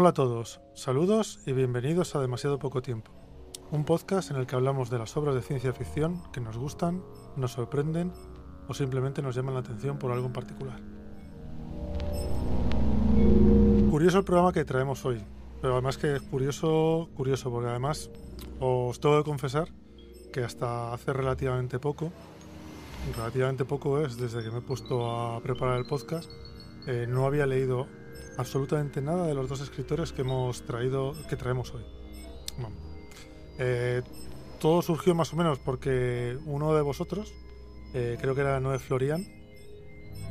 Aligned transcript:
Hola 0.00 0.10
a 0.10 0.14
todos, 0.14 0.60
saludos 0.74 1.40
y 1.44 1.52
bienvenidos 1.52 2.14
a 2.14 2.20
Demasiado 2.20 2.60
Poco 2.60 2.82
Tiempo, 2.82 3.10
un 3.72 3.84
podcast 3.84 4.30
en 4.30 4.36
el 4.36 4.46
que 4.46 4.54
hablamos 4.54 4.90
de 4.90 4.98
las 5.00 5.16
obras 5.16 5.34
de 5.34 5.42
ciencia 5.42 5.72
ficción 5.72 6.22
que 6.30 6.40
nos 6.40 6.56
gustan, 6.56 7.02
nos 7.34 7.54
sorprenden 7.54 8.12
o 8.68 8.74
simplemente 8.74 9.22
nos 9.22 9.34
llaman 9.34 9.54
la 9.54 9.60
atención 9.60 9.98
por 9.98 10.12
algo 10.12 10.28
en 10.28 10.32
particular. 10.32 10.80
Curioso 13.90 14.18
el 14.18 14.24
programa 14.24 14.52
que 14.52 14.64
traemos 14.64 15.04
hoy, 15.04 15.20
pero 15.60 15.72
además 15.72 15.98
que 15.98 16.14
es 16.14 16.22
curioso, 16.22 17.08
curioso, 17.16 17.50
porque 17.50 17.70
además 17.70 18.08
os 18.60 19.00
tengo 19.00 19.18
que 19.18 19.24
confesar 19.28 19.66
que 20.32 20.44
hasta 20.44 20.92
hace 20.92 21.12
relativamente 21.12 21.80
poco, 21.80 22.12
relativamente 23.16 23.64
poco 23.64 24.00
es 24.00 24.16
desde 24.16 24.44
que 24.44 24.52
me 24.52 24.58
he 24.58 24.62
puesto 24.62 25.10
a 25.10 25.40
preparar 25.40 25.76
el 25.76 25.86
podcast, 25.86 26.30
eh, 26.86 27.08
no 27.08 27.26
había 27.26 27.46
leído 27.46 27.88
absolutamente 28.38 29.02
nada 29.02 29.26
de 29.26 29.34
los 29.34 29.48
dos 29.48 29.60
escritores 29.60 30.12
que 30.12 30.22
hemos 30.22 30.62
traído, 30.62 31.12
que 31.28 31.36
traemos 31.36 31.74
hoy. 31.74 31.84
Eh, 33.58 34.02
todo 34.60 34.80
surgió 34.80 35.14
más 35.14 35.32
o 35.32 35.36
menos 35.36 35.58
porque 35.58 36.38
uno 36.46 36.72
de 36.74 36.80
vosotros, 36.82 37.34
eh, 37.94 38.16
creo 38.20 38.36
que 38.36 38.42
era 38.42 38.60
Noé 38.60 38.78
Florian, 38.78 39.26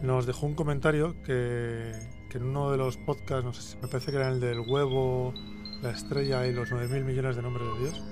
nos 0.02 0.26
dejó 0.26 0.46
un 0.46 0.56
comentario 0.56 1.16
que, 1.24 1.92
en 2.34 2.44
uno 2.44 2.72
de 2.72 2.78
los 2.78 2.98
podcasts, 2.98 3.44
no 3.44 3.54
sé 3.54 3.62
si 3.62 3.78
me 3.78 3.88
parece 3.88 4.12
que 4.12 4.18
era 4.18 4.30
el 4.30 4.40
del 4.40 4.62
huevo, 4.62 5.34
la 5.82 5.92
estrella 5.92 6.48
y 6.48 6.54
los 6.54 6.72
9.000 6.72 7.04
millones 7.04 7.36
de 7.36 7.42
nombres 7.42 7.68
de 7.68 7.80
Dios, 7.80 8.04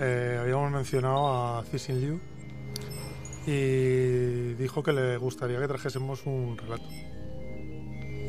eh, 0.00 0.38
habíamos 0.40 0.72
mencionado 0.72 1.28
a 1.28 1.64
Cixin 1.64 2.00
Liu 2.00 2.20
y 3.46 4.54
dijo 4.54 4.82
que 4.82 4.92
le 4.92 5.18
gustaría 5.18 5.60
que 5.60 5.68
trajésemos 5.68 6.26
un 6.26 6.56
relato. 6.58 6.88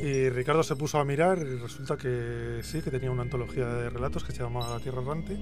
Y 0.01 0.29
Ricardo 0.29 0.63
se 0.63 0.75
puso 0.75 0.99
a 0.99 1.05
mirar 1.05 1.39
y 1.39 1.55
resulta 1.55 1.97
que 1.97 2.59
sí, 2.63 2.81
que 2.81 2.91
tenía 2.91 3.11
una 3.11 3.23
antología 3.23 3.65
de 3.67 3.89
relatos 3.89 4.23
que 4.23 4.33
se 4.33 4.43
llama 4.43 4.69
La 4.69 4.79
Tierra 4.79 5.01
Errante, 5.01 5.37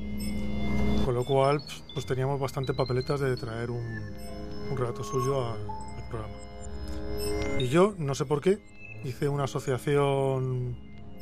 con 1.04 1.16
lo 1.16 1.26
cual 1.26 1.62
pues 1.94 2.06
teníamos 2.06 2.40
bastante 2.40 2.74
papeletas 2.74 3.20
de 3.20 3.36
traer 3.36 3.72
un, 3.72 3.84
un 4.72 4.78
relato 4.78 5.04
suyo 5.04 5.46
al, 5.46 5.60
al, 5.62 6.10
programa. 6.10 6.34
Y 7.60 7.68
yo, 7.68 7.96
no 7.98 8.16
sé 8.16 8.26
por 8.26 8.42
qué, 8.42 8.60
hice 9.04 9.28
una 9.28 9.46
asociación 9.46 10.78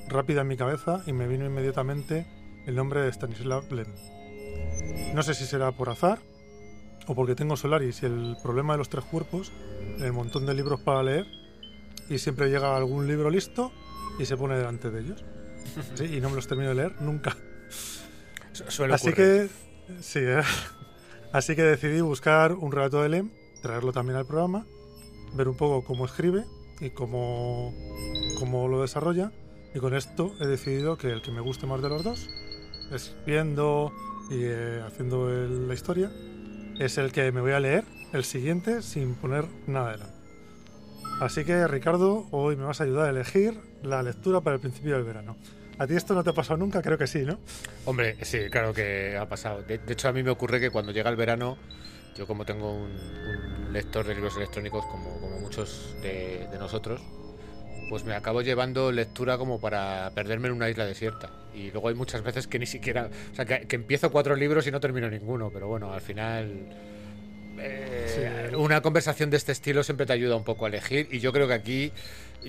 rápida 0.08 0.42
en 0.42 0.48
mi 0.48 0.58
cabeza 0.58 1.02
y 1.08 1.14
me 1.14 1.28
vino 1.28 1.46
inmediatamente 1.46 2.28
el 2.68 2.76
nombre 2.76 3.02
de 3.02 3.10
Stanislav 3.10 3.72
Lem. 3.72 3.88
No 5.14 5.24
sé 5.24 5.34
si 5.34 5.46
será 5.46 5.72
por 5.72 5.90
azar 5.90 6.20
o 7.08 7.16
porque 7.16 7.36
tengo 7.36 7.56
Solaris 7.56 8.04
y 8.04 8.06
el 8.06 8.38
problema 8.44 8.74
de 8.74 8.80
los 8.80 8.90
tres 8.90 9.06
cuerpos, 9.06 9.52
el 10.00 10.14
montón 10.14 10.46
de 10.46 10.54
libros 10.54 10.82
para 10.82 11.02
leer 11.02 11.41
y 12.12 12.20
siempre 12.20 12.50
llega 12.50 12.76
algún 12.76 13.08
libro 13.08 13.30
listo 13.30 13.72
y 14.20 14.26
se 14.26 14.36
pone 14.36 14.58
delante 14.58 14.92
de 14.92 15.00
ellos. 15.00 15.24
Sí, 15.96 16.18
y 16.18 16.20
no 16.20 16.30
me 16.30 16.36
los 16.36 16.48
termino 16.48 16.70
de 16.70 16.76
leer 16.76 17.02
nunca. 17.02 17.38
Suele 18.52 18.94
Así 18.94 19.14
que 19.14 19.48
sí, 20.02 20.20
¿eh? 20.20 20.42
así 21.32 21.56
que 21.56 21.62
decidí 21.62 22.02
buscar 22.02 22.52
un 22.54 22.72
relato 22.72 23.02
de 23.02 23.10
Lem, 23.10 23.32
traerlo 23.62 23.94
también 23.94 24.18
al 24.18 24.26
programa, 24.26 24.66
ver 25.34 25.48
un 25.48 25.56
poco 25.56 25.86
cómo 25.86 26.06
escribe 26.06 26.44
y 26.82 26.90
cómo, 26.90 27.74
cómo 28.38 28.68
lo 28.68 28.82
desarrolla. 28.82 29.32
Y 29.74 29.80
con 29.80 29.96
esto 29.96 30.34
he 30.42 30.48
decidido 30.48 30.98
que 30.98 31.12
el 31.12 31.22
que 31.22 31.32
me 31.32 31.40
guste 31.40 31.68
más 31.68 31.82
de 31.82 31.88
los 31.88 32.04
dos, 32.04 32.28
escribiendo 32.92 33.94
y 34.30 34.40
eh, 34.42 34.84
haciendo 34.86 35.30
el, 35.30 35.70
la 35.70 35.74
historia, 35.74 36.12
es 36.80 36.98
el 36.98 37.14
que 37.14 37.32
me 37.32 37.40
voy 37.40 37.54
a 37.54 37.62
leer, 37.62 37.86
el 38.12 38.26
siguiente, 38.26 38.82
sin 38.82 39.16
poner 39.16 39.46
nada 39.68 39.92
delante. 39.92 40.11
Así 41.22 41.46
que 41.46 41.68
Ricardo, 41.68 42.26
hoy 42.32 42.56
me 42.56 42.64
vas 42.64 42.82
a 42.82 42.84
ayudar 42.84 43.06
a 43.06 43.10
elegir 43.12 43.54
la 43.84 44.02
lectura 44.02 44.42
para 44.42 44.56
el 44.56 44.60
principio 44.60 44.96
del 44.96 45.04
verano. 45.04 45.38
¿A 45.78 45.86
ti 45.86 45.96
esto 45.96 46.16
no 46.16 46.24
te 46.24 46.32
ha 46.32 46.34
pasado 46.34 46.58
nunca? 46.58 46.82
Creo 46.82 46.98
que 46.98 47.06
sí, 47.06 47.20
¿no? 47.20 47.38
Hombre, 47.86 48.18
sí, 48.24 48.50
claro 48.50 48.74
que 48.74 49.16
ha 49.16 49.30
pasado. 49.30 49.62
De, 49.62 49.78
de 49.78 49.94
hecho, 49.94 50.10
a 50.10 50.14
mí 50.14 50.24
me 50.24 50.32
ocurre 50.32 50.60
que 50.60 50.72
cuando 50.72 50.92
llega 50.92 51.12
el 51.12 51.16
verano, 51.16 51.60
yo 52.18 52.26
como 52.26 52.44
tengo 52.44 52.74
un, 52.74 52.90
un 52.90 53.72
lector 53.72 54.04
de 54.08 54.16
libros 54.16 54.36
electrónicos, 54.36 54.84
como, 54.88 55.20
como 55.20 55.40
muchos 55.40 55.96
de, 56.02 56.48
de, 56.52 56.58
nosotros, 56.58 57.04
pues 57.88 58.04
me 58.04 58.16
acabo 58.16 58.42
llevando 58.42 58.92
lectura 58.92 59.38
como 59.38 59.62
para 59.62 60.10
perderme 60.16 60.48
en 60.48 60.56
una 60.56 60.72
isla 60.72 60.86
desierta. 60.86 61.30
Y 61.54 61.70
luego 61.70 61.90
hay 61.90 61.96
muchas 61.96 62.24
veces 62.24 62.48
que 62.48 62.58
ni 62.58 62.66
siquiera... 62.66 63.12
O 63.32 63.36
sea, 63.36 63.46
que, 63.46 63.68
que 63.68 63.76
empiezo 63.76 64.12
cuatro 64.12 64.36
libros 64.36 64.66
y 64.66 64.72
no 64.72 64.80
termino 64.80 65.08
ninguno, 65.08 65.52
pero 65.54 65.68
bueno, 65.68 65.94
al 65.94 66.02
final... 66.02 66.68
Eh. 67.62 68.52
Una 68.58 68.82
conversación 68.82 69.30
de 69.30 69.38
este 69.38 69.52
estilo 69.52 69.84
siempre 69.84 70.06
te 70.06 70.14
ayuda 70.14 70.36
un 70.36 70.44
poco 70.44 70.66
a 70.66 70.70
elegir 70.70 71.08
y 71.12 71.20
yo 71.20 71.32
creo 71.32 71.48
que 71.48 71.54
aquí 71.54 71.92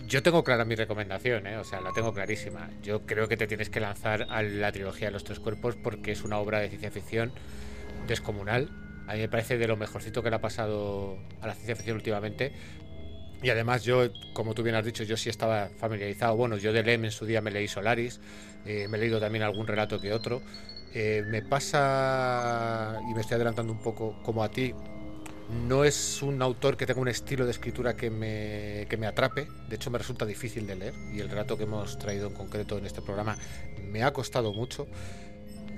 yo 0.06 0.22
tengo 0.22 0.42
clara 0.42 0.64
mi 0.64 0.74
recomendación, 0.74 1.46
¿eh? 1.46 1.58
o 1.58 1.64
sea, 1.64 1.80
la 1.80 1.92
tengo 1.92 2.12
clarísima. 2.12 2.70
Yo 2.82 3.02
creo 3.06 3.28
que 3.28 3.36
te 3.36 3.46
tienes 3.46 3.68
que 3.68 3.80
lanzar 3.80 4.26
a 4.30 4.42
la 4.42 4.72
trilogía 4.72 5.08
de 5.08 5.12
los 5.12 5.24
tres 5.24 5.38
cuerpos 5.38 5.76
porque 5.76 6.12
es 6.12 6.24
una 6.24 6.38
obra 6.38 6.60
de 6.60 6.68
ciencia 6.68 6.90
ficción 6.90 7.32
descomunal. 8.06 8.70
A 9.06 9.14
mí 9.14 9.20
me 9.20 9.28
parece 9.28 9.58
de 9.58 9.66
lo 9.68 9.76
mejorcito 9.76 10.22
que 10.22 10.30
le 10.30 10.36
ha 10.36 10.40
pasado 10.40 11.18
a 11.40 11.46
la 11.46 11.54
ciencia 11.54 11.76
ficción 11.76 11.96
últimamente. 11.96 12.52
Y 13.42 13.50
además 13.50 13.82
yo, 13.84 14.08
como 14.32 14.54
tú 14.54 14.62
bien 14.62 14.76
has 14.76 14.84
dicho, 14.84 15.02
yo 15.02 15.16
sí 15.16 15.28
estaba 15.28 15.68
familiarizado. 15.76 16.36
Bueno, 16.36 16.56
yo 16.56 16.72
de 16.72 16.84
Lem 16.84 17.04
en 17.04 17.10
su 17.10 17.26
día 17.26 17.40
me 17.40 17.50
leí 17.50 17.66
Solaris, 17.66 18.20
eh, 18.64 18.86
me 18.88 18.96
he 18.96 19.00
leído 19.00 19.18
también 19.18 19.42
algún 19.42 19.66
relato 19.66 20.00
que 20.00 20.12
otro. 20.12 20.42
Me 20.94 21.42
pasa, 21.42 23.00
y 23.10 23.14
me 23.14 23.22
estoy 23.22 23.36
adelantando 23.36 23.72
un 23.72 23.80
poco 23.80 24.22
como 24.22 24.44
a 24.44 24.50
ti, 24.50 24.74
no 25.52 25.84
es 25.84 26.22
un 26.22 26.40
autor 26.42 26.76
que 26.76 26.86
tenga 26.86 27.00
un 27.00 27.08
estilo 27.08 27.44
de 27.44 27.50
escritura 27.50 27.94
que 27.94 28.10
me, 28.10 28.86
que 28.88 28.96
me, 28.96 29.06
atrape, 29.06 29.48
de 29.68 29.76
hecho 29.76 29.90
me 29.90 29.98
resulta 29.98 30.24
difícil 30.24 30.66
de 30.66 30.76
leer 30.76 30.94
y 31.12 31.20
el 31.20 31.28
relato 31.28 31.56
que 31.56 31.64
hemos 31.64 31.98
traído 31.98 32.28
en 32.28 32.34
concreto 32.34 32.78
en 32.78 32.86
este 32.86 33.02
programa 33.02 33.36
me 33.91 34.02
ha 34.02 34.12
costado 34.12 34.52
mucho. 34.52 34.86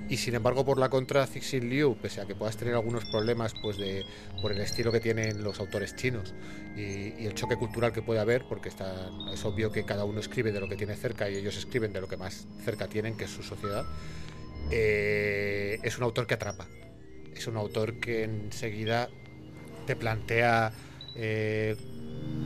Y 0.07 0.17
sin 0.17 0.35
embargo, 0.35 0.63
por 0.63 0.77
la 0.77 0.89
contra, 0.89 1.25
Cixin 1.25 1.67
Liu, 1.67 1.97
pese 1.99 2.21
a 2.21 2.27
que 2.27 2.35
puedas 2.35 2.55
tener 2.57 2.75
algunos 2.75 3.05
problemas 3.05 3.55
pues 3.59 3.77
de, 3.77 4.05
por 4.39 4.51
el 4.51 4.61
estilo 4.61 4.91
que 4.91 4.99
tienen 4.99 5.43
los 5.43 5.59
autores 5.59 5.95
chinos 5.95 6.35
y, 6.75 7.21
y, 7.23 7.25
el 7.25 7.33
choque 7.33 7.55
cultural 7.55 7.91
que 7.91 8.03
puede 8.03 8.19
haber, 8.19 8.45
porque 8.47 8.69
está, 8.69 9.09
es 9.33 9.43
obvio 9.45 9.71
que 9.71 9.83
cada 9.83 10.05
uno 10.05 10.19
escribe 10.19 10.51
de 10.51 10.59
lo 10.59 10.69
que 10.69 10.75
tiene 10.75 10.95
cerca 10.95 11.27
y 11.27 11.37
ellos 11.37 11.57
escriben 11.57 11.91
de 11.91 12.01
lo 12.01 12.07
que 12.07 12.17
más 12.17 12.45
cerca 12.63 12.87
tienen, 12.87 13.17
que 13.17 13.23
es 13.23 13.31
su 13.31 13.41
sociedad, 13.41 13.83
eh, 14.71 15.79
es 15.81 15.97
un 15.97 16.03
autor 16.03 16.27
que 16.27 16.35
atrapa. 16.35 16.67
Es 17.35 17.47
un 17.47 17.57
autor 17.57 17.99
que 17.99 18.23
enseguida 18.23 19.09
te 19.85 19.95
plantea 19.95 20.71
eh, 21.15 21.75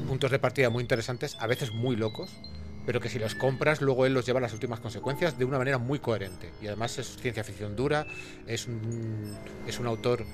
puntos 0.08 0.32
de 0.32 0.40
partida 0.40 0.70
muy 0.70 0.82
interesantes, 0.82 1.38
a 1.40 1.48
veces 1.48 1.74
muy 1.74 1.96
locos, 1.96 2.32
pero 2.86 3.00
que 3.00 3.10
si 3.10 3.20
los 3.20 3.36
compras, 3.36 3.82
luego 3.82 4.06
él 4.06 4.14
los 4.14 4.26
lleva 4.26 4.40
a 4.40 4.42
las 4.42 4.54
últimas 4.54 4.80
consecuencias 4.80 5.38
de 5.38 5.46
una 5.46 5.58
manera 5.58 5.78
muy 5.78 6.00
coherente. 6.00 6.52
Y 6.62 6.68
además 6.68 6.98
es 6.98 7.18
ciencia 7.18 7.44
ficción 7.44 7.76
dura, 7.76 8.08
es 8.48 8.68
un, 8.68 9.38
es 9.68 9.80
un 9.80 9.88
autor 9.88 10.26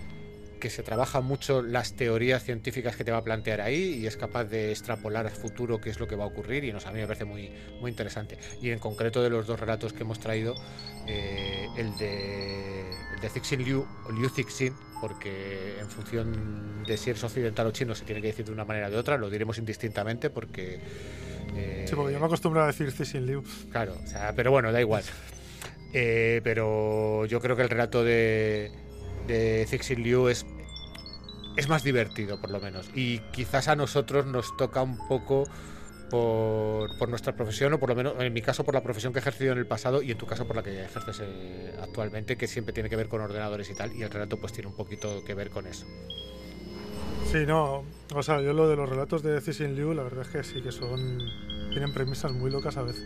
que 0.59 0.69
se 0.69 0.83
trabaja 0.83 1.21
mucho 1.21 1.61
las 1.61 1.93
teorías 1.93 2.43
científicas 2.43 2.95
que 2.95 3.03
te 3.03 3.11
va 3.11 3.17
a 3.17 3.23
plantear 3.23 3.61
ahí 3.61 3.99
y 3.99 4.07
es 4.07 4.17
capaz 4.17 4.45
de 4.45 4.71
extrapolar 4.71 5.25
al 5.25 5.33
futuro 5.33 5.79
qué 5.79 5.89
es 5.89 5.99
lo 5.99 6.07
que 6.07 6.15
va 6.15 6.23
a 6.23 6.27
ocurrir 6.27 6.63
y 6.63 6.71
nos, 6.71 6.85
a 6.85 6.91
mí 6.91 6.99
me 6.99 7.07
parece 7.07 7.25
muy, 7.25 7.51
muy 7.79 7.91
interesante. 7.91 8.37
Y 8.61 8.69
en 8.69 8.79
concreto 8.79 9.21
de 9.21 9.29
los 9.29 9.47
dos 9.47 9.59
relatos 9.59 9.93
que 9.93 10.03
hemos 10.03 10.19
traído, 10.19 10.55
eh, 11.07 11.67
el 11.77 11.95
de, 11.97 12.81
el 13.15 13.21
de 13.21 13.29
Cixin 13.29 13.63
Liu, 13.63 13.85
o 14.05 14.11
Liu 14.11 14.29
Cixin, 14.29 14.73
porque 15.01 15.77
en 15.79 15.89
función 15.89 16.83
de 16.83 16.97
si 16.97 17.09
eres 17.11 17.23
occidental 17.23 17.67
o 17.67 17.71
chino 17.71 17.93
se 17.95 18.05
tiene 18.05 18.21
que 18.21 18.27
decir 18.27 18.45
de 18.45 18.51
una 18.51 18.65
manera 18.65 18.87
o 18.87 18.91
de 18.91 18.97
otra, 18.97 19.17
lo 19.17 19.29
diremos 19.29 19.57
indistintamente 19.57 20.29
porque... 20.29 20.79
Eh, 21.55 21.85
sí, 21.87 21.95
porque 21.95 22.13
yo 22.13 22.19
me 22.19 22.25
acostumbro 22.25 22.63
a 22.63 22.67
decir 22.67 22.91
Cixin 22.91 23.25
Liu. 23.25 23.43
Claro, 23.71 23.95
o 24.03 24.07
sea, 24.07 24.33
pero 24.35 24.51
bueno, 24.51 24.71
da 24.71 24.81
igual. 24.81 25.03
Eh, 25.97 26.41
pero 26.43 27.25
yo 27.25 27.39
creo 27.39 27.55
que 27.55 27.61
el 27.61 27.69
relato 27.69 28.03
de, 28.03 28.69
de 29.27 29.65
Cixin 29.67 30.03
Liu 30.03 30.27
es, 30.27 30.45
es 31.57 31.67
más 31.67 31.83
divertido, 31.83 32.39
por 32.39 32.51
lo 32.51 32.59
menos. 32.59 32.89
Y 32.93 33.19
quizás 33.31 33.67
a 33.67 33.75
nosotros 33.75 34.25
nos 34.25 34.55
toca 34.57 34.81
un 34.81 34.97
poco 35.07 35.45
por, 36.09 36.97
por, 36.97 37.09
nuestra 37.09 37.35
profesión, 37.35 37.73
o 37.73 37.79
por 37.79 37.89
lo 37.89 37.95
menos 37.95 38.13
en 38.19 38.33
mi 38.33 38.41
caso 38.41 38.63
por 38.63 38.73
la 38.73 38.83
profesión 38.83 39.13
que 39.13 39.19
he 39.19 39.21
ejercido 39.21 39.51
en 39.53 39.57
el 39.57 39.67
pasado 39.67 40.01
y 40.01 40.11
en 40.11 40.17
tu 40.17 40.25
caso 40.25 40.45
por 40.47 40.55
la 40.55 40.63
que 40.63 40.83
ejerces 40.83 41.21
eh, 41.23 41.75
actualmente, 41.81 42.37
que 42.37 42.47
siempre 42.47 42.73
tiene 42.73 42.89
que 42.89 42.95
ver 42.95 43.07
con 43.07 43.21
ordenadores 43.21 43.69
y 43.69 43.75
tal, 43.75 43.93
y 43.93 44.03
el 44.03 44.09
relato 44.09 44.37
pues 44.39 44.53
tiene 44.53 44.69
un 44.69 44.75
poquito 44.75 45.23
que 45.25 45.33
ver 45.33 45.49
con 45.49 45.67
eso. 45.67 45.85
Sí, 47.31 47.45
no, 47.45 47.83
o 48.13 48.23
sea, 48.23 48.39
yo 48.41 48.53
lo 48.53 48.69
de 48.69 48.75
los 48.75 48.87
relatos 48.87 49.23
de 49.23 49.41
Cixin 49.41 49.75
Liu, 49.75 49.93
la 49.93 50.03
verdad 50.03 50.21
es 50.21 50.29
que 50.29 50.43
sí 50.43 50.61
que 50.61 50.71
son. 50.71 51.19
tienen 51.71 51.93
premisas 51.93 52.31
muy 52.31 52.51
locas 52.51 52.77
a 52.77 52.83
veces. 52.83 53.03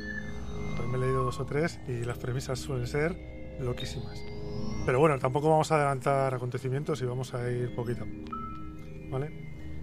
Me 0.87 0.97
he 0.97 1.01
leído 1.01 1.23
dos 1.23 1.39
o 1.39 1.45
tres 1.45 1.79
y 1.87 2.03
las 2.03 2.17
premisas 2.17 2.59
suelen 2.59 2.87
ser 2.87 3.15
loquísimas. 3.59 4.19
Pero 4.85 4.99
bueno, 4.99 5.19
tampoco 5.19 5.49
vamos 5.49 5.71
a 5.71 5.75
adelantar 5.75 6.33
acontecimientos 6.33 7.01
y 7.01 7.05
vamos 7.05 7.33
a 7.33 7.49
ir 7.51 7.75
poquito. 7.75 8.05
¿Vale? 9.09 9.31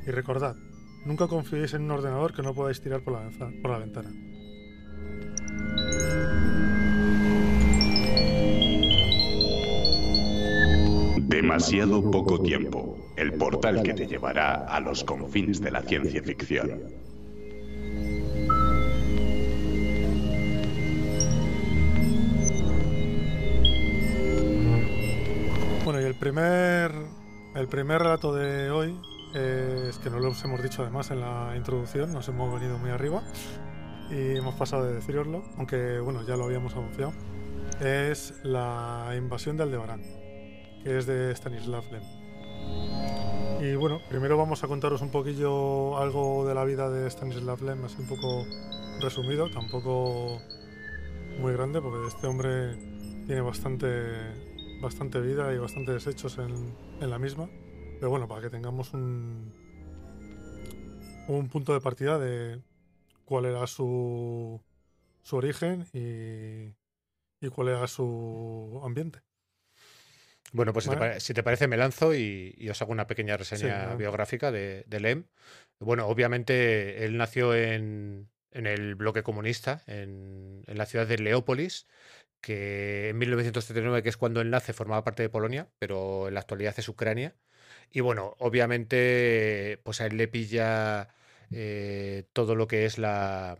Y 0.06 0.10
recordad, 0.10 0.56
nunca 1.04 1.28
confiéis 1.28 1.74
en 1.74 1.82
un 1.82 1.92
ordenador 1.92 2.34
que 2.34 2.42
no 2.42 2.54
podáis 2.54 2.80
tirar 2.80 3.02
por 3.02 3.14
la, 3.14 3.30
por 3.62 3.70
la 3.70 3.78
ventana. 3.78 4.10
Demasiado 11.18 12.10
poco 12.10 12.40
tiempo. 12.40 13.12
El 13.16 13.34
portal 13.34 13.82
que 13.82 13.94
te 13.94 14.06
llevará 14.06 14.66
a 14.66 14.80
los 14.80 15.04
confines 15.04 15.60
de 15.60 15.70
la 15.70 15.82
ciencia 15.82 16.22
ficción. 16.22 17.05
Primer, 26.16 26.92
el 27.54 27.68
primer 27.68 28.02
relato 28.02 28.34
de 28.34 28.70
hoy 28.70 29.00
es 29.34 29.98
que 29.98 30.10
no 30.10 30.18
lo 30.18 30.32
hemos 30.32 30.62
dicho 30.62 30.82
además 30.82 31.10
en 31.10 31.20
la 31.20 31.54
introducción, 31.56 32.12
nos 32.12 32.28
hemos 32.28 32.52
venido 32.52 32.78
muy 32.78 32.90
arriba 32.90 33.22
y 34.10 34.36
hemos 34.36 34.54
pasado 34.54 34.84
de 34.84 34.94
deciroslo, 34.94 35.42
aunque 35.58 36.00
bueno, 36.00 36.24
ya 36.26 36.36
lo 36.36 36.44
habíamos 36.44 36.74
anunciado. 36.74 37.12
Es 37.80 38.34
la 38.44 39.12
invasión 39.16 39.56
de 39.56 39.64
Aldebarán, 39.64 40.02
que 40.82 40.98
es 40.98 41.06
de 41.06 41.32
Stanislav 41.32 41.84
Lem. 41.90 42.02
Y 43.60 43.74
bueno, 43.74 44.00
primero 44.08 44.36
vamos 44.36 44.62
a 44.64 44.68
contaros 44.68 45.02
un 45.02 45.10
poquillo 45.10 45.98
algo 45.98 46.46
de 46.46 46.54
la 46.54 46.64
vida 46.64 46.88
de 46.88 47.06
Stanislav 47.10 47.62
Lem, 47.62 47.84
así 47.84 47.96
un 48.00 48.08
poco 48.08 48.44
resumido, 49.00 49.50
tampoco 49.50 50.40
muy 51.40 51.52
grande, 51.52 51.80
porque 51.82 52.06
este 52.08 52.26
hombre 52.26 52.76
tiene 53.26 53.40
bastante, 53.40 53.88
bastante 54.80 55.20
vida 55.20 55.52
y 55.54 55.58
bastantes 55.58 56.06
hechos 56.06 56.38
en, 56.38 56.76
en 57.00 57.10
la 57.10 57.18
misma. 57.18 57.48
Pero 57.98 58.10
bueno, 58.10 58.28
para 58.28 58.42
que 58.42 58.50
tengamos 58.50 58.92
un, 58.92 59.52
un 61.28 61.48
punto 61.48 61.72
de 61.72 61.80
partida 61.80 62.18
de 62.18 62.60
cuál 63.24 63.46
era 63.46 63.66
su, 63.66 64.60
su 65.22 65.36
origen 65.36 65.86
y, 65.92 66.74
y 67.44 67.50
cuál 67.50 67.68
era 67.68 67.86
su 67.86 68.80
ambiente. 68.84 69.20
Bueno, 70.52 70.72
pues 70.72 70.84
si, 70.84 70.90
te, 70.90 71.20
si 71.20 71.34
te 71.34 71.42
parece, 71.42 71.66
me 71.66 71.76
lanzo 71.76 72.14
y, 72.14 72.54
y 72.56 72.68
os 72.68 72.80
hago 72.80 72.92
una 72.92 73.08
pequeña 73.08 73.36
reseña 73.36 73.94
biográfica 73.96 74.52
de, 74.52 74.84
de 74.86 75.00
Lem. 75.00 75.24
Bueno, 75.80 76.06
obviamente 76.06 77.04
él 77.04 77.16
nació 77.16 77.54
en, 77.54 78.30
en 78.52 78.66
el 78.66 78.94
bloque 78.94 79.24
comunista, 79.24 79.82
en, 79.86 80.62
en 80.66 80.78
la 80.78 80.86
ciudad 80.86 81.06
de 81.06 81.18
Leópolis, 81.18 81.88
que 82.40 83.10
en 83.10 83.18
1939, 83.18 84.02
que 84.02 84.08
es 84.10 84.16
cuando 84.16 84.40
él 84.40 84.50
nace, 84.50 84.72
formaba 84.72 85.04
parte 85.04 85.22
de 85.22 85.28
Polonia, 85.30 85.68
pero 85.78 86.28
en 86.28 86.34
la 86.34 86.40
actualidad 86.40 86.74
es 86.78 86.88
Ucrania. 86.88 87.34
Y 87.90 88.00
bueno, 88.00 88.34
obviamente, 88.38 89.80
pues 89.84 90.00
a 90.00 90.06
él 90.06 90.16
le 90.16 90.28
pilla 90.28 91.08
eh, 91.50 92.24
todo 92.32 92.54
lo 92.54 92.66
que 92.68 92.86
es 92.86 92.98
la, 92.98 93.56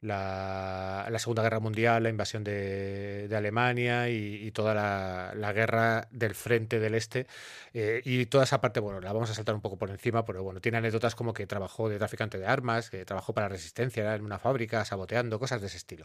la, 0.00 1.18
Segunda 1.18 1.42
Guerra 1.42 1.60
Mundial, 1.60 2.02
la 2.02 2.08
invasión 2.10 2.44
de, 2.44 3.28
de 3.28 3.36
Alemania 3.36 4.08
y, 4.08 4.50
toda 4.52 4.74
la, 4.74 5.32
la 5.36 5.52
guerra 5.52 6.08
del 6.10 6.34
frente 6.34 6.78
del 6.80 6.94
este. 6.94 7.26
eh, 7.74 8.00
y 8.04 8.26
toda 8.26 8.44
esa 8.44 8.60
parte, 8.60 8.80
bueno, 8.80 9.00
la 9.00 9.12
vamos 9.12 9.30
a 9.30 9.34
saltar 9.34 9.54
un 9.54 9.60
poco 9.60 9.76
por 9.78 9.90
encima, 9.90 10.24
pero 10.24 10.42
bueno, 10.42 10.60
tiene 10.60 10.78
anécdotas 10.78 11.14
como 11.14 11.32
que 11.34 11.46
trabajó 11.46 11.88
de 11.88 11.98
traficante 11.98 12.38
de 12.38 12.46
armas, 12.46 12.90
que 12.90 13.04
trabajó 13.04 13.34
para 13.34 13.48
resistencia 13.48 14.14
en 14.14 14.24
una 14.24 14.38
fábrica, 14.38 14.84
saboteando, 14.84 15.38
cosas 15.38 15.60
de 15.60 15.66
ese 15.68 15.76
estilo. 15.78 16.04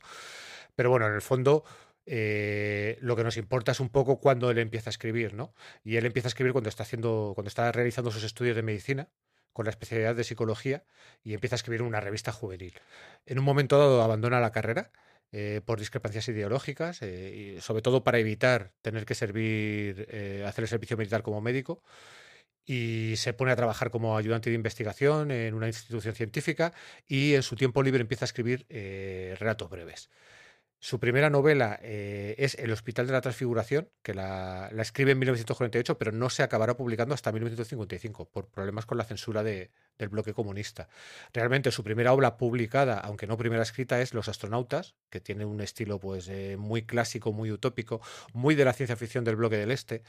Pero 0.76 0.90
bueno, 0.90 1.08
en 1.08 1.14
el 1.14 1.22
fondo. 1.22 1.64
eh, 2.06 2.98
lo 3.02 3.16
que 3.16 3.24
nos 3.24 3.38
importa 3.38 3.72
es 3.72 3.80
un 3.80 3.90
poco 3.90 4.20
cuando 4.20 4.50
él 4.52 4.58
empieza 4.58 4.90
a 4.90 4.92
escribir, 4.92 5.34
¿no? 5.34 5.54
Y 5.84 5.98
él 5.98 6.06
empieza 6.06 6.28
a 6.28 6.30
escribir 6.30 6.52
cuando 6.54 6.70
está 6.70 6.84
haciendo, 6.84 7.34
cuando 7.36 7.50
está 7.50 7.72
realizando 7.72 8.12
sus 8.12 8.24
estudios 8.24 8.56
de 8.56 8.64
medicina, 8.64 9.10
con 9.54 9.66
la 9.66 9.72
especialidad 9.72 10.16
de 10.16 10.24
psicología, 10.24 10.84
y 11.24 11.34
empieza 11.34 11.56
a 11.56 11.58
escribir 11.58 11.82
una 11.84 12.00
revista 12.02 12.32
juvenil. 12.32 12.74
En 13.26 13.40
un 13.40 13.46
momento 13.46 13.78
dado 13.78 14.02
abandona 14.02 14.40
la 14.40 14.52
carrera 14.52 14.92
eh, 15.32 15.62
por 15.66 15.80
discrepancias 15.80 16.28
ideológicas, 16.28 17.02
eh, 17.02 17.56
y 17.58 17.62
sobre 17.62 17.82
todo 17.82 18.04
para 18.04 18.20
evitar 18.20 18.74
tener 18.82 19.06
que 19.06 19.16
servir, 19.16 20.08
hacer 20.46 20.64
el 20.64 20.68
servicio 20.70 20.98
militar 20.98 21.22
como 21.24 21.42
médico. 21.42 21.84
Y 22.66 23.16
se 23.18 23.34
pone 23.34 23.52
a 23.52 23.56
trabajar 23.56 23.92
como 23.92 24.18
ayudante 24.18 24.50
de 24.50 24.56
investigación 24.56 25.32
en 25.32 25.54
una 25.56 25.68
institución 25.68 26.16
científica 26.16 26.74
y 27.08 27.34
en 27.34 27.44
su 27.44 27.56
tiempo 27.56 27.84
libre 27.84 28.02
empieza 28.02 28.26
a 28.26 28.28
escribir 28.28 28.66
relatos 28.70 29.70
breves. 29.70 30.10
Su 30.84 31.00
primera 31.00 31.30
novela 31.30 31.78
eh, 31.84 32.34
es 32.40 32.56
El 32.56 32.72
Hospital 32.72 33.06
de 33.06 33.14
la 33.14 33.22
Transfiguración, 33.22 33.88
que 34.02 34.16
la, 34.16 34.68
la 34.74 34.82
escribe 34.82 35.12
en 35.12 35.20
1948, 35.20 36.00
pero 36.00 36.12
no 36.12 36.32
se 36.32 36.42
acabará 36.42 36.76
publicando 36.76 37.14
hasta 37.14 37.32
1955 37.32 38.26
por 38.28 38.48
problemas 38.48 38.88
con 38.88 38.98
la 38.98 39.04
censura 39.04 39.44
de- 39.44 39.70
del 40.00 40.10
bloque 40.10 40.34
comunista. 40.34 40.90
Realmente 41.34 41.70
su 41.70 41.84
primera 41.84 42.14
obra 42.14 42.36
publicada, 42.38 42.98
aunque 42.98 43.28
no 43.28 43.38
primera 43.38 43.62
escrita, 43.62 44.02
es 44.02 44.16
Los 44.16 44.28
astronautas, 44.28 44.96
que 45.12 45.20
tiene 45.22 45.46
un 45.46 45.62
estilo 45.62 46.00
pues 46.00 46.28
eh, 46.30 46.58
muy 46.58 46.82
clásico, 46.82 47.32
muy 47.32 47.52
utópico, 47.52 48.02
muy 48.34 48.56
de 48.56 48.66
la 48.66 48.74
ciencia 48.74 48.96
ficción 48.96 49.24
del 49.24 49.36
bloque 49.36 49.58
del 49.58 49.70
este. 49.70 50.02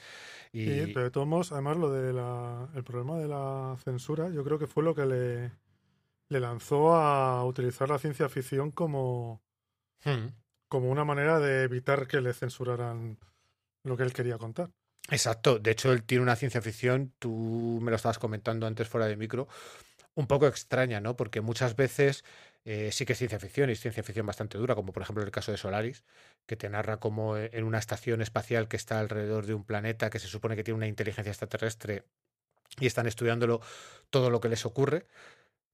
Y, 0.52 0.70
Y, 0.70 0.86
pero 0.94 1.04
de 1.04 1.10
todos 1.10 1.26
modos, 1.26 1.52
además, 1.52 1.76
lo 1.76 1.92
de 1.92 2.14
la, 2.14 2.70
el 2.74 2.82
problema 2.82 3.18
de 3.18 3.28
la 3.28 3.76
censura, 3.84 4.30
yo 4.30 4.42
creo 4.42 4.58
que 4.58 4.66
fue 4.66 4.82
lo 4.82 4.94
que 4.94 5.04
le, 5.04 5.50
le 6.30 6.40
lanzó 6.40 6.94
a 6.94 7.44
utilizar 7.44 7.90
la 7.90 7.98
ciencia 7.98 8.30
ficción 8.30 8.70
como, 8.70 9.42
Hmm. 10.04 10.28
Como 10.72 10.90
una 10.90 11.04
manera 11.04 11.38
de 11.38 11.64
evitar 11.64 12.06
que 12.06 12.22
le 12.22 12.32
censuraran 12.32 13.18
lo 13.84 13.94
que 13.94 14.04
él 14.04 14.14
quería 14.14 14.38
contar. 14.38 14.70
Exacto, 15.10 15.58
de 15.58 15.70
hecho 15.70 15.92
él 15.92 16.02
tiene 16.02 16.22
una 16.22 16.34
ciencia 16.34 16.62
ficción, 16.62 17.12
tú 17.18 17.78
me 17.82 17.90
lo 17.90 17.96
estabas 17.96 18.18
comentando 18.18 18.66
antes 18.66 18.88
fuera 18.88 19.06
de 19.06 19.16
micro, 19.16 19.48
un 20.14 20.26
poco 20.26 20.46
extraña, 20.46 20.98
¿no? 20.98 21.14
Porque 21.14 21.42
muchas 21.42 21.76
veces 21.76 22.24
eh, 22.64 22.88
sí 22.90 23.04
que 23.04 23.12
es 23.12 23.18
ciencia 23.18 23.38
ficción 23.38 23.68
y 23.68 23.74
es 23.74 23.80
ciencia 23.80 24.02
ficción 24.02 24.24
bastante 24.24 24.56
dura, 24.56 24.74
como 24.74 24.94
por 24.94 25.02
ejemplo 25.02 25.22
el 25.22 25.30
caso 25.30 25.52
de 25.52 25.58
Solaris, 25.58 26.04
que 26.46 26.56
te 26.56 26.70
narra 26.70 27.00
como 27.00 27.36
eh, 27.36 27.50
en 27.52 27.64
una 27.64 27.78
estación 27.78 28.22
espacial 28.22 28.66
que 28.66 28.78
está 28.78 28.98
alrededor 28.98 29.44
de 29.44 29.52
un 29.52 29.64
planeta 29.64 30.08
que 30.08 30.20
se 30.20 30.26
supone 30.26 30.56
que 30.56 30.64
tiene 30.64 30.78
una 30.78 30.86
inteligencia 30.86 31.32
extraterrestre 31.32 32.06
y 32.80 32.86
están 32.86 33.06
estudiándolo 33.06 33.60
todo 34.08 34.30
lo 34.30 34.40
que 34.40 34.48
les 34.48 34.64
ocurre, 34.64 35.04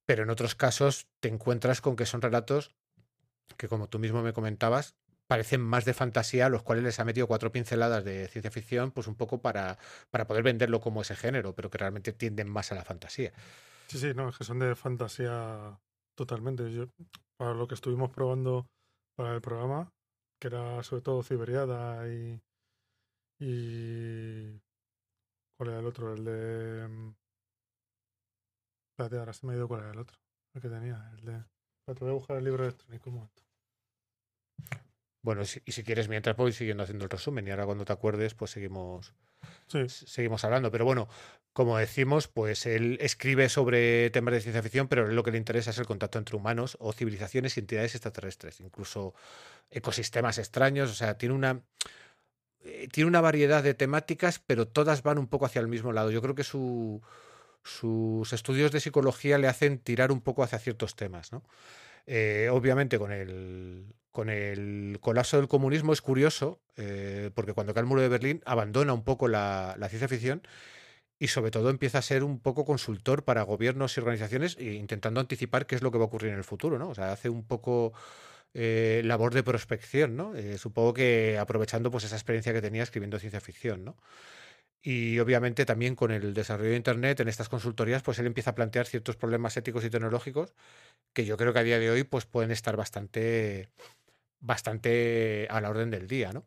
pero 0.07 0.25
en 0.25 0.31
otros 0.31 0.57
casos 0.57 1.07
te 1.21 1.29
encuentras 1.29 1.81
con 1.81 1.95
que 1.95 2.05
son 2.05 2.21
relatos 2.21 2.75
que, 3.57 3.69
como 3.69 3.89
tú 3.89 3.99
mismo 3.99 4.23
me 4.23 4.33
comentabas, 4.33 4.95
parecen 5.29 5.61
más 5.61 5.85
de 5.85 5.95
fantasía, 5.95 6.47
a 6.47 6.49
los 6.49 6.63
cuales 6.63 6.85
les 6.85 6.99
ha 6.99 7.05
metido 7.05 7.27
cuatro 7.27 7.53
pinceladas 7.53 8.05
de 8.05 8.29
ciencia 8.29 8.51
ficción, 8.51 8.91
pues 8.91 9.07
un 9.07 9.15
poco 9.15 9.41
para, 9.41 9.79
para 10.11 10.27
poder 10.27 10.43
venderlo 10.43 10.81
como 10.81 11.03
ese 11.03 11.15
género, 11.15 11.55
pero 11.55 11.71
que 11.71 11.79
realmente 11.79 12.13
tienden 12.13 12.49
más 12.49 12.73
a 12.73 12.75
la 12.75 12.85
fantasía. 12.85 13.33
Sí, 13.89 13.99
sí, 13.99 14.13
no, 14.15 14.29
es 14.29 14.39
que 14.39 14.45
son 14.45 14.59
de 14.59 14.75
fantasía 14.75 15.79
totalmente. 16.17 16.73
Yo, 16.73 16.87
para 17.37 17.55
lo 17.55 17.69
que 17.69 17.75
estuvimos 17.75 18.11
probando 18.11 18.67
para 19.17 19.35
el 19.35 19.41
programa, 19.41 19.93
que 20.41 20.49
era 20.49 20.83
sobre 20.83 21.03
todo 21.03 21.23
Ciberiada 21.23 22.09
y. 22.09 22.41
y 23.41 24.61
¿Cuál 25.57 25.71
era 25.71 25.81
el 25.81 25.87
otro? 25.87 26.15
El 26.15 26.25
de. 26.25 27.15
Espérate, 28.93 29.19
ahora 29.19 29.33
se 29.33 29.47
me 29.47 29.53
ha 29.53 29.57
ido 29.57 29.69
cuál 29.69 29.81
era 29.81 29.91
el 29.93 29.99
otro. 29.99 30.19
El 30.55 30.63
que 30.63 30.69
tenía. 30.69 31.11
El 31.19 31.25
de. 31.25 31.45
Espérate, 31.81 32.05
voy 32.05 32.11
a 32.11 32.19
buscar 32.19 32.37
el 32.37 32.45
libro 32.45 32.65
electrónico 32.65 33.11
un 33.11 33.17
momento. 33.17 33.48
Bueno, 35.23 35.43
y 35.43 35.73
si 35.73 35.85
quieres, 35.85 36.09
mientras 36.09 36.37
voy 36.37 36.53
siguiendo 36.53 36.85
haciendo 36.85 37.05
el 37.05 37.11
resumen 37.11 37.47
y 37.47 37.51
ahora 37.51 37.67
cuando 37.67 37.85
te 37.85 37.93
acuerdes, 37.93 38.35
pues 38.35 38.53
seguimos, 38.53 39.15
Sí, 39.67 39.89
seguimos 39.89 40.45
hablando. 40.45 40.71
Pero 40.71 40.85
bueno, 40.85 41.09
como 41.53 41.77
decimos, 41.79 42.29
pues 42.29 42.67
él 42.67 42.99
escribe 43.01 43.49
sobre 43.49 44.11
temas 44.11 44.35
de 44.35 44.41
ciencia 44.41 44.63
ficción, 44.63 44.89
pero 44.89 45.07
lo 45.09 45.23
que 45.23 45.31
le 45.31 45.39
interesa 45.39 45.71
es 45.71 45.79
el 45.79 45.87
contacto 45.87 46.19
entre 46.19 46.37
humanos 46.37 46.77
o 46.81 46.93
civilizaciones 46.93 47.57
y 47.57 47.61
entidades 47.61 47.95
extraterrestres, 47.95 48.61
incluso 48.61 49.15
ecosistemas 49.71 50.39
extraños. 50.39 50.91
O 50.91 50.95
sea, 50.95 51.19
tiene 51.19 51.35
una, 51.35 51.63
eh, 52.61 52.89
tiene 52.93 53.09
una 53.09 53.21
variedad 53.21 53.63
de 53.63 53.75
temáticas, 53.75 54.39
pero 54.39 54.69
todas 54.69 55.03
van 55.03 55.19
un 55.19 55.29
poco 55.29 55.47
hacia 55.47 55.61
el 55.61 55.69
mismo 55.69 55.93
lado. 55.93 56.11
Yo 56.11 56.23
creo 56.23 56.35
que 56.35 56.45
su, 56.45 57.03
sus 57.63 58.33
estudios 58.33 58.73
de 58.73 58.81
psicología 58.81 59.39
le 59.39 59.49
hacen 59.49 59.79
tirar 59.79 60.13
un 60.13 60.21
poco 60.23 60.43
hacia 60.43 60.59
ciertos 60.59 60.97
temas, 60.97 61.33
¿no? 61.33 61.45
Eh, 62.07 62.49
obviamente 62.51 62.99
con 62.99 63.13
el, 63.13 63.85
con 64.19 64.31
el 64.31 64.99
colapso 65.01 65.37
del 65.37 65.47
comunismo 65.47 65.93
es 65.93 66.03
curioso, 66.03 66.61
eh, 66.77 67.31
porque 67.37 67.53
cuando 67.53 67.73
cae 67.73 67.83
el 67.83 67.87
muro 67.87 68.03
de 68.03 68.09
Berlín 68.09 68.43
abandona 68.47 68.93
un 68.93 69.05
poco 69.05 69.29
la, 69.29 69.77
ciencia 69.89 70.09
ficción 70.09 70.43
y 71.21 71.29
sobre 71.29 71.53
todo 71.53 71.71
empieza 71.71 71.99
a 71.99 72.03
ser 72.03 72.25
un 72.25 72.41
poco 72.41 72.65
consultor 72.65 73.23
para 73.23 73.43
gobiernos 73.43 73.97
y 73.97 74.01
organizaciones 74.01 74.57
e 74.59 74.75
intentando 74.75 75.21
anticipar 75.21 75.67
qué 75.67 75.77
es 75.77 75.83
lo 75.83 75.93
que 75.93 75.99
va 75.99 76.05
a 76.05 76.07
ocurrir 76.09 76.33
en 76.33 76.39
el 76.39 76.43
futuro, 76.43 76.81
¿no? 76.81 76.89
O 76.89 76.97
sea, 76.97 77.13
hace 77.13 77.29
un 77.29 77.47
poco 77.47 77.93
eh, 78.55 79.03
labor 79.05 79.35
de 79.35 79.45
prospección, 79.45 80.17
¿no? 80.17 80.35
Eh, 80.35 80.59
supongo 80.59 80.95
que 80.95 81.39
aprovechando 81.39 81.93
pues 81.93 82.03
esa 82.03 82.17
experiencia 82.17 82.53
que 82.53 82.61
tenía 82.61 82.83
escribiendo 82.83 83.21
ciencia 83.21 83.41
ficción, 83.41 83.85
¿no? 83.85 83.97
Y 84.83 85.19
obviamente 85.19 85.65
también 85.65 85.95
con 85.95 86.11
el 86.13 86.35
desarrollo 86.35 86.71
de 86.71 86.77
Internet 86.77 87.21
en 87.21 87.29
estas 87.29 87.49
consultorías, 87.49 88.03
pues 88.03 88.19
él 88.19 88.27
empieza 88.27 88.51
a 88.51 88.55
plantear 88.55 88.87
ciertos 88.87 89.17
problemas 89.17 89.57
éticos 89.57 89.85
y 89.85 89.91
tecnológicos 89.91 90.55
que 91.13 91.25
yo 91.25 91.37
creo 91.37 91.53
que 91.53 91.59
a 91.59 91.65
día 91.65 91.79
de 91.79 91.91
hoy 91.91 92.05
pues 92.05 92.27
pueden 92.27 92.51
estar 92.51 92.77
bastante, 92.77 93.69
bastante 94.41 95.47
a 95.51 95.61
la 95.61 95.71
orden 95.71 95.91
del 95.91 96.07
día, 96.09 96.33
¿no? 96.33 96.47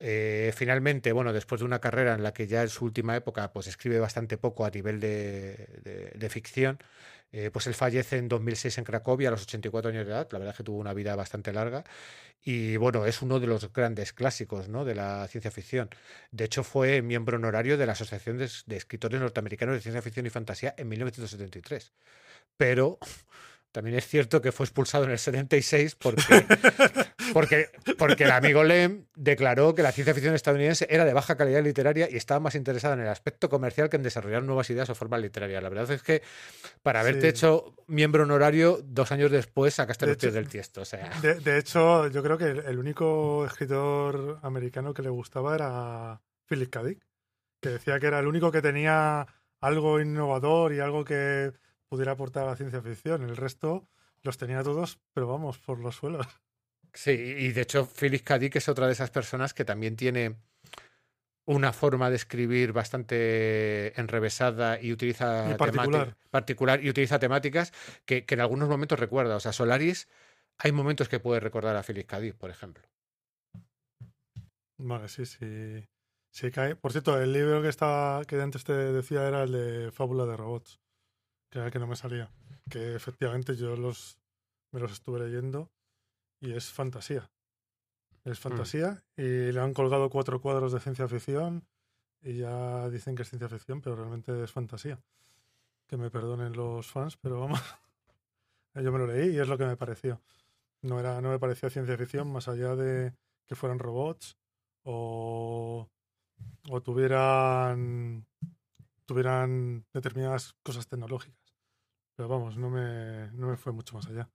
Eh, 0.00 0.52
finalmente, 0.56 1.12
bueno, 1.12 1.32
después 1.32 1.60
de 1.60 1.64
una 1.64 1.80
carrera 1.80 2.14
en 2.14 2.22
la 2.22 2.32
que 2.32 2.46
ya 2.46 2.62
en 2.62 2.68
su 2.68 2.84
última 2.84 3.16
época 3.16 3.52
pues 3.52 3.66
escribe 3.66 3.98
bastante 3.98 4.38
poco 4.38 4.64
a 4.64 4.70
nivel 4.70 5.00
de, 5.00 6.12
de- 6.14 6.30
ficción, 6.30 6.78
eh, 7.32 7.50
pues 7.52 7.66
él 7.66 7.74
fallece 7.74 8.16
en 8.18 8.28
2006 8.28 8.78
en 8.78 8.84
Cracovia 8.84 9.28
a 9.28 9.32
los 9.32 9.42
84 9.42 9.90
años 9.90 10.06
de 10.06 10.12
edad, 10.12 10.28
la 10.30 10.38
verdad 10.38 10.52
es 10.54 10.58
que 10.58 10.62
tuvo 10.64 10.78
una 10.78 10.94
vida 10.94 11.16
bastante 11.16 11.52
larga 11.52 11.84
y 12.42 12.76
bueno, 12.76 13.06
es 13.06 13.22
uno 13.22 13.40
de 13.40 13.46
los 13.46 13.72
grandes 13.72 14.12
clásicos 14.12 14.68
¿no? 14.68 14.84
de 14.84 14.94
la 14.94 15.26
ciencia 15.28 15.50
ficción. 15.50 15.90
De 16.30 16.44
hecho, 16.44 16.64
fue 16.64 17.02
miembro 17.02 17.36
honorario 17.36 17.76
de 17.76 17.86
la 17.86 17.92
Asociación 17.92 18.38
de, 18.38 18.50
de 18.66 18.76
Escritores 18.76 19.20
Norteamericanos 19.20 19.74
de 19.74 19.80
Ciencia 19.82 20.02
Ficción 20.02 20.26
y 20.26 20.30
Fantasía 20.30 20.74
en 20.78 20.88
1973. 20.88 21.92
Pero 22.56 22.98
también 23.72 23.96
es 23.96 24.06
cierto 24.06 24.40
que 24.42 24.52
fue 24.52 24.64
expulsado 24.66 25.04
en 25.04 25.10
el 25.12 25.18
76 25.18 25.94
porque, 25.96 26.22
Porque, 27.32 27.68
porque 27.98 28.24
el 28.24 28.30
amigo 28.30 28.64
Lem 28.64 29.06
declaró 29.16 29.74
que 29.74 29.82
la 29.82 29.92
ciencia 29.92 30.14
ficción 30.14 30.34
estadounidense 30.34 30.86
era 30.90 31.04
de 31.04 31.12
baja 31.12 31.36
calidad 31.36 31.62
literaria 31.62 32.08
y 32.10 32.16
estaba 32.16 32.40
más 32.40 32.54
interesada 32.54 32.94
en 32.94 33.00
el 33.00 33.08
aspecto 33.08 33.48
comercial 33.48 33.88
que 33.90 33.96
en 33.96 34.02
desarrollar 34.02 34.42
nuevas 34.42 34.70
ideas 34.70 34.88
o 34.90 34.94
formas 34.94 35.20
literarias. 35.20 35.62
La 35.62 35.68
verdad 35.68 35.90
es 35.90 36.02
que 36.02 36.22
para 36.82 37.00
haberte 37.00 37.22
Sí. 37.22 37.26
hecho 37.28 37.74
miembro 37.86 38.22
honorario, 38.24 38.80
dos 38.84 39.12
años 39.12 39.30
después 39.30 39.74
sacaste 39.74 40.06
De 40.06 40.12
los 40.12 40.18
pies 40.18 40.34
del 40.34 40.48
tiesto. 40.48 40.82
O 40.82 40.84
sea, 40.84 41.10
De, 41.20 41.34
de 41.40 41.58
hecho, 41.58 42.08
yo 42.08 42.22
creo 42.22 42.38
que 42.38 42.44
el, 42.46 42.58
el 42.60 42.78
único 42.78 43.44
escritor 43.46 44.38
americano 44.42 44.94
que 44.94 45.02
le 45.02 45.10
gustaba 45.10 45.54
era 45.54 46.20
Philip 46.48 46.70
K. 46.70 46.82
Dick, 46.82 47.06
que 47.60 47.70
decía 47.70 47.98
que 48.00 48.06
era 48.06 48.20
el 48.20 48.26
único 48.26 48.50
que 48.52 48.62
tenía 48.62 49.26
algo 49.60 50.00
innovador 50.00 50.72
y 50.72 50.80
algo 50.80 51.04
que 51.04 51.52
pudiera 51.88 52.12
aportar 52.12 52.44
a 52.44 52.50
la 52.50 52.56
ciencia 52.56 52.80
ficción. 52.80 53.22
El 53.22 53.36
resto 53.36 53.88
los 54.22 54.36
tenía 54.38 54.62
todos, 54.62 54.98
pero 55.12 55.26
vamos, 55.26 55.58
por 55.58 55.78
los 55.80 55.96
suelos. 55.96 56.26
Sí, 56.94 57.10
y 57.10 57.52
de 57.52 57.60
hecho 57.62 57.88
K. 58.24 58.38
Dick 58.38 58.56
es 58.56 58.68
otra 58.68 58.86
de 58.86 58.92
esas 58.92 59.10
personas 59.10 59.54
que 59.54 59.64
también 59.64 59.96
tiene 59.96 60.36
una 61.44 61.72
forma 61.72 62.10
de 62.10 62.16
escribir 62.16 62.72
bastante 62.72 63.98
enrevesada 63.98 64.80
y 64.80 64.92
utiliza 64.92 65.52
Y 65.52 65.54
particular. 65.54 66.16
particular 66.30 66.84
y 66.84 66.90
utiliza 66.90 67.18
temáticas 67.18 67.72
que, 68.04 68.26
que 68.26 68.34
en 68.34 68.40
algunos 68.40 68.68
momentos 68.68 68.98
recuerda. 68.98 69.36
O 69.36 69.40
sea, 69.40 69.52
Solaris, 69.52 70.08
hay 70.58 70.72
momentos 70.72 71.08
que 71.08 71.20
puede 71.20 71.40
recordar 71.40 71.76
a 71.76 71.82
K. 71.82 72.20
Dick, 72.20 72.36
por 72.36 72.50
ejemplo. 72.50 72.86
Vale, 74.76 75.08
sí, 75.08 75.24
sí. 75.24 75.88
Sí, 76.30 76.50
cae. 76.50 76.76
Por 76.76 76.92
cierto, 76.92 77.20
el 77.20 77.32
libro 77.32 77.62
que 77.62 77.68
estaba 77.68 78.24
que 78.24 78.40
antes 78.40 78.64
te 78.64 78.72
decía 78.72 79.26
era 79.26 79.44
el 79.44 79.52
de 79.52 79.90
Fábula 79.90 80.26
de 80.26 80.36
Robots, 80.36 80.80
que 81.50 81.58
era 81.58 81.66
el 81.66 81.72
que 81.72 81.78
no 81.78 81.86
me 81.86 81.96
salía. 81.96 82.30
Que 82.70 82.94
efectivamente 82.94 83.56
yo 83.56 83.74
los 83.76 84.18
me 84.70 84.80
los 84.80 84.92
estuve 84.92 85.20
leyendo 85.20 85.72
y 86.40 86.52
es 86.52 86.70
fantasía. 86.72 87.30
Es 88.24 88.38
fantasía 88.38 89.02
y 89.16 89.52
le 89.52 89.60
han 89.60 89.72
colgado 89.72 90.10
cuatro 90.10 90.40
cuadros 90.40 90.72
de 90.72 90.80
ciencia 90.80 91.08
ficción 91.08 91.66
y 92.20 92.38
ya 92.38 92.88
dicen 92.90 93.14
que 93.14 93.22
es 93.22 93.28
ciencia 93.28 93.48
ficción, 93.48 93.80
pero 93.80 93.96
realmente 93.96 94.42
es 94.42 94.52
fantasía. 94.52 95.00
Que 95.86 95.96
me 95.96 96.10
perdonen 96.10 96.52
los 96.52 96.86
fans, 96.90 97.16
pero 97.16 97.40
vamos. 97.40 97.60
Yo 98.74 98.92
me 98.92 98.98
lo 98.98 99.06
leí 99.06 99.34
y 99.34 99.38
es 99.38 99.48
lo 99.48 99.56
que 99.56 99.64
me 99.64 99.76
pareció. 99.76 100.20
No 100.82 101.00
era, 101.00 101.20
no 101.20 101.30
me 101.30 101.38
parecía 101.38 101.70
ciencia 101.70 101.96
ficción 101.96 102.30
más 102.30 102.48
allá 102.48 102.76
de 102.76 103.14
que 103.46 103.56
fueran 103.56 103.78
robots 103.78 104.36
o, 104.82 105.88
o 106.68 106.82
tuvieran 106.82 108.26
tuvieran 109.06 109.86
determinadas 109.92 110.54
cosas 110.62 110.86
tecnológicas. 110.86 111.56
Pero 112.14 112.28
vamos, 112.28 112.58
no 112.58 112.68
me, 112.68 113.30
no 113.32 113.46
me 113.46 113.56
fue 113.56 113.72
mucho 113.72 113.96
más 113.96 114.06
allá. 114.06 114.28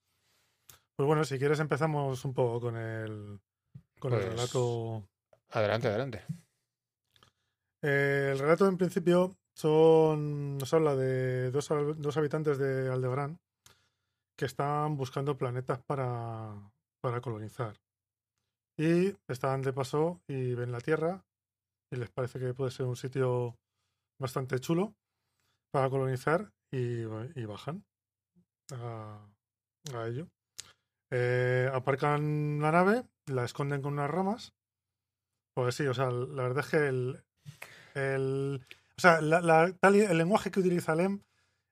Pues 0.96 1.08
bueno, 1.08 1.24
si 1.24 1.40
quieres 1.40 1.60
empezamos 1.60 2.24
un 2.26 2.34
poco 2.34 2.62
con 2.62 2.78
el 2.78 3.40
con 4.00 4.14
el 4.14 4.20
Pues- 4.20 4.30
relato. 4.32 5.08
Adelante, 5.50 5.88
adelante. 5.88 6.26
Eh, 7.82 8.30
el 8.34 8.40
relato 8.40 8.68
en 8.68 8.78
principio 8.78 9.36
son 9.56 10.58
nos 10.58 10.74
habla 10.74 10.96
de 10.96 11.52
dos, 11.52 11.70
dos 11.98 12.18
habitantes 12.18 12.58
de 12.58 12.90
Aldebarán 12.92 13.40
que 14.38 14.46
están 14.46 14.98
buscando 14.98 15.38
planetas 15.38 15.80
para, 15.84 16.56
para 17.02 17.22
colonizar. 17.22 17.76
Y 18.78 19.16
están 19.28 19.62
de 19.62 19.74
paso 19.74 20.22
y 20.28 20.56
ven 20.56 20.72
la 20.72 20.82
Tierra 20.82 21.24
y 21.92 21.98
les 21.98 22.10
parece 22.10 22.40
que 22.40 22.54
puede 22.56 22.72
ser 22.72 22.88
un 22.88 22.96
sitio 22.96 23.56
bastante 24.20 24.60
chulo 24.60 24.96
para 25.72 25.90
colonizar 25.90 26.52
y, 26.72 27.02
y 27.02 27.46
bajan 27.46 27.86
a, 28.72 29.24
a 29.94 30.08
ello. 30.08 30.28
Eh, 31.16 31.70
aparcan 31.72 32.60
la 32.60 32.72
nave, 32.72 33.04
la 33.28 33.44
esconden 33.46 33.82
con 33.84 33.94
unas 33.94 34.10
ramas. 34.10 34.54
Pues 35.56 35.76
sí, 35.76 35.86
o 35.86 35.94
sea, 35.94 36.10
la 36.10 36.42
verdad 36.44 36.66
es 36.66 36.72
que 36.72 36.88
el, 36.88 37.24
el, 37.94 38.66
o 38.98 39.02
sea, 39.02 39.22
la- 39.22 39.42
la- 39.42 39.72
tal 39.80 39.96
y- 39.96 40.02
el 40.02 40.18
lenguaje 40.18 40.50
que 40.50 40.60
utiliza 40.60 40.96
Lem 40.96 41.22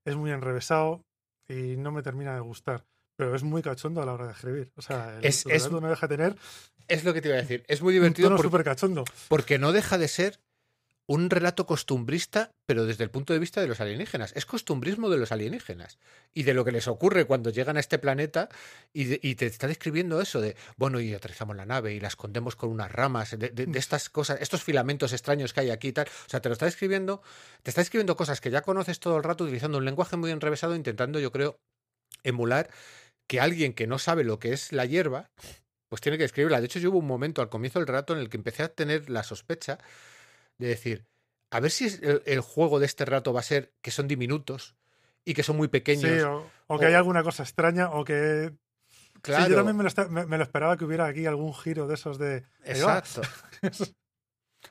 es 0.06 0.16
muy 0.16 0.32
enrevesado 0.32 1.02
y 1.50 1.76
no 1.78 1.92
me 1.92 2.04
termina 2.04 2.36
de 2.36 2.42
gustar. 2.42 2.86
Pero 3.18 3.36
es 3.36 3.44
muy 3.44 3.62
cachondo 3.62 4.02
a 4.02 4.06
la 4.06 4.14
hora 4.14 4.28
de 4.28 4.34
escribir. 4.34 4.72
O 4.76 4.82
sea, 4.82 5.18
el, 5.18 5.26
Es- 5.26 5.46
el 5.46 5.52
es- 5.54 5.72
no 5.72 5.80
deja 5.82 6.08
de 6.08 6.18
tener 6.18 6.36
Es 6.88 7.04
lo 7.04 7.14
que 7.14 7.22
te 7.22 7.30
iba 7.30 7.38
a 7.38 7.42
decir. 7.42 7.64
Es 7.68 7.82
muy 7.82 7.94
un 7.94 8.02
divertido 8.02 8.28
tono 8.30 8.38
por- 8.38 8.46
súper 8.46 8.64
cachondo. 8.64 9.04
porque 9.28 9.58
no 9.60 9.72
deja 9.72 9.98
de 9.98 10.08
ser 10.08 10.40
un 11.08 11.30
relato 11.30 11.66
costumbrista, 11.66 12.52
pero 12.66 12.86
desde 12.86 13.04
el 13.04 13.10
punto 13.12 13.34
de 13.34 13.40
vista 13.40 13.60
de 13.60 13.68
los 13.68 13.82
alienígenas. 13.82 14.32
Es 14.36 14.46
costumbrismo 14.46 15.10
de 15.10 15.18
los 15.18 15.32
alienígenas 15.32 16.00
y 16.34 16.44
de 16.44 16.54
lo 16.54 16.64
que 16.64 16.72
les 16.72 16.88
ocurre 16.88 17.26
cuando 17.26 17.50
llegan 17.50 17.76
a 17.76 17.82
este 17.82 18.00
planeta 18.00 18.48
y, 18.94 19.06
de- 19.06 19.20
y 19.22 19.36
te 19.36 19.46
está 19.48 19.68
describiendo 19.68 20.22
eso 20.22 20.40
de, 20.40 20.56
bueno, 20.78 21.00
y 21.02 21.14
aterrizamos 21.14 21.56
la 21.56 21.66
nave 21.66 21.94
y 21.94 22.00
la 22.00 22.08
escondemos 22.08 22.56
con 22.56 22.70
unas 22.70 22.92
ramas, 22.92 23.32
de, 23.32 23.50
de- 23.50 23.66
de 23.66 23.80
estas 23.80 24.10
cosas, 24.10 24.40
estos 24.42 24.64
filamentos 24.64 25.12
extraños 25.12 25.54
que 25.54 25.62
hay 25.62 25.70
aquí 25.72 25.90
y 25.90 25.94
tal. 25.94 26.08
O 26.08 26.30
sea, 26.30 26.42
te 26.42 26.50
lo 26.50 26.54
está 26.54 26.66
describiendo, 26.66 27.22
te 27.64 27.72
está 27.72 27.82
escribiendo 27.82 28.16
cosas 28.16 28.40
que 28.40 28.52
ya 28.52 28.62
conoces 28.62 29.00
todo 29.00 29.18
el 29.18 29.24
rato 29.24 29.44
utilizando 29.44 29.80
un 29.80 29.86
lenguaje 29.86 30.16
muy 30.16 30.32
enrevesado, 30.32 30.76
intentando, 30.76 31.20
yo 31.20 31.32
creo, 31.32 31.58
emular 32.24 32.70
que 33.28 33.40
alguien 33.42 33.74
que 33.74 33.88
no 33.88 33.98
sabe 34.00 34.24
lo 34.24 34.40
que 34.40 34.54
es 34.54 34.72
la 34.72 34.86
hierba, 34.86 35.30
pues 35.90 36.02
tiene 36.02 36.18
que 36.18 36.24
escribirla. 36.24 36.60
De 36.62 36.68
hecho, 36.68 36.80
yo 36.80 36.90
hubo 36.92 37.00
un 37.00 37.08
momento 37.08 37.42
al 37.42 37.50
comienzo 37.50 37.80
del 37.80 37.88
relato 37.88 38.14
en 38.14 38.20
el 38.20 38.30
que 38.30 38.38
empecé 38.38 38.64
a 38.64 38.70
tener 38.70 39.10
la 39.10 39.24
sospecha 39.24 39.78
de 40.62 40.68
decir, 40.68 41.06
a 41.50 41.60
ver 41.60 41.72
si 41.72 41.88
el, 41.88 42.22
el 42.26 42.40
juego 42.42 42.80
de 42.80 42.86
este 42.86 43.04
rato 43.04 43.34
va 43.34 43.42
a 43.42 43.44
ser 43.44 43.74
que 43.82 43.92
son 43.92 44.08
diminutos 44.08 44.76
y 45.26 45.34
que 45.34 45.44
son 45.44 45.58
muy 45.58 45.68
pequeños. 45.68 46.10
Sí, 46.12 46.20
o, 46.22 46.50
o 46.68 46.80
que 46.80 46.86
o- 46.86 46.88
hay 46.88 46.94
alguna 46.94 47.24
cosa 47.24 47.44
extraña 47.44 47.90
o 47.92 48.06
que... 48.06 48.54
claro, 49.22 49.44
Sí, 49.46 49.50
yo 49.52 49.58
también 49.58 49.76
me 49.76 49.84
lo, 49.84 49.90
esta- 49.90 50.08
me- 50.08 50.26
me 50.26 50.38
lo 50.38 50.44
esperaba 50.44 50.78
que 50.78 50.86
hubiera 50.86 51.06
aquí 51.08 51.26
algún 51.26 51.54
giro 51.54 51.88
de 51.88 51.96
esos 51.96 52.18
de... 52.18 52.42
va. 52.42 53.00
Exacto. 53.04 53.22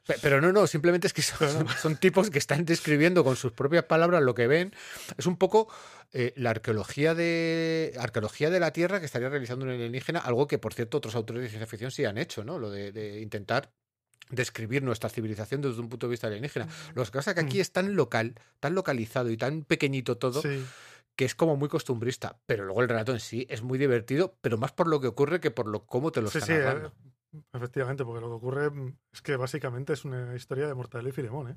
Pe- 0.06 0.16
Pero 0.22 0.40
no, 0.40 0.52
no, 0.52 0.66
simplemente 0.68 1.08
es 1.08 1.12
que 1.12 1.20
son, 1.22 1.96
tipos 1.96 2.30
que 2.30 2.38
están 2.38 2.64
describiendo 2.64 3.24
con 3.24 3.34
sus 3.34 3.50
propias 3.52 3.84
palabras 3.84 4.22
lo 4.22 4.34
que 4.36 4.46
ven. 4.46 4.72
Es 5.18 5.26
un 5.26 5.36
poco 5.36 5.68
eh, 6.12 6.32
la 6.36 6.50
arqueología 6.50 7.14
de 7.16 7.94
arqueología 7.98 8.50
de 8.50 8.60
la 8.60 8.72
Tierra 8.72 9.00
que 9.00 9.06
estaría 9.06 9.28
realizando 9.28 9.64
un 9.64 9.72
alienígena, 9.72 10.20
algo 10.20 10.46
que, 10.46 10.58
por 10.58 10.74
cierto, 10.74 10.98
otros 10.98 11.16
autores 11.16 11.42
de 11.42 11.48
ciencia 11.48 11.66
ficción 11.66 11.90
sí 11.90 12.04
han 12.04 12.18
hecho, 12.18 12.44
¿no? 12.44 12.58
Lo 12.60 12.70
de, 12.70 12.92
de 12.92 13.20
intentar 13.20 13.72
describir 14.30 14.82
nuestra 14.82 15.08
civilización 15.10 15.60
desde 15.60 15.80
un 15.80 15.88
punto 15.88 16.06
de 16.06 16.10
vista 16.12 16.26
alienígena. 16.28 16.68
Lo 16.94 17.04
que 17.04 17.10
pasa 17.10 17.30
es 17.30 17.34
que 17.34 17.40
aquí 17.40 17.58
Mm. 17.58 17.60
es 17.62 17.72
tan 17.72 17.94
local, 17.96 18.34
tan 18.60 18.74
localizado 18.74 19.30
y 19.30 19.36
tan 19.36 19.64
pequeñito 19.64 20.16
todo, 20.18 20.42
Sí, 20.42 20.64
que 21.16 21.24
es 21.24 21.34
como 21.34 21.56
muy 21.56 21.68
costumbrista. 21.68 22.38
Pero 22.46 22.64
luego 22.64 22.82
el 22.82 22.88
relato 22.88 23.12
en 23.12 23.20
sí 23.20 23.46
es 23.50 23.62
muy 23.62 23.78
divertido, 23.78 24.36
pero 24.40 24.56
más 24.58 24.72
por 24.72 24.86
lo 24.86 25.00
que 25.00 25.06
ocurre 25.08 25.40
que 25.40 25.50
por 25.50 25.66
lo 25.66 25.84
cómo 25.86 26.12
te 26.12 26.22
lo 26.22 26.30
sí, 26.30 26.38
está 26.38 26.46
sí, 26.46 26.52
eh, 26.56 26.90
efectivamente, 27.52 28.04
porque 28.04 28.20
lo 28.20 28.28
que 28.28 28.34
ocurre 28.34 28.70
mm, 28.70 28.96
es 29.12 29.22
que 29.22 29.36
básicamente 29.36 29.92
es 29.92 30.04
una 30.04 30.34
historia 30.34 30.66
de 30.66 30.74
Mortadelo 30.74 31.08
y 31.08 31.12
Filemón, 31.12 31.50
¿eh? 31.50 31.56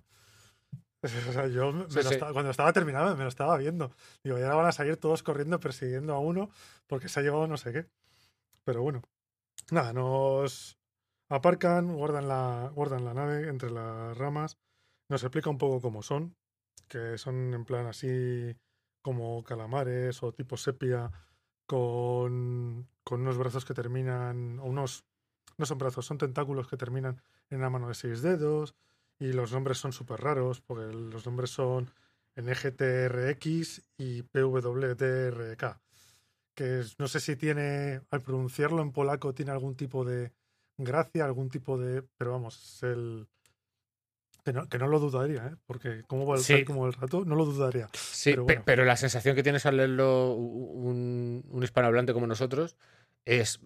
O 1.30 1.34
sea, 1.34 1.48
yo 1.48 1.72
me 1.74 1.86
Sí, 1.89 1.96
lo 1.98 2.03
sí. 2.03 2.13
estaba- 2.13 2.34
cuando 2.34 2.51
estaba 2.51 2.72
terminado 2.74 3.15
me 3.18 3.24
lo 3.24 3.30
estaba 3.30 3.58
viendo. 3.58 3.92
Digo, 4.24 4.38
y 4.39 4.42
ahora 4.44 4.56
van 4.56 4.65
a 4.68 4.72
salir 4.72 4.98
todos 4.98 5.22
corriendo 5.22 5.60
persiguiendo 5.60 6.13
a 6.13 6.20
uno 6.20 6.50
porque 6.88 7.10
se 7.10 7.20
ha 7.20 7.24
llevado 7.24 7.48
no 7.48 7.58
sé 7.58 7.74
qué. 7.74 7.86
Pero 8.63 8.82
bueno, 8.82 9.01
nada, 9.72 9.92
nos 9.94 10.77
aparcan, 11.30 11.94
guardan 11.94 12.27
la, 12.27 12.72
guardan 12.74 13.06
la 13.06 13.13
nave 13.13 13.50
entre 13.50 13.72
las 13.72 14.18
ramas, 14.18 14.58
nos 15.10 15.24
explica 15.24 15.50
un 15.50 15.58
poco 15.58 15.82
cómo 15.82 16.01
son, 16.01 16.36
que 16.88 17.18
son 17.18 17.53
en 17.53 17.65
plan 17.65 17.88
así 17.88 18.56
como 19.01 19.44
calamares 19.44 20.24
o 20.24 20.32
tipo 20.32 20.58
sepia 20.58 21.12
con, 21.65 22.88
con 23.03 23.22
unos 23.22 23.38
brazos 23.38 23.65
que 23.65 23.74
terminan, 23.74 24.60
o 24.60 24.65
unos, 24.65 25.06
no 25.58 25.65
son 25.65 25.77
brazos, 25.77 26.06
son 26.06 26.18
tentáculos 26.18 26.68
que 26.68 26.77
terminan 26.77 27.22
en 27.50 27.60
una 27.60 27.70
mano 27.70 27.88
de 27.88 27.96
seis 27.96 28.22
dedos 28.22 28.75
y 29.20 29.34
los 29.34 29.51
nombres 29.51 29.77
son 29.77 29.94
súper 29.94 30.22
raros 30.22 30.62
porque 30.62 30.94
los 30.94 31.25
nombres 31.25 31.51
son 31.51 31.92
NGTRX 32.36 33.82
y 33.98 34.24
PWTRK 34.24 35.80
que 36.56 36.84
no 36.98 37.08
sé 37.08 37.20
si 37.20 37.36
tiene, 37.36 38.01
al 38.12 38.22
pronunciarlo 38.22 38.82
en 38.82 38.92
polaco, 38.92 39.34
tiene 39.34 39.51
algún 39.51 39.75
tipo 39.75 40.06
de 40.06 40.32
gracia, 40.77 41.25
algún 41.25 41.50
tipo 41.50 41.77
de... 41.77 42.03
Pero 42.18 42.32
vamos, 42.32 42.75
es 42.77 42.84
el... 42.84 43.27
Que 44.44 44.51
no, 44.51 44.68
que 44.68 44.77
no 44.77 44.88
lo 44.88 45.00
dudaría, 45.00 45.48
¿eh? 45.48 45.56
Porque 45.65 46.03
como 46.06 46.25
va 46.25 46.36
el, 46.36 46.42
Sí. 46.44 46.65
como 46.65 46.86
el 46.86 46.92
rato, 46.94 47.24
no 47.24 47.36
lo 47.36 47.46
dudaría. 47.46 47.88
Sí, 47.94 48.32
Pero 48.32 48.46
pe- 48.46 48.53
bueno. 48.56 48.63
pero 48.65 48.84
la 48.84 48.98
sensación 48.98 49.36
que 49.36 49.44
tienes 49.44 49.65
al 49.65 49.77
leerlo 49.77 50.34
un, 50.34 51.46
un 51.50 51.63
hispanohablante 51.63 52.12
como 52.12 52.27
nosotros 52.27 52.75
es, 53.24 53.62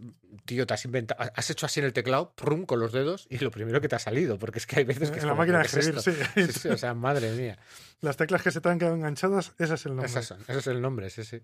tío, 0.46 0.68
te 0.68 0.76
has 0.76 0.86
inventado, 0.86 1.32
has 1.36 1.50
hecho 1.50 1.66
así 1.66 1.80
en 1.80 1.88
el 1.88 1.94
teclado, 1.94 2.32
prum, 2.36 2.68
con 2.68 2.80
los 2.80 2.92
dedos, 2.92 3.26
y 3.32 3.40
lo 3.40 3.50
primero 3.50 3.82
que 3.82 3.88
te 3.90 3.96
ha 3.96 4.00
salido, 4.00 4.38
porque 4.38 4.60
es 4.60 4.68
que 4.68 4.78
hay 4.78 4.84
veces 4.86 5.10
que 5.10 5.18
es 5.18 5.24
la 5.24 5.32
como, 5.32 5.40
máquina 5.42 5.58
de 5.58 5.64
¿qué 5.68 5.80
es 5.80 5.88
escribir, 5.88 6.28
sí. 6.36 6.52
Sí, 6.54 6.60
sí, 6.60 6.70
o 6.70 6.78
sea, 6.78 6.94
madre 6.94 7.32
mía. 7.32 7.58
Las 8.02 8.16
teclas 8.18 8.44
que 8.44 8.52
se 8.52 8.62
te 8.62 8.70
han 8.70 8.78
quedado 8.78 8.96
enganchadas, 8.96 9.56
ese 9.58 9.74
es 9.74 9.86
el 9.88 9.94
nombre. 9.96 10.06
Esas 10.12 10.26
son, 10.28 10.42
ese 10.42 10.60
es 10.60 10.68
el 10.68 10.80
nombre, 10.80 11.10
sí, 11.10 11.24
sí. 11.24 11.42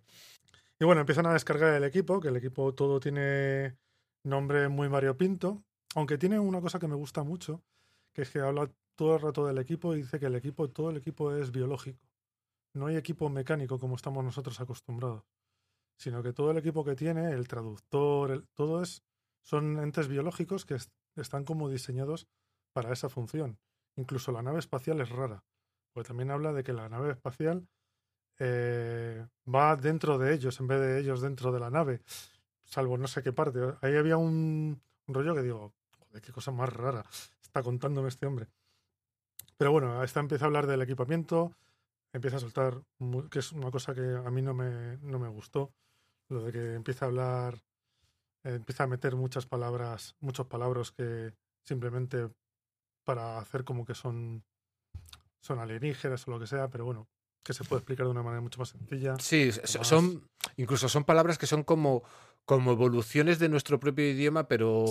Y 0.79 0.85
bueno, 0.85 1.01
empiezan 1.01 1.25
a 1.25 1.33
descargar 1.33 1.73
el 1.73 1.83
equipo, 1.85 2.19
que 2.19 2.27
el 2.27 2.37
equipo 2.37 2.75
todo 2.75 2.99
tiene 2.99 3.77
nombre 4.23 4.69
muy 4.69 4.87
variopinto, 4.87 5.63
aunque 5.95 6.17
tiene 6.17 6.39
una 6.39 6.61
cosa 6.61 6.79
que 6.79 6.87
me 6.87 6.95
gusta 6.95 7.23
mucho, 7.23 7.61
que 8.13 8.23
es 8.23 8.29
que 8.29 8.39
habla 8.39 8.69
todo 8.95 9.15
el 9.15 9.21
rato 9.21 9.45
del 9.45 9.57
equipo 9.57 9.93
y 9.93 9.97
dice 9.97 10.19
que 10.19 10.27
el 10.27 10.35
equipo, 10.35 10.69
todo 10.69 10.89
el 10.89 10.97
equipo 10.97 11.33
es 11.35 11.51
biológico. 11.51 11.99
No 12.73 12.87
hay 12.87 12.95
equipo 12.95 13.29
mecánico 13.29 13.77
como 13.79 13.95
estamos 13.95 14.23
nosotros 14.23 14.59
acostumbrados, 14.59 15.23
sino 15.97 16.23
que 16.23 16.33
todo 16.33 16.51
el 16.51 16.57
equipo 16.57 16.83
que 16.83 16.95
tiene, 16.95 17.31
el 17.31 17.47
traductor, 17.47 18.31
el- 18.31 18.47
todo 18.53 18.81
es 18.81 19.03
son 19.41 19.77
entes 19.79 20.07
biológicos 20.07 20.65
que 20.65 20.77
están 21.17 21.43
como 21.43 21.69
diseñados 21.69 22.27
para 22.71 22.93
esa 22.93 23.09
función. 23.09 23.59
Incluso 23.97 24.31
la 24.31 24.41
nave 24.41 24.59
espacial 24.59 25.01
es 25.01 25.09
rara, 25.09 25.43
porque 25.91 26.07
también 26.07 26.31
habla 26.31 26.53
de 26.53 26.63
que 26.63 26.71
la 26.73 26.87
nave 26.89 27.11
espacial 27.11 27.67
eh, 28.39 29.27
va 29.53 29.75
dentro 29.75 30.17
de 30.17 30.33
ellos 30.33 30.59
en 30.59 30.67
vez 30.67 30.79
de 30.79 30.99
ellos 30.99 31.21
dentro 31.21 31.51
de 31.51 31.59
la 31.59 31.69
nave, 31.69 32.01
salvo 32.65 32.97
no 32.97 33.07
sé 33.07 33.23
qué 33.23 33.33
parte. 33.33 33.59
Ahí 33.81 33.95
había 33.95 34.17
un, 34.17 34.81
rollo 35.07 35.35
que 35.35 35.41
digo, 35.41 35.73
joder, 35.97 36.21
qué 36.21 36.31
cosa 36.31 36.51
más 36.51 36.71
rara 36.71 37.03
está 37.41 37.61
contándome 37.61 38.09
este 38.09 38.25
hombre. 38.25 38.47
Pero 39.57 39.71
bueno, 39.71 40.03
esta 40.03 40.19
empieza 40.19 40.45
a 40.45 40.47
hablar 40.47 40.65
del 40.65 40.81
equipamiento, 40.81 41.55
empieza 42.11 42.37
a 42.37 42.39
soltar, 42.39 42.81
que 43.29 43.39
es 43.39 43.51
una 43.51 43.69
cosa 43.69 43.93
que 43.93 44.01
a 44.01 44.29
mí 44.31 44.41
no 44.41 44.53
me, 44.53 44.97
no 44.97 45.19
me 45.19 45.27
gustó, 45.27 45.73
lo 46.29 46.43
de 46.43 46.51
que 46.51 46.73
empieza 46.73 47.05
a 47.05 47.09
hablar, 47.09 47.63
eh, 48.43 48.55
empieza 48.55 48.83
a 48.83 48.87
meter 48.87 49.15
muchas 49.15 49.45
palabras, 49.45 50.15
muchos 50.19 50.47
palabras 50.47 50.91
que 50.91 51.33
simplemente 51.63 52.29
para 53.03 53.37
hacer 53.37 53.63
como 53.63 53.85
que 53.85 53.95
son, 53.95 54.43
son 55.41 55.59
alienígenas 55.59 56.27
o 56.27 56.31
lo 56.31 56.39
que 56.39 56.47
sea, 56.47 56.69
pero 56.69 56.85
bueno, 56.85 57.07
que 57.43 57.53
se 57.53 57.63
puede 57.63 57.79
explicar 57.79 58.05
de 58.05 58.11
una 58.11 58.23
manera 58.23 58.41
mucho 58.41 58.59
más 58.59 58.69
sencilla. 58.69 59.17
Sí, 59.19 59.51
son 59.51 60.29
incluso 60.57 60.89
son 60.89 61.03
palabras 61.03 61.37
que 61.37 61.47
son 61.47 61.63
como, 61.63 62.03
como 62.45 62.71
evoluciones 62.71 63.39
de 63.39 63.49
nuestro 63.49 63.79
propio 63.79 64.09
idioma, 64.09 64.47
pero 64.47 64.85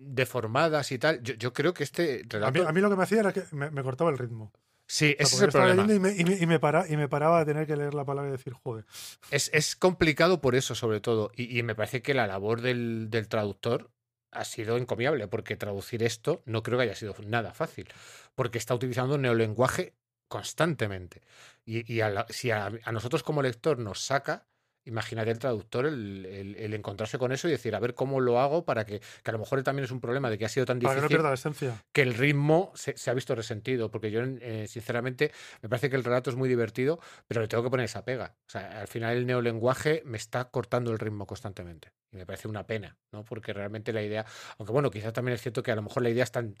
deformadas 0.00 0.90
y 0.92 0.98
tal. 0.98 1.22
Yo, 1.22 1.52
creo 1.52 1.74
que 1.74 1.84
este 1.84 2.22
relato... 2.28 2.66
a, 2.66 2.72
mí, 2.72 2.80
lo 2.80 2.90
que 2.90 2.96
me 2.96 3.02
hacía 3.02 3.20
era 3.20 3.32
que 3.32 3.42
me, 3.52 3.82
cortaba 3.82 4.10
el 4.10 4.18
ritmo. 4.18 4.52
Sí, 4.86 5.14
ese 5.18 5.36
es 5.36 5.42
el 5.42 5.50
problema. 5.50 5.92
Y 5.92 5.98
me, 5.98 6.12
y, 6.12 6.46
me 6.46 6.58
para, 6.58 6.88
y 6.88 6.96
me 6.96 7.08
paraba 7.08 7.40
de 7.40 7.44
tener 7.44 7.66
que 7.66 7.76
leer 7.76 7.94
la 7.94 8.04
palabra 8.04 8.30
y 8.30 8.32
decir, 8.32 8.54
joder. 8.54 8.86
Es, 9.30 9.50
es 9.52 9.76
complicado 9.76 10.40
por 10.40 10.54
eso, 10.54 10.74
sobre 10.74 11.00
todo. 11.00 11.30
Y, 11.34 11.62
me 11.62 11.74
parece 11.74 12.00
que 12.00 12.14
la 12.14 12.26
labor 12.26 12.62
del, 12.62 13.10
del 13.10 13.28
traductor 13.28 13.90
ha 14.30 14.44
sido 14.44 14.76
encomiable, 14.76 15.28
porque 15.28 15.56
traducir 15.56 16.02
esto 16.02 16.42
no 16.46 16.62
creo 16.62 16.78
que 16.78 16.84
haya 16.84 16.94
sido 16.94 17.14
nada 17.26 17.52
fácil, 17.52 17.88
porque 18.34 18.58
está 18.58 18.74
utilizando 18.74 19.18
neolenguaje 19.18 19.94
constantemente. 20.28 21.22
Y, 21.64 22.00
si 22.28 22.50
a, 22.50 22.70
nosotros 22.92 23.22
como 23.22 23.42
lector 23.42 23.78
nos 23.78 24.00
saca, 24.00 24.46
imagínate 24.88 25.30
el 25.30 25.38
traductor 25.38 25.86
el, 25.86 26.74
encontrarse 26.74 27.18
con 27.18 27.30
eso 27.32 27.46
y 27.46 27.52
decir, 27.52 27.74
a 27.74 27.80
ver 27.80 27.94
cómo 27.94 28.20
lo 28.20 28.40
hago 28.40 28.64
para 28.64 28.84
que, 28.84 29.00
que 29.00 29.30
a 29.30 29.32
lo 29.32 29.38
mejor 29.38 29.62
también 29.62 29.84
es 29.84 29.90
un 29.90 30.00
problema 30.00 30.30
de 30.30 30.38
que 30.38 30.44
ha 30.44 30.48
sido 30.48 30.66
tan 30.66 30.78
difícil. 30.78 30.96
que 30.96 31.02
no 31.02 31.08
pierda 31.08 31.28
la 31.28 31.34
esencia. 31.34 31.84
Que 31.92 32.02
el 32.02 32.14
ritmo 32.14 32.72
se, 32.74 32.94
ha 33.08 33.14
visto 33.14 33.34
resentido, 33.34 33.90
porque 33.90 34.10
yo, 34.10 34.22
eh, 34.22 34.66
sinceramente, 34.68 35.32
me 35.62 35.68
parece 35.68 35.90
que 35.90 35.96
el 35.96 36.04
relato 36.04 36.30
es 36.30 36.36
muy 36.36 36.48
divertido, 36.48 37.00
pero 37.26 37.40
le 37.40 37.48
tengo 37.48 37.62
que 37.62 37.70
poner 37.70 37.84
esa 37.84 38.04
pega. 38.04 38.34
O 38.46 38.50
sea, 38.50 38.80
al 38.80 38.88
final 38.88 39.16
el 39.16 39.26
neolenguaje 39.26 40.02
me 40.04 40.16
está 40.16 40.46
cortando 40.46 40.90
el 40.90 40.98
ritmo 40.98 41.26
constantemente. 41.26 41.92
Y 42.10 42.16
me 42.16 42.26
parece 42.26 42.48
una 42.48 42.66
pena, 42.66 42.96
¿no? 43.12 43.24
Porque 43.24 43.52
realmente 43.52 43.92
la 43.92 44.02
idea, 44.02 44.24
aunque 44.58 44.72
bueno, 44.72 44.90
quizás 44.90 45.12
también 45.12 45.34
es 45.34 45.42
cierto 45.42 45.62
que 45.62 45.72
a 45.72 45.76
lo 45.76 45.82
mejor 45.82 46.02
la 46.02 46.10
idea 46.10 46.24
es 46.24 46.32
tan, 46.32 46.54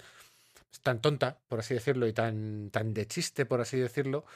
tan 0.82 1.00
tonta, 1.00 1.38
por 1.48 1.60
así 1.60 1.74
decirlo, 1.74 2.06
y 2.06 2.12
tan, 2.12 2.70
tan 2.70 2.92
de 2.92 3.06
chiste, 3.06 3.46
por 3.46 3.60
así 3.60 3.78
decirlo, 3.78 4.26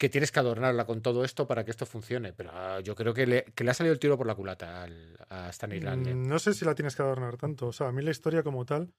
que 0.00 0.08
tienes 0.08 0.32
que 0.32 0.40
adornarla 0.40 0.86
con 0.86 1.02
todo 1.02 1.24
esto 1.24 1.46
para 1.46 1.62
que 1.62 1.70
esto 1.70 1.84
funcione. 1.84 2.32
Pero 2.32 2.50
ah, 2.54 2.80
yo 2.80 2.94
creo 2.94 3.12
que 3.12 3.26
le, 3.26 3.44
que 3.54 3.64
le, 3.64 3.70
ha 3.70 3.74
salido 3.74 3.92
el 3.92 3.98
tiro 3.98 4.16
por 4.16 4.26
la 4.26 4.34
culata 4.34 4.88
a 5.28 5.50
Stanley 5.50 5.82
mm, 5.82 6.26
No 6.26 6.38
sé 6.38 6.54
si 6.54 6.64
la 6.64 6.74
tienes 6.74 6.96
que 6.96 7.02
adornar 7.02 7.36
tanto. 7.36 7.66
O 7.66 7.72
sea, 7.72 7.88
a 7.88 7.92
mí 7.92 8.00
la 8.00 8.10
historia 8.10 8.42
como 8.42 8.64
tal 8.64 8.94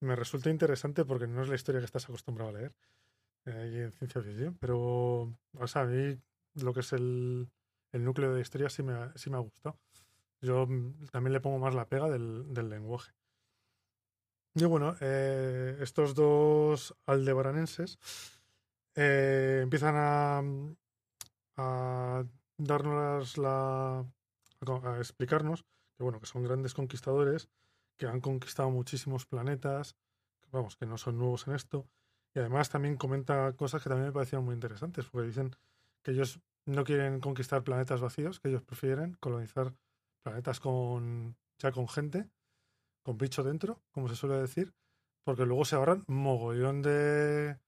me 0.00 0.14
resulta 0.14 0.50
interesante 0.50 1.04
porque 1.04 1.26
no 1.26 1.42
es 1.42 1.48
la 1.48 1.56
historia 1.56 1.80
que 1.80 1.86
estás 1.86 2.04
acostumbrado 2.04 2.50
a 2.50 2.52
leer 2.52 2.72
eh, 3.46 3.82
en 3.86 3.92
ciencia 3.92 4.22
ficción. 4.22 4.56
Pero, 4.60 5.36
o 5.58 5.66
sea, 5.66 5.82
a 5.82 5.86
mí 5.86 6.16
lo 6.54 6.72
que 6.72 6.80
es 6.80 6.92
el, 6.92 7.50
el 7.90 8.04
núcleo 8.04 8.30
de 8.30 8.36
la 8.36 8.42
historia 8.42 8.70
sí 8.70 8.84
me, 8.84 8.94
sí 9.16 9.30
me 9.30 9.38
ha 9.38 9.40
gustado. 9.40 9.76
Yo 10.40 10.68
mm, 10.68 11.06
también 11.10 11.32
le 11.32 11.40
pongo 11.40 11.58
más 11.58 11.74
la 11.74 11.88
pega 11.88 12.08
del, 12.08 12.54
del 12.54 12.68
lenguaje. 12.68 13.12
Y 14.54 14.64
bueno, 14.66 14.94
eh, 15.00 15.78
estos 15.80 16.14
dos 16.14 16.94
aldebaranenses 17.06 17.98
eh, 18.94 19.60
empiezan 19.62 19.94
a, 19.96 20.42
a 21.56 22.24
darnos 22.56 23.38
la. 23.38 24.04
a 24.66 24.98
explicarnos 24.98 25.64
que 25.96 26.02
bueno, 26.02 26.20
que 26.20 26.26
son 26.26 26.42
grandes 26.42 26.74
conquistadores, 26.74 27.48
que 27.96 28.06
han 28.06 28.20
conquistado 28.20 28.70
muchísimos 28.70 29.26
planetas, 29.26 29.96
vamos, 30.50 30.76
que 30.76 30.86
no 30.86 30.98
son 30.98 31.18
nuevos 31.18 31.46
en 31.46 31.54
esto. 31.54 31.86
Y 32.34 32.40
además 32.40 32.68
también 32.68 32.96
comenta 32.96 33.52
cosas 33.52 33.82
que 33.82 33.88
también 33.88 34.08
me 34.08 34.12
parecieron 34.12 34.44
muy 34.44 34.54
interesantes, 34.54 35.06
porque 35.06 35.28
dicen 35.28 35.54
que 36.02 36.10
ellos 36.10 36.40
no 36.66 36.82
quieren 36.82 37.20
conquistar 37.20 37.62
planetas 37.62 38.00
vacíos, 38.00 38.40
que 38.40 38.48
ellos 38.48 38.62
prefieren 38.62 39.16
colonizar 39.20 39.72
planetas 40.22 40.58
con 40.58 41.36
ya 41.58 41.70
con 41.70 41.88
gente 41.88 42.28
con 43.04 43.18
bicho 43.18 43.42
dentro, 43.44 43.80
como 43.92 44.08
se 44.08 44.16
suele 44.16 44.36
decir, 44.36 44.72
porque 45.24 45.44
luego 45.44 45.64
se 45.66 45.76
ahorran 45.76 46.04
mogollón 46.08 46.80
de, 46.80 47.58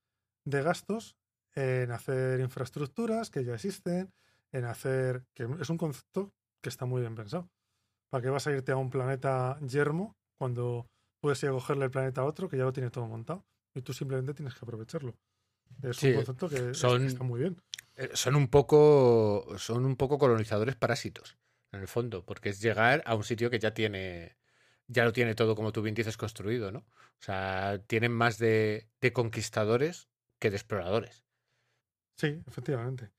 de 0.46 0.62
gastos 0.62 1.16
en 1.54 1.90
hacer 1.90 2.40
infraestructuras 2.40 3.28
que 3.28 3.44
ya 3.44 3.54
existen, 3.54 4.11
en 4.52 4.64
hacer. 4.64 5.26
que 5.35 5.46
es 5.61 5.68
un 5.68 5.76
concepto 5.76 6.32
que 6.62 6.70
está 6.70 6.87
muy 6.87 7.02
bien 7.02 7.14
pensado. 7.14 7.50
¿Para 8.09 8.22
qué 8.22 8.30
vas 8.30 8.46
a 8.46 8.52
irte 8.52 8.72
a 8.72 8.76
un 8.76 8.88
planeta 8.88 9.59
yermo 9.61 10.16
cuando 10.38 10.88
puedes 11.20 11.42
ir 11.42 11.50
a 11.50 11.52
cogerle 11.52 11.87
el 11.87 11.90
planeta 11.90 12.22
a 12.22 12.24
otro 12.24 12.48
que 12.48 12.56
ya 12.56 12.64
lo 12.64 12.72
tiene 12.72 12.90
todo 12.90 13.06
montado? 13.06 13.44
Y 13.74 13.82
tú 13.82 13.92
simplemente 13.92 14.32
tienes 14.32 14.54
que 14.54 14.61
aprovecharlo. 14.62 15.14
Es 15.82 16.02
un 16.02 16.14
concepto 16.14 16.48
que 16.48 16.70
está 16.70 17.24
muy 17.24 17.40
bien. 17.40 17.61
Eh, 17.96 18.11
son 18.14 18.37
un 18.37 18.48
poco. 18.48 19.59
Son 19.59 19.85
un 19.85 19.96
poco 19.96 20.18
colonizadores 20.18 20.76
parásitos, 20.76 21.37
en 21.72 21.80
el 21.80 21.88
fondo, 21.88 22.24
porque 22.24 22.50
es 22.50 22.61
llegar 22.61 23.02
a 23.04 23.14
un 23.14 23.24
sitio 23.24 23.50
que 23.50 23.59
ya 23.59 23.74
tiene 23.74 24.37
ya 24.88 25.04
lo 25.04 25.12
tiene 25.12 25.35
todo, 25.35 25.54
como 25.56 25.72
tú 25.72 25.82
bien 25.82 25.94
dices, 25.94 26.16
construido, 26.16 26.70
¿no? 26.70 26.80
O 26.80 27.22
sea, 27.22 27.80
tienen 27.87 28.12
más 28.12 28.38
de, 28.38 28.88
conquistadores 29.12 30.09
que 30.38 30.51
de 30.51 30.57
exploradores. 30.57 31.25
Sí, 32.16 32.42
efectivamente. 32.46 33.11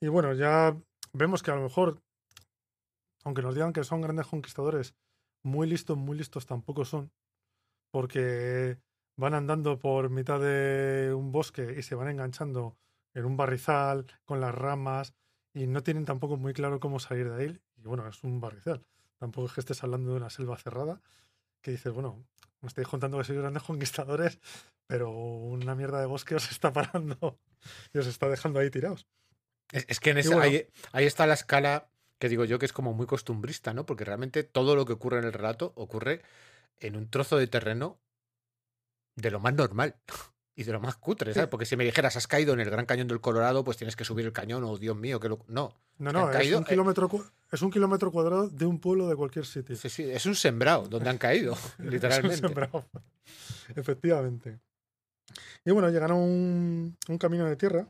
Y 0.00 0.08
bueno, 0.08 0.32
ya 0.34 0.76
vemos 1.12 1.42
que 1.42 1.50
a 1.50 1.56
lo 1.56 1.62
mejor, 1.62 2.02
aunque 3.24 3.42
nos 3.42 3.54
digan 3.54 3.72
que 3.72 3.84
son 3.84 4.00
grandes 4.00 4.26
conquistadores, 4.26 4.94
muy 5.42 5.66
listos, 5.66 5.96
muy 5.96 6.16
listos 6.16 6.46
tampoco 6.46 6.84
son, 6.84 7.10
porque 7.90 8.78
van 9.16 9.34
andando 9.34 9.78
por 9.78 10.10
mitad 10.10 10.40
de 10.40 11.14
un 11.14 11.32
bosque 11.32 11.76
y 11.78 11.82
se 11.82 11.94
van 11.94 12.08
enganchando 12.08 12.76
en 13.14 13.24
un 13.24 13.36
barrizal 13.36 14.06
con 14.24 14.40
las 14.40 14.54
ramas 14.54 15.14
y 15.54 15.66
no 15.66 15.82
tienen 15.82 16.04
tampoco 16.04 16.36
muy 16.36 16.52
claro 16.52 16.80
cómo 16.80 17.00
salir 17.00 17.30
de 17.30 17.42
ahí. 17.42 17.60
Y 17.76 17.82
bueno, 17.82 18.06
es 18.06 18.22
un 18.22 18.40
barrizal. 18.40 18.84
Tampoco 19.18 19.46
es 19.46 19.54
que 19.54 19.60
estés 19.60 19.82
hablando 19.82 20.10
de 20.10 20.18
una 20.18 20.28
selva 20.28 20.58
cerrada, 20.58 21.00
que 21.62 21.70
dices, 21.70 21.92
bueno, 21.92 22.26
me 22.60 22.68
estáis 22.68 22.88
contando 22.88 23.16
que 23.16 23.24
sois 23.24 23.38
grandes 23.38 23.62
conquistadores, 23.62 24.38
pero 24.86 25.10
una 25.10 25.74
mierda 25.74 26.00
de 26.00 26.06
bosque 26.06 26.34
os 26.34 26.50
está 26.50 26.72
parando 26.72 27.38
y 27.92 27.98
os 27.98 28.06
está 28.06 28.28
dejando 28.28 28.60
ahí 28.60 28.70
tirados. 28.70 29.06
Es, 29.72 29.98
que 29.98 30.10
en 30.10 30.18
ese, 30.18 30.34
ahí, 30.34 31.04
está 31.04 31.26
la 31.26 31.34
escala 31.34 31.88
que 32.18 32.28
digo 32.28 32.44
yo 32.44 32.58
que 32.58 32.66
es 32.66 32.72
como 32.72 32.94
muy 32.94 33.06
costumbrista, 33.06 33.74
¿no? 33.74 33.84
Porque 33.84 34.04
realmente 34.04 34.44
todo 34.44 34.76
lo 34.76 34.86
que 34.86 34.92
ocurre 34.92 35.18
en 35.18 35.24
el 35.24 35.32
relato 35.32 35.72
ocurre 35.74 36.22
en 36.78 36.96
un 36.96 37.10
trozo 37.10 37.36
de 37.36 37.48
terreno 37.48 38.00
de 39.16 39.30
lo 39.30 39.40
más 39.40 39.54
normal 39.54 39.96
y 40.54 40.62
de 40.62 40.72
lo 40.72 40.80
más 40.80 40.96
cutre, 40.96 41.34
¿sabes? 41.34 41.48
Porque 41.48 41.66
si 41.66 41.76
me 41.76 41.84
dijeras, 41.84 42.16
has 42.16 42.26
caído 42.26 42.54
en 42.54 42.60
el 42.60 42.70
Gran 42.70 42.86
Cañón 42.86 43.08
del 43.08 43.20
Colorado, 43.20 43.64
pues 43.64 43.76
tienes 43.76 43.96
que 43.96 44.04
subir 44.04 44.24
el 44.24 44.32
cañón, 44.32 44.64
o 44.64 44.70
oh, 44.70 44.78
Dios 44.78 44.96
mío, 44.96 45.20
que 45.20 45.28
lo... 45.28 45.44
No. 45.48 45.74
No, 45.98 46.12
no, 46.12 46.30
es, 46.30 46.52
un 46.52 46.64
kilómetro, 46.64 47.08
es 47.50 47.62
un 47.62 47.70
kilómetro 47.70 48.12
cuadrado 48.12 48.48
de 48.48 48.66
un 48.66 48.78
pueblo 48.78 49.08
de 49.08 49.16
cualquier 49.16 49.46
sitio. 49.46 49.76
Sí, 49.76 49.88
sí, 49.88 50.10
es 50.10 50.26
un 50.26 50.34
sembrado 50.34 50.88
donde 50.88 51.08
han 51.08 51.16
caído, 51.16 51.56
literalmente. 51.78 52.34
es 52.34 52.42
un 52.42 52.48
sembrado, 52.48 52.86
efectivamente. 53.74 54.60
Y 55.64 55.70
bueno, 55.70 55.90
llegaron 55.90 56.18
a 56.18 57.12
un, 57.12 57.18
camino 57.18 57.46
de 57.46 57.56
tierra. 57.56 57.88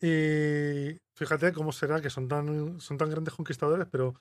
Y 0.00 0.98
fíjate 1.14 1.52
cómo 1.52 1.72
será 1.72 2.00
que 2.00 2.10
son 2.10 2.28
tan, 2.28 2.80
son 2.80 2.98
tan 2.98 3.10
grandes 3.10 3.34
conquistadores, 3.34 3.86
pero 3.90 4.14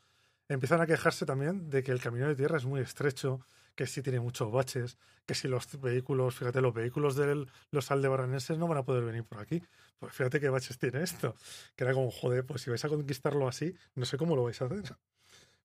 empiezan 0.47 0.81
a 0.81 0.85
quejarse 0.85 1.25
también 1.25 1.69
de 1.69 1.83
que 1.83 1.91
el 1.91 2.01
camino 2.01 2.27
de 2.27 2.35
tierra 2.35 2.57
es 2.57 2.65
muy 2.65 2.81
estrecho, 2.81 3.45
que 3.75 3.87
sí 3.87 4.01
tiene 4.01 4.19
muchos 4.19 4.51
baches, 4.51 4.97
que 5.25 5.33
si 5.33 5.47
los 5.47 5.79
vehículos, 5.79 6.35
fíjate, 6.35 6.61
los 6.61 6.73
vehículos 6.73 7.15
de 7.15 7.47
los 7.71 7.91
aldebaraneses 7.91 8.57
no 8.57 8.67
van 8.67 8.79
a 8.79 8.83
poder 8.83 9.03
venir 9.03 9.23
por 9.23 9.39
aquí. 9.39 9.63
Pues 9.97 10.13
fíjate 10.13 10.39
qué 10.39 10.49
baches 10.49 10.77
tiene 10.77 11.03
esto. 11.03 11.35
Que 11.75 11.83
era 11.83 11.93
como, 11.93 12.11
joder, 12.11 12.45
pues 12.45 12.61
si 12.61 12.69
vais 12.69 12.83
a 12.83 12.89
conquistarlo 12.89 13.47
así, 13.47 13.73
no 13.95 14.05
sé 14.05 14.17
cómo 14.17 14.35
lo 14.35 14.43
vais 14.43 14.61
a 14.61 14.65
hacer. 14.65 14.95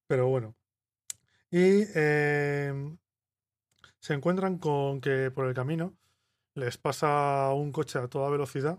Pero 0.07 0.29
bueno. 0.29 0.55
Y 1.51 1.85
em, 1.95 2.99
se 3.99 4.15
encuentran 4.15 4.59
con 4.59 5.01
que 5.01 5.31
por 5.31 5.47
el 5.47 5.55
camino 5.55 5.95
les 6.57 6.79
pasa 6.79 7.53
un 7.53 7.71
coche 7.71 7.99
a 7.99 8.09
toda 8.09 8.31
velocidad 8.31 8.79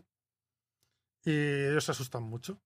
y 1.23 1.31
ellos 1.31 1.85
se 1.85 1.91
asustan 1.91 2.23
mucho. 2.23 2.59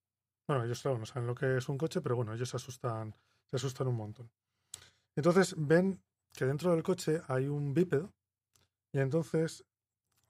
Bueno, 0.47 0.63
ellos 0.63 0.83
no 0.85 1.05
saben 1.05 1.27
lo 1.27 1.35
que 1.35 1.57
es 1.57 1.69
un 1.69 1.77
coche, 1.77 2.01
pero 2.01 2.15
bueno, 2.15 2.33
ellos 2.33 2.49
se 2.49 2.57
asustan, 2.57 3.13
se 3.49 3.57
asustan 3.57 3.87
un 3.87 3.95
montón. 3.95 4.31
Entonces 5.15 5.55
ven 5.57 6.01
que 6.33 6.45
dentro 6.45 6.71
del 6.71 6.83
coche 6.83 7.21
hay 7.27 7.47
un 7.47 7.73
bípedo 7.73 8.13
y 8.93 8.99
entonces 8.99 9.65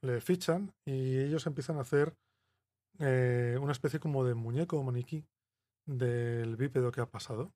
le 0.01 0.19
fichan 0.19 0.73
y 0.85 1.19
ellos 1.19 1.45
empiezan 1.45 1.77
a 1.77 1.81
hacer 1.81 2.15
eh, 2.99 3.57
una 3.61 3.71
especie 3.71 3.99
como 3.99 4.23
de 4.25 4.33
muñeco 4.33 4.77
o 4.77 4.83
maniquí 4.83 5.23
del 5.85 6.55
bípedo 6.55 6.91
que 6.91 7.01
ha 7.01 7.09
pasado. 7.09 7.53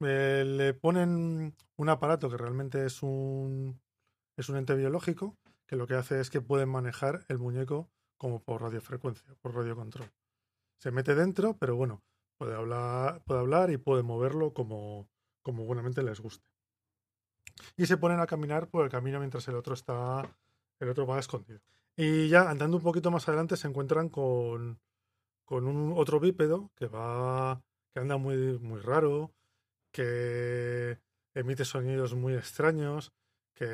eh, 0.00 0.44
le 0.46 0.72
ponen 0.74 1.54
un 1.76 1.88
aparato 1.88 2.30
que 2.30 2.36
realmente 2.36 2.84
es 2.86 3.02
un, 3.02 3.78
es 4.38 4.48
un 4.48 4.56
ente 4.56 4.74
biológico 4.74 5.36
que 5.66 5.76
lo 5.76 5.86
que 5.86 5.94
hace 5.94 6.20
es 6.20 6.30
que 6.30 6.40
pueden 6.40 6.68
manejar 6.68 7.24
el 7.28 7.38
muñeco 7.38 7.90
como 8.16 8.42
por 8.42 8.62
radiofrecuencia, 8.62 9.34
por 9.40 9.54
radiocontrol. 9.54 10.10
Se 10.78 10.90
mete 10.90 11.14
dentro, 11.14 11.56
pero 11.58 11.76
bueno, 11.76 12.02
puede 12.38 12.54
hablar, 12.54 13.22
puede 13.24 13.40
hablar 13.40 13.70
y 13.70 13.76
puede 13.76 14.02
moverlo 14.02 14.52
como, 14.52 15.08
como 15.42 15.64
buenamente 15.64 16.02
les 16.02 16.20
guste. 16.20 16.46
Y 17.76 17.86
se 17.86 17.96
ponen 17.96 18.20
a 18.20 18.26
caminar 18.26 18.68
por 18.68 18.84
el 18.84 18.90
camino 18.90 19.18
mientras 19.18 19.46
el 19.48 19.56
otro 19.56 19.74
está. 19.74 20.28
El 20.78 20.90
otro 20.90 21.06
va 21.06 21.18
escondido. 21.18 21.60
Y 21.96 22.28
ya 22.28 22.50
andando 22.50 22.76
un 22.76 22.82
poquito 22.82 23.10
más 23.10 23.26
adelante 23.28 23.56
se 23.56 23.66
encuentran 23.66 24.10
con, 24.10 24.78
con 25.44 25.66
un 25.66 25.94
otro 25.96 26.20
bípedo 26.20 26.70
que 26.74 26.86
va. 26.86 27.62
que 27.92 28.00
anda 28.00 28.18
muy, 28.18 28.58
muy 28.58 28.80
raro, 28.80 29.32
que 29.90 30.98
emite 31.34 31.64
sonidos 31.64 32.14
muy 32.14 32.34
extraños, 32.34 33.12
que 33.56 33.64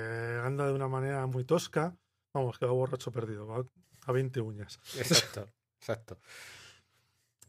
anda 0.42 0.66
de 0.66 0.72
una 0.72 0.88
manera 0.88 1.26
muy 1.26 1.44
tosca. 1.44 1.94
Vamos, 2.34 2.58
que 2.58 2.64
va 2.64 2.72
borracho 2.72 3.12
perdido, 3.12 3.46
va 3.46 3.62
a 4.06 4.12
20 4.12 4.40
uñas. 4.40 4.78
Exacto, 4.96 5.52
exacto. 5.80 6.18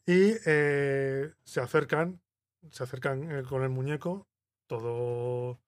Y 0.06 0.34
eh, 0.46 1.34
se 1.46 1.62
acercan, 1.62 2.22
se 2.70 2.84
acercan 2.84 3.32
eh, 3.32 3.44
con 3.44 3.64
el 3.64 3.70
muñeco, 3.70 4.28
todo, 4.68 5.62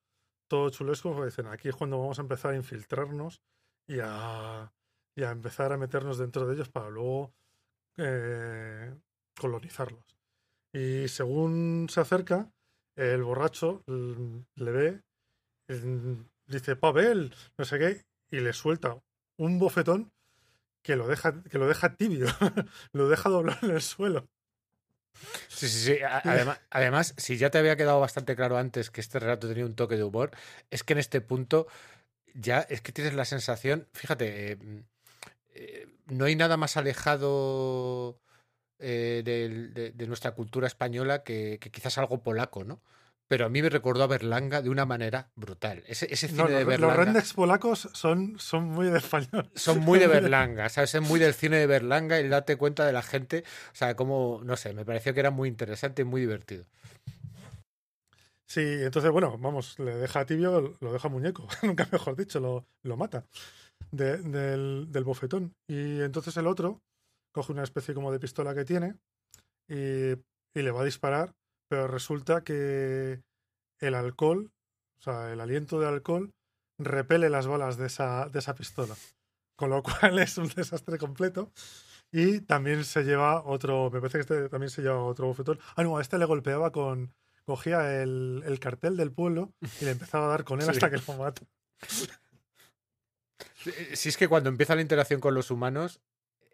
todo 0.50 0.70
chulesco, 0.72 1.12
porque 1.14 1.28
dicen, 1.28 1.48
aquí 1.48 1.70
es 1.70 1.76
cuando 1.76 2.00
vamos 2.00 2.20
a 2.20 2.24
empezar 2.24 2.52
a 2.52 2.58
infiltrarnos 2.58 3.42
y 3.88 4.00
a, 4.02 4.74
y 5.16 5.24
a 5.24 5.32
empezar 5.32 5.72
a 5.72 5.78
meternos 5.78 6.18
dentro 6.18 6.46
de 6.46 6.56
ellos 6.56 6.70
para 6.70 6.90
luego 6.90 7.34
eh, 7.98 8.94
colonizarlos. 9.40 10.18
Y 10.74 11.08
según 11.08 11.88
se 11.90 12.02
acerca, 12.02 12.52
el 12.98 13.24
borracho 13.24 13.84
l- 13.88 14.46
le 14.56 14.72
ve, 14.72 15.02
mm, 15.70 16.14
dice, 16.48 16.76
Pavel, 16.76 17.34
no 17.58 17.66
sé 17.66 17.80
qué, 17.80 18.02
y 18.32 18.40
le 18.40 18.54
suelta 18.54 18.98
un 19.38 19.60
bofetón 19.60 20.12
que 20.82 20.96
lo 20.96 21.08
deja, 21.08 21.44
que 21.44 21.58
lo 21.58 21.68
deja 21.68 21.96
tibio, 21.96 22.28
lo 22.94 23.10
deja 23.10 23.30
doblar 23.30 23.60
en 23.64 23.72
el 23.72 23.82
suelo. 23.82 24.28
Sí, 25.48 25.70
sí, 25.70 25.80
sí. 25.80 25.98
Además, 26.04 26.60
además, 26.70 27.14
si 27.18 27.38
ya 27.38 27.50
te 27.50 27.58
había 27.58 27.78
quedado 27.78 28.00
bastante 28.00 28.36
claro 28.36 28.58
antes 28.58 28.92
que 28.92 29.02
este 29.02 29.20
relato 29.20 29.48
tenía 29.48 29.66
un 29.66 29.76
toque 29.76 29.96
de 29.96 30.04
humor, 30.04 30.32
es 30.70 30.84
que 30.84 30.94
en 30.94 31.00
este 31.00 31.22
punto 31.22 31.68
ya 32.34 32.60
es 32.62 32.82
que 32.82 32.92
tienes 32.92 33.14
la 33.14 33.26
sensación, 33.26 33.88
fíjate, 33.94 34.52
eh, 34.52 34.58
eh, 35.54 35.88
no 36.08 36.26
hay 36.26 36.36
nada 36.36 36.58
más 36.58 36.76
alejado 36.76 38.20
eh, 38.80 39.22
de, 39.26 40.06
nuestra 40.06 40.32
cultura 40.32 40.68
española 40.68 41.24
que 41.24 41.60
quizás 41.60 41.98
algo 41.98 42.22
polaco, 42.22 42.64
¿no? 42.64 42.82
Pero 43.28 43.46
a 43.46 43.50
mí 43.50 43.62
me 43.62 43.70
recordó 43.70 44.04
a 44.04 44.08
Berlanga 44.08 44.62
de 44.62 44.70
una 44.70 44.86
manera 44.86 45.32
brutal. 45.36 45.84
Ese, 45.88 46.08
ese 46.14 46.28
cine 46.28 46.44
No, 46.44 46.48
de 46.48 46.52
los, 46.52 46.60
los 46.64 46.68
Berlanga 46.68 46.96
rednecks 47.06 47.34
polacos 47.34 47.90
son, 47.94 48.38
son 48.40 48.66
muy 48.66 48.88
de 48.88 49.00
español. 49.00 49.50
son 49.56 49.80
muy 49.80 49.98
de 49.98 50.08
Berlanga, 50.22 50.70
¿sabes? 50.70 50.94
Es 50.94 51.02
muy 51.02 51.20
del 51.20 51.34
cine 51.34 51.58
de 51.58 51.66
Berlanga 51.66 52.20
y 52.20 52.28
date 52.28 52.56
cuenta 52.58 52.86
de 52.86 52.94
la 52.94 53.02
gente, 53.02 53.44
o 53.72 53.76
sea, 53.76 53.96
como, 53.96 54.42
no 54.44 54.56
sé, 54.58 54.74
me 54.74 54.86
pareció 54.86 55.14
que 55.16 55.22
era 55.22 55.32
muy 55.32 55.50
interesante 55.50 56.04
y 56.04 56.06
muy 56.06 56.22
divertido. 56.22 56.66
Sí, 58.48 58.62
entonces, 58.62 59.12
bueno, 59.12 59.38
vamos, 59.40 59.80
le 59.80 59.96
deja 59.96 60.26
tibio, 60.26 60.78
lo 60.80 60.94
deja 60.94 61.10
muñeco, 61.10 61.48
nunca 61.64 61.88
mejor 61.92 62.16
dicho, 62.16 62.40
lo, 62.40 62.66
lo 62.84 62.96
mata 62.96 63.26
de- 63.92 64.18
del, 64.20 64.88
del 64.92 65.04
bofetón. 65.04 65.54
Y 65.68 66.02
entonces 66.02 66.38
el 66.38 66.48
otro 66.48 66.80
coge 67.34 67.52
una 67.54 67.64
especie 67.64 67.94
como 67.96 68.12
de 68.12 68.20
pistola 68.20 68.54
que 68.54 68.64
tiene 68.66 68.96
y, 69.68 70.12
y 70.14 70.62
le 70.62 70.72
va 70.72 70.82
a 70.82 70.86
disparar, 70.86 71.34
pero 71.70 71.88
resulta 71.88 72.44
que 72.44 73.22
el 73.80 73.96
alcohol, 73.96 74.52
o 75.00 75.02
sea, 75.02 75.32
el 75.32 75.42
aliento 75.42 75.80
de 75.80 75.88
alcohol, 75.88 76.32
repele 76.80 77.30
las 77.30 77.48
balas 77.48 77.78
de 77.78 77.88
esa, 77.88 78.30
de 78.30 78.40
esa 78.40 78.56
pistola. 78.56 78.96
Con 79.58 79.70
lo 79.70 79.82
cual 79.84 80.20
es 80.20 80.38
un 80.38 80.48
desastre 80.50 80.98
completo. 80.98 81.52
Y 82.12 82.42
también 82.42 82.84
se 82.86 83.04
lleva 83.04 83.44
otro, 83.44 83.90
me 83.92 84.00
parece 84.00 84.20
que 84.20 84.22
este 84.22 84.50
también 84.50 84.70
se 84.70 84.82
lleva 84.82 85.04
otro 85.04 85.28
bofetón. 85.28 85.60
Ah, 85.76 85.84
no, 85.84 85.98
a 85.98 86.02
este 86.02 86.18
le 86.18 86.26
golpeaba 86.26 86.72
con, 86.72 87.14
cogía 87.46 88.02
el, 88.02 88.44
el 88.46 88.60
cartel 88.60 88.96
del 88.96 89.12
pueblo 89.12 89.52
y 89.82 89.86
le 89.86 89.92
empezaba 89.92 90.26
a 90.26 90.30
dar 90.30 90.44
con 90.46 90.62
él 90.62 90.66
Sí. 90.72 90.72
hasta 90.72 90.90
que 90.90 90.98
lo 90.98 91.18
mata. 91.18 91.42
Eh, 93.66 93.96
Si 93.96 94.10
es 94.10 94.18
que 94.18 94.28
cuando 94.28 94.50
empieza 94.50 94.76
la 94.76 94.82
interacción 94.82 95.20
con 95.20 95.34
los 95.34 95.52
humanos 95.52 96.00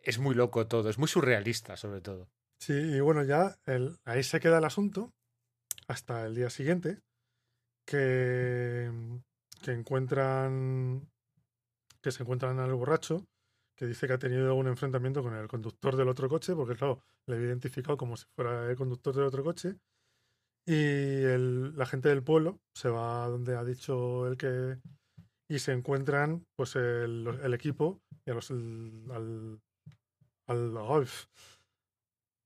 es 0.04 0.18
muy 0.18 0.34
loco 0.34 0.66
todo, 0.68 0.90
es 0.90 0.98
muy 0.98 1.08
surrealista 1.08 1.78
sobre 1.78 2.02
todo. 2.02 2.28
Sí, 2.62 2.74
y 2.74 3.00
bueno, 3.00 3.24
ya 3.24 3.58
ahí 4.06 4.22
se 4.22 4.40
queda 4.40 4.60
el 4.60 4.66
asunto 4.66 5.12
hasta 5.88 6.28
el 6.28 6.36
día 6.36 6.52
siguiente, 6.52 7.00
que, 7.86 8.92
que 9.64 9.72
encuentran 9.72 11.10
que 12.02 12.12
se 12.12 12.22
encuentran 12.22 12.60
al 12.60 12.74
borracho, 12.76 13.26
que 13.76 13.88
dice 13.88 14.06
que 14.06 14.14
ha 14.14 14.20
tenido 14.20 14.54
un 14.54 14.68
enfrentamiento 14.68 15.24
con 15.24 15.34
el 15.34 15.48
conductor 15.48 15.96
del 15.96 16.10
otro 16.10 16.30
coche, 16.30 16.56
porque 16.56 16.76
claro, 16.76 17.04
le 17.26 17.36
había 17.36 17.48
identificado 17.48 17.98
como 17.98 18.16
si 18.16 18.26
fuera 18.36 18.70
el 18.70 18.76
conductor 18.76 19.16
del 19.16 19.26
otro 19.26 19.44
coche, 19.44 19.78
y 20.64 21.24
la 21.76 21.88
gente 21.88 22.10
del 22.10 22.24
pueblo 22.24 22.60
se 22.76 22.90
va 22.90 23.28
donde 23.28 23.58
ha 23.58 23.64
dicho 23.64 24.28
el 24.28 24.38
que 24.38 24.78
y 25.48 25.58
se 25.58 25.74
encuentran 25.74 26.46
pues 26.56 26.76
el, 26.76 27.54
equipo 27.56 28.00
y 28.24 28.30
a 28.30 28.36
los 28.36 28.52
al 28.52 29.60
al, 30.46 31.08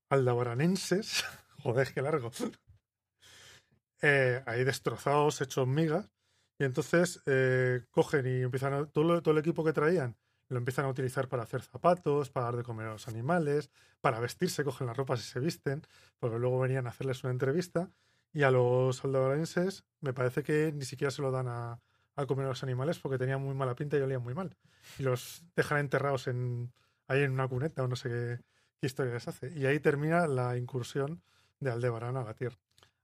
aldabaranenses, 0.08 1.24
joder, 1.62 1.92
qué 1.92 2.02
largo, 2.02 2.30
eh, 4.02 4.42
ahí 4.46 4.64
destrozados, 4.64 5.40
hechos 5.40 5.66
migas, 5.66 6.10
y 6.58 6.64
entonces 6.64 7.22
eh, 7.26 7.84
cogen 7.90 8.26
y 8.26 8.42
empiezan 8.42 8.72
a, 8.72 8.86
todo, 8.86 9.22
todo 9.22 9.32
el 9.32 9.40
equipo 9.40 9.64
que 9.64 9.72
traían 9.72 10.16
lo 10.48 10.58
empiezan 10.58 10.84
a 10.84 10.88
utilizar 10.88 11.28
para 11.28 11.42
hacer 11.42 11.62
zapatos, 11.62 12.30
para 12.30 12.46
dar 12.46 12.56
de 12.56 12.62
comer 12.62 12.86
a 12.86 12.92
los 12.92 13.08
animales, 13.08 13.70
para 14.00 14.20
vestirse, 14.20 14.64
cogen 14.64 14.86
las 14.86 14.96
ropas 14.96 15.20
y 15.20 15.24
se 15.24 15.40
visten, 15.40 15.82
porque 16.18 16.38
luego 16.38 16.60
venían 16.60 16.86
a 16.86 16.90
hacerles 16.90 17.24
una 17.24 17.32
entrevista, 17.32 17.90
y 18.32 18.42
a 18.42 18.50
los 18.50 19.04
aldabaranenses 19.04 19.84
me 20.00 20.12
parece 20.12 20.42
que 20.42 20.72
ni 20.72 20.84
siquiera 20.84 21.10
se 21.10 21.22
lo 21.22 21.30
dan 21.30 21.48
a, 21.48 21.80
a 22.16 22.26
comer 22.26 22.46
a 22.46 22.50
los 22.50 22.62
animales 22.62 22.98
porque 22.98 23.18
tenían 23.18 23.42
muy 23.42 23.54
mala 23.54 23.74
pinta 23.74 23.96
y 23.96 24.00
olían 24.00 24.22
muy 24.22 24.34
mal. 24.34 24.56
Y 24.98 25.02
los 25.02 25.44
dejan 25.56 25.78
enterrados 25.78 26.28
en, 26.28 26.72
ahí 27.08 27.22
en 27.22 27.32
una 27.32 27.48
cuneta 27.48 27.82
o 27.82 27.88
no 27.88 27.96
sé 27.96 28.08
qué, 28.08 28.40
qué 28.80 28.86
historia 28.86 29.14
les 29.14 29.28
hace. 29.28 29.52
Y 29.56 29.66
ahí 29.66 29.80
termina 29.80 30.26
la 30.26 30.56
incursión 30.56 31.22
de 31.60 31.70
Aldebarán 31.70 32.16
a 32.16 32.22
la. 32.24 32.36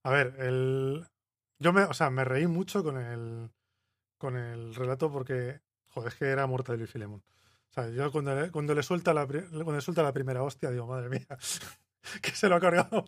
A 0.04 0.10
ver, 0.10 0.34
el... 0.38 1.06
yo 1.58 1.72
me, 1.72 1.82
o 1.84 1.94
sea, 1.94 2.10
me 2.10 2.24
reí 2.24 2.46
mucho 2.46 2.82
con 2.82 2.98
el, 2.98 3.50
con 4.18 4.36
el 4.36 4.74
relato 4.74 5.10
porque, 5.10 5.60
joder, 5.88 6.12
es 6.12 6.18
que 6.18 6.26
era 6.26 6.46
Mortadelo 6.46 6.84
y 6.84 6.88
Filemón. 6.88 7.22
O 7.70 7.74
sea, 7.74 7.88
yo 7.88 8.12
cuando 8.12 8.34
le, 8.34 8.50
cuando 8.50 8.74
le 8.74 8.82
suelta 8.82 9.14
la, 9.14 9.26
cuando 9.26 9.80
suelta 9.80 10.02
la 10.02 10.12
primera 10.12 10.42
hostia, 10.42 10.70
digo, 10.70 10.86
madre 10.86 11.08
mía, 11.08 11.26
que 12.22 12.30
se 12.32 12.48
lo 12.48 12.56
ha 12.56 12.60
cargado 12.60 13.06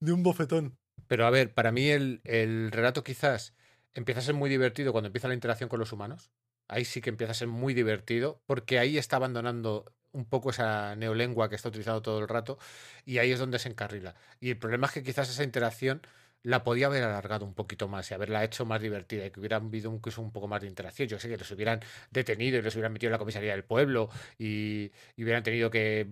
de 0.00 0.12
un 0.12 0.22
bofetón. 0.22 0.76
Pero 1.06 1.26
a 1.26 1.30
ver, 1.30 1.54
para 1.54 1.70
mí 1.70 1.88
el, 1.88 2.20
el 2.24 2.72
relato 2.72 3.04
quizás 3.04 3.54
empieza 3.94 4.20
a 4.20 4.24
ser 4.24 4.34
muy 4.34 4.50
divertido 4.50 4.92
cuando 4.92 5.06
empieza 5.06 5.28
la 5.28 5.34
interacción 5.34 5.68
con 5.68 5.78
los 5.78 5.92
humanos. 5.92 6.30
Ahí 6.68 6.84
sí 6.84 7.00
que 7.00 7.10
empieza 7.10 7.30
a 7.32 7.34
ser 7.34 7.48
muy 7.48 7.74
divertido 7.74 8.40
porque 8.46 8.78
ahí 8.78 8.98
está 8.98 9.16
abandonando 9.16 9.92
un 10.12 10.24
poco 10.24 10.50
esa 10.50 10.96
neolengua 10.96 11.48
que 11.48 11.56
está 11.56 11.68
utilizando 11.68 12.00
todo 12.02 12.18
el 12.20 12.28
rato 12.28 12.58
y 13.04 13.18
ahí 13.18 13.32
es 13.32 13.38
donde 13.38 13.58
se 13.58 13.68
encarrila. 13.68 14.14
Y 14.40 14.50
el 14.50 14.58
problema 14.58 14.86
es 14.86 14.92
que 14.94 15.02
quizás 15.02 15.28
esa 15.28 15.44
interacción 15.44 16.00
la 16.42 16.62
podía 16.64 16.86
haber 16.86 17.02
alargado 17.02 17.44
un 17.44 17.54
poquito 17.54 17.88
más 17.88 18.10
y 18.10 18.14
haberla 18.14 18.44
hecho 18.44 18.64
más 18.64 18.80
divertida 18.80 19.26
y 19.26 19.30
que 19.30 19.40
hubiera 19.40 19.56
habido 19.56 19.92
incluso 19.92 20.22
un 20.22 20.32
poco 20.32 20.48
más 20.48 20.60
de 20.62 20.68
interacción. 20.68 21.08
Yo 21.08 21.18
sé 21.18 21.28
que 21.28 21.36
los 21.36 21.50
hubieran 21.50 21.80
detenido 22.10 22.58
y 22.58 22.62
los 22.62 22.74
hubieran 22.76 22.92
metido 22.92 23.08
en 23.08 23.12
la 23.12 23.18
comisaría 23.18 23.52
del 23.52 23.64
pueblo 23.64 24.08
y, 24.38 24.90
y 25.16 25.22
hubieran 25.24 25.42
tenido 25.42 25.70
que 25.70 26.08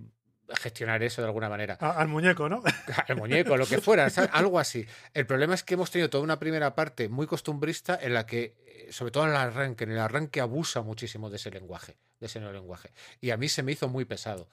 gestionar 0.61 1.03
eso 1.03 1.23
de 1.23 1.29
alguna 1.29 1.49
manera 1.49 1.79
A- 1.81 2.01
al 2.01 2.09
muñeco, 2.09 2.49
¿no? 2.49 2.63
el 3.09 3.17
muñeco, 3.17 3.57
lo 3.57 3.67
que 3.67 3.79
fuera, 3.81 4.11
¿sabes? 4.11 4.31
algo 4.35 4.59
así. 4.59 4.85
El 5.15 5.25
problema 5.27 5.55
es 5.55 5.63
que 5.63 5.75
hemos 5.75 5.91
tenido 5.91 6.11
toda 6.11 6.23
una 6.25 6.39
primera 6.39 6.75
parte 6.75 7.09
muy 7.09 7.27
costumbrista 7.27 7.99
en 8.01 8.13
la 8.13 8.27
que, 8.27 8.55
sobre 8.91 9.11
todo 9.13 9.25
en 9.25 9.31
el 9.31 9.37
arranque, 9.37 9.85
en 9.85 9.93
el 9.93 9.99
arranque 9.99 10.41
abusa 10.41 10.83
muchísimo 10.83 11.31
de 11.31 11.37
ese 11.37 11.51
lenguaje, 11.51 11.97
de 12.21 12.27
ese 12.27 12.41
neolenguaje. 12.41 12.93
Y 13.21 13.31
a 13.31 13.37
mí 13.37 13.49
se 13.49 13.63
me 13.63 13.73
hizo 13.73 13.89
muy 13.89 14.05
pesado. 14.05 14.49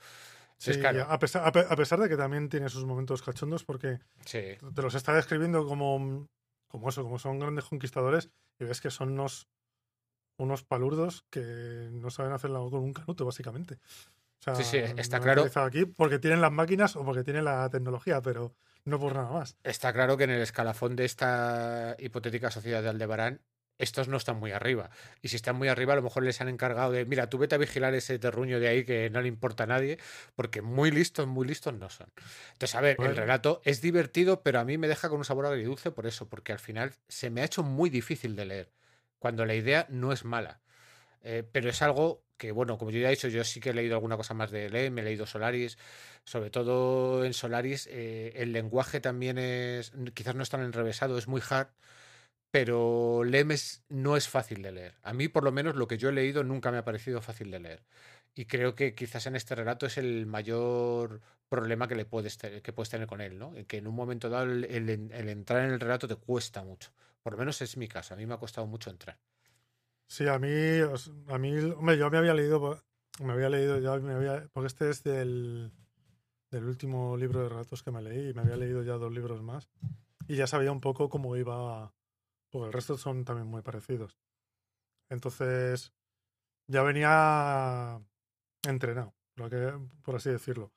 Sí, 0.57 0.71
es 0.71 0.77
claro, 0.77 1.01
a, 1.09 1.17
pesar, 1.17 1.47
a 1.47 1.51
pe- 1.51 1.65
a 1.67 1.75
pesar 1.75 1.99
de 1.99 2.07
que 2.07 2.17
también 2.17 2.47
tiene 2.49 2.69
sus 2.69 2.85
momentos 2.85 3.21
cachondos 3.23 3.63
porque 3.63 3.99
sí. 4.25 4.43
te 4.75 4.81
los 4.81 4.93
está 4.93 5.13
describiendo 5.15 5.65
como, 5.65 6.27
como 6.67 6.89
eso, 6.89 7.01
como 7.03 7.17
son 7.17 7.39
grandes 7.39 7.65
conquistadores 7.65 8.29
y 8.59 8.65
ves 8.65 8.79
que 8.79 8.91
son 8.91 9.11
unos, 9.13 9.47
unos 10.37 10.63
palurdos 10.63 11.25
que 11.29 11.89
no 11.91 12.09
saben 12.11 12.31
hacerlo 12.33 12.69
con 12.69 12.81
un 12.81 12.93
canuto, 12.93 13.25
básicamente. 13.25 13.79
O 14.39 14.43
sea, 14.43 14.55
Sí, 14.55 14.63
sí, 14.63 14.77
está 14.97 15.19
claro. 15.19 15.47
aquí 15.55 15.85
porque 15.85 16.19
tienen 16.19 16.41
las 16.41 16.51
máquinas 16.51 16.95
o 16.95 17.03
porque 17.05 17.23
tienen 17.23 17.45
la 17.45 17.69
tecnología, 17.69 18.21
pero 18.21 18.55
no 18.85 18.99
por 18.99 19.13
nada 19.15 19.31
más. 19.31 19.55
Está 19.63 19.93
claro 19.93 20.17
que 20.17 20.23
en 20.25 20.31
el 20.31 20.41
escalafón 20.41 20.95
de 20.95 21.05
esta 21.05 21.95
hipotética 21.99 22.49
sociedad 22.51 22.81
de 22.83 22.89
Aldebarán 22.89 23.41
estos 23.81 24.07
no 24.07 24.17
están 24.17 24.37
muy 24.37 24.51
arriba. 24.51 24.89
Y 25.21 25.27
si 25.27 25.35
están 25.35 25.55
muy 25.55 25.67
arriba, 25.67 25.93
a 25.93 25.95
lo 25.95 26.01
mejor 26.01 26.23
les 26.23 26.39
han 26.41 26.49
encargado 26.49 26.91
de, 26.91 27.05
mira, 27.05 27.29
tú 27.29 27.37
vete 27.37 27.55
a 27.55 27.57
vigilar 27.57 27.93
ese 27.93 28.17
terruño 28.19 28.59
de 28.59 28.67
ahí 28.67 28.83
que 28.85 29.09
no 29.09 29.21
le 29.21 29.27
importa 29.27 29.63
a 29.63 29.67
nadie, 29.67 29.97
porque 30.35 30.61
muy 30.61 30.91
listos, 30.91 31.27
muy 31.27 31.47
listos 31.47 31.73
no 31.73 31.89
son. 31.89 32.07
Entonces, 32.53 32.75
a 32.75 32.81
ver, 32.81 32.97
el 32.99 33.15
relato 33.15 33.61
es 33.65 33.81
divertido, 33.81 34.41
pero 34.41 34.59
a 34.59 34.63
mí 34.63 34.77
me 34.77 34.87
deja 34.87 35.09
con 35.09 35.17
un 35.17 35.25
sabor 35.25 35.45
agridulce 35.45 35.91
por 35.91 36.05
eso, 36.05 36.29
porque 36.29 36.53
al 36.53 36.59
final 36.59 36.93
se 37.07 37.29
me 37.29 37.41
ha 37.41 37.45
hecho 37.45 37.63
muy 37.63 37.89
difícil 37.89 38.35
de 38.35 38.45
leer, 38.45 38.71
cuando 39.19 39.45
la 39.45 39.55
idea 39.55 39.85
no 39.89 40.11
es 40.11 40.23
mala. 40.23 40.61
Eh, 41.23 41.43
pero 41.51 41.69
es 41.69 41.81
algo 41.81 42.23
que, 42.37 42.51
bueno, 42.51 42.79
como 42.79 42.89
yo 42.89 42.99
ya 42.99 43.07
he 43.07 43.11
dicho, 43.11 43.27
yo 43.27 43.43
sí 43.43 43.59
que 43.59 43.69
he 43.69 43.73
leído 43.73 43.93
alguna 43.95 44.17
cosa 44.17 44.33
más 44.33 44.49
de 44.49 44.65
él, 44.65 44.91
me 44.91 45.01
he 45.01 45.03
leído 45.03 45.27
Solaris, 45.27 45.77
sobre 46.23 46.49
todo 46.49 47.23
en 47.23 47.33
Solaris, 47.33 47.87
eh, 47.91 48.33
el 48.35 48.51
lenguaje 48.51 48.99
también 48.99 49.37
es, 49.37 49.93
quizás 50.15 50.33
no 50.33 50.41
es 50.41 50.49
tan 50.49 50.61
enrevesado, 50.61 51.19
es 51.19 51.27
muy 51.27 51.41
hard, 51.47 51.67
pero 52.51 53.23
Lemes 53.23 53.83
no 53.87 54.17
es 54.17 54.27
fácil 54.27 54.61
de 54.61 54.73
leer. 54.73 54.95
A 55.03 55.13
mí, 55.13 55.29
por 55.29 55.43
lo 55.43 55.53
menos, 55.53 55.75
lo 55.75 55.87
que 55.87 55.97
yo 55.97 56.09
he 56.09 56.13
leído 56.13 56.43
nunca 56.43 56.69
me 56.69 56.77
ha 56.77 56.83
parecido 56.83 57.21
fácil 57.21 57.49
de 57.49 57.59
leer. 57.59 57.83
Y 58.35 58.45
creo 58.45 58.75
que 58.75 58.93
quizás 58.93 59.25
en 59.25 59.35
este 59.35 59.55
relato 59.55 59.85
es 59.85 59.97
el 59.97 60.25
mayor 60.25 61.21
problema 61.49 61.87
que, 61.87 61.95
le 61.95 62.05
puedes, 62.05 62.37
que 62.37 62.73
puedes 62.73 62.89
tener 62.89 63.07
con 63.07 63.21
él, 63.21 63.39
¿no? 63.39 63.53
Que 63.67 63.77
en 63.77 63.87
un 63.87 63.95
momento 63.95 64.29
dado 64.29 64.43
el, 64.51 64.89
entrar 64.89 65.65
en 65.65 65.71
el 65.71 65.79
relato 65.79 66.07
te 66.07 66.15
cuesta 66.15 66.63
mucho. 66.63 66.91
Por 67.23 67.33
lo 67.33 67.39
menos 67.39 67.61
es 67.61 67.77
mi 67.77 67.87
caso. 67.87 68.13
A 68.13 68.17
mí 68.17 68.25
me 68.25 68.33
ha 68.33 68.37
costado 68.37 68.67
mucho 68.67 68.89
entrar. 68.89 69.17
Sí, 70.07 70.27
a 70.27 70.37
mí, 70.37 70.49
a 71.27 71.37
mí, 71.37 71.57
hombre, 71.57 71.97
yo 71.97 72.09
me 72.09 72.17
había 72.17 72.33
leído, 72.33 72.81
me 73.21 73.31
había 73.31 73.49
leído 73.49 73.79
ya, 73.79 73.97
me 73.97 74.13
había, 74.13 74.49
porque 74.51 74.67
este 74.67 74.89
es 74.89 75.03
del, 75.03 75.71
del 76.49 76.65
último 76.65 77.15
libro 77.15 77.43
de 77.43 77.49
relatos 77.49 77.81
que 77.81 77.91
me 77.91 78.01
leí 78.01 78.29
y 78.29 78.33
me 78.33 78.41
había 78.41 78.57
leído 78.57 78.83
ya 78.83 78.93
dos 78.93 79.11
libros 79.13 79.41
más 79.41 79.69
y 80.27 80.35
ya 80.35 80.47
sabía 80.47 80.71
un 80.71 80.81
poco 80.81 81.09
cómo 81.09 81.37
iba 81.37 81.93
porque 82.51 82.67
el 82.67 82.73
resto 82.73 82.97
son 82.97 83.25
también 83.25 83.47
muy 83.47 83.61
parecidos. 83.61 84.17
Entonces, 85.09 85.93
ya 86.67 86.83
venía 86.83 88.01
entrenado, 88.63 89.13
por 90.03 90.15
así 90.15 90.29
decirlo. 90.29 90.71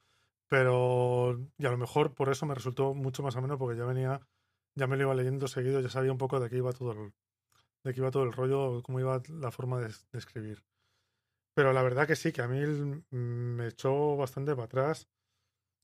Pero, 0.49 1.41
y 1.59 1.67
a 1.67 1.71
lo 1.71 1.79
mejor 1.79 2.15
por 2.15 2.31
eso 2.31 2.47
me 2.47 2.55
resultó 2.55 2.95
mucho 2.95 3.23
más 3.23 3.37
ameno, 3.37 3.59
porque 3.59 3.79
ya 3.79 3.85
venía, 3.85 4.21
ya 4.75 4.87
me 4.87 4.97
lo 4.97 5.05
iba 5.05 5.15
leyendo 5.15 5.49
seguido, 5.49 5.81
ya 5.81 5.89
sabía 5.89 6.13
un 6.13 6.19
poco 6.19 6.41
de 6.41 6.49
qué 6.49 6.57
iba 6.57 6.73
todo 6.73 6.93
el, 6.93 7.13
de 7.85 7.95
qué 7.95 8.01
iba 8.01 8.11
todo 8.11 8.25
el 8.25 8.33
rollo, 8.33 8.83
cómo 8.83 9.01
iba 9.01 9.23
la 9.29 9.51
forma 9.51 9.81
de, 9.81 9.93
escribir. 10.13 10.65
Pero 11.55 11.73
la 11.73 11.83
verdad 11.83 12.07
que 12.07 12.17
sí, 12.17 12.33
que 12.33 12.43
a 12.43 12.49
mí 12.49 12.61
me 13.11 13.69
echó 13.69 14.17
bastante 14.17 14.55
para 14.55 14.65
atrás. 14.65 15.09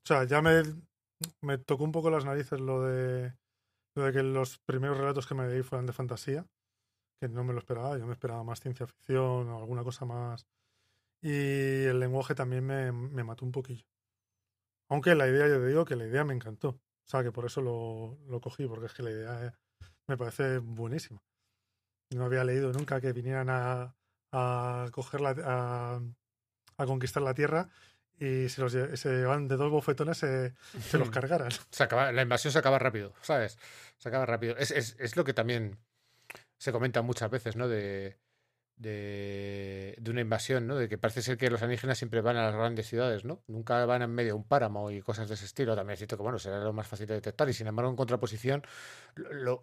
O 0.04 0.08
sea, 0.08 0.24
ya 0.24 0.42
me, 0.42 0.62
me 1.40 1.58
tocó 1.58 1.84
un 1.84 1.92
poco 1.92 2.10
las 2.10 2.24
narices 2.24 2.60
lo 2.60 2.82
de 2.82 3.34
de 3.94 4.12
que 4.12 4.22
los 4.22 4.58
primeros 4.58 4.98
relatos 4.98 5.26
que 5.26 5.34
me 5.34 5.46
leí 5.48 5.62
fueran 5.62 5.86
de 5.86 5.92
fantasía, 5.92 6.46
que 7.20 7.28
no 7.28 7.44
me 7.44 7.52
lo 7.52 7.58
esperaba, 7.58 7.98
yo 7.98 8.06
me 8.06 8.12
esperaba 8.12 8.44
más 8.44 8.60
ciencia 8.60 8.86
ficción 8.86 9.48
o 9.48 9.58
alguna 9.58 9.82
cosa 9.82 10.04
más. 10.04 10.46
Y 11.22 11.84
el 11.84 12.00
lenguaje 12.00 12.34
también 12.34 12.64
me, 12.64 12.92
me 12.92 13.24
mató 13.24 13.44
un 13.44 13.52
poquillo. 13.52 13.84
Aunque 14.88 15.14
la 15.14 15.28
idea, 15.28 15.46
yo 15.48 15.60
te 15.60 15.66
digo 15.66 15.84
que 15.84 15.96
la 15.96 16.06
idea 16.06 16.24
me 16.24 16.34
encantó. 16.34 16.68
O 16.70 17.08
sea, 17.10 17.22
que 17.22 17.32
por 17.32 17.44
eso 17.44 17.60
lo, 17.60 18.18
lo 18.28 18.40
cogí, 18.40 18.66
porque 18.66 18.86
es 18.86 18.94
que 18.94 19.02
la 19.02 19.10
idea 19.10 19.46
eh, 19.46 19.52
me 20.08 20.16
parece 20.16 20.58
buenísima. 20.58 21.22
No 22.12 22.24
había 22.24 22.44
leído 22.44 22.72
nunca 22.72 23.00
que 23.00 23.12
vinieran 23.12 23.50
a, 23.50 23.94
a 24.32 24.88
coger 24.92 25.20
a, 25.24 26.00
a 26.76 26.86
conquistar 26.86 27.22
la 27.22 27.34
Tierra 27.34 27.68
y 28.20 28.50
se, 28.50 28.60
los, 28.60 28.72
se 28.72 29.24
van 29.24 29.48
de 29.48 29.56
dos 29.56 29.70
bofetones, 29.70 30.18
se, 30.18 30.52
se 30.78 30.98
los 30.98 31.10
cargaran. 31.10 31.50
Se 31.70 31.82
acaba, 31.82 32.12
la 32.12 32.22
invasión 32.22 32.52
se 32.52 32.58
acaba 32.58 32.78
rápido, 32.78 33.14
¿sabes? 33.22 33.58
Se 33.96 34.08
acaba 34.10 34.26
rápido. 34.26 34.56
Es, 34.58 34.70
es, 34.70 34.94
es 34.98 35.16
lo 35.16 35.24
que 35.24 35.32
también 35.32 35.78
se 36.58 36.70
comenta 36.70 37.00
muchas 37.00 37.30
veces, 37.30 37.56
¿no? 37.56 37.66
De, 37.66 38.18
de, 38.80 40.00
una 40.08 40.22
invasión, 40.22 40.66
¿no? 40.66 40.76
De 40.76 40.88
que 40.88 40.96
parece 40.96 41.22
ser 41.22 41.36
que 41.36 41.50
los 41.50 41.62
alienígenas 41.62 41.98
siempre 41.98 42.22
van 42.22 42.36
a 42.36 42.44
las 42.44 42.54
grandes 42.54 42.88
ciudades, 42.88 43.24
¿no? 43.24 43.42
Nunca 43.46 43.84
van 43.84 44.02
en 44.02 44.10
medio 44.10 44.30
de 44.30 44.32
un 44.34 44.44
páramo 44.44 44.90
y 44.90 45.00
cosas 45.02 45.28
de 45.28 45.34
ese 45.34 45.44
estilo. 45.44 45.76
También 45.76 45.94
es 45.94 45.98
cierto 46.00 46.16
que, 46.16 46.22
bueno, 46.22 46.38
será 46.38 46.60
lo 46.60 46.72
más 46.72 46.86
fácil 46.86 47.06
de 47.06 47.14
detectar. 47.14 47.48
Y 47.48 47.52
sin 47.52 47.66
embargo, 47.66 47.90
en 47.90 47.96
contraposición, 47.96 48.62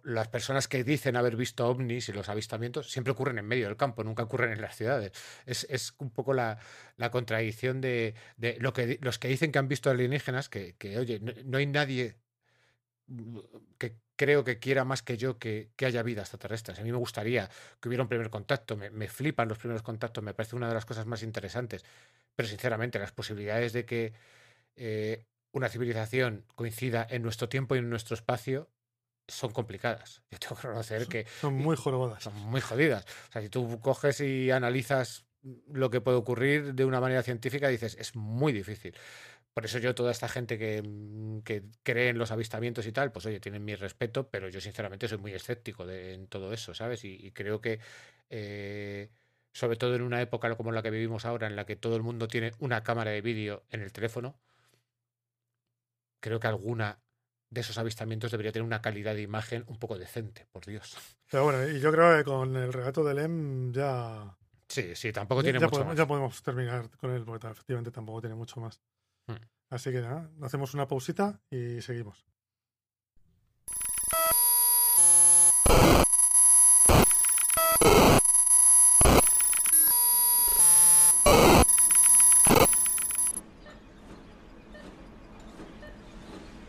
las 0.04 0.28
personas 0.28 0.68
que 0.68 0.84
dicen 0.84 1.16
haber 1.16 1.36
visto 1.36 1.68
ovnis 1.68 2.08
y 2.08 2.12
los 2.12 2.28
avistamientos 2.28 2.90
siempre 2.90 3.12
ocurren 3.12 3.38
en 3.38 3.46
medio 3.46 3.66
del 3.66 3.76
campo, 3.76 4.04
nunca 4.04 4.22
ocurren 4.22 4.52
en 4.52 4.60
las 4.60 4.76
ciudades. 4.76 5.12
Es, 5.46 5.66
es 5.68 5.94
un 5.98 6.10
poco 6.10 6.32
la, 6.32 6.58
la 6.96 7.10
contradicción 7.10 7.80
de, 7.80 8.14
de, 8.36 8.56
lo 8.60 8.72
que, 8.72 8.98
los 9.02 9.18
que 9.18 9.28
dicen 9.28 9.50
que 9.50 9.58
han 9.58 9.68
visto 9.68 9.90
alienígenas, 9.90 10.48
que, 10.48 10.76
que 10.76 10.98
oye, 10.98 11.20
no 11.44 11.58
hay 11.58 11.66
nadie 11.66 12.16
que 13.78 13.96
creo 14.16 14.44
que 14.44 14.58
quiera 14.58 14.84
más 14.84 15.02
que 15.02 15.16
yo 15.16 15.38
que, 15.38 15.70
haya 15.84 16.02
vida 16.02 16.22
extraterrestre. 16.22 16.74
A 16.78 16.84
mí 16.84 16.90
me 16.90 16.98
gustaría 16.98 17.48
que 17.80 17.88
hubiera 17.88 18.02
un 18.02 18.08
primer 18.08 18.30
contacto. 18.30 18.76
Me, 18.76 19.08
flipan 19.08 19.48
los 19.48 19.58
primeros 19.58 19.82
contactos, 19.82 20.22
me 20.22 20.34
parece 20.34 20.56
una 20.56 20.68
de 20.68 20.74
las 20.74 20.84
cosas 20.84 21.06
más 21.06 21.22
interesantes. 21.22 21.84
Pero 22.34 22.48
sinceramente, 22.48 22.98
las 22.98 23.12
posibilidades 23.12 23.72
de 23.72 23.84
que 23.84 24.12
eh, 24.76 25.24
una 25.52 25.68
civilización 25.68 26.44
coincida 26.54 27.06
en 27.08 27.22
nuestro 27.22 27.48
tiempo 27.48 27.74
y 27.74 27.78
en 27.78 27.90
nuestro 27.90 28.14
espacio 28.14 28.68
son 29.26 29.52
complicadas. 29.52 30.22
Yo 30.30 30.38
tengo 30.38 30.56
que 30.56 30.62
reconocer 30.62 31.06
que. 31.06 31.26
Son 31.40 31.54
muy 31.54 31.76
jodidas. 31.76 32.22
Son 32.22 32.34
muy 32.34 32.60
jodidas. 32.60 33.04
O 33.28 33.32
sea, 33.32 33.42
si 33.42 33.48
tú 33.48 33.80
coges 33.80 34.20
y 34.20 34.50
analizas 34.50 35.26
lo 35.72 35.90
que 35.90 36.00
puede 36.00 36.16
ocurrir 36.16 36.74
de 36.74 36.84
una 36.84 37.00
manera 37.00 37.22
científica, 37.22 37.68
dices, 37.68 37.96
es 37.98 38.16
muy 38.16 38.52
difícil. 38.52 38.94
Por 39.58 39.64
eso 39.64 39.78
yo, 39.80 39.92
toda 39.92 40.12
esta 40.12 40.28
gente 40.28 40.82
mm, 40.84 41.40
que, 41.40 41.64
cree 41.82 42.10
en 42.10 42.18
los 42.18 42.30
avistamientos 42.30 42.86
y 42.86 42.92
tal, 42.92 43.10
pues 43.10 43.26
oye, 43.26 43.40
tienen 43.40 43.64
mi 43.64 43.74
respeto, 43.74 44.28
pero 44.28 44.48
yo 44.48 44.60
sinceramente 44.60 45.08
soy 45.08 45.18
muy 45.18 45.32
escéptico 45.32 45.84
de, 45.84 46.14
en 46.14 46.28
todo 46.28 46.52
eso, 46.52 46.74
¿sabes? 46.74 47.04
Y, 47.04 47.32
creo 47.32 47.60
que, 47.60 47.80
eh, 48.30 49.10
sobre 49.50 49.76
todo 49.76 49.96
en 49.96 50.02
una 50.02 50.22
época 50.22 50.54
como 50.54 50.70
la 50.70 50.80
que 50.80 50.92
vivimos 50.92 51.24
ahora, 51.24 51.48
en 51.48 51.56
la 51.56 51.66
que 51.66 51.74
todo 51.74 51.96
el 51.96 52.04
mundo 52.04 52.28
tiene 52.28 52.52
una 52.60 52.84
cámara 52.84 53.10
de 53.10 53.20
vídeo 53.20 53.64
en 53.70 53.80
el 53.80 53.90
teléfono, 53.90 54.38
creo 56.20 56.38
que 56.38 56.46
alguna 56.46 57.00
de 57.50 57.60
esos 57.62 57.78
avistamientos 57.78 58.30
debería 58.30 58.52
tener 58.52 58.64
una 58.64 58.80
calidad 58.80 59.16
de 59.16 59.22
imagen 59.22 59.64
un 59.66 59.80
poco 59.80 59.98
decente, 59.98 60.46
por 60.52 60.66
Dios. 60.66 60.96
Pero 61.32 61.42
bueno, 61.42 61.68
y 61.68 61.80
yo 61.80 61.90
creo 61.90 62.16
que 62.16 62.22
con 62.22 62.54
el 62.54 62.72
relato 62.72 63.02
de 63.02 63.14
Lem 63.14 63.72
ya... 63.72 64.36
Sí, 64.68 64.94
sí, 64.94 65.10
tampoco 65.10 65.42
tiene 65.42 65.58
ya 65.58 65.66
mucho 65.66 65.80
podemos, 65.80 65.96
Ya 65.96 66.06
podemos 66.06 66.42
terminar 66.44 66.88
con 67.00 67.10
él, 67.10 67.24
porque 67.24 67.48
efectivamente 67.48 67.90
tampoco 67.90 68.20
tiene 68.20 68.36
mucho 68.36 68.60
más. 68.60 68.80
Hmm. 69.28 69.36
Así 69.70 69.92
que 69.92 70.00
nada, 70.00 70.30
hacemos 70.42 70.74
una 70.74 70.88
pausita 70.88 71.40
y 71.50 71.80
seguimos. 71.82 72.26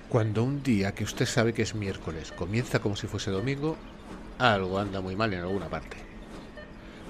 Cuando 0.10 0.43
un 0.43 0.63
día 0.63 0.93
que 0.95 1.04
usted 1.04 1.26
sabe 1.26 1.54
que 1.54 1.62
es 1.62 1.76
miércoles 1.76 2.32
comienza 2.32 2.80
como 2.80 2.95
si 2.95 3.08
fuese 3.08 3.30
domingo, 3.30 3.78
algo 4.39 4.80
anda 4.80 5.02
muy 5.02 5.15
mal 5.15 5.34
en 5.34 5.41
alguna 5.41 5.69
parte. 5.69 5.98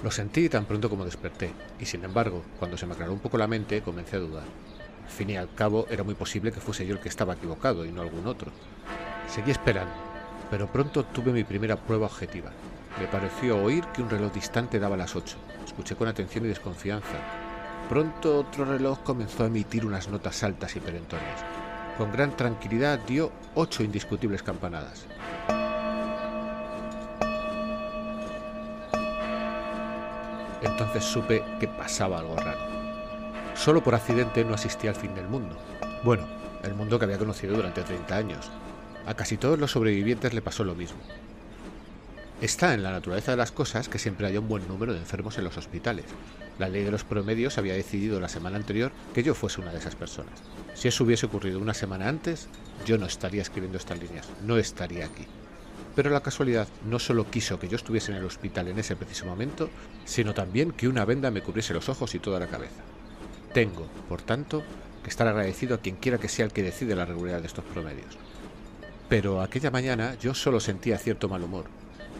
Lo 0.03 0.11
sentí 0.11 0.49
tan 0.49 0.65
pronto 0.65 0.89
como 0.89 1.05
desperté, 1.05 1.51
y 1.79 1.85
sin 1.85 2.03
embargo, 2.03 2.43
cuando 2.59 2.77
se 2.77 2.85
me 2.85 2.93
aclaró 2.93 3.13
un 3.13 3.19
poco 3.19 3.37
la 3.37 3.47
mente, 3.47 3.81
comencé 3.81 4.17
a 4.17 4.19
dudar. 4.19 4.43
Al 5.09 5.15
fin 5.15 5.31
y 5.31 5.37
al 5.37 5.51
cabo, 5.55 5.87
era 5.89 6.03
muy 6.03 6.13
posible 6.13 6.51
que 6.51 6.61
fuese 6.61 6.85
yo 6.85 6.93
el 6.93 7.01
que 7.01 7.09
estaba 7.09 7.33
equivocado 7.33 7.83
y 7.83 7.91
no 7.91 8.01
algún 8.01 8.27
otro. 8.27 8.51
Seguí 9.27 9.49
esperando, 9.49 9.91
pero 10.51 10.67
pronto 10.67 11.03
tuve 11.03 11.31
mi 11.33 11.43
primera 11.43 11.75
prueba 11.77 12.05
objetiva. 12.05 12.51
Me 12.99 13.07
pareció 13.07 13.61
oír 13.61 13.83
que 13.87 14.03
un 14.03 14.09
reloj 14.09 14.31
distante 14.31 14.79
daba 14.79 14.95
las 14.95 15.15
ocho. 15.15 15.37
Escuché 15.65 15.95
con 15.95 16.07
atención 16.07 16.45
y 16.45 16.49
desconfianza. 16.49 17.17
Pronto 17.89 18.37
otro 18.37 18.65
reloj 18.65 18.99
comenzó 18.99 19.43
a 19.43 19.47
emitir 19.47 19.83
unas 19.83 20.07
notas 20.09 20.43
altas 20.43 20.75
y 20.75 20.79
perentorias. 20.79 21.43
Con 21.97 22.11
gran 22.11 22.37
tranquilidad 22.37 22.99
dio 22.99 23.31
ocho 23.55 23.83
indiscutibles 23.83 24.43
campanadas. 24.43 25.07
Entonces 30.61 31.03
supe 31.03 31.43
que 31.59 31.67
pasaba 31.67 32.19
algo 32.19 32.35
raro. 32.35 32.68
Solo 33.59 33.83
por 33.83 33.93
accidente 33.93 34.45
no 34.45 34.53
asistí 34.53 34.87
al 34.87 34.95
fin 34.95 35.13
del 35.13 35.27
mundo. 35.27 35.57
Bueno, 36.05 36.25
el 36.63 36.75
mundo 36.75 36.97
que 36.97 37.03
había 37.03 37.17
conocido 37.17 37.57
durante 37.57 37.81
30 37.81 38.15
años. 38.15 38.49
A 39.05 39.15
casi 39.15 39.35
todos 39.35 39.59
los 39.59 39.71
sobrevivientes 39.71 40.33
le 40.33 40.41
pasó 40.41 40.63
lo 40.63 40.75
mismo. 40.75 40.99
Está 42.39 42.73
en 42.73 42.83
la 42.83 42.91
naturaleza 42.91 43.31
de 43.31 43.37
las 43.37 43.51
cosas 43.51 43.89
que 43.89 43.99
siempre 43.99 44.27
haya 44.27 44.39
un 44.39 44.47
buen 44.47 44.65
número 44.65 44.93
de 44.93 44.99
enfermos 44.99 45.37
en 45.37 45.43
los 45.43 45.57
hospitales. 45.57 46.05
La 46.57 46.69
ley 46.69 46.85
de 46.85 46.91
los 46.91 47.03
promedios 47.03 47.57
había 47.57 47.73
decidido 47.73 48.21
la 48.21 48.29
semana 48.29 48.55
anterior 48.55 48.93
que 49.13 49.23
yo 49.23 49.35
fuese 49.35 49.59
una 49.59 49.73
de 49.73 49.79
esas 49.79 49.95
personas. 49.95 50.39
Si 50.73 50.87
eso 50.87 51.03
hubiese 51.03 51.25
ocurrido 51.25 51.59
una 51.59 51.73
semana 51.73 52.07
antes, 52.07 52.47
yo 52.85 52.97
no 52.97 53.07
estaría 53.07 53.41
escribiendo 53.41 53.77
estas 53.77 53.99
líneas, 53.99 54.29
no 54.41 54.57
estaría 54.57 55.05
aquí. 55.05 55.25
Pero 55.97 56.11
la 56.11 56.21
casualidad 56.21 56.69
no 56.85 56.97
solo 56.97 57.29
quiso 57.29 57.59
que 57.59 57.67
yo 57.67 57.75
estuviese 57.75 58.13
en 58.13 58.19
el 58.19 58.25
hospital 58.25 58.69
en 58.69 58.79
ese 58.79 58.95
preciso 58.95 59.25
momento, 59.25 59.69
sino 60.05 60.33
también 60.33 60.71
que 60.71 60.87
una 60.87 61.03
venda 61.03 61.29
me 61.29 61.41
cubriese 61.41 61.73
los 61.73 61.89
ojos 61.89 62.15
y 62.15 62.19
toda 62.19 62.39
la 62.39 62.47
cabeza. 62.47 62.83
Tengo, 63.53 63.87
por 64.07 64.21
tanto, 64.21 64.63
que 65.03 65.09
estar 65.09 65.27
agradecido 65.27 65.75
a 65.75 65.79
quien 65.79 65.95
quiera 65.95 66.17
que 66.17 66.29
sea 66.29 66.45
el 66.45 66.53
que 66.53 66.63
decide 66.63 66.95
la 66.95 67.05
regularidad 67.05 67.41
de 67.41 67.47
estos 67.47 67.65
promedios. 67.65 68.17
Pero 69.07 69.41
aquella 69.41 69.71
mañana 69.71 70.15
yo 70.19 70.33
solo 70.35 70.59
sentía 70.59 70.97
cierto 70.97 71.29
mal 71.29 71.43
humor. 71.43 71.65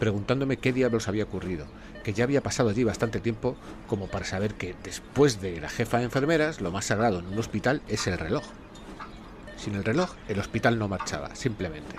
preguntándome 0.00 0.56
qué 0.56 0.72
diablos 0.72 1.08
había 1.08 1.24
ocurrido, 1.24 1.66
que 2.02 2.14
ya 2.14 2.24
había 2.24 2.42
pasado 2.42 2.70
allí 2.70 2.84
bastante 2.84 3.20
tiempo 3.20 3.54
como 3.86 4.06
para 4.06 4.24
saber 4.24 4.54
que 4.54 4.74
después 4.82 5.42
de 5.42 5.60
la 5.60 5.68
jefa 5.68 5.98
de 5.98 6.04
enfermeras, 6.04 6.62
lo 6.62 6.72
más 6.72 6.86
sagrado 6.86 7.18
en 7.18 7.26
un 7.26 7.38
hospital 7.38 7.82
es 7.86 8.06
el 8.06 8.18
reloj. 8.18 8.44
Sin 9.58 9.74
el 9.74 9.84
reloj, 9.84 10.14
el 10.26 10.40
hospital 10.40 10.78
no 10.78 10.88
marchaba, 10.88 11.34
simplemente. 11.36 11.96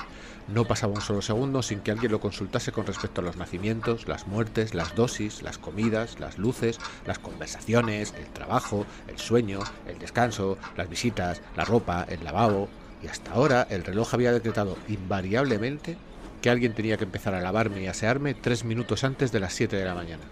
No 0.54 0.66
pasaba 0.66 0.94
un 0.94 1.02
solo 1.02 1.22
segundo 1.22 1.62
sin 1.62 1.80
que 1.80 1.92
alguien 1.92 2.12
lo 2.12 2.20
consultase 2.20 2.74
con 2.74 2.86
respecto 2.86 3.22
a 3.22 3.24
los 3.24 3.38
nacimientos, 3.38 4.10
las 4.10 4.28
muertes, 4.28 4.74
las 4.74 4.96
dosis, 4.96 5.42
las 5.44 5.58
comidas, 5.58 6.20
las 6.20 6.38
luces, 6.38 6.78
las 7.06 7.20
conversaciones, 7.20 8.14
el 8.18 8.26
trabajo, 8.26 8.86
el 9.08 9.18
sueño, 9.18 9.60
el 9.88 9.98
descanso, 9.98 10.58
las 10.76 10.90
visitas, 10.90 11.42
la 11.56 11.64
ropa, 11.64 12.06
el 12.10 12.26
lavabo. 12.26 12.68
Y 13.02 13.08
hasta 13.08 13.32
ahora 13.32 13.66
el 13.70 13.86
reloj 13.86 14.14
había 14.14 14.34
decretado 14.34 14.78
invariablemente 14.90 15.96
que 16.42 16.50
alguien 16.50 16.74
tenía 16.74 16.98
que 16.98 17.06
empezar 17.06 17.34
a 17.34 17.42
lavarme 17.42 17.82
y 17.82 17.88
asearme 17.88 18.34
tres 18.34 18.66
minutos 18.66 19.06
antes 19.06 19.32
de 19.32 19.40
las 19.40 19.54
7 19.54 19.78
de 19.78 19.86
la 19.86 19.96
mañana. 19.96 20.24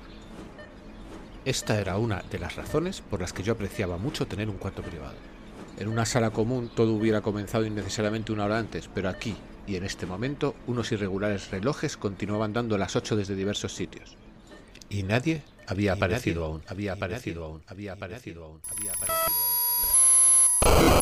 Esta 1.45 1.79
era 1.79 1.97
una 1.97 2.23
de 2.29 2.39
las 2.39 2.57
razones 2.57 3.01
por 3.01 3.21
las 3.21 3.31
que 3.31 3.43
yo 3.43 3.53
apreciaba 3.53 3.97
mucho 3.97 4.27
tener 4.27 4.49
un 4.49 4.57
cuarto 4.57 4.81
privado. 4.81 5.15
En 5.77 5.87
una 5.87 6.05
sala 6.05 6.31
común 6.31 6.69
todo 6.75 6.91
hubiera 6.91 7.21
comenzado 7.21 7.65
innecesariamente 7.65 8.33
una 8.33 8.43
hora 8.43 8.59
antes, 8.59 8.89
pero 8.93 9.07
aquí, 9.07 9.37
y 9.69 9.75
en 9.75 9.83
este 9.83 10.07
momento 10.07 10.55
unos 10.65 10.91
irregulares 10.91 11.51
relojes 11.51 11.95
continuaban 11.95 12.53
dando 12.53 12.79
las 12.79 12.95
8 12.95 13.15
desde 13.15 13.35
diversos 13.35 13.75
sitios. 13.75 14.17
Y 14.89 15.03
nadie 15.03 15.43
había 15.67 15.93
aparecido 15.93 16.43
aún, 16.43 16.63
había 16.67 16.93
aparecido 16.93 17.45
aún, 17.45 17.61
había 17.67 17.93
aparecido 17.93 18.45
aún, 18.45 18.61
había 18.71 18.91
aparecido 18.91 19.37
aún. 20.65 20.99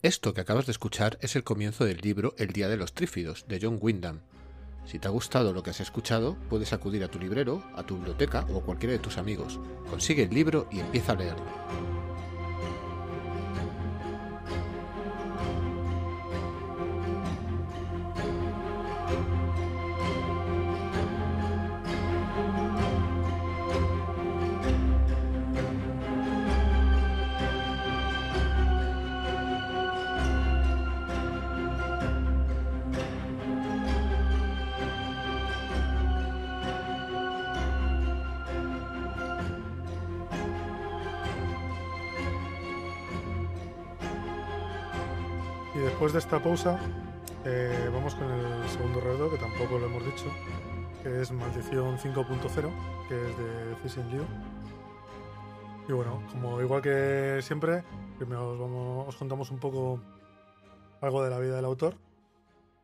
Esto 0.00 0.32
que 0.32 0.40
acabas 0.40 0.64
de 0.64 0.72
escuchar 0.72 1.18
es 1.20 1.36
el 1.36 1.44
comienzo 1.44 1.84
del 1.84 1.98
libro 1.98 2.34
El 2.38 2.52
Día 2.52 2.68
de 2.68 2.78
los 2.78 2.94
Trífidos, 2.94 3.44
de 3.46 3.58
John 3.60 3.78
Wyndham. 3.78 4.20
Si 4.86 4.98
te 4.98 5.08
ha 5.08 5.10
gustado 5.10 5.52
lo 5.52 5.62
que 5.62 5.68
has 5.68 5.80
escuchado, 5.80 6.38
puedes 6.48 6.72
acudir 6.72 7.04
a 7.04 7.08
tu 7.08 7.18
librero, 7.18 7.62
a 7.74 7.82
tu 7.82 7.96
biblioteca 7.96 8.46
o 8.48 8.60
a 8.60 8.62
cualquiera 8.62 8.94
de 8.94 9.00
tus 9.00 9.18
amigos. 9.18 9.60
Consigue 9.90 10.22
el 10.22 10.30
libro 10.30 10.66
y 10.72 10.80
empieza 10.80 11.12
a 11.12 11.16
leerlo. 11.16 11.97
Después 46.08 46.12
de 46.12 46.18
esta 46.20 46.42
pausa, 46.42 46.78
eh, 47.44 47.90
vamos 47.92 48.14
con 48.14 48.30
el 48.30 48.68
segundo 48.70 48.98
relato, 49.00 49.30
que 49.30 49.36
tampoco 49.36 49.78
lo 49.78 49.86
hemos 49.86 50.02
dicho, 50.06 50.24
que 51.02 51.20
es 51.20 51.30
Maldición 51.32 51.98
5.0, 51.98 52.70
que 53.08 53.14
es 53.28 53.36
de 53.38 53.76
Fishing 53.82 54.10
Liu. 54.10 54.24
Y 55.86 55.92
bueno, 55.92 56.22
como 56.32 56.62
igual 56.62 56.80
que 56.80 57.40
siempre, 57.42 57.84
primero 58.16 58.52
os, 58.52 58.58
vamos- 58.58 59.08
os 59.08 59.16
contamos 59.16 59.50
un 59.50 59.58
poco 59.58 60.00
algo 61.02 61.22
de 61.22 61.28
la 61.30 61.38
vida 61.40 61.56
del 61.56 61.66
autor 61.66 61.94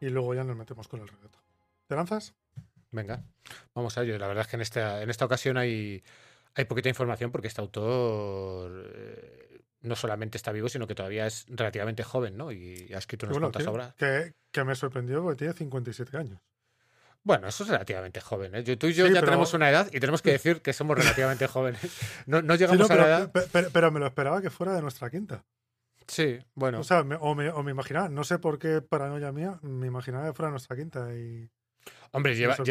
y 0.01 0.11
luego 0.11 0.35
ya 0.35 0.45
nos 0.45 0.57
metemos 0.57 0.87
con 0.89 1.01
el 1.01 1.09
relato. 1.09 1.39
¿Te 1.87 1.97
lanzas? 1.97 2.35
Venga, 2.91 3.25
vamos 3.75 3.97
a 3.97 4.03
ello. 4.03 4.19
La 4.19 4.27
verdad 4.29 4.43
es 4.43 4.49
que 4.49 4.57
en 4.57 4.63
esta, 4.63 5.03
en 5.03 5.09
esta 5.09 5.25
ocasión 5.25 5.57
hay, 5.57 6.03
hay 6.55 6.65
poquita 6.67 6.91
información 6.91 7.31
porque 7.31 7.49
este 7.49 7.63
autor 7.63 8.71
eh, 8.95 9.54
no 9.85 9.95
solamente 9.97 10.37
está 10.37 10.51
vivo, 10.53 10.69
sino 10.69 10.87
que 10.87 10.95
todavía 10.95 11.27
es 11.27 11.47
relativamente 11.49 12.03
joven, 12.03 12.37
¿no? 12.37 12.51
Y 12.53 12.91
ha 12.95 12.99
escrito 12.99 13.27
unas 13.27 13.35
bueno, 13.39 13.47
cuantas 13.53 13.63
que, 13.63 13.69
obras. 13.71 13.95
que- 13.95 14.35
que 14.51 14.65
me 14.65 14.75
sorprendió 14.75 15.23
porque 15.23 15.39
tiene 15.39 15.55
57 15.55 16.17
años. 16.17 16.41
Bueno, 17.23 17.49
eso 17.49 17.65
es 17.65 17.71
relativamente 17.71 18.21
joven. 18.21 18.55
¿eh? 18.55 18.65
Yo- 18.65 18.77
tú 18.77 18.87
y 18.87 18.93
yo 18.93 19.07
Sí, 19.07 19.13
ya 19.15 19.21
pero- 19.21 19.31
tenemos 19.33 19.55
una 19.55 19.71
edad 19.71 19.89
y 19.93 19.99
tenemos 20.01 20.21
que 20.21 20.33
decir 20.33 20.61
que 20.61 20.73
somos 20.75 20.99
relativamente 20.99 21.47
jóvenes. 21.47 21.81
No, 22.27 22.43
no 22.43 22.55
Sí, 22.55 22.61
llegamos 22.61 22.91
a 22.91 22.95
la 22.97 23.03
pero, 23.05 23.17
edad. 23.17 23.33
pe- 23.33 23.43
pe- 23.43 23.71
pero 23.73 23.91
me 23.91 24.01
lo 24.01 24.07
esperaba 24.07 24.43
que 24.43 24.51
fuera 24.51 24.75
de 24.75 24.83
nuestra 24.83 25.09
quinta. 25.11 25.45
Sí, 26.07 26.39
bueno. 26.55 26.81
O 26.81 26.85
sea, 26.85 27.03
me- 27.03 27.17
o, 27.19 27.35
me, 27.35 27.49
o 27.49 27.63
me 27.63 27.71
imaginaba, 27.71 28.11
no 28.11 28.25
sé 28.25 28.39
por 28.39 28.59
qué 28.59 28.83
paranoia 28.83 29.33
mía, 29.33 29.59
me 29.63 29.87
imaginaba 29.87 30.27
que 30.27 30.35
fuera 30.35 30.49
de 30.49 30.53
nuestra 30.53 30.77
quinta 30.77 31.15
y 31.15 31.49
Hombre, 32.13 32.37
lleva, 32.37 32.55
de- 32.57 32.65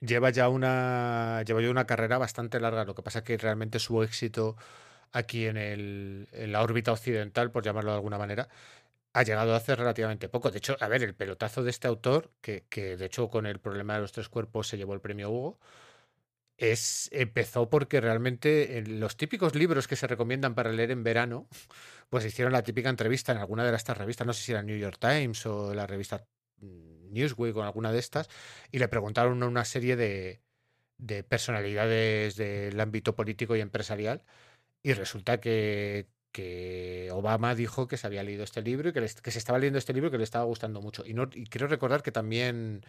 lleva 0.00 0.30
ya 0.30 0.48
una 0.48 1.42
lleva 1.44 1.60
ya 1.62 1.70
una 1.70 1.86
carrera 1.86 2.18
bastante 2.18 2.58
larga. 2.60 2.84
Lo 2.84 2.94
que 2.96 3.02
pasa 3.02 3.20
es 3.20 3.24
que 3.24 3.36
realmente 3.38 3.78
su 3.78 4.02
éxito 4.02 4.56
aquí 5.12 5.46
en, 5.46 5.56
el, 5.56 6.28
en 6.32 6.52
la 6.52 6.62
órbita 6.62 6.92
occidental, 6.92 7.50
por 7.50 7.64
llamarlo 7.64 7.90
de 7.90 7.96
alguna 7.96 8.18
manera, 8.18 8.48
ha 9.12 9.22
llegado 9.22 9.54
hace 9.54 9.76
relativamente 9.76 10.28
poco. 10.28 10.50
De 10.50 10.58
hecho, 10.58 10.76
a 10.80 10.88
ver, 10.88 11.02
el 11.02 11.14
pelotazo 11.14 11.64
de 11.64 11.70
este 11.70 11.88
autor, 11.88 12.32
que, 12.40 12.64
que 12.68 12.96
de 12.96 13.06
hecho 13.06 13.28
con 13.30 13.46
el 13.46 13.60
problema 13.60 13.94
de 13.94 14.00
los 14.00 14.12
tres 14.12 14.28
cuerpos 14.28 14.68
se 14.68 14.76
llevó 14.76 14.94
el 14.94 15.00
premio 15.00 15.30
Hugo, 15.30 15.58
es, 16.58 17.08
empezó 17.12 17.70
porque 17.70 18.00
realmente 18.00 18.78
en 18.78 19.00
los 19.00 19.16
típicos 19.16 19.54
libros 19.54 19.86
que 19.86 19.96
se 19.96 20.06
recomiendan 20.08 20.54
para 20.54 20.72
leer 20.72 20.90
en 20.90 21.04
verano, 21.04 21.48
pues 22.10 22.24
hicieron 22.24 22.52
la 22.52 22.62
típica 22.62 22.90
entrevista 22.90 23.32
en 23.32 23.38
alguna 23.38 23.64
de 23.64 23.74
estas 23.76 23.96
revistas, 23.96 24.26
no 24.26 24.32
sé 24.32 24.42
si 24.42 24.52
era 24.52 24.62
New 24.62 24.76
York 24.76 24.98
Times 24.98 25.46
o 25.46 25.72
la 25.74 25.86
revista 25.86 26.26
mm, 26.60 27.12
Newsweek 27.12 27.56
o 27.56 27.62
alguna 27.62 27.92
de 27.92 28.00
estas, 28.00 28.28
y 28.72 28.78
le 28.78 28.88
preguntaron 28.88 29.42
una 29.42 29.64
serie 29.64 29.96
de, 29.96 30.42
de 30.98 31.22
personalidades 31.22 32.36
del 32.36 32.78
ámbito 32.80 33.14
político 33.14 33.56
y 33.56 33.60
empresarial, 33.60 34.24
y 34.82 34.92
resulta 34.94 35.40
que, 35.40 36.08
que 36.32 37.10
Obama 37.12 37.54
dijo 37.54 37.88
que 37.88 37.96
se 37.96 38.06
había 38.06 38.22
leído 38.22 38.44
este 38.44 38.62
libro 38.62 38.90
y 38.90 38.92
que, 38.92 39.00
que 39.00 39.30
se 39.30 39.38
estaba 39.38 39.58
leyendo 39.58 39.78
este 39.78 39.92
libro 39.92 40.08
y 40.08 40.10
que 40.12 40.18
le 40.18 40.24
estaba 40.24 40.44
gustando 40.44 40.80
mucho. 40.80 41.04
Y, 41.06 41.14
no, 41.14 41.28
y 41.32 41.46
quiero 41.46 41.66
recordar 41.68 42.02
que 42.02 42.12
también 42.12 42.82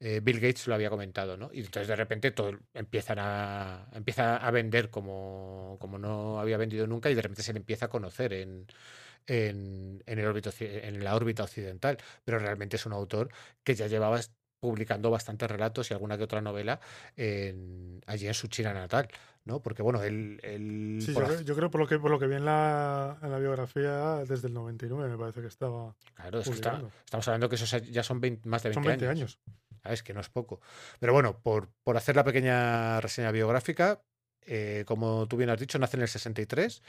eh, 0.00 0.20
Bill 0.22 0.40
Gates 0.40 0.66
lo 0.66 0.74
había 0.74 0.90
comentado, 0.90 1.36
¿no? 1.36 1.50
Y 1.52 1.60
entonces 1.60 1.88
de 1.88 1.96
repente 1.96 2.30
todo 2.32 2.52
empiezan 2.74 3.18
a, 3.20 3.88
empieza 3.92 4.36
a 4.36 4.50
vender 4.50 4.90
como, 4.90 5.78
como 5.80 5.98
no 5.98 6.40
había 6.40 6.56
vendido 6.58 6.86
nunca 6.86 7.10
y 7.10 7.14
de 7.14 7.22
repente 7.22 7.42
se 7.42 7.52
le 7.52 7.58
empieza 7.60 7.86
a 7.86 7.88
conocer 7.90 8.32
en, 8.34 8.66
en, 9.26 10.02
en 10.06 10.18
el 10.18 10.26
órbita 10.26 10.50
occi- 10.50 10.80
en 10.84 11.02
la 11.04 11.14
órbita 11.16 11.44
occidental. 11.44 11.98
Pero 12.24 12.38
realmente 12.38 12.76
es 12.76 12.86
un 12.86 12.92
autor 12.92 13.30
que 13.62 13.74
ya 13.74 13.86
llevaba 13.86 14.20
publicando 14.60 15.10
bastantes 15.10 15.50
relatos 15.50 15.90
y 15.90 15.94
alguna 15.94 16.16
que 16.16 16.24
otra 16.24 16.40
novela 16.40 16.80
en- 17.16 18.00
allí 18.06 18.26
en 18.26 18.34
su 18.34 18.48
China 18.48 18.72
natal, 18.74 19.08
¿no? 19.44 19.60
Porque 19.62 19.82
bueno, 19.82 20.02
él... 20.02 20.40
él 20.42 20.98
Sí, 21.00 21.12
yo, 21.14 21.22
creo- 21.24 21.40
yo 21.42 21.54
creo 21.56 21.70
por 21.70 21.80
lo 21.80 21.86
que 21.86 21.98
por 21.98 22.10
lo 22.10 22.18
que 22.18 22.26
vi 22.26 22.34
en 22.36 22.44
la, 22.44 23.18
en 23.22 23.30
la 23.30 23.38
biografía, 23.38 24.16
desde 24.26 24.48
el 24.48 24.54
99 24.54 25.08
me 25.10 25.18
parece 25.18 25.40
que 25.40 25.46
estaba. 25.48 25.94
Claro, 26.14 26.40
es 26.40 26.48
que 26.48 26.54
está- 26.54 26.82
estamos 27.04 27.28
hablando 27.28 27.48
que 27.48 27.56
eso 27.56 27.78
ya 27.78 28.02
son 28.02 28.20
20 28.20 28.48
más 28.48 28.62
de 28.62 28.70
20, 28.70 28.74
Son 28.74 28.84
20 28.88 29.08
años. 29.08 29.38
¿Sabes? 29.82 30.02
Que 30.02 30.14
no 30.14 30.20
es 30.20 30.30
poco. 30.30 30.60
Pero 30.98 31.12
bueno, 31.12 31.38
por, 31.42 31.68
por 31.82 31.96
hacer 31.98 32.16
la 32.16 32.24
pequeña 32.24 33.00
reseña 33.02 33.30
biográfica, 33.32 34.00
eh, 34.46 34.84
como 34.86 35.26
tú 35.28 35.36
bien 35.36 35.50
has 35.50 35.60
dicho, 35.60 35.78
nace 35.78 35.96
en 35.98 36.02
el 36.02 36.08
63 36.08 36.82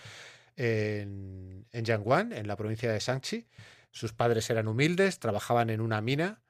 en, 0.56 1.66
en 1.72 1.86
Yangguan, 1.86 2.32
en 2.34 2.48
la 2.48 2.56
provincia 2.56 2.92
de 2.92 3.00
Shanxi. 3.00 3.48
Sus 3.92 4.14
padres 4.14 4.50
eran 4.50 4.68
humildes, 4.68 5.20
trabajaban 5.20 5.70
en 5.70 5.82
una 5.82 6.02
mina 6.02 6.42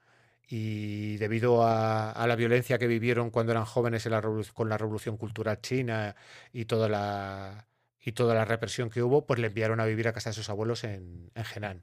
y 0.48 1.16
debido 1.16 1.64
a, 1.64 2.12
a 2.12 2.26
la 2.26 2.36
violencia 2.36 2.78
que 2.78 2.86
vivieron 2.86 3.30
cuando 3.30 3.52
eran 3.52 3.64
jóvenes 3.64 4.06
en 4.06 4.12
la 4.12 4.22
con 4.54 4.68
la 4.68 4.78
revolución 4.78 5.16
cultural 5.16 5.60
china 5.60 6.14
y 6.52 6.66
toda 6.66 6.88
la, 6.88 7.66
y 8.00 8.12
toda 8.12 8.34
la 8.34 8.44
represión 8.44 8.88
que 8.90 9.02
hubo, 9.02 9.26
pues 9.26 9.40
le 9.40 9.48
enviaron 9.48 9.80
a 9.80 9.84
vivir 9.84 10.06
a 10.08 10.12
casa 10.12 10.30
de 10.30 10.34
sus 10.34 10.48
abuelos 10.48 10.84
en, 10.84 11.30
en 11.34 11.44
Henan. 11.54 11.82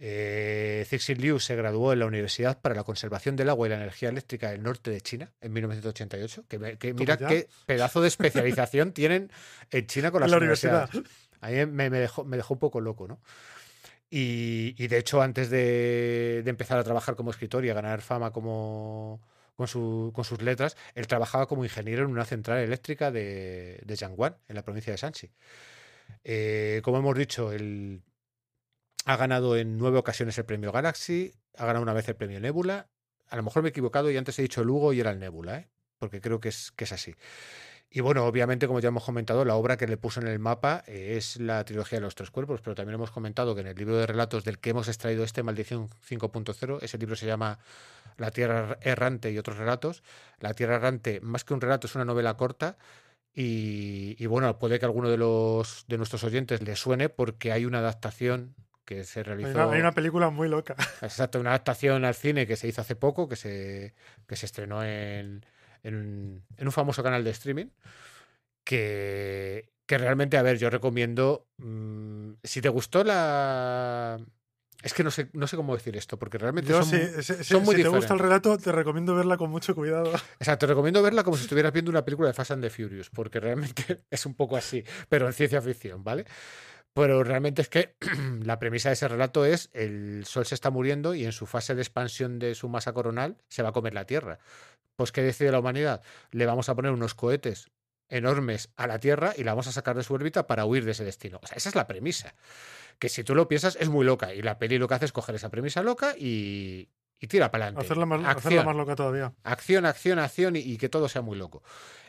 Eh, 0.00 0.84
Cixin 0.88 1.20
Liu 1.20 1.40
se 1.40 1.56
graduó 1.56 1.92
en 1.92 1.98
la 1.98 2.06
Universidad 2.06 2.60
para 2.60 2.74
la 2.74 2.84
Conservación 2.84 3.34
del 3.34 3.48
Agua 3.48 3.66
y 3.66 3.70
la 3.70 3.76
Energía 3.76 4.08
Eléctrica 4.08 4.50
del 4.50 4.62
Norte 4.62 4.90
de 4.90 5.00
China 5.00 5.32
en 5.40 5.52
1988. 5.52 6.44
Que, 6.48 6.78
que 6.78 6.94
mira 6.94 7.16
qué 7.16 7.48
pedazo 7.66 8.00
de 8.00 8.08
especialización 8.08 8.92
tienen 8.94 9.30
en 9.70 9.86
China 9.86 10.10
con 10.12 10.20
las 10.20 10.30
la 10.30 10.36
universidades. 10.36 10.94
universidad. 10.94 11.18
A 11.40 11.50
mí 11.50 11.66
me, 11.66 11.90
me 11.90 11.98
dejó, 12.00 12.24
me 12.24 12.36
dejó 12.36 12.54
un 12.54 12.60
poco 12.60 12.80
loco, 12.80 13.08
¿no? 13.08 13.20
Y, 14.10 14.86
de 14.88 14.98
hecho, 14.98 15.20
antes 15.20 15.50
de, 15.50 16.42
empezar 16.46 16.78
a 16.78 16.84
trabajar 16.84 17.14
como 17.14 17.30
escritor 17.30 17.64
y 17.64 17.70
a 17.70 17.74
ganar 17.74 18.00
fama 18.00 18.32
como, 18.32 19.20
con, 19.54 19.68
su- 19.68 20.12
con 20.14 20.24
sus 20.24 20.40
letras, 20.40 20.76
él 20.94 21.06
trabajaba 21.06 21.46
como 21.46 21.64
ingeniero 21.64 22.04
en 22.04 22.10
una 22.10 22.24
central 22.24 22.58
eléctrica 22.58 23.10
de, 23.10 23.80
de 23.84 23.96
Yangguan, 23.96 24.36
en 24.48 24.56
la 24.56 24.62
provincia 24.62 24.92
de 24.92 24.96
Shanxi. 24.96 25.30
Eh, 26.24 26.80
como 26.82 26.98
hemos 26.98 27.16
dicho, 27.18 27.52
él 27.52 28.02
ha 29.04 29.16
ganado 29.16 29.56
en 29.56 29.76
nueve 29.76 29.98
ocasiones 29.98 30.38
el 30.38 30.44
premio 30.44 30.72
Galaxy, 30.72 31.34
ha 31.56 31.66
ganado 31.66 31.82
una 31.82 31.92
vez 31.92 32.08
el 32.08 32.16
premio 32.16 32.40
Nebula. 32.40 32.88
A 33.28 33.36
lo 33.36 33.42
mejor 33.42 33.62
me 33.62 33.68
he 33.68 33.70
equivocado 33.70 34.10
y 34.10 34.16
antes 34.16 34.38
he 34.38 34.42
dicho 34.42 34.62
el 34.62 34.70
Hugo 34.70 34.92
y 34.94 35.00
era 35.00 35.10
el 35.10 35.18
Nebula, 35.18 35.58
¿eh? 35.58 35.68
porque 35.98 36.20
creo 36.20 36.40
que 36.40 36.48
es, 36.48 36.70
que 36.72 36.84
es 36.84 36.92
así. 36.92 37.14
Y 37.90 38.00
bueno, 38.00 38.26
obviamente, 38.26 38.66
como 38.66 38.80
ya 38.80 38.88
hemos 38.88 39.04
comentado, 39.04 39.44
la 39.46 39.54
obra 39.54 39.78
que 39.78 39.86
le 39.86 39.96
puso 39.96 40.20
en 40.20 40.26
el 40.26 40.38
mapa 40.38 40.84
es 40.86 41.38
la 41.40 41.64
trilogía 41.64 41.96
de 41.98 42.02
los 42.02 42.14
tres 42.14 42.30
cuerpos, 42.30 42.60
pero 42.60 42.74
también 42.74 42.96
hemos 42.96 43.10
comentado 43.10 43.54
que 43.54 43.62
en 43.62 43.66
el 43.68 43.76
libro 43.76 43.96
de 43.96 44.06
relatos 44.06 44.44
del 44.44 44.58
que 44.58 44.70
hemos 44.70 44.88
extraído 44.88 45.24
este, 45.24 45.42
Maldición 45.42 45.88
5.0, 46.08 46.78
ese 46.82 46.98
libro 46.98 47.16
se 47.16 47.24
llama 47.26 47.58
La 48.18 48.30
Tierra 48.30 48.76
Errante 48.82 49.30
y 49.32 49.38
otros 49.38 49.56
relatos. 49.56 50.02
La 50.40 50.52
Tierra 50.52 50.76
Errante, 50.76 51.20
más 51.22 51.44
que 51.44 51.54
un 51.54 51.62
relato, 51.62 51.86
es 51.86 51.94
una 51.94 52.04
novela 52.04 52.34
corta. 52.36 52.76
Y, 53.34 54.16
y 54.18 54.26
bueno, 54.26 54.58
puede 54.58 54.78
que 54.78 54.84
a 54.84 54.88
alguno 54.88 55.08
de 55.08 55.16
los 55.16 55.84
de 55.88 55.96
nuestros 55.96 56.24
oyentes 56.24 56.60
le 56.62 56.76
suene 56.76 57.08
porque 57.08 57.52
hay 57.52 57.64
una 57.64 57.78
adaptación 57.78 58.54
que 58.84 59.04
se 59.04 59.20
Hay 59.20 59.24
realizó. 59.24 59.50
una, 59.50 59.70
hay 59.70 59.80
una 59.80 59.92
película 59.92 60.28
muy 60.28 60.48
loca. 60.48 60.74
Exacto, 61.02 61.40
una 61.40 61.50
adaptación 61.50 62.04
al 62.04 62.14
cine 62.14 62.46
que 62.46 62.56
se 62.56 62.68
hizo 62.68 62.80
hace 62.80 62.96
poco, 62.96 63.28
que 63.28 63.36
se, 63.36 63.94
que 64.26 64.34
se 64.36 64.44
estrenó 64.46 64.82
en, 64.82 65.44
en, 65.82 65.94
un- 65.94 66.44
en 66.56 66.66
un 66.66 66.72
famoso 66.72 67.02
canal 67.02 67.24
de 67.24 67.30
streaming, 67.30 67.66
que, 68.64 69.70
que 69.86 69.98
realmente, 69.98 70.36
a 70.36 70.42
ver, 70.42 70.58
yo 70.58 70.70
recomiendo, 70.70 71.46
mm, 71.58 72.32
si 72.42 72.60
te 72.60 72.68
gustó 72.68 73.04
la... 73.04 74.18
Es 74.80 74.94
que 74.94 75.02
no 75.02 75.10
sé, 75.10 75.28
no 75.32 75.48
sé 75.48 75.56
cómo 75.56 75.74
decir 75.74 75.96
esto, 75.96 76.20
porque 76.20 76.38
realmente 76.38 76.70
Yo, 76.70 76.84
son, 76.84 76.86
sí, 76.86 76.96
mu- 76.96 77.22
si, 77.22 77.58
muy 77.58 77.82
te 77.82 77.88
gusta 77.88 78.14
el 78.14 78.20
relato, 78.20 78.56
te 78.58 78.70
recomiendo 78.70 79.12
verla 79.16 79.36
con 79.36 79.50
mucho 79.50 79.74
cuidado. 79.74 80.12
Exacto, 80.38 80.66
te 80.66 80.70
recomiendo 80.72 81.02
verla 81.02 81.24
como 81.24 81.36
si 81.36 81.42
estuvieras 81.42 81.72
viendo 81.72 81.90
una 81.90 82.04
película 82.04 82.28
de 82.28 82.34
Fast 82.34 82.52
and 82.52 82.62
the 82.62 82.70
Furious, 82.70 83.10
porque 83.10 83.40
realmente 83.40 84.04
es 84.10 84.24
un 84.24 84.34
poco 84.34 84.56
así, 84.56 84.84
pero 85.08 85.26
en 85.26 85.32
ciencia 85.32 85.60
ficción, 85.60 86.04
¿vale? 86.04 86.26
Pero 86.94 87.24
realmente 87.24 87.62
es 87.62 87.68
que 87.68 87.96
la 88.44 88.60
premisa 88.60 88.90
de 88.90 88.92
ese 88.92 89.08
relato 89.08 89.44
es 89.44 89.68
el 89.72 90.24
Sol 90.26 90.46
se 90.46 90.54
está 90.54 90.70
muriendo 90.70 91.12
y 91.14 91.24
en 91.24 91.32
su 91.32 91.46
fase 91.46 91.74
de 91.74 91.82
expansión 91.82 92.38
de 92.38 92.54
su 92.54 92.68
masa 92.68 92.92
coronal 92.92 93.36
se 93.48 93.62
va 93.64 93.70
a 93.70 93.72
comer 93.72 93.94
la 93.94 94.04
Tierra. 94.04 94.38
Pues 94.98 95.12
¿qué 95.12 95.22
decide 95.22 95.52
la 95.52 95.60
humanidad? 95.60 96.02
Le 96.32 96.44
vamos 96.44 96.68
a 96.68 96.74
poner 96.74 96.90
unos 96.90 97.14
cohetes 97.14 97.70
enormes 98.08 98.70
a 98.74 98.88
la 98.88 98.98
Tierra 98.98 99.32
y 99.36 99.44
la 99.44 99.52
vamos 99.52 99.68
a 99.68 99.72
sacar 99.72 99.96
de 99.96 100.02
su 100.02 100.12
órbita 100.12 100.48
para 100.48 100.64
huir 100.64 100.84
de 100.84 100.90
ese 100.90 101.04
destino. 101.04 101.38
O 101.40 101.46
sea, 101.46 101.56
esa 101.56 101.68
es 101.68 101.76
la 101.76 101.86
premisa. 101.86 102.34
Que 102.98 103.08
si 103.08 103.22
tú 103.22 103.36
lo 103.36 103.46
piensas 103.46 103.76
es 103.76 103.88
muy 103.90 104.04
loca 104.04 104.34
y 104.34 104.42
la 104.42 104.58
peli 104.58 104.76
lo 104.76 104.88
que 104.88 104.94
hace 104.94 105.04
es 105.04 105.12
coger 105.12 105.36
esa 105.36 105.50
premisa 105.50 105.84
loca 105.84 106.16
y, 106.18 106.88
y 107.20 107.28
tira 107.28 107.52
para 107.52 107.66
adelante. 107.66 107.86
Hacerla 107.86 108.06
más, 108.06 108.36
hacerla 108.36 108.64
más 108.64 108.74
loca 108.74 108.96
todavía. 108.96 109.34
Acción, 109.44 109.86
acción, 109.86 110.18
acción 110.18 110.56
y, 110.56 110.58
y 110.58 110.78
que 110.78 110.88
todo 110.88 111.08
sea 111.08 111.22
muy 111.22 111.38
loco. 111.38 111.62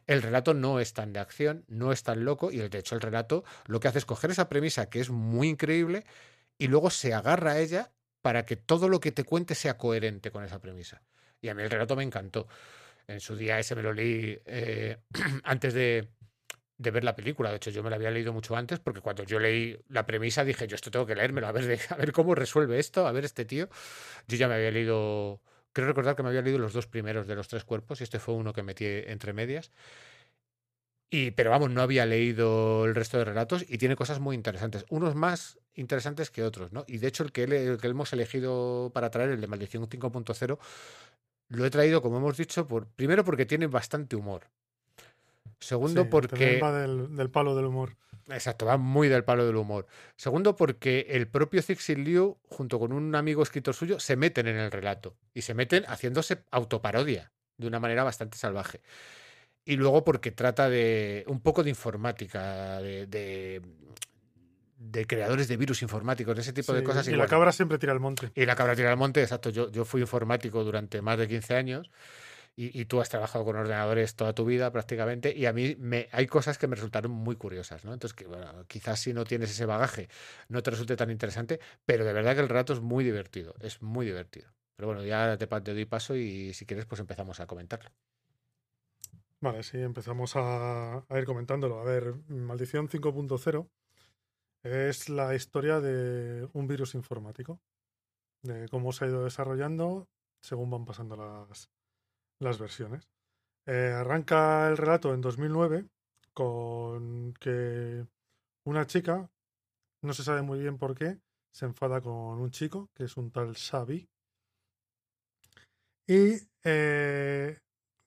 El 0.08 0.24
relato 0.24 0.56
no 0.56 0.80
es 0.80 0.94
tan 0.94 1.14
de 1.14 1.20
acción, 1.20 1.66
no 1.68 1.92
es 1.92 2.02
tan 2.02 2.26
loco 2.26 2.52
y 2.52 2.58
de 2.58 2.80
hecho 2.80 2.96
el 2.96 3.02
relato 3.02 3.44
lo 3.68 3.80
que 3.80 3.88
hace 3.88 4.00
es 4.00 4.06
coger 4.06 4.32
esa 4.32 4.50
premisa 4.50 4.90
que 4.90 5.00
es 5.00 5.12
muy 5.12 5.48
increíble 5.48 6.06
y 6.58 6.70
luego 6.70 6.90
se 6.90 7.14
agarra 7.14 7.52
a 7.52 7.60
ella 7.60 7.92
para 8.24 8.48
que 8.48 8.56
todo 8.56 8.90
lo 8.90 9.00
que 9.00 9.12
te 9.12 9.26
cuente 9.26 9.54
sea 9.54 9.78
coherente 9.78 10.32
con 10.32 10.44
esa 10.44 10.60
premisa. 10.60 11.04
Y 11.42 11.50
a 11.50 11.54
mí 11.56 11.64
el 11.64 11.70
relato 11.70 11.96
me 11.96 12.04
encantó. 12.04 12.48
En 13.08 13.20
su 13.20 13.36
día 13.36 13.60
ese 13.60 13.76
me 13.76 13.82
lo 13.84 13.94
leí 13.94 14.40
eh, 14.46 14.98
antes 15.44 15.74
de, 15.74 16.10
ver 16.78 17.04
la 17.04 17.16
película. 17.16 17.50
De 17.50 17.58
hecho, 17.58 17.72
yo 17.72 17.84
me 17.84 17.90
la 17.90 17.96
había 17.98 18.12
leído 18.12 18.34
mucho 18.34 18.56
antes 18.56 18.80
porque 18.80 19.02
cuando 19.02 19.24
yo 19.24 19.40
leí 19.40 19.78
la 19.90 20.06
premisa 20.06 20.44
dije, 20.46 20.68
yo 20.68 20.76
esto 20.76 20.92
tengo 20.92 21.06
que 21.06 21.16
leérmelo, 21.16 21.48
a 21.48 21.52
ver, 21.52 21.66
de- 21.66 21.80
a 21.90 21.96
ver 21.96 22.12
cómo 22.12 22.36
resuelve 22.36 22.80
esto, 22.80 23.08
a 23.08 23.12
ver 23.12 23.26
este 23.26 23.46
tío. 23.46 23.70
Yo 24.28 24.38
ya 24.38 24.48
me 24.48 24.56
había 24.56 24.72
leído, 24.72 25.42
creo 25.74 25.88
recordar 25.88 26.16
que 26.16 26.24
me 26.24 26.30
había 26.30 26.42
leído 26.42 26.60
los 26.60 26.74
dos 26.74 26.88
primeros 26.88 27.28
de 27.28 27.36
los 27.36 27.48
tres 27.48 27.64
cuerpos 27.66 28.02
y 28.02 28.04
este 28.06 28.20
fue 28.20 28.36
uno 28.36 28.54
que 28.54 28.64
metí 28.64 28.86
entre 28.86 29.34
medias. 29.34 29.72
Y, 31.12 31.32
pero 31.32 31.50
vamos, 31.50 31.72
no 31.72 31.82
había 31.82 32.06
leído 32.06 32.86
el 32.86 32.94
resto 32.94 33.18
de 33.18 33.26
relatos 33.26 33.66
y 33.68 33.80
tiene 33.80 33.96
cosas 33.96 34.20
muy 34.20 34.36
interesantes. 34.36 34.86
Unos 34.90 35.16
más 35.16 35.58
interesantes 35.74 36.30
que 36.30 36.44
otros, 36.44 36.72
¿no? 36.72 36.84
Y 36.88 37.00
de 37.00 37.08
hecho 37.08 37.24
el 37.24 37.32
que, 37.32 37.44
el 37.46 37.78
que 37.80 37.88
hemos 37.88 38.14
elegido 38.14 38.92
para 38.94 39.10
traer, 39.10 39.32
el 39.32 39.42
de 39.42 39.48
Maldición 39.48 39.88
5.0, 39.90 40.60
lo 41.50 41.66
he 41.66 41.70
traído, 41.70 42.02
como 42.02 42.18
hemos 42.18 42.38
dicho, 42.38 42.68
por, 42.68 42.88
primero 42.88 43.24
porque 43.24 43.46
tiene 43.46 43.68
bastante 43.68 44.16
humor. 44.16 44.44
Segundo, 45.60 46.04
Sí, 46.04 46.08
porque... 46.10 46.60
va 46.60 46.72
del, 46.72 47.16
del 47.16 47.30
palo 47.30 47.56
del 47.56 47.66
humor. 47.66 47.96
Exacto, 48.30 48.66
va 48.66 48.78
muy 48.78 49.08
del 49.08 49.24
palo 49.24 49.46
del 49.46 49.56
humor. 49.56 49.88
Segundo, 50.16 50.56
porque 50.56 51.08
el 51.10 51.28
propio 51.28 51.62
Cixin 51.62 52.04
Liu, 52.04 52.38
junto 52.48 52.80
con 52.80 52.94
un 52.94 53.16
amigo 53.16 53.42
escritor 53.42 53.74
suyo, 53.74 54.00
se 54.00 54.16
meten 54.16 54.48
en 54.48 54.58
el 54.58 54.72
relato 54.72 55.16
y 55.34 55.42
se 55.42 55.54
meten 55.54 55.84
haciéndose 55.86 56.44
autoparodia 56.52 57.32
de 57.58 57.68
una 57.68 57.80
manera 57.80 58.04
bastante 58.04 58.38
salvaje. 58.38 58.82
Y 59.66 59.76
luego 59.76 60.04
porque 60.04 60.32
trata 60.32 60.70
de 60.70 61.24
un 61.28 61.42
poco 61.42 61.64
de 61.64 61.72
informática, 61.72 62.80
de, 62.82 63.08
de, 63.08 63.62
de 64.80 65.06
creadores 65.06 65.50
de 65.50 65.58
virus 65.58 65.82
informáticos, 65.82 66.34
de 66.36 66.42
ese 66.42 66.54
tipo 66.54 66.72
de 66.74 66.84
cosas. 66.84 67.08
y 67.08 67.12
la 67.12 67.28
cabra 67.28 67.52
siempre 67.52 67.78
tira 67.78 67.92
al 67.92 68.00
monte. 68.00 68.32
y 68.34 68.46
la 68.46 68.56
cabra 68.56 68.76
tira 68.76 68.90
al 68.90 68.98
monte, 68.98 69.22
exacto. 69.22 69.50
Yo, 69.50 69.70
yo 69.70 69.84
fui 69.84 70.02
informático 70.02 70.64
durante 70.64 71.02
más 71.02 71.20
de 71.20 71.28
15 71.28 71.56
años 71.56 71.92
y, 72.56 72.80
y 72.80 72.86
tú 72.86 73.02
has 73.02 73.10
trabajado 73.10 73.44
con 73.44 73.58
ordenadores 73.58 74.16
toda 74.16 74.34
tu 74.34 74.46
vida 74.46 74.72
prácticamente 74.72 75.36
y 75.36 75.46
a 75.48 75.54
mí 75.54 75.76
me, 75.78 76.08
hay 76.14 76.28
cosas 76.28 76.58
que 76.58 76.68
me 76.68 76.78
resultaron 76.78 77.12
muy 77.12 77.36
curiosas, 77.36 77.84
¿no? 77.84 77.94
Entonces, 77.94 78.16
que, 78.16 78.26
bueno, 78.26 78.66
quizás 78.68 79.02
si 79.02 79.14
no 79.14 79.26
tienes 79.26 79.52
ese 79.52 79.66
bagaje 79.66 80.08
no 80.48 80.64
te 80.64 80.72
resulte 80.72 80.96
tan 80.96 81.12
interesante, 81.12 81.60
pero 81.86 82.06
de 82.06 82.14
verdad 82.14 82.36
que 82.36 82.42
el 82.42 82.50
relato 82.50 82.72
es 82.72 82.80
muy 82.80 83.04
divertido, 83.04 83.56
es 83.60 83.82
muy 83.82 84.06
divertido. 84.06 84.48
Pero 84.78 84.88
bueno, 84.88 85.04
ya 85.04 85.38
te, 85.38 85.46
te 85.46 85.74
doy 85.74 85.86
paso 85.86 86.16
y 86.16 86.54
si 86.54 86.66
quieres 86.66 86.86
pues 86.86 87.02
empezamos 87.02 87.42
a 87.42 87.48
comentarlo. 87.48 87.92
Vale, 89.42 89.62
sí, 89.64 89.78
empezamos 89.78 90.38
a, 90.38 91.00
a 91.00 91.20
ir 91.20 91.26
comentándolo. 91.26 91.82
A 91.82 91.84
ver, 91.84 92.14
Maldición 92.30 92.88
5.0 92.88 93.68
es 94.64 95.10
la 95.10 95.36
historia 95.36 95.80
de 95.80 96.50
un 96.54 96.68
virus 96.68 96.96
informático, 96.96 97.60
de 98.44 98.68
cómo 98.70 98.92
se 98.92 99.06
ha 99.06 99.08
ido 99.08 99.24
desarrollando 99.24 100.08
según 100.42 100.70
van 100.70 100.86
pasando 100.86 101.16
las, 101.16 101.70
las 102.40 102.60
versiones. 102.60 103.10
Eh, 103.66 103.94
arranca 103.96 104.68
el 104.70 104.78
relato 104.78 105.14
en 105.14 105.22
2009 105.22 105.86
con 106.34 107.34
que 107.34 108.06
una 108.66 108.88
chica, 108.88 109.30
no 110.02 110.14
se 110.14 110.24
sabe 110.24 110.42
muy 110.42 110.60
bien 110.60 110.78
por 110.78 110.96
qué, 110.96 111.20
se 111.52 111.66
enfada 111.66 112.02
con 112.02 112.40
un 112.40 112.52
chico, 112.52 112.90
que 112.96 113.04
es 113.04 113.18
un 113.18 113.32
tal 113.32 113.56
Xavi. 113.56 114.08
Y 116.08 116.38
eh, 116.64 117.60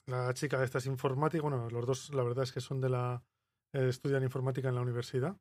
la 0.07 0.33
chica 0.35 0.63
esta 0.65 0.79
es 0.79 0.87
informática, 0.87 1.43
bueno, 1.43 1.69
los 1.69 1.87
dos 1.87 2.15
la 2.15 2.23
verdad 2.23 2.45
es 2.45 2.53
que 2.53 2.61
son 2.61 2.81
de 2.81 2.89
la... 2.89 3.23
eh, 3.73 3.89
estudian 3.89 4.23
informática 4.23 4.69
en 4.69 4.75
la 4.75 4.81
universidad. 4.83 5.37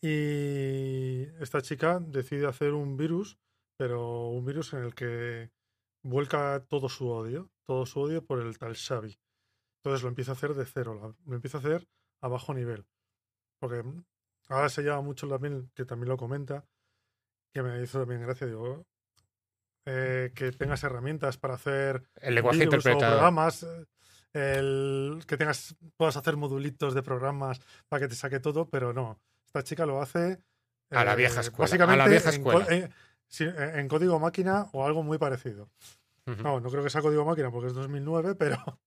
Y 0.00 1.22
esta 1.40 1.60
chica 1.60 1.98
decide 2.00 2.46
hacer 2.46 2.72
un 2.72 2.96
virus, 2.96 3.38
pero 3.76 4.28
un 4.28 4.44
virus 4.44 4.72
en 4.72 4.84
el 4.84 4.94
que 4.94 5.50
vuelca 6.02 6.64
todo 6.68 6.88
su 6.88 7.08
odio, 7.08 7.50
todo 7.66 7.84
su 7.86 8.00
odio 8.00 8.24
por 8.24 8.40
el 8.40 8.58
tal 8.58 8.76
Xavi. 8.76 9.18
Entonces 9.78 10.02
lo 10.02 10.08
empieza 10.08 10.32
a 10.32 10.34
hacer 10.34 10.54
de 10.54 10.66
cero, 10.66 11.16
lo 11.24 11.34
empieza 11.34 11.58
a 11.58 11.60
hacer 11.60 11.88
a 12.20 12.28
bajo 12.28 12.54
nivel. 12.54 12.86
Porque 13.60 13.82
mm, 13.82 14.04
ahora 14.48 14.68
se 14.68 14.82
llama 14.82 15.02
mucho 15.02 15.28
también, 15.28 15.70
que 15.74 15.84
también 15.84 16.08
lo 16.08 16.16
comenta, 16.16 16.64
que 17.52 17.62
me 17.62 17.82
hizo 17.82 17.98
también 17.98 18.22
gracia, 18.22 18.46
digo, 18.46 18.86
eh, 19.86 20.32
que 20.34 20.52
tengas 20.52 20.84
herramientas 20.84 21.38
para 21.38 21.54
hacer 21.54 22.08
El 22.16 22.34
lenguaje 22.34 22.64
interpretado. 22.64 23.12
programas, 23.12 23.62
eh, 23.62 23.86
el, 24.32 25.24
que 25.26 25.36
tengas, 25.36 25.76
puedas 25.96 26.16
hacer 26.16 26.36
modulitos 26.36 26.94
de 26.94 27.02
programas 27.02 27.60
para 27.88 28.00
que 28.00 28.08
te 28.08 28.14
saque 28.14 28.40
todo, 28.40 28.68
pero 28.68 28.92
no. 28.92 29.20
Esta 29.48 29.62
chica 29.62 29.86
lo 29.86 30.02
hace 30.02 30.42
A 30.90 31.04
la 31.04 31.14
eh, 31.14 31.16
vieja 31.16 31.40
escuela, 31.40 31.64
a 31.72 31.96
la 31.96 31.96
Básicamente 31.96 32.10
vieja 32.10 32.28
en 32.28 32.34
escuela. 32.34 32.66
eh, 32.68 32.90
eh, 33.40 33.72
en 33.76 33.88
código 33.88 34.18
máquina 34.18 34.68
o 34.72 34.84
algo 34.84 35.02
muy 35.02 35.16
parecido. 35.16 35.70
No, 36.26 36.60
no 36.60 36.70
creo 36.70 36.84
que 36.84 36.90
sea 36.90 37.00
código 37.00 37.24
máquina 37.24 37.50
porque 37.50 37.68
es 37.68 37.74
2009, 37.74 38.34
pero 38.34 38.58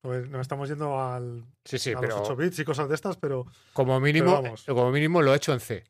pues 0.00 0.28
nos 0.28 0.40
estamos 0.40 0.68
yendo 0.68 1.00
al, 1.00 1.44
Sí, 1.64 1.78
sí, 1.78 1.92
a 1.92 2.00
pero 2.00 2.18
los 2.18 2.28
8 2.28 2.34
bits 2.34 2.58
y 2.58 2.64
cosas 2.64 2.88
de 2.88 2.96
estas, 2.96 3.16
pero 3.16 3.46
como 3.72 4.00
mínimo, 4.00 4.32
vamos. 4.32 4.64
como 4.64 4.90
mínimo 4.90 5.22
lo 5.22 5.32
he 5.32 5.36
hecho 5.36 5.52
en 5.52 5.60
C. 5.60 5.84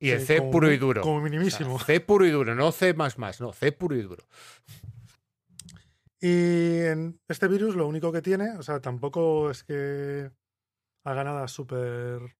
Y 0.00 0.12
en 0.12 0.20
sí, 0.20 0.26
C 0.26 0.38
como 0.38 0.50
puro 0.52 0.72
y 0.72 0.78
duro. 0.78 1.02
Como 1.02 1.16
O 1.16 1.20
sea, 1.20 1.24
minimísimo. 1.30 1.78
C 1.78 2.00
puro 2.00 2.24
y 2.24 2.30
duro, 2.30 2.54
no 2.54 2.72
C 2.72 2.94
más 2.94 3.18
más, 3.18 3.42
no, 3.42 3.52
C 3.52 3.72
puro 3.72 3.94
y 3.96 4.02
duro. 4.02 4.24
Y 6.20 6.80
en 6.86 7.20
este 7.28 7.46
virus 7.48 7.76
lo 7.76 7.86
único 7.86 8.10
que 8.10 8.22
tiene, 8.22 8.56
o 8.56 8.62
sea, 8.62 8.80
tampoco 8.80 9.50
es 9.50 9.62
que 9.64 10.30
haga 11.04 11.24
nada 11.24 11.46
súper 11.46 12.36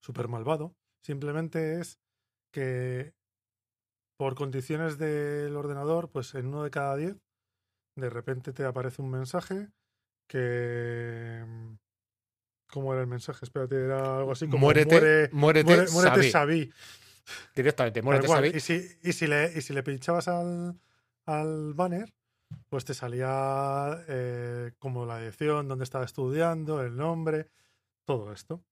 súper 0.00 0.28
malvado, 0.28 0.74
simplemente 1.02 1.80
es 1.80 1.98
que 2.52 3.14
por 4.18 4.34
condiciones 4.34 4.98
del 4.98 5.56
ordenador, 5.56 6.10
pues 6.10 6.34
en 6.34 6.46
uno 6.48 6.64
de 6.64 6.70
cada 6.70 6.96
diez, 6.96 7.16
de 7.96 8.10
repente 8.10 8.52
te 8.52 8.64
aparece 8.64 9.02
un 9.02 9.10
mensaje 9.10 9.68
que... 10.28 11.44
¿Cómo 12.72 12.92
era 12.92 13.02
el 13.02 13.08
mensaje? 13.08 13.44
Espérate, 13.44 13.76
era 13.76 14.18
algo 14.18 14.32
así 14.32 14.46
como... 14.46 14.58
muérete, 14.58 14.94
muere, 14.94 15.30
muérete, 15.32 15.72
muere- 15.72 15.90
muérete. 15.90 16.30
Directamente, 17.54 18.02
muérete. 18.02 18.28
Xavi. 18.28 18.48
Y 18.56 18.60
si, 18.60 18.98
y 19.02 19.12
si 19.12 19.26
le, 19.26 19.52
y 19.56 19.60
si 19.60 19.72
le 19.72 19.82
pinchabas 19.82 20.28
al, 20.28 20.78
al 21.26 21.74
banner, 21.74 22.12
pues 22.68 22.84
te 22.84 22.94
salía 22.94 24.04
eh, 24.08 24.72
como 24.78 25.04
la 25.06 25.18
dirección, 25.18 25.66
donde 25.66 25.84
estaba 25.84 26.04
estudiando, 26.04 26.80
el 26.82 26.96
nombre, 26.96 27.50
todo 28.04 28.32
esto. 28.32 28.62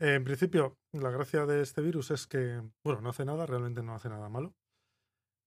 Eh, 0.00 0.14
en 0.14 0.24
principio, 0.24 0.76
la 0.92 1.10
gracia 1.10 1.46
de 1.46 1.62
este 1.62 1.80
virus 1.80 2.10
es 2.10 2.26
que, 2.26 2.60
bueno, 2.84 3.00
no 3.00 3.10
hace 3.10 3.24
nada, 3.24 3.46
realmente 3.46 3.82
no 3.82 3.94
hace 3.94 4.08
nada 4.08 4.28
malo. 4.28 4.54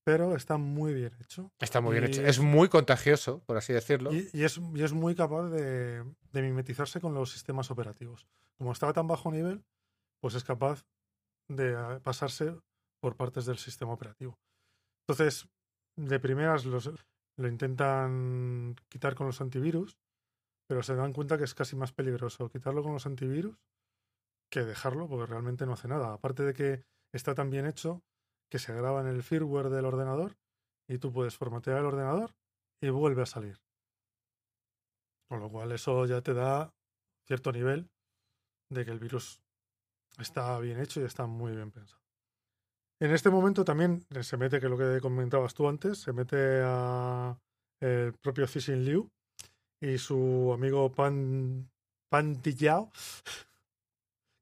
pero 0.06 0.38
está 0.38 0.56
muy 0.58 0.94
bien 0.94 1.12
hecho. 1.20 1.52
Está 1.60 1.82
muy 1.82 1.92
bien 1.92 2.06
hecho. 2.06 2.22
es- 2.26 2.40
muy 2.40 2.70
contagioso, 2.70 3.42
por 3.46 3.58
así 3.58 3.74
decirlo. 3.74 4.14
Y, 4.14 4.30
y 4.32 4.46
es, 4.46 4.58
y 4.74 4.82
es 4.82 4.94
muy 4.94 5.16
capaz 5.16 5.50
de, 5.50 6.02
de 6.32 6.42
mimetizarse 6.42 7.02
con 7.02 7.14
los 7.14 7.30
sistemas 7.30 7.72
operativos. 7.72 8.26
Como 8.58 8.72
estaba 8.72 8.94
tan 8.94 9.06
bajo 9.06 9.30
nivel, 9.32 9.66
pues 10.22 10.34
es 10.36 10.46
capaz 10.46 10.86
de 11.50 11.74
eh, 11.74 12.00
pasarse 12.02 12.56
por 13.02 13.18
partes 13.18 13.46
del 13.46 13.58
sistema 13.58 13.92
operativo. 13.92 14.40
Entonces, 15.06 15.50
de 15.98 16.20
primeras 16.22 16.64
los, 16.64 16.90
lo 17.38 17.48
intentan 17.50 18.78
quitar 18.88 19.14
con 19.14 19.28
los 19.28 19.42
antivirus, 19.42 19.98
pero 20.70 20.84
se 20.84 20.96
dan 20.96 21.12
cuenta 21.12 21.38
que 21.38 21.44
es 21.44 21.54
casi 21.54 21.76
más 21.76 21.92
peligroso 21.92 22.48
quitarlo 22.50 22.82
con 22.82 22.94
los 22.94 23.06
antivirus 23.06 23.58
que 24.50 24.64
dejarlo, 24.64 25.08
porque 25.08 25.26
realmente 25.26 25.66
no 25.66 25.74
hace 25.74 25.88
nada. 25.88 26.14
Aparte 26.14 26.44
de 26.44 26.54
que 26.54 26.84
está 27.14 27.36
tan 27.36 27.50
bien 27.50 27.66
hecho 27.66 28.04
que 28.50 28.60
se 28.60 28.74
graba 28.74 29.02
en 29.02 29.08
el 29.08 29.24
firmware 29.24 29.70
del 29.70 29.86
ordenador 29.86 30.38
y 30.88 31.00
tú 31.00 31.12
puedes 31.12 31.38
formatear 31.38 31.80
el 31.80 31.86
ordenador 31.86 32.36
y 32.82 32.90
vuelve 32.90 33.24
a 33.24 33.26
salir. 33.26 33.60
Con 35.30 35.42
lo 35.42 35.50
cual 35.50 35.72
eso 35.74 36.06
ya 36.06 36.22
te 36.22 36.34
da 36.34 36.74
cierto 37.26 37.52
nivel 37.52 37.90
de 38.70 38.86
que 38.86 38.92
el 38.92 39.00
virus 39.00 39.42
está 40.18 40.58
bien 40.60 40.80
hecho 40.80 41.02
y 41.02 41.04
está 41.04 41.26
muy 41.26 41.54
bien 41.56 41.72
pensado. 41.72 42.02
En 43.00 43.12
este 43.12 43.30
momento 43.30 43.64
también 43.64 44.06
se 44.22 44.38
mete, 44.38 44.60
que 44.60 44.70
lo 44.70 44.78
que 44.78 45.00
comentabas 45.02 45.54
tú 45.54 45.68
antes, 45.68 46.00
se 46.00 46.14
mete 46.14 46.62
a 46.64 47.38
el 47.80 48.14
propio 48.14 48.48
Cixin 48.48 48.84
Liu 48.84 49.12
y 49.80 50.00
su 50.00 50.52
amigo 50.52 50.92
Pan 50.92 51.70
Pan 52.10 52.42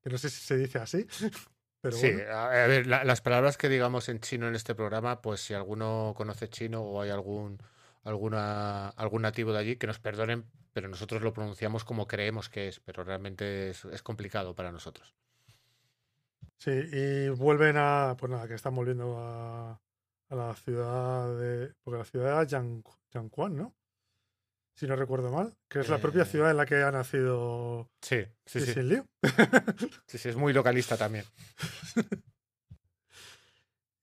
que 0.05 0.11
no 0.11 0.19
sé 0.19 0.29
si 0.31 0.41
se 0.41 0.57
dice 0.57 0.79
así, 0.79 1.07
pero 1.81 1.99
sí, 1.99 2.07
bueno. 2.07 2.25
a 2.31 2.47
ver, 2.67 2.87
la- 2.87 3.03
las 3.03 3.21
palabras 3.21 3.57
que 3.57 3.69
digamos 3.69 4.09
en 4.09 4.19
chino 4.19 4.47
en 4.47 4.55
este 4.55 4.75
programa, 4.75 5.21
pues 5.21 5.41
si 5.41 5.53
alguno 5.53 6.13
conoce 6.15 6.49
chino 6.49 6.81
o 6.83 7.01
hay 7.01 7.09
algún 7.09 7.57
alguna 8.03 8.89
algún 8.89 9.23
nativo 9.23 9.51
de 9.53 9.59
allí, 9.59 9.75
que 9.77 9.87
nos 9.87 9.99
perdonen, 9.99 10.45
pero 10.73 10.87
nosotros 10.89 11.21
lo 11.23 11.33
pronunciamos 11.33 11.83
como 11.85 12.07
creemos 12.07 12.49
que 12.49 12.67
es, 12.67 12.79
pero 12.79 13.03
realmente 13.03 13.69
es, 13.69 13.85
es 13.85 14.03
complicado 14.03 14.55
para 14.55 14.71
nosotros. 14.71 15.15
Sí, 16.57 16.71
y 16.71 17.29
vuelven 17.29 17.75
a. 17.77 18.15
Pues 18.17 18.31
nada, 18.31 18.47
que 18.47 18.55
están 18.55 18.75
volviendo 18.75 19.17
a, 19.17 19.71
a 20.29 20.35
la 20.35 20.53
ciudad 20.55 21.37
de. 21.37 21.73
Porque 21.83 21.97
la 21.99 22.05
ciudad 22.05 22.27
era 22.27 22.43
Yang, 22.45 22.83
Yangquan, 23.11 23.55
¿no? 23.55 23.75
Si 24.75 24.85
no 24.87 24.95
recuerdo 24.95 25.31
mal. 25.31 25.55
Que 25.69 25.79
es 25.79 25.89
la 25.89 25.97
propia 25.99 26.23
Eh, 26.23 26.25
ciudad 26.25 26.51
en 26.51 26.57
la 26.57 26.65
que 26.65 26.75
ha 26.83 26.91
nacido 26.91 27.89
Sí, 28.01 28.25
sí, 28.45 28.59
sí, 28.59 28.73
sí, 30.07 30.17
sí, 30.17 30.29
es 30.29 30.35
muy 30.35 30.51
localista 30.53 30.97
también. 30.97 31.25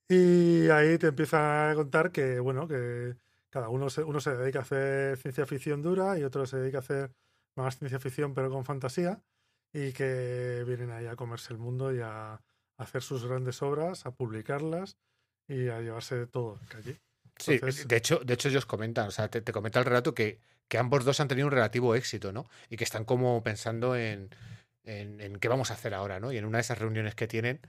Y 0.08 0.68
ahí 0.68 0.98
te 0.98 1.06
empiezan 1.08 1.70
a 1.70 1.74
contar 1.74 2.10
que, 2.12 2.38
bueno, 2.38 2.68
que 2.68 3.16
cada 3.48 3.68
uno 3.68 3.88
se, 3.88 4.02
uno 4.02 4.20
se 4.20 4.36
dedica 4.36 4.58
a 4.58 4.62
hacer 4.62 5.16
ciencia 5.16 5.46
ficción 5.46 5.80
dura 5.82 6.18
y 6.18 6.24
otro 6.24 6.44
se 6.46 6.58
dedica 6.58 6.78
a 6.78 6.80
hacer 6.80 7.12
más 7.56 7.78
ciencia 7.78 7.98
ficción 7.98 8.34
pero 8.34 8.50
con 8.50 8.64
fantasía 8.64 9.22
y 9.72 9.92
que 9.92 10.64
vienen 10.66 10.90
ahí 10.90 11.06
a 11.06 11.16
comerse 11.16 11.52
el 11.52 11.58
mundo 11.58 11.94
y 11.94 12.00
a 12.02 12.42
hacer 12.76 13.02
sus 13.02 13.24
grandes 13.24 13.62
obras, 13.62 14.04
a 14.04 14.10
publicarlas 14.10 14.98
y 15.48 15.68
a 15.68 15.80
llevarse 15.80 16.26
todo 16.26 16.56
de 16.56 16.66
calle. 16.66 17.00
Sí, 17.38 17.54
Entonces- 17.54 17.88
de 17.88 17.96
hecho, 17.96 18.18
de 18.18 18.34
hecho 18.34 18.48
ellos 18.48 18.66
comentan, 18.66 19.08
o 19.08 19.10
sea, 19.10 19.28
te, 19.28 19.40
te 19.40 19.52
comenta 19.52 19.78
el 19.78 19.86
relato 19.86 20.14
que, 20.14 20.40
que 20.72 20.78
ambos 20.78 21.04
dos 21.04 21.20
han 21.20 21.28
tenido 21.28 21.48
un 21.48 21.52
relativo 21.52 21.94
éxito, 21.94 22.32
¿no? 22.32 22.48
Y 22.70 22.78
que 22.78 22.84
están 22.84 23.04
como 23.04 23.42
pensando 23.42 23.94
en, 23.94 24.30
en, 24.84 25.36
qué 25.38 25.48
vamos 25.48 25.70
a 25.70 25.74
hacer 25.74 25.92
ahora, 25.92 26.18
¿no? 26.18 26.32
Y 26.32 26.38
en 26.38 26.46
una 26.46 26.56
de 26.56 26.62
esas 26.62 26.78
reuniones 26.78 27.14
que 27.14 27.28
tienen 27.28 27.60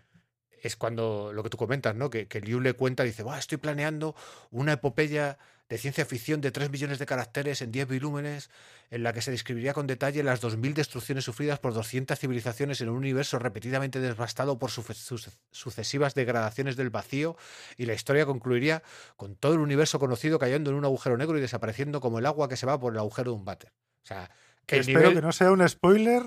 es 0.62 0.78
cuando 0.78 1.34
lo 1.34 1.44
que 1.44 1.50
tú 1.50 1.58
comentas, 1.58 1.96
¿no? 1.96 2.10
Que, 2.10 2.30
que 2.30 2.40
Liu 2.40 2.62
le 2.62 2.72
cuenta, 2.72 3.04
dice, 3.04 3.22
"Buah, 3.22 3.40
estoy 3.40 3.58
planeando 3.58 4.16
una 4.52 4.72
epopeya 4.72 5.38
de 5.70 5.78
ciencia 5.78 6.06
ficción 6.06 6.42
de 6.42 6.52
3 6.52 6.70
millones 6.70 7.00
de 7.00 7.06
caracteres 7.06 7.62
en 7.62 7.72
10 7.72 7.88
volúmenes, 7.88 8.50
en 8.92 9.02
la 9.02 9.14
que 9.14 9.22
se 9.22 9.32
describiría 9.32 9.74
con 9.74 9.88
detalle 9.88 10.22
las 10.22 10.42
2.000 10.42 10.74
destrucciones 10.74 11.24
sufridas 11.24 11.60
por 11.60 11.74
200 11.74 12.20
civilizaciones 12.20 12.82
en 12.82 12.90
un 12.90 12.98
universo 12.98 13.40
repetidamente 13.40 14.00
devastado 14.00 14.60
por 14.60 14.70
suce- 14.70 15.32
sucesivas 15.52 16.14
degradaciones 16.14 16.76
del 16.76 16.90
vacío, 16.90 17.36
y 17.78 17.86
la 17.86 17.94
historia 17.94 18.26
concluiría 18.26 18.84
con 19.16 19.36
todo 19.36 19.54
el 19.54 19.60
universo 19.60 20.00
conocido 20.00 20.38
cayendo 20.38 20.70
en 20.70 20.76
un 20.76 20.86
agujero 20.86 21.18
negro 21.18 21.38
y 21.38 21.42
desapareciendo 21.42 22.02
como 22.02 22.20
el 22.20 22.26
agua 22.26 22.50
que 22.50 22.58
se 22.58 22.66
va 22.66 22.80
por 22.80 22.94
el 22.94 23.00
agujero 23.00 23.32
de 23.32 23.38
un 23.38 23.46
váter. 23.46 23.72
O 24.04 24.06
sea, 24.06 24.30
Que 24.66 24.78
espero 24.80 25.00
nivel, 25.00 25.16
que 25.16 25.22
no 25.22 25.32
sea 25.32 25.52
un 25.52 25.68
spoiler 25.68 26.24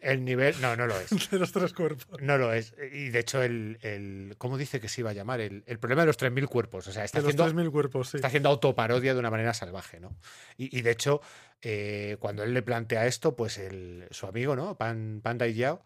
el 0.00 0.24
nivel, 0.24 0.54
no, 0.60 0.76
no 0.76 0.86
lo 0.86 0.98
es. 0.98 1.10
de 1.30 1.38
los 1.38 1.52
tres 1.52 1.72
cuerpos. 1.72 2.20
No 2.20 2.38
lo 2.38 2.52
es. 2.52 2.74
Y 2.92 3.10
de 3.10 3.18
hecho, 3.18 3.42
el, 3.42 3.78
el 3.82 4.34
¿cómo 4.38 4.58
dice 4.58 4.80
que 4.80 4.88
se 4.88 5.00
iba 5.00 5.10
a 5.10 5.12
llamar? 5.14 5.40
El, 5.40 5.64
el 5.66 5.78
problema 5.78 6.02
de 6.02 6.06
los 6.06 6.18
3.000 6.18 6.46
cuerpos. 6.48 6.86
O 6.88 6.92
sea, 6.92 7.04
está 7.04 7.18
De 7.18 7.24
los 7.24 7.34
haciendo, 7.40 7.62
3.000 7.62 7.70
cuerpos, 7.70 8.10
sí. 8.10 8.16
está 8.18 8.28
haciendo 8.28 8.48
autoparodia 8.48 9.14
de 9.14 9.20
una 9.20 9.30
manera 9.30 9.54
salvaje, 9.54 10.00
¿no? 10.00 10.16
Y, 10.56 10.76
y 10.76 10.82
de 10.82 10.90
hecho, 10.90 11.20
eh, 11.62 12.16
cuando 12.20 12.44
él 12.44 12.54
le 12.54 12.62
plantea 12.62 13.06
esto, 13.06 13.34
pues 13.36 13.58
el, 13.58 14.06
su 14.10 14.26
amigo, 14.26 14.56
¿no? 14.56 14.76
Pan, 14.76 15.20
Panda 15.22 15.46
y 15.46 15.54
Yao, 15.54 15.82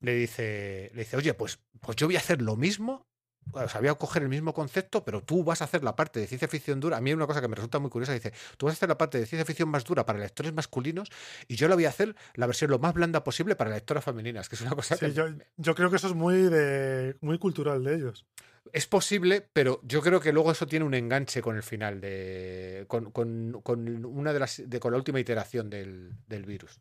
le 0.00 0.14
dice, 0.14 0.90
le 0.94 1.00
dice, 1.02 1.16
oye, 1.16 1.34
pues, 1.34 1.60
pues 1.80 1.96
yo 1.96 2.06
voy 2.06 2.16
a 2.16 2.20
hacer 2.20 2.42
lo 2.42 2.56
mismo. 2.56 3.06
O 3.52 3.68
sea, 3.68 3.80
voy 3.80 3.88
a 3.88 3.94
coger 3.94 4.22
el 4.22 4.28
mismo 4.28 4.54
concepto, 4.54 5.04
pero 5.04 5.20
tú 5.22 5.44
vas 5.44 5.60
a 5.60 5.64
hacer 5.64 5.82
la 5.84 5.94
parte 5.96 6.20
de 6.20 6.26
ciencia 6.26 6.48
ficción 6.48 6.80
dura. 6.80 6.96
A 6.96 7.00
mí 7.00 7.10
hay 7.10 7.14
una 7.14 7.26
cosa 7.26 7.40
que 7.40 7.48
me 7.48 7.56
resulta 7.56 7.78
muy 7.78 7.90
curiosa. 7.90 8.12
Dice, 8.12 8.32
tú 8.56 8.66
vas 8.66 8.74
a 8.74 8.76
hacer 8.76 8.88
la 8.88 8.96
parte 8.96 9.18
de 9.18 9.26
ciencia 9.26 9.44
ficción 9.44 9.68
más 9.68 9.84
dura 9.84 10.06
para 10.06 10.18
lectores 10.18 10.52
masculinos 10.54 11.10
y 11.48 11.56
yo 11.56 11.68
la 11.68 11.74
voy 11.74 11.84
a 11.84 11.90
hacer 11.90 12.14
la 12.34 12.46
versión 12.46 12.70
lo 12.70 12.78
más 12.78 12.94
blanda 12.94 13.24
posible 13.24 13.56
para 13.56 13.70
lectoras 13.70 14.04
femeninas, 14.04 14.48
que 14.48 14.54
es 14.54 14.62
una 14.62 14.70
cosa 14.74 14.96
Sí, 14.96 15.06
que 15.06 15.12
yo, 15.12 15.26
yo 15.56 15.74
creo 15.74 15.90
que 15.90 15.96
eso 15.96 16.06
es 16.06 16.14
muy 16.14 16.36
de 16.42 17.16
muy 17.20 17.38
cultural 17.38 17.82
de 17.84 17.94
ellos. 17.96 18.24
Es 18.72 18.86
posible, 18.86 19.46
pero 19.52 19.80
yo 19.82 20.00
creo 20.00 20.20
que 20.20 20.32
luego 20.32 20.52
eso 20.52 20.66
tiene 20.66 20.84
un 20.84 20.94
enganche 20.94 21.42
con 21.42 21.56
el 21.56 21.62
final 21.62 22.00
de. 22.00 22.84
con, 22.88 23.10
con- 23.10 23.60
con 23.62 24.04
una 24.06 24.32
de 24.32 24.38
las. 24.38 24.62
De, 24.64 24.80
con 24.80 24.92
la 24.92 24.98
última 24.98 25.18
iteración 25.20 25.68
del, 25.68 26.12
del 26.28 26.44
virus. 26.46 26.80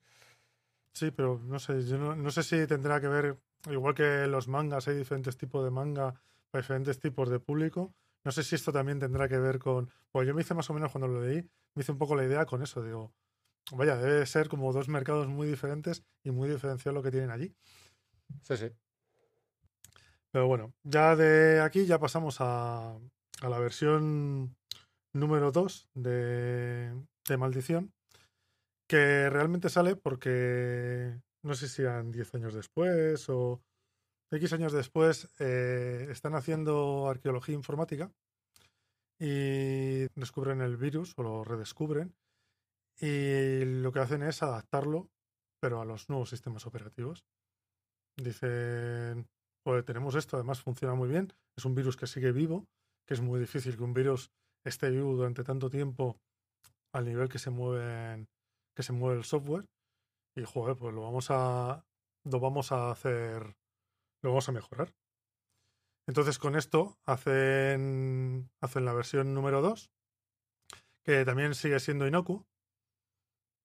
Sí, 0.94 1.12
pero 1.12 1.40
no 1.44 1.58
sé, 1.60 1.82
yo 1.86 1.98
no, 1.98 2.16
no 2.16 2.32
sé 2.32 2.44
si 2.44 2.68
tendrá 2.68 3.02
que 3.02 3.08
ver, 3.08 3.38
igual 3.70 3.96
que 3.96 4.28
los 4.28 4.48
mangas, 4.48 4.88
hay 4.88 4.96
diferentes 4.96 5.38
tipos 5.38 5.64
de 5.64 5.72
manga 5.72 6.14
diferentes 6.60 7.00
tipos 7.00 7.30
de 7.30 7.40
público. 7.40 7.94
No 8.24 8.32
sé 8.32 8.44
si 8.44 8.56
esto 8.56 8.72
también 8.72 9.00
tendrá 9.00 9.28
que 9.28 9.40
ver 9.40 9.60
con. 9.60 9.90
Pues 10.12 10.28
yo 10.28 10.34
me 10.34 10.42
hice 10.42 10.54
más 10.54 10.70
o 10.70 10.74
menos 10.74 10.92
cuando 10.92 11.08
lo 11.08 11.22
leí, 11.22 11.42
me 11.76 11.82
hice 11.82 11.92
un 11.92 11.98
poco 11.98 12.16
la 12.16 12.26
idea 12.26 12.46
con 12.46 12.62
eso. 12.62 12.84
Digo, 12.84 13.14
vaya, 13.72 13.98
debe 13.98 14.26
ser 14.26 14.48
como 14.50 14.72
dos 14.74 14.90
mercados 14.90 15.28
muy 15.28 15.48
diferentes 15.48 16.04
y 16.24 16.32
muy 16.32 16.50
diferenciados 16.50 16.96
lo 16.96 17.04
que 17.04 17.12
tienen 17.12 17.32
allí. 17.32 17.56
Sí, 18.44 18.58
sí. 18.58 18.72
Pero 20.32 20.48
bueno, 20.48 20.74
ya 20.84 21.16
de 21.16 21.62
aquí 21.62 21.86
ya 21.86 22.00
pasamos 22.00 22.38
a, 22.40 22.96
a 23.42 23.50
la 23.50 23.60
versión 23.60 24.56
número 25.14 25.52
2 25.52 25.90
de, 25.94 26.94
de 27.28 27.38
Maldición, 27.38 27.94
que 28.88 29.30
realmente 29.30 29.70
sale 29.70 29.96
porque 29.96 31.20
no 31.44 31.54
sé 31.56 31.68
si 31.68 31.82
eran 31.82 32.12
10 32.12 32.36
años 32.36 32.54
después 32.54 33.28
o 33.30 33.62
X 34.32 34.54
años 34.54 34.72
después 34.72 35.30
eh, 35.40 36.08
están 36.10 36.36
haciendo 36.36 37.08
arqueología 37.10 37.56
informática 37.56 38.12
y 39.20 40.08
descubren 40.16 40.62
el 40.62 40.78
virus 40.78 41.14
o 41.18 41.24
lo 41.24 41.44
redescubren 41.44 42.16
y 43.00 43.66
lo 43.66 43.92
que 43.92 44.00
hacen 44.00 44.24
es 44.24 44.42
adaptarlo 44.42 45.10
pero 45.62 45.80
a 45.80 45.86
los 45.86 46.10
nuevos 46.10 46.30
sistemas 46.30 46.66
operativos. 46.66 47.24
Dicen, 48.18 49.28
pues 49.64 49.86
tenemos 49.86 50.16
esto, 50.16 50.36
además 50.36 50.62
funciona 50.62 50.96
muy 50.96 51.08
bien, 51.08 51.32
es 51.56 51.66
un 51.66 51.76
virus 51.76 51.96
que 51.96 52.08
sigue 52.08 52.32
vivo, 52.32 52.66
que 53.08 53.14
es 53.14 53.22
muy 53.22 53.40
difícil 53.40 53.78
que 53.78 53.84
un 53.84 53.94
virus 53.94 54.32
esté 54.66 54.90
vivo 54.90 55.14
durante 55.14 55.44
tanto 55.44 55.70
tiempo 55.70 56.18
al 56.94 57.06
nivel 57.06 57.30
que 57.30 57.40
se 57.40 57.52
mueven, 57.52 58.28
que 58.76 58.84
se 58.84 58.92
mueve 58.92 59.20
el 59.20 59.24
software. 59.24 59.66
Y 60.36 60.44
joder, 60.44 60.78
pues 60.78 60.94
lo 60.94 61.02
vamos 61.02 61.28
a 61.30 61.86
lo 62.24 62.40
vamos 62.40 62.72
a 62.72 62.92
hacer, 62.92 63.56
lo 64.22 64.30
vamos 64.30 64.50
a 64.50 64.52
mejorar. 64.52 64.94
Entonces 66.08 66.40
con 66.40 66.56
esto 66.56 66.98
hacen 67.06 68.50
hacen 68.60 68.86
la 68.86 68.94
versión 68.94 69.34
número 69.34 69.62
2, 69.62 69.92
que 71.04 71.26
también 71.26 71.56
sigue 71.56 71.80
siendo 71.80 72.08
inocuo. 72.08 72.48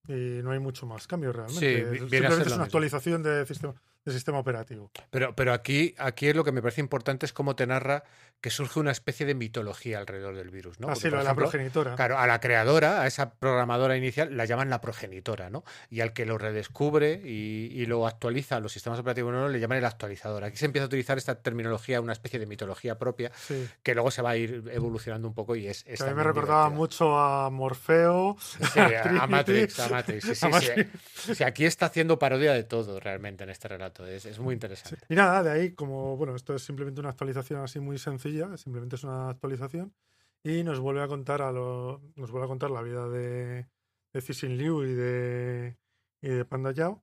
Y 0.08 0.40
no 0.42 0.52
hay 0.52 0.60
mucho 0.60 0.86
más 0.86 1.08
cambio 1.08 1.32
realmente. 1.32 1.60
Sí, 1.60 1.82
a 1.82 1.88
ser 1.88 1.98
Simplemente 1.98 2.48
es 2.48 2.52
una 2.54 2.64
actualización 2.64 3.22
de 3.24 3.44
sistema, 3.44 3.74
de 4.06 4.12
sistema 4.12 4.38
operativo. 4.38 4.90
Pero, 5.10 5.36
pero 5.36 5.52
aquí, 5.52 5.94
aquí 5.98 6.32
lo 6.32 6.44
que 6.44 6.52
me 6.52 6.62
parece 6.62 6.80
importante 6.80 7.26
es 7.26 7.32
cómo 7.34 7.54
te 7.56 7.66
narra 7.66 8.04
que 8.40 8.50
surge 8.50 8.78
una 8.80 8.90
especie 8.92 9.24
de 9.26 9.34
mitología 9.34 9.98
alrededor 9.98 10.36
del 10.36 10.50
virus, 10.50 10.78
¿no? 10.78 10.88
Así 10.88 11.08
de 11.10 11.22
la 11.22 11.34
progenitora. 11.34 11.94
Claro, 11.96 12.18
a 12.18 12.26
la 12.26 12.38
creadora, 12.38 13.00
a 13.02 13.06
esa 13.06 13.30
programadora 13.34 13.96
inicial, 13.96 14.36
la 14.36 14.44
llaman 14.44 14.68
la 14.70 14.80
progenitora, 14.80 15.48
¿no? 15.50 15.64
Y 15.90 16.00
al 16.00 16.12
que 16.12 16.26
lo 16.26 16.36
redescubre 16.38 17.20
y, 17.24 17.68
y 17.72 17.86
lo 17.86 18.06
actualiza 18.06 18.60
los 18.60 18.72
sistemas 18.72 18.98
operativos 19.00 19.32
nuevos 19.32 19.50
le 19.50 19.58
llaman 19.58 19.78
el 19.78 19.84
actualizador. 19.86 20.44
Aquí 20.44 20.56
se 20.58 20.66
empieza 20.66 20.84
a 20.84 20.86
utilizar 20.86 21.16
esta 21.18 21.34
terminología, 21.42 22.00
una 22.00 22.12
especie 22.12 22.38
de 22.38 22.46
mitología 22.46 22.98
propia, 22.98 23.32
Sí. 23.34 23.66
que 23.82 23.94
luego 23.94 24.10
se 24.10 24.22
va 24.22 24.30
a 24.30 24.36
ir 24.36 24.62
evolucionando 24.70 25.26
un 25.26 25.34
poco 25.34 25.56
y 25.56 25.66
es. 25.66 25.84
es 25.86 25.98
Que 26.00 26.04
a 26.04 26.12
mí 26.12 26.14
me 26.14 26.22
recordaba 26.22 26.64
divertida. 26.64 26.76
mucho 26.78 27.18
a 27.18 27.50
Morfeo. 27.50 28.36
Sí, 28.38 28.80
a. 29.20 29.26
Matrix, 29.26 29.80
a 29.80 29.88
Matrix. 29.88 30.24
Sí, 30.24 30.34
sí, 30.34 30.46
A 30.52 30.60
sí. 30.60 31.34
Sí, 31.34 31.42
aquí 31.42 31.64
está 31.64 31.86
haciendo 31.86 32.18
parodia 32.18 32.52
de 32.52 32.64
todo 32.64 33.00
realmente 33.00 33.44
en 33.44 33.50
este 33.50 33.66
relato. 33.68 33.95
Exacto. 34.04 34.06
Es, 34.06 34.26
es 34.26 34.38
muy 34.38 34.54
interesante. 34.54 35.04
Y 35.08 35.14
nada, 35.14 35.42
de 35.42 35.50
ahí, 35.50 35.72
como 35.74 36.16
bueno, 36.16 36.34
esto 36.36 36.54
es 36.54 36.62
simplemente 36.62 37.00
una 37.00 37.10
actualización 37.10 37.60
así 37.60 37.80
muy 37.80 37.98
sencilla, 37.98 38.56
simplemente 38.56 38.96
es 38.96 39.04
una 39.04 39.30
actualización. 39.30 39.94
Y 40.42 40.62
nos 40.62 40.78
vuelve 40.80 41.02
a 41.02 41.08
contar 41.08 41.42
a 41.42 41.50
lo, 41.50 42.00
nos 42.14 42.30
vuelve 42.30 42.44
a 42.46 42.48
contar 42.48 42.70
la 42.70 42.82
vida 42.82 43.08
de, 43.08 43.66
de 44.12 44.20
Cixin 44.20 44.56
Liu 44.56 44.84
y 44.84 44.94
de, 44.94 45.76
y 46.22 46.28
de 46.28 46.44
Panda 46.44 46.70
Yao. 46.72 47.02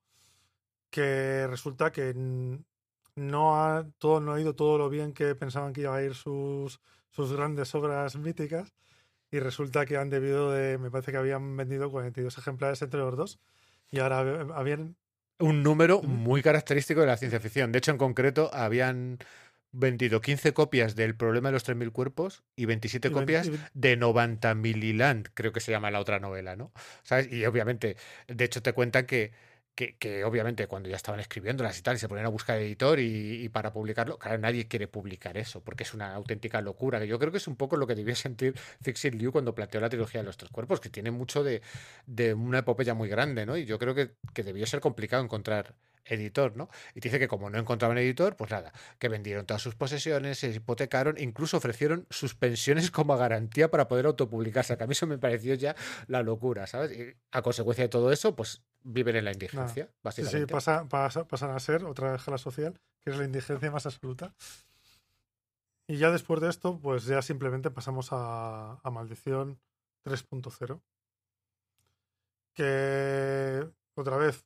Que 0.89 1.47
resulta 1.47 1.91
que 1.91 2.13
no 3.15 3.55
ha, 3.57 3.85
todo, 3.97 4.19
no 4.19 4.33
ha 4.33 4.39
ido 4.41 4.55
todo 4.55 4.77
lo 4.77 4.89
bien 4.89 5.13
que 5.13 5.35
pensaban 5.35 5.73
que 5.73 5.81
iba 5.81 5.95
a 5.95 6.03
ir 6.03 6.13
sus, 6.13 6.79
sus 7.09 7.33
grandes 7.33 7.73
obras 7.75 8.15
míticas. 8.15 8.73
Y 9.31 9.39
resulta 9.39 9.85
que 9.87 9.97
han 9.97 10.09
debido 10.11 10.51
de, 10.51 10.77
me 10.77 10.91
parece 10.91 11.11
que 11.11 11.17
habían 11.17 11.57
vendido 11.57 11.89
42 11.89 12.37
ejemplares 12.37 12.81
entre 12.83 12.99
los 12.99 13.17
dos. 13.17 13.39
Y 13.89 13.99
ahora 13.99 14.21
hab- 14.23 14.53
habían 14.55 14.95
Un 15.39 15.63
número 15.63 16.01
muy 16.01 16.41
característico 16.41 17.01
de 17.01 17.07
la 17.07 17.17
ciencia 17.17 17.39
ficción. 17.39 17.71
De 17.71 17.79
hecho, 17.79 17.91
en 17.91 17.97
concreto, 17.97 18.49
habían 18.53 19.17
vendido 19.71 20.21
15 20.21 20.53
copias 20.53 20.95
del 20.95 21.15
problema 21.15 21.49
de 21.49 21.53
los 21.53 21.63
3.000 21.63 21.91
cuerpos 21.91 22.43
y 22.55 22.65
27 22.65 23.07
y 23.07 23.11
ven- 23.11 23.19
copias 23.23 23.47
y 23.47 23.59
de 23.73 23.97
90 23.97 24.53
Mililand, 24.53 25.29
creo 25.33 25.51
que 25.51 25.59
se 25.59 25.71
llama 25.71 25.89
la 25.89 25.99
otra 25.99 26.19
novela, 26.19 26.55
¿no? 26.55 26.71
¿Sabes? 27.01 27.31
Y 27.31 27.43
obviamente, 27.45 27.97
de 28.27 28.43
hecho, 28.45 28.61
te 28.61 28.73
cuentan 28.73 29.05
que, 29.07 29.31
que, 29.75 30.23
obviamente 30.23 30.67
cuando 30.67 30.89
ya 30.89 30.95
estaban 30.95 31.19
escribiéndolas 31.19 31.77
y 31.79 31.81
tal, 31.81 31.95
y 31.95 31.99
se 31.99 32.07
ponían 32.07 32.27
a 32.27 32.29
buscar 32.29 32.59
editor 32.59 32.99
y, 32.99 33.43
y 33.43 33.49
para 33.49 33.73
publicarlo, 33.73 34.17
claro, 34.17 34.37
nadie 34.37 34.67
quiere 34.67 34.87
publicar 34.87 35.37
eso, 35.37 35.61
porque 35.61 35.83
es 35.83 35.93
una 35.93 36.13
auténtica 36.13 36.61
locura, 36.61 36.99
que 36.99 37.07
yo 37.07 37.17
creo 37.19 37.31
que 37.31 37.37
es 37.37 37.47
un 37.47 37.55
poco 37.55 37.77
lo 37.77 37.87
que 37.87 37.95
debió 37.95 38.15
sentir 38.15 38.53
Fixit 38.81 39.15
Liu 39.15 39.31
cuando 39.31 39.55
planteó 39.55 39.81
la 39.81 39.89
trilogía 39.89 40.21
de 40.21 40.25
los 40.25 40.37
tres 40.37 40.51
cuerpos, 40.51 40.79
que 40.79 40.89
tiene 40.89 41.11
mucho 41.11 41.43
de, 41.43 41.61
de 42.05 42.33
una 42.33 42.59
epopeya 42.59 42.93
muy 42.93 43.09
grande, 43.09 43.45
¿no? 43.45 43.57
Y 43.57 43.65
yo 43.65 43.79
creo 43.79 43.95
que, 43.95 44.11
que 44.33 44.43
debió 44.43 44.65
ser 44.67 44.79
complicado 44.79 45.23
encontrar 45.23 45.73
editor, 46.05 46.55
¿no? 46.57 46.69
Y 46.95 46.99
te 46.99 47.09
dice 47.09 47.19
que 47.19 47.27
como 47.27 47.49
no 47.49 47.57
encontraban 47.57 47.97
editor, 47.97 48.35
pues 48.35 48.51
nada, 48.51 48.71
que 48.99 49.09
vendieron 49.09 49.45
todas 49.45 49.61
sus 49.61 49.75
posesiones, 49.75 50.39
se 50.39 50.49
hipotecaron, 50.49 51.15
incluso 51.17 51.57
ofrecieron 51.57 52.05
sus 52.09 52.35
pensiones 52.35 52.91
como 52.91 53.15
garantía 53.17 53.71
para 53.71 53.87
poder 53.87 54.05
autopublicarse, 54.05 54.77
que 54.77 54.83
a 54.83 54.87
mí 54.87 54.91
eso 54.91 55.07
me 55.07 55.17
pareció 55.17 55.53
ya 55.55 55.75
la 56.07 56.21
locura, 56.23 56.67
¿sabes? 56.67 56.91
Y 56.91 57.13
a 57.31 57.41
consecuencia 57.41 57.83
de 57.85 57.89
todo 57.89 58.11
eso, 58.11 58.35
pues 58.35 58.61
viven 58.83 59.15
en 59.15 59.25
la 59.25 59.31
indigencia, 59.31 59.85
Sí, 59.85 59.91
sí, 59.91 59.97
básicamente. 60.03 60.51
pasa, 60.53 60.87
pasa- 60.89 61.25
pasan 61.27 61.51
a 61.51 61.59
ser 61.59 61.85
otra 61.85 62.15
escala 62.15 62.37
social, 62.37 62.79
que 62.99 63.09
es 63.11 63.17
la 63.17 63.23
indigencia 63.25 63.71
más 63.71 63.85
absoluta. 63.85 64.33
Y 65.87 65.97
ya 65.97 66.11
después 66.11 66.39
de 66.41 66.49
esto, 66.49 66.79
pues 66.79 67.05
ya 67.05 67.21
simplemente 67.21 67.69
pasamos 67.71 68.09
a, 68.11 68.79
a 68.81 68.89
Maldición 68.89 69.59
3.0. 70.05 70.81
Que 72.53 73.67
otra 73.95 74.17
vez 74.17 74.45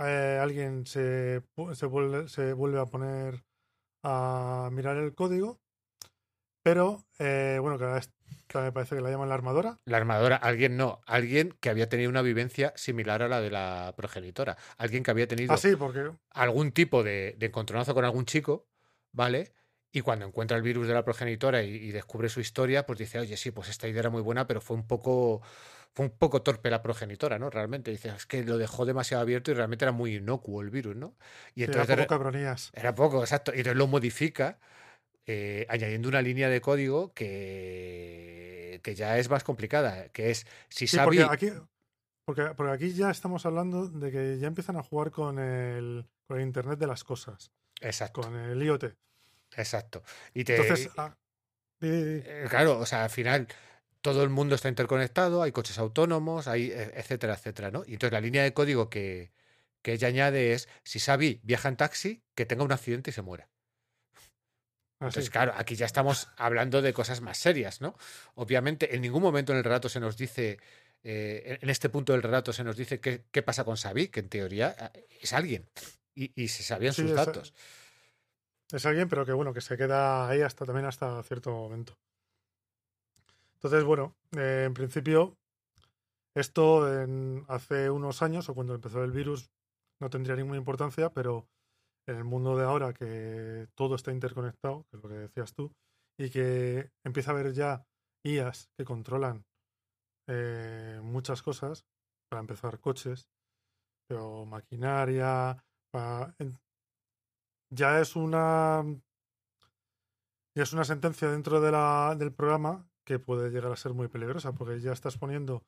eh, 0.00 0.38
alguien 0.40 0.86
se, 0.86 1.42
se, 1.74 1.86
vuelve, 1.86 2.28
se 2.28 2.52
vuelve 2.52 2.80
a 2.80 2.86
poner 2.86 3.44
a 4.04 4.70
mirar 4.72 4.96
el 4.98 5.14
código, 5.14 5.60
pero 6.62 7.04
eh, 7.18 7.58
bueno, 7.60 7.78
que 7.78 7.84
ahora 7.84 7.98
es- 7.98 8.12
que 8.46 8.58
me 8.58 8.72
parece 8.72 8.96
que 8.96 9.02
la 9.02 9.10
llaman 9.10 9.28
la 9.28 9.34
armadora. 9.34 9.78
La 9.84 9.98
armadora, 9.98 10.36
alguien 10.36 10.76
no, 10.76 11.00
alguien 11.06 11.52
que 11.60 11.68
había 11.68 11.88
tenido 11.88 12.08
una 12.08 12.22
vivencia 12.22 12.72
similar 12.76 13.22
a 13.22 13.28
la 13.28 13.40
de 13.42 13.50
la 13.50 13.92
progenitora, 13.96 14.56
alguien 14.78 15.02
que 15.02 15.10
había 15.10 15.28
tenido 15.28 15.52
Ah, 15.52 15.58
sí, 15.58 15.76
porque 15.76 16.10
algún 16.30 16.72
tipo 16.72 17.02
de, 17.02 17.34
de 17.38 17.46
encontronazo 17.46 17.94
con 17.94 18.04
algún 18.06 18.24
chico, 18.24 18.66
¿vale? 19.12 19.52
Y 19.92 20.00
cuando 20.02 20.26
encuentra 20.26 20.56
el 20.56 20.62
virus 20.62 20.86
de 20.88 20.94
la 20.94 21.04
progenitora 21.04 21.62
y, 21.62 21.74
y 21.74 21.90
descubre 21.90 22.28
su 22.30 22.40
historia, 22.40 22.86
pues 22.86 22.98
dice, 22.98 23.18
oye, 23.18 23.36
sí, 23.36 23.50
pues 23.50 23.68
esta 23.68 23.88
idea 23.88 24.00
era 24.00 24.10
muy 24.10 24.22
buena, 24.22 24.46
pero 24.46 24.60
fue 24.62 24.76
un 24.76 24.86
poco, 24.86 25.42
fue 25.94 26.06
un 26.06 26.12
poco 26.12 26.42
torpe 26.42 26.70
la 26.70 26.82
progenitora, 26.82 27.38
¿no? 27.38 27.50
Realmente, 27.50 27.90
dice, 27.90 28.08
es 28.10 28.26
que 28.26 28.44
lo 28.44 28.56
dejó 28.58 28.86
demasiado 28.86 29.22
abierto 29.22 29.50
y 29.50 29.54
realmente 29.54 29.84
era 29.84 29.92
muy 29.92 30.16
inocuo 30.16 30.62
el 30.62 30.70
virus, 30.70 30.96
¿no? 30.96 31.16
Y 31.54 31.64
era 31.64 31.72
entonces 31.72 31.88
de 31.88 31.96
poco 31.96 32.06
cabronías. 32.06 32.70
era 32.72 32.94
poco, 32.94 33.20
exacto. 33.20 33.52
Y 33.52 33.58
entonces 33.58 33.76
lo 33.76 33.86
modifica 33.88 34.58
eh, 35.26 35.66
añadiendo 35.68 36.08
una 36.08 36.22
línea 36.22 36.48
de 36.48 36.60
código 36.60 37.12
que, 37.12 38.80
que 38.82 38.94
ya 38.94 39.18
es 39.18 39.28
más 39.28 39.44
complicada, 39.44 40.08
que 40.10 40.30
es 40.30 40.46
si 40.68 40.86
Sí, 40.86 40.98
porque 41.02 41.22
aquí, 41.22 41.50
porque, 42.24 42.54
porque 42.56 42.72
aquí 42.72 42.92
ya 42.92 43.10
estamos 43.10 43.44
hablando 43.44 43.88
de 43.88 44.10
que 44.10 44.38
ya 44.38 44.46
empiezan 44.46 44.76
a 44.76 44.82
jugar 44.82 45.10
con 45.10 45.38
el, 45.38 46.06
con 46.26 46.38
el 46.38 46.46
Internet 46.46 46.78
de 46.78 46.86
las 46.86 47.04
cosas, 47.04 47.50
Exacto, 47.80 48.22
con 48.22 48.36
el 48.36 48.62
IoT. 48.62 48.84
exacto. 49.56 50.02
Y 50.34 50.44
te, 50.44 50.56
Entonces, 50.56 50.90
ah. 50.96 51.14
Eh, 51.80 52.46
Claro, 52.48 52.78
o 52.78 52.86
sea, 52.86 53.04
al 53.04 53.10
final 53.10 53.46
todo 54.00 54.22
el 54.22 54.30
mundo 54.30 54.54
está 54.54 54.68
interconectado, 54.68 55.42
hay 55.42 55.52
coches 55.52 55.78
autónomos, 55.78 56.48
hay 56.48 56.70
e- 56.70 56.92
etcétera, 57.00 57.34
etcétera, 57.34 57.70
¿no? 57.70 57.84
Y 57.86 57.94
entonces 57.94 58.12
la 58.12 58.20
línea 58.20 58.42
de 58.42 58.54
código 58.54 58.90
que, 58.90 59.32
que 59.82 59.92
ella 59.94 60.08
añade 60.08 60.52
es, 60.54 60.68
si 60.84 61.00
Xavi 61.00 61.40
viaja 61.44 61.68
en 61.68 61.76
taxi, 61.76 62.22
que 62.34 62.46
tenga 62.46 62.64
un 62.64 62.72
accidente 62.72 63.10
y 63.10 63.12
se 63.14 63.22
muera. 63.22 63.48
así. 65.00 65.20
Entonces, 65.20 65.30
claro, 65.30 65.52
aquí 65.56 65.74
ya 65.76 65.86
estamos 65.86 66.28
hablando 66.36 66.82
de 66.82 66.92
cosas 66.92 67.20
más 67.20 67.38
serias, 67.38 67.80
¿no? 67.80 67.96
Obviamente, 68.34 68.94
en 68.94 69.00
ningún 69.02 69.22
momento 69.22 69.52
en 69.52 69.58
el 69.58 69.64
relato 69.64 69.88
se 69.88 70.00
nos 70.00 70.16
dice, 70.16 70.58
eh, 71.02 71.58
en 71.62 71.70
este 71.70 71.88
punto 71.88 72.12
del 72.12 72.22
relato 72.22 72.52
se 72.52 72.64
nos 72.64 72.76
dice 72.76 73.00
qué, 73.00 73.24
qué 73.30 73.42
pasa 73.42 73.64
con 73.64 73.76
Xavi, 73.76 74.08
que 74.08 74.20
en 74.20 74.28
teoría 74.28 74.74
eh, 74.94 75.06
es 75.22 75.32
alguien 75.32 75.70
y, 76.14 76.32
y 76.42 76.48
se 76.48 76.62
sabían 76.62 76.92
Sí, 76.92 77.02
sus 77.02 77.14
datos. 77.14 77.54
Es 78.72 78.86
alguien, 78.86 79.08
pero 79.10 79.26
que 79.26 79.32
bueno, 79.32 79.52
que 79.52 79.60
se 79.60 79.76
queda 79.76 80.26
ahí 80.28 80.40
hasta 80.40 80.64
también 80.64 80.86
hasta 80.86 81.22
cierto 81.22 81.50
momento. 81.50 81.98
Entonces, 83.58 83.84
bueno, 83.84 84.14
eh, 84.36 84.64
en 84.66 84.74
principio, 84.74 85.36
esto 86.36 87.02
en- 87.02 87.44
hace 87.48 87.90
unos 87.90 88.22
años, 88.22 88.48
o 88.48 88.54
cuando 88.54 88.74
empezó 88.74 89.02
el 89.02 89.12
virus, 89.12 89.50
no 90.00 90.10
tendría 90.10 90.36
ninguna 90.36 90.58
importancia, 90.58 91.10
pero 91.10 91.48
en 92.06 92.16
el 92.16 92.24
mundo 92.24 92.56
de 92.56 92.64
ahora, 92.64 92.92
que 92.94 93.66
todo 93.74 93.96
está 93.96 94.12
interconectado, 94.12 94.84
que 94.90 94.96
es 94.96 95.02
lo 95.02 95.08
que 95.08 95.16
decías 95.16 95.54
tú, 95.54 95.72
y 96.18 96.30
que 96.30 96.90
empieza 97.04 97.32
a 97.32 97.34
haber 97.34 97.52
ya 97.52 97.84
IAs 98.24 98.68
que 98.76 98.84
controlan 98.84 99.44
eh, 100.28 101.00
muchas 101.02 101.42
cosas, 101.42 101.84
para 102.30 102.40
empezar 102.40 102.78
coches, 102.80 103.28
pero 104.08 104.44
maquinaria, 104.46 105.64
ya 107.70 108.00
es 108.00 108.16
una 108.16 108.84
ya 110.56 110.62
es 110.62 110.72
una 110.72 110.84
sentencia 110.84 111.30
dentro 111.30 111.60
del 111.60 112.32
programa 112.32 112.88
que 113.08 113.18
puede 113.18 113.48
llegar 113.48 113.72
a 113.72 113.76
ser 113.76 113.94
muy 113.94 114.08
peligrosa, 114.08 114.52
porque 114.52 114.80
ya 114.80 114.92
estás 114.92 115.16
poniendo 115.16 115.64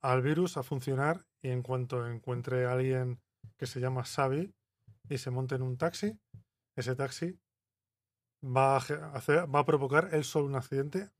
al 0.00 0.22
virus 0.22 0.56
a 0.56 0.62
funcionar 0.62 1.26
y 1.42 1.50
en 1.50 1.62
cuanto 1.62 2.08
encuentre 2.08 2.64
a 2.64 2.72
alguien 2.72 3.20
que 3.58 3.66
se 3.66 3.78
llama 3.78 4.04
Xavi 4.04 4.54
y 5.10 5.18
se 5.18 5.30
monte 5.30 5.56
en 5.56 5.62
un 5.62 5.76
taxi, 5.76 6.18
ese 6.74 6.96
taxi 6.96 7.38
va 8.42 8.78
a, 8.78 9.64
provocar 9.66 10.08
él 10.12 10.24
solo 10.24 10.46
un 10.46 10.56
accidente, 10.56 11.10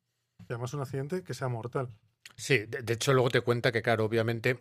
y 0.41 0.45
además 0.49 0.73
un 0.73 0.81
accidente 0.81 1.23
que 1.23 1.35
sea 1.35 1.49
mortal. 1.49 1.99
Sí, 2.35 2.65
de 2.65 2.95
hecho 2.95 3.13
luego 3.13 3.29
te 3.29 3.43
cuenta 3.43 3.73
que, 3.73 3.83
claro, 3.83 4.07
obviamente 4.07 4.59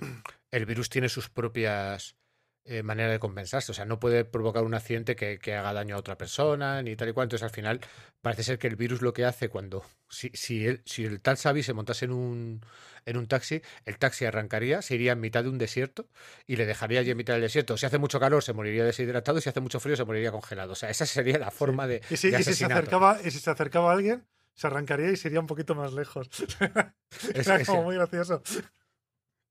el 0.51 0.65
virus 0.65 0.89
tiene 0.89 1.07
sus 1.07 1.29
propias 1.29 2.17
eh, 2.66 2.84
maneras 2.84 3.12
de 3.12 3.20
compensarse. 3.20 3.72
O 3.72 3.76
sea, 3.76 3.86
no 3.86 3.99
puede 3.99 4.24
provocar 4.26 4.64
un 4.64 4.74
accidente 4.74 5.16
que, 5.16 5.39
que 5.39 5.55
haga 5.55 5.74
daño 5.74 5.95
a 5.95 5.99
otra 5.99 6.18
persona, 6.18 6.82
ni 6.82 6.95
tal 6.95 7.09
y 7.09 7.14
cual. 7.14 7.26
Entonces, 7.26 7.43
al 7.43 7.49
final, 7.51 7.80
parece 8.22 8.43
ser 8.43 8.59
que 8.59 8.68
el 8.68 8.76
virus 8.76 9.01
lo 9.01 9.14
que 9.14 9.26
hace 9.26 9.49
cuando, 9.49 9.84
si, 10.09 10.30
si, 10.34 10.66
el, 10.68 10.82
si 10.86 11.05
el 11.05 11.22
tal 11.22 11.38
Xavi 11.38 11.64
se 11.64 11.74
montase 11.74 12.05
en 12.05 12.12
un, 12.12 12.62
en 13.05 13.18
un 13.18 13.28
taxi, 13.28 13.62
el 13.86 13.97
taxi 13.97 14.26
arrancaría, 14.26 14.82
se 14.82 14.95
iría 14.95 15.14
en 15.14 15.20
mitad 15.20 15.43
de 15.43 15.49
un 15.49 15.57
desierto 15.57 16.07
y 16.47 16.55
le 16.55 16.66
dejaría 16.66 16.99
allí 16.99 17.12
en 17.12 17.18
mitad 17.18 17.34
del 17.34 17.41
desierto. 17.43 17.78
Si 17.78 17.86
hace 17.86 17.97
mucho 17.97 18.20
calor, 18.20 18.43
se 18.43 18.53
moriría 18.53 18.84
deshidratado 18.86 19.39
y 19.39 19.41
si 19.41 19.49
hace 19.49 19.59
mucho 19.59 19.80
frío, 19.80 19.95
se 19.95 20.05
moriría 20.05 20.32
congelado. 20.32 20.74
O 20.74 20.76
sea, 20.76 20.89
esa 20.89 21.05
sería 21.05 21.39
la 21.39 21.51
forma 21.51 21.88
de, 21.88 22.01
Y 22.09 22.18
si, 22.18 22.30
de 22.32 22.39
y 22.39 22.43
si 22.43 22.53
se 22.53 22.66
acercaba, 22.66 23.20
y 23.24 23.32
si 23.32 23.39
se 23.39 23.49
acercaba 23.49 23.89
a 23.91 23.93
alguien, 23.93 24.24
se 24.53 24.68
arrancaría 24.68 25.09
y 25.12 25.18
se 25.18 25.30
iría 25.30 25.39
un 25.39 25.47
poquito 25.47 25.74
más 25.76 25.93
lejos. 25.93 26.30
Es- 27.34 27.45
Era 27.47 27.59
es- 27.59 27.68
como 27.68 27.84
muy 27.84 27.95
gracioso. 27.95 28.41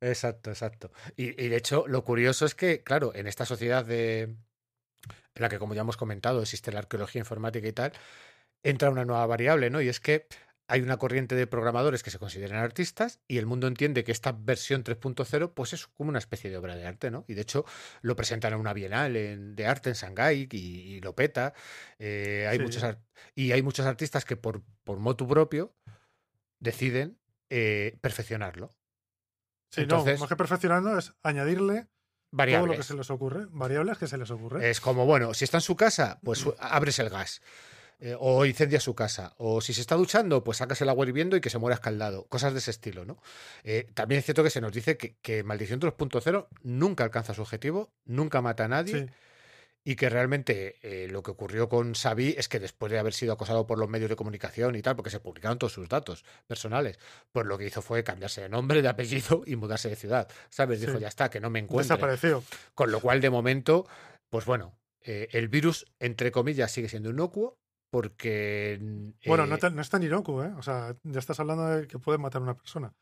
Exacto, 0.00 0.50
exacto. 0.50 0.90
Y, 1.16 1.42
y 1.42 1.48
de 1.48 1.56
hecho, 1.56 1.84
lo 1.86 2.04
curioso 2.04 2.46
es 2.46 2.54
que, 2.54 2.82
claro, 2.82 3.12
en 3.14 3.26
esta 3.26 3.44
sociedad 3.44 3.84
de, 3.84 4.22
en 4.22 4.38
la 5.34 5.48
que, 5.48 5.58
como 5.58 5.74
ya 5.74 5.82
hemos 5.82 5.96
comentado, 5.96 6.40
existe 6.42 6.72
la 6.72 6.78
arqueología 6.80 7.18
informática 7.20 7.66
y 7.68 7.72
tal, 7.72 7.92
entra 8.62 8.90
una 8.90 9.04
nueva 9.04 9.26
variable, 9.26 9.70
¿no? 9.70 9.80
Y 9.80 9.88
es 9.88 10.00
que 10.00 10.26
hay 10.68 10.82
una 10.82 10.98
corriente 10.98 11.34
de 11.34 11.48
programadores 11.48 12.02
que 12.04 12.10
se 12.10 12.18
consideran 12.20 12.62
artistas 12.62 13.18
y 13.26 13.38
el 13.38 13.46
mundo 13.46 13.66
entiende 13.66 14.04
que 14.04 14.12
esta 14.12 14.30
versión 14.32 14.84
3.0 14.84 15.52
pues 15.52 15.72
es 15.72 15.88
como 15.88 16.10
una 16.10 16.20
especie 16.20 16.48
de 16.48 16.56
obra 16.58 16.76
de 16.76 16.86
arte, 16.86 17.10
¿no? 17.10 17.24
Y 17.26 17.34
de 17.34 17.40
hecho 17.42 17.64
lo 18.02 18.14
presentan 18.14 18.52
en 18.52 18.60
una 18.60 18.72
bienal 18.72 19.16
en- 19.16 19.56
de 19.56 19.66
arte 19.66 19.88
en 19.90 19.96
Shanghái 19.96 20.48
y, 20.52 20.56
y 20.58 21.00
lo 21.00 21.14
peta. 21.16 21.54
Eh, 21.98 22.46
hay 22.48 22.58
Sí. 22.58 22.62
muchos 22.62 22.84
y 23.34 23.50
hay 23.52 23.62
muchos 23.62 23.84
artistas 23.86 24.24
que 24.24 24.36
por, 24.36 24.62
por 24.84 24.98
motu 24.98 25.26
propio 25.26 25.74
deciden 26.60 27.18
eh, 27.50 27.98
perfeccionarlo. 28.00 28.70
Sí, 29.70 29.82
Entonces- 29.82 30.14
no, 30.14 30.20
más 30.20 30.28
que 30.28 30.36
perfeccionando 30.36 30.98
es 30.98 31.12
añadirle 31.22 31.82
todo 31.82 31.88
Variables. 32.32 32.70
lo 32.72 32.76
que 32.76 32.86
se 32.86 32.94
les 32.94 33.10
ocurre, 33.10 33.46
variables 33.50 33.98
que 33.98 34.06
se 34.06 34.18
les 34.18 34.30
ocurre. 34.30 34.70
Es 34.70 34.80
como, 34.80 35.06
bueno, 35.06 35.34
si 35.34 35.44
está 35.44 35.56
en 35.58 35.62
su 35.62 35.76
casa, 35.76 36.18
pues 36.22 36.44
abres 36.58 36.98
el 36.98 37.08
gas. 37.10 37.40
eh, 38.02 38.16
o 38.18 38.46
incendia 38.46 38.80
su 38.80 38.94
casa. 38.94 39.34
O 39.36 39.60
si 39.60 39.74
se 39.74 39.82
está 39.82 39.94
duchando, 39.94 40.42
pues 40.42 40.56
sacas 40.56 40.80
el 40.80 40.88
agua 40.88 41.04
hirviendo 41.06 41.36
y 41.36 41.42
que 41.42 41.50
se 41.50 41.58
muera 41.58 41.74
escaldado. 41.74 42.24
Cosas 42.28 42.54
de 42.54 42.60
ese 42.60 42.70
estilo, 42.70 43.04
¿no? 43.04 43.20
Eh, 43.62 43.88
también 43.92 44.20
es 44.20 44.24
cierto 44.24 44.42
que 44.42 44.48
se 44.48 44.62
nos 44.62 44.72
dice 44.72 44.96
que, 44.96 45.16
que 45.20 45.42
Maldición 45.42 45.80
2.0 45.80 46.48
nunca 46.62 47.04
alcanza 47.04 47.34
su 47.34 47.42
objetivo, 47.42 47.92
nunca 48.06 48.40
mata 48.40 48.64
a 48.64 48.68
nadie. 48.68 49.00
Sí. 49.06 49.12
Y 49.82 49.96
que 49.96 50.10
realmente 50.10 50.76
eh, 50.82 51.08
lo 51.08 51.22
que 51.22 51.30
ocurrió 51.30 51.68
con 51.68 51.94
Xavi 51.94 52.34
es 52.36 52.48
que 52.48 52.60
después 52.60 52.92
de 52.92 52.98
haber 52.98 53.14
sido 53.14 53.32
acosado 53.32 53.66
por 53.66 53.78
los 53.78 53.88
medios 53.88 54.10
de 54.10 54.16
comunicación 54.16 54.76
y 54.76 54.82
tal, 54.82 54.94
porque 54.94 55.10
se 55.10 55.20
publicaron 55.20 55.58
todos 55.58 55.72
sus 55.72 55.88
datos 55.88 56.24
personales, 56.46 56.98
pues 57.32 57.46
lo 57.46 57.56
que 57.56 57.66
hizo 57.66 57.80
fue 57.80 58.04
cambiarse 58.04 58.42
de 58.42 58.48
nombre, 58.50 58.82
de 58.82 58.88
apellido 58.88 59.42
y 59.46 59.56
mudarse 59.56 59.88
de 59.88 59.96
ciudad. 59.96 60.28
¿Sabes? 60.50 60.80
Dijo, 60.80 60.98
ya 60.98 61.08
está, 61.08 61.30
que 61.30 61.40
no 61.40 61.48
me 61.48 61.60
encuentro. 61.60 61.96
Desapareció. 61.96 62.44
Con 62.74 62.90
lo 62.92 63.00
cual, 63.00 63.20
de 63.22 63.30
momento, 63.30 63.86
pues 64.28 64.44
bueno, 64.44 64.76
eh, 65.02 65.28
el 65.32 65.48
virus, 65.48 65.86
entre 65.98 66.30
comillas, 66.30 66.70
sigue 66.70 66.88
siendo 66.90 67.08
inocuo 67.10 67.56
porque... 67.90 68.78
Bueno, 69.26 69.44
eh, 69.44 69.46
no, 69.46 69.58
te- 69.58 69.70
no 69.70 69.80
es 69.80 69.88
tan 69.88 70.02
inocuo, 70.02 70.44
¿eh? 70.44 70.52
O 70.58 70.62
sea, 70.62 70.94
ya 71.02 71.18
estás 71.18 71.40
hablando 71.40 71.66
de 71.66 71.86
que 71.88 71.98
puede 71.98 72.18
matar 72.18 72.40
a 72.40 72.44
una 72.44 72.54
persona. 72.56 72.92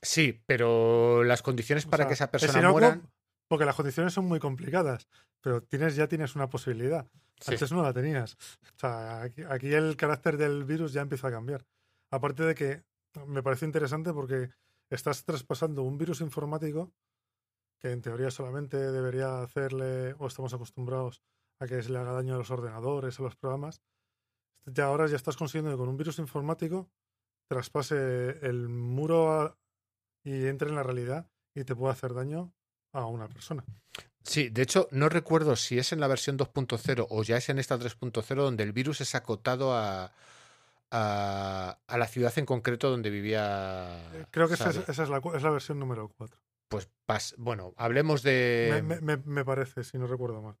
Sí, 0.00 0.42
pero 0.46 1.22
las 1.24 1.42
condiciones 1.42 1.86
O 1.86 1.90
para 1.90 2.04
sea, 2.04 2.08
que 2.08 2.14
esa 2.14 2.24
es 2.24 2.30
persona 2.30 2.70
muera... 2.72 3.00
Porque 3.48 3.64
las 3.64 3.76
condiciones 3.76 4.12
son 4.12 4.24
muy 4.26 4.38
complicadas, 4.38 5.08
pero 5.40 5.62
tienes, 5.62 5.94
ya 5.96 6.08
tienes 6.08 6.34
una 6.36 6.48
posibilidad. 6.48 7.06
Sí. 7.40 7.52
Antes 7.52 7.72
no 7.72 7.82
la 7.82 7.92
tenías. 7.92 8.36
O 8.76 8.78
sea, 8.78 9.22
aquí, 9.22 9.42
aquí 9.42 9.72
el 9.74 9.96
carácter 9.96 10.36
del 10.36 10.64
virus 10.64 10.92
ya 10.92 11.02
empieza 11.02 11.28
a 11.28 11.32
cambiar. 11.32 11.66
Aparte 12.10 12.44
de 12.44 12.54
que 12.54 12.84
me 13.26 13.42
parece 13.42 13.66
interesante 13.66 14.12
porque 14.12 14.50
estás 14.90 15.24
traspasando 15.24 15.82
un 15.82 15.98
virus 15.98 16.20
informático 16.20 16.92
que 17.78 17.90
en 17.90 18.00
teoría 18.00 18.30
solamente 18.30 18.76
debería 18.76 19.42
hacerle, 19.42 20.14
o 20.18 20.28
estamos 20.28 20.54
acostumbrados 20.54 21.20
a 21.58 21.66
que 21.66 21.82
se 21.82 21.90
le 21.90 21.98
haga 21.98 22.12
daño 22.12 22.34
a 22.34 22.38
los 22.38 22.50
ordenadores, 22.50 23.18
a 23.18 23.22
los 23.24 23.36
programas. 23.36 23.82
Ya 24.66 24.84
ahora 24.84 25.08
ya 25.08 25.16
estás 25.16 25.36
consiguiendo 25.36 25.72
que 25.72 25.78
con 25.78 25.88
un 25.88 25.96
virus 25.96 26.20
informático 26.20 26.88
traspase 27.48 28.38
el 28.46 28.68
muro 28.68 29.32
a- 29.32 29.58
y 30.24 30.46
entre 30.46 30.68
en 30.68 30.76
la 30.76 30.84
realidad 30.84 31.28
y 31.54 31.64
te 31.64 31.74
pueda 31.74 31.92
hacer 31.92 32.14
daño 32.14 32.54
a 32.92 33.06
una 33.06 33.28
persona. 33.28 33.64
Sí, 34.22 34.48
de 34.50 34.62
hecho, 34.62 34.88
no 34.92 35.08
recuerdo 35.08 35.56
si 35.56 35.78
es 35.78 35.92
en 35.92 36.00
la 36.00 36.06
versión 36.06 36.36
2.0 36.38 37.06
o 37.10 37.22
ya 37.24 37.36
es 37.38 37.48
en 37.48 37.58
esta 37.58 37.76
3.0 37.78 38.34
donde 38.36 38.62
el 38.62 38.72
virus 38.72 39.00
es 39.00 39.14
acotado 39.14 39.74
a, 39.74 40.12
a, 40.90 41.78
a 41.86 41.98
la 41.98 42.06
ciudad 42.06 42.32
en 42.38 42.46
concreto 42.46 42.90
donde 42.90 43.10
vivía. 43.10 43.98
Eh, 44.14 44.26
Creo 44.30 44.48
que 44.48 44.54
esa 44.54 44.70
es, 44.70 44.88
esa 44.88 45.02
es 45.02 45.08
la, 45.08 45.20
es 45.34 45.42
la 45.42 45.50
versión 45.50 45.78
número 45.78 46.12
4. 46.16 46.38
Pues 46.68 46.88
pas- 47.06 47.34
bueno, 47.36 47.74
hablemos 47.76 48.22
de. 48.22 48.80
me, 48.82 48.82
me- 48.82 49.00
me- 49.16 49.22
me 49.24 49.44
parece, 49.44 49.84
si 49.84 49.98
no 49.98 50.06
recuerdo 50.06 50.40
mal. 50.40 50.56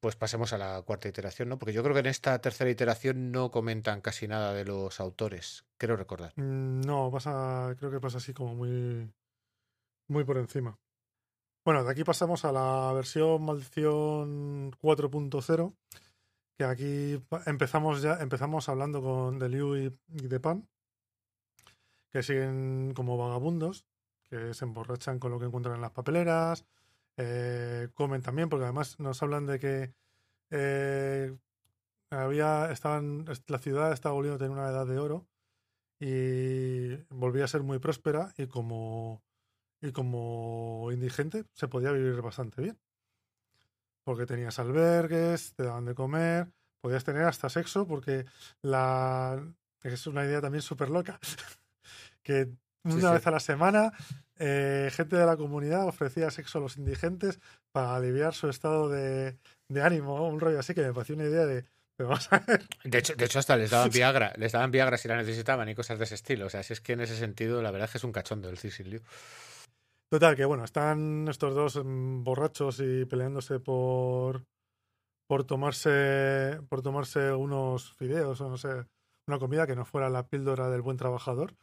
Pues 0.00 0.16
pasemos 0.16 0.52
a 0.54 0.58
la 0.58 0.80
cuarta 0.82 1.08
iteración, 1.08 1.48
¿no? 1.50 1.58
Porque 1.58 1.74
yo 1.74 1.82
creo 1.82 1.92
que 1.94 2.00
en 2.00 2.06
esta 2.06 2.38
tercera 2.40 2.70
iteración 2.70 3.32
no 3.32 3.50
comentan 3.50 4.00
casi 4.00 4.26
nada 4.28 4.54
de 4.54 4.64
los 4.64 4.98
autores, 4.98 5.64
creo 5.76 5.96
recordar. 5.96 6.32
Mm, 6.36 6.80
No, 6.82 7.10
pasa, 7.10 7.74
creo 7.78 7.90
que 7.90 8.00
pasa 8.00 8.16
así 8.18 8.32
como 8.32 8.54
muy, 8.54 9.12
muy 10.08 10.24
por 10.24 10.38
encima. 10.38 10.78
Bueno, 11.62 11.84
de 11.84 11.90
aquí 11.90 12.04
pasamos 12.04 12.46
a 12.46 12.52
la 12.52 12.90
versión 12.94 13.44
Maldición 13.44 14.72
4.0, 14.80 15.74
que 16.56 16.64
aquí 16.64 17.22
empezamos 17.44 18.00
ya, 18.00 18.14
empezamos 18.20 18.68
hablando 18.70 19.02
con 19.02 19.38
de 19.38 19.48
Liu 19.50 19.76
y, 19.76 19.98
y 20.08 20.28
de 20.28 20.40
Pan, 20.40 20.66
que 22.10 22.22
siguen 22.22 22.92
como 22.94 23.18
vagabundos, 23.18 23.84
que 24.30 24.54
se 24.54 24.64
emborrachan 24.64 25.18
con 25.18 25.32
lo 25.32 25.38
que 25.38 25.46
encuentran 25.46 25.74
en 25.74 25.82
las 25.82 25.90
papeleras, 25.90 26.64
eh, 27.18 27.88
comen 27.92 28.22
también, 28.22 28.48
porque 28.48 28.64
además 28.64 28.98
nos 28.98 29.22
hablan 29.22 29.44
de 29.44 29.58
que 29.58 29.92
eh, 30.50 31.36
había, 32.10 32.72
estaban, 32.72 33.26
la 33.48 33.58
ciudad 33.58 33.92
estaba 33.92 34.14
volviendo 34.14 34.36
a 34.36 34.38
tener 34.38 34.52
una 34.52 34.70
edad 34.70 34.86
de 34.86 34.98
oro 34.98 35.26
y 35.98 36.96
volvía 37.10 37.44
a 37.44 37.48
ser 37.48 37.62
muy 37.62 37.78
próspera 37.78 38.32
y 38.38 38.46
como 38.46 39.22
y 39.82 39.92
como 39.92 40.88
indigente 40.92 41.44
se 41.54 41.68
podía 41.68 41.92
vivir 41.92 42.20
bastante 42.22 42.62
bien 42.62 42.78
porque 44.04 44.26
tenías 44.26 44.58
albergues 44.58 45.54
te 45.54 45.64
daban 45.64 45.84
de 45.84 45.94
comer 45.94 46.48
podías 46.80 47.04
tener 47.04 47.24
hasta 47.24 47.48
sexo 47.48 47.86
porque 47.86 48.24
la 48.62 49.42
es 49.82 50.06
una 50.06 50.24
idea 50.24 50.40
también 50.40 50.62
súper 50.62 50.90
loca 50.90 51.18
que 52.22 52.48
una 52.84 52.94
Sí, 52.94 53.00
sí. 53.00 53.12
vez 53.12 53.26
a 53.26 53.30
la 53.30 53.40
semana 53.40 53.92
eh, 54.38 54.90
gente 54.92 55.16
de 55.16 55.26
la 55.26 55.36
comunidad 55.36 55.86
ofrecía 55.86 56.30
sexo 56.30 56.58
a 56.58 56.60
los 56.62 56.78
indigentes 56.78 57.38
para 57.72 57.94
aliviar 57.96 58.34
su 58.34 58.48
estado 58.48 58.88
de, 58.88 59.38
de 59.68 59.82
ánimo 59.82 60.26
un 60.28 60.40
rollo 60.40 60.58
así 60.58 60.74
que 60.74 60.82
me 60.82 60.92
pareció 60.94 61.14
una 61.14 61.24
idea 61.24 61.44
de 61.46 61.64
pero 61.96 62.08
vamos 62.08 62.32
a 62.32 62.38
ver 62.38 62.64
De 62.84 62.96
hecho, 62.98 63.14
de 63.14 63.26
hecho, 63.26 63.38
hasta 63.38 63.58
les 63.58 63.68
daban 63.70 63.90
Viagra, 63.92 64.32
les 64.38 64.52
daban 64.52 64.70
Viagra 64.70 64.96
si 64.96 65.06
la 65.08 65.16
necesitaban 65.18 65.68
y 65.68 65.74
cosas 65.74 65.98
de 65.98 66.04
ese 66.04 66.14
estilo. 66.14 66.46
O 66.46 66.48
sea, 66.48 66.62
si 66.62 66.72
es 66.72 66.80
que 66.80 66.94
en 66.94 67.02
ese 67.02 67.14
sentido, 67.14 67.60
la 67.60 67.70
verdad 67.70 67.84
es 67.88 67.92
que 67.92 67.98
es 67.98 68.04
un 68.04 68.12
cachondo 68.12 68.48
el 68.48 68.56
Cecil. 68.56 69.02
Total, 70.10 70.34
que 70.34 70.44
bueno, 70.44 70.64
están 70.64 71.28
estos 71.28 71.54
dos 71.54 71.84
mm, 71.84 72.24
borrachos 72.24 72.80
y 72.80 73.04
peleándose 73.04 73.60
por 73.60 74.44
por 75.28 75.44
tomarse 75.44 76.60
por 76.68 76.82
tomarse 76.82 77.32
unos 77.32 77.94
fideos 77.94 78.40
o 78.40 78.48
no 78.48 78.56
sé, 78.56 78.86
una 79.28 79.38
comida 79.38 79.68
que 79.68 79.76
no 79.76 79.84
fuera 79.84 80.10
la 80.10 80.26
píldora 80.26 80.68
del 80.68 80.82
buen 80.82 80.96
trabajador, 80.96 81.54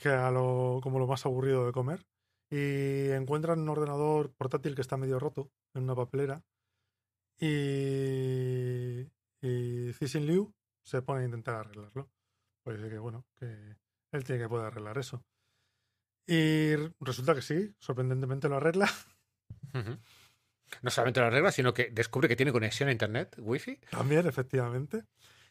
que 0.00 0.08
era 0.08 0.32
lo, 0.32 0.80
como 0.82 0.98
lo 0.98 1.06
más 1.06 1.24
aburrido 1.24 1.64
de 1.66 1.72
comer. 1.72 2.04
Y 2.50 3.10
encuentran 3.12 3.60
un 3.60 3.68
ordenador 3.68 4.32
portátil 4.32 4.74
que 4.74 4.80
está 4.80 4.96
medio 4.96 5.20
roto 5.20 5.52
en 5.74 5.84
una 5.84 5.94
papelera. 5.94 6.42
Y, 7.38 9.06
y 9.40 9.92
Cixin 9.92 10.26
Liu 10.26 10.52
se 10.84 11.02
pone 11.02 11.22
a 11.22 11.26
intentar 11.26 11.54
arreglarlo. 11.54 12.10
Pues 12.64 12.80
que 12.80 12.98
bueno, 12.98 13.24
que 13.38 13.76
él 14.12 14.24
tiene 14.24 14.42
que 14.42 14.48
poder 14.48 14.66
arreglar 14.66 14.98
eso. 14.98 15.22
Y 16.32 16.76
resulta 17.00 17.34
que 17.34 17.42
sí, 17.42 17.74
sorprendentemente 17.80 18.48
lo 18.48 18.56
arregla. 18.58 18.88
No 20.82 20.90
solamente 20.90 21.20
lo 21.20 21.26
arregla, 21.26 21.50
sino 21.50 21.74
que 21.74 21.90
descubre 21.90 22.28
que 22.28 22.36
tiene 22.36 22.52
conexión 22.52 22.88
a 22.88 22.92
internet, 22.92 23.34
wifi. 23.38 23.80
También, 23.90 24.26
efectivamente. 24.26 25.04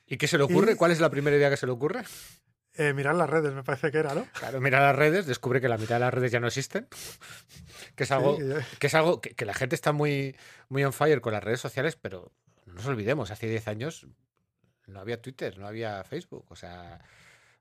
¿Y 0.06 0.18
qué 0.18 0.28
se 0.28 0.38
le 0.38 0.46
ocurre? 0.46 0.74
Y- 0.74 0.76
¿Cuál 0.76 0.92
es 0.92 1.00
la 1.02 1.10
primera 1.10 1.36
idea 1.36 1.50
que 1.50 1.58
se 1.58 1.66
le 1.66 1.74
ocurre? 1.74 2.04
Eh, 2.76 2.94
mirar 2.94 3.16
las 3.16 3.30
redes, 3.30 3.54
me 3.54 3.64
parece 3.64 3.92
que 3.92 3.98
era, 3.98 4.14
¿no? 4.16 4.26
Claro, 4.40 4.62
mira 4.62 4.80
las 4.80 4.96
redes, 4.96 5.26
descubre 5.26 5.60
que 5.60 5.68
la 5.68 5.78
mitad 5.78 5.96
de 5.96 6.00
las 6.00 6.14
redes 6.14 6.32
ya 6.32 6.40
no 6.40 6.48
existen. 6.48 6.88
Que 7.96 8.04
es 8.04 8.12
algo, 8.12 8.38
Sí, 8.38 8.44
que 8.80 8.88
es 8.88 8.94
algo 8.94 9.20
que, 9.20 9.32
que 9.36 9.46
la 9.46 9.54
gente 9.54 9.76
está 9.76 9.92
muy, 9.92 10.36
muy 10.70 10.84
on 10.86 10.94
fire 10.94 11.20
con 11.22 11.34
las 11.34 11.44
redes 11.44 11.60
sociales, 11.60 11.98
pero 11.98 12.32
no 12.66 12.74
nos 12.76 12.86
olvidemos, 12.86 13.32
hace 13.32 13.48
10 13.48 13.68
años 13.68 14.08
no 14.88 15.00
había 15.02 15.22
Twitter, 15.22 15.58
no 15.58 15.68
había 15.68 16.04
Facebook, 16.06 16.46
o 16.50 16.56
sea, 16.56 17.00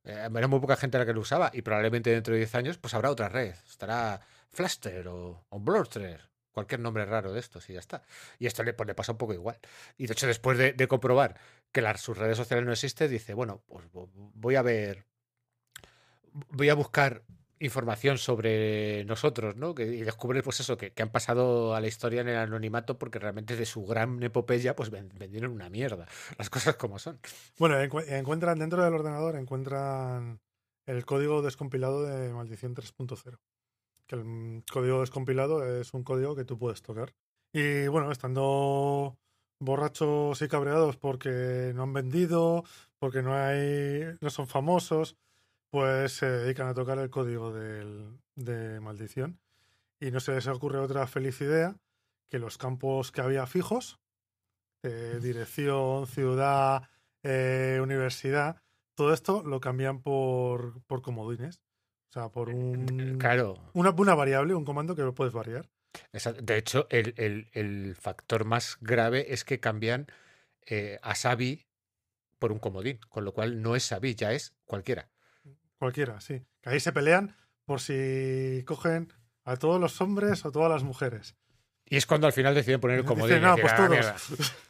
eh, 0.04 0.28
era 0.34 0.46
muy 0.48 0.60
poca 0.60 0.76
gente 0.76 0.98
la 0.98 1.06
que 1.06 1.12
lo 1.12 1.20
usaba 1.20 1.50
y 1.52 1.62
probablemente 1.62 2.10
dentro 2.10 2.32
de 2.32 2.38
10 2.38 2.54
años 2.54 2.78
pues 2.78 2.94
habrá 2.94 3.10
otra 3.10 3.28
red, 3.28 3.54
estará 3.68 4.20
Flaster 4.50 5.08
o, 5.08 5.44
o 5.48 5.60
Blurster, 5.60 6.28
cualquier 6.52 6.80
nombre 6.80 7.04
raro 7.04 7.32
de 7.32 7.40
estos 7.40 7.68
y 7.70 7.74
ya 7.74 7.80
está. 7.80 8.02
Y 8.38 8.46
esto 8.46 8.62
le, 8.64 8.72
pues, 8.72 8.86
le 8.86 8.94
pasa 8.94 9.12
un 9.12 9.18
poco 9.18 9.34
igual. 9.34 9.58
Y 9.96 10.06
de 10.06 10.12
hecho 10.14 10.26
después 10.26 10.58
de, 10.58 10.88
comprobar 10.88 11.36
que 11.70 11.82
las, 11.82 12.00
sus 12.00 12.16
redes 12.16 12.36
sociales 12.36 12.64
no 12.66 12.72
existen, 12.72 13.10
dice, 13.10 13.34
bueno, 13.34 13.62
pues 13.68 13.84
vo- 13.92 14.08
voy 14.12 14.56
a 14.56 14.62
ver, 14.62 15.04
voy 16.32 16.68
a 16.68 16.74
buscar 16.74 17.22
información 17.60 18.18
sobre 18.18 19.04
nosotros, 19.04 19.56
¿no? 19.56 19.74
Que, 19.74 19.84
y 19.84 20.02
descubre, 20.02 20.42
pues 20.42 20.60
eso, 20.60 20.76
que, 20.76 20.92
han 21.00 21.10
pasado 21.10 21.74
a 21.74 21.80
la 21.80 21.86
historia 21.88 22.20
en 22.20 22.28
el 22.28 22.36
anonimato 22.36 22.98
porque 22.98 23.18
realmente 23.18 23.56
de 23.56 23.66
su 23.66 23.84
gran 23.86 24.22
epopeya, 24.22 24.76
pues 24.76 24.90
ven- 24.90 25.10
vendieron 25.18 25.52
una 25.52 25.68
mierda. 25.70 26.06
Las 26.38 26.50
cosas 26.50 26.76
como 26.76 26.98
son. 26.98 27.18
Bueno, 27.58 27.76
encu- 27.82 28.04
encuentran 28.08 28.58
dentro 28.58 28.82
del 28.84 28.94
ordenador, 28.94 29.36
encuentran 29.36 30.40
el 30.86 31.04
código 31.04 31.42
descompilado 31.42 32.04
de 32.04 32.32
Maldición 32.32 32.74
3.0. 32.74 33.38
Que 34.06 34.16
el 34.16 34.24
mm, 34.24 34.62
código 34.72 35.00
descompilado 35.00 35.64
es 35.80 35.92
un 35.94 36.02
código 36.02 36.34
que 36.36 36.44
tú 36.44 36.58
puedes 36.58 36.82
tocar. 36.82 37.14
Y 37.52 37.88
bueno, 37.88 38.10
estando 38.12 39.18
borrachos 39.60 40.40
y 40.42 40.48
cabreados 40.48 40.96
porque 40.96 41.72
no 41.74 41.82
han 41.82 41.92
vendido, 41.92 42.64
porque 42.98 43.22
no 43.22 43.34
hay, 43.34 44.16
no 44.20 44.30
son 44.30 44.46
famosos, 44.46 45.16
pues 45.70 46.12
se 46.12 46.26
dedican 46.26 46.68
a 46.68 46.74
tocar 46.74 46.98
el 46.98 47.10
código 47.10 47.52
del- 47.52 48.18
de 48.34 48.80
maldición. 48.80 49.38
Y 50.00 50.10
no 50.10 50.20
se 50.20 50.32
les 50.32 50.46
ocurre 50.46 50.78
otra 50.78 51.06
feliz 51.06 51.40
idea 51.40 51.76
que 52.30 52.38
los 52.38 52.56
campos 52.58 53.10
que 53.12 53.20
había 53.20 53.46
fijos, 53.46 53.98
eh, 54.84 55.18
dirección, 55.20 56.06
ciudad, 56.06 56.88
eh, 57.22 57.80
universidad, 57.82 58.62
todo 58.94 59.12
esto 59.12 59.42
lo 59.42 59.60
cambian 59.60 60.00
por, 60.02 60.80
por 60.86 61.02
comodines. 61.02 61.60
O 62.10 62.12
sea, 62.12 62.28
por 62.30 62.48
un, 62.50 63.18
Claro. 63.18 63.56
una, 63.74 63.90
una 63.90 64.14
variable, 64.14 64.54
un 64.54 64.64
comando 64.64 64.94
que 64.96 65.02
lo 65.02 65.14
puedes 65.14 65.32
variar. 65.34 65.68
De 66.42 66.56
hecho, 66.56 66.86
el, 66.90 67.12
el- 67.16 67.48
el 67.52 67.96
factor 67.96 68.44
más 68.44 68.78
grave 68.80 69.32
es 69.34 69.44
que 69.44 69.60
cambian 69.60 70.06
eh, 70.70 70.98
a 71.02 71.14
Xavi 71.14 71.66
por 72.38 72.52
un 72.52 72.58
comodín, 72.58 72.98
con 73.08 73.24
lo 73.24 73.32
cual 73.32 73.60
no 73.62 73.74
es 73.74 73.88
Xavi, 73.88 74.14
ya 74.14 74.32
es 74.32 74.54
cualquiera. 74.64 75.08
Cualquiera, 75.78 76.20
sí. 76.20 76.44
Que 76.62 76.70
ahí 76.70 76.80
se 76.80 76.92
pelean 76.92 77.36
por 77.64 77.80
si 77.80 78.62
cogen 78.66 79.12
a 79.44 79.56
todos 79.56 79.80
los 79.80 80.00
hombres 80.00 80.44
o 80.44 80.52
todas 80.52 80.70
las 80.70 80.82
mujeres. 80.82 81.36
Y 81.86 81.96
es 81.96 82.06
cuando 82.06 82.26
al 82.26 82.32
final 82.32 82.54
deciden 82.54 82.80
poner 82.80 82.98
el 82.98 83.04
comodín. 83.04 83.40
no, 83.40 83.56
pues 83.56 83.72
"Ah, 83.72 83.76
todos". 83.76 83.90
mierda, 83.90 84.16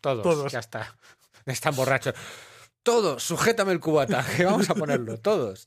todos. 0.00 0.22
Todos. 0.22 0.52
Ya 0.52 0.58
está. 0.60 0.96
Están 1.46 1.74
borrachos. 1.74 2.14
Todos, 2.82 3.22
sujétame 3.22 3.72
el 3.72 3.80
cubata, 3.80 4.24
que 4.36 4.44
vamos 4.44 4.70
a 4.70 4.74
ponerlo, 4.74 5.18
todos. 5.18 5.66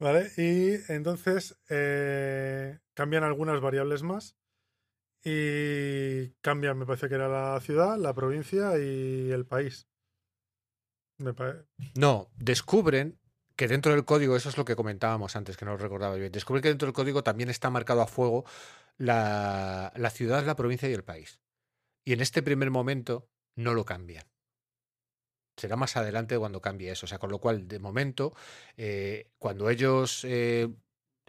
¿Vale? 0.00 0.30
Y 0.36 0.92
entonces 0.92 1.56
eh, 1.68 2.78
cambian 2.94 3.22
algunas 3.24 3.60
variables 3.60 4.02
más 4.02 4.36
Y 5.22 6.30
cambian, 6.42 6.76
me 6.78 6.84
parece 6.84 7.08
que 7.08 7.14
era 7.14 7.28
la 7.28 7.60
ciudad, 7.60 7.96
la 7.96 8.12
provincia 8.12 8.76
y 8.78 9.30
el 9.30 9.46
país. 9.46 9.86
Me 11.18 11.32
No, 11.94 12.28
descubren 12.36 13.18
que 13.56 13.68
dentro 13.68 13.92
del 13.92 14.04
código, 14.04 14.36
eso 14.36 14.48
es 14.48 14.56
lo 14.58 14.64
que 14.64 14.76
comentábamos 14.76 15.36
antes, 15.36 15.56
que 15.56 15.64
no 15.64 15.72
lo 15.72 15.76
recordaba 15.78 16.16
bien, 16.16 16.32
descubren 16.32 16.62
que 16.62 16.68
dentro 16.68 16.86
del 16.86 16.94
código 16.94 17.22
también 17.22 17.50
está 17.50 17.70
marcado 17.70 18.02
a 18.02 18.06
fuego 18.06 18.44
la, 18.96 19.92
la 19.96 20.10
ciudad, 20.10 20.44
la 20.44 20.56
provincia 20.56 20.88
y 20.88 20.92
el 20.92 21.04
país. 21.04 21.40
Y 22.04 22.12
en 22.12 22.20
este 22.20 22.42
primer 22.42 22.70
momento 22.70 23.28
no 23.56 23.74
lo 23.74 23.84
cambian. 23.84 24.24
Será 25.56 25.76
más 25.76 25.96
adelante 25.96 26.36
cuando 26.36 26.60
cambie 26.60 26.90
eso. 26.90 27.06
O 27.06 27.08
sea, 27.08 27.18
con 27.18 27.30
lo 27.30 27.38
cual, 27.38 27.68
de 27.68 27.78
momento, 27.78 28.34
eh, 28.76 29.30
cuando 29.38 29.70
ellos 29.70 30.24
eh, 30.24 30.68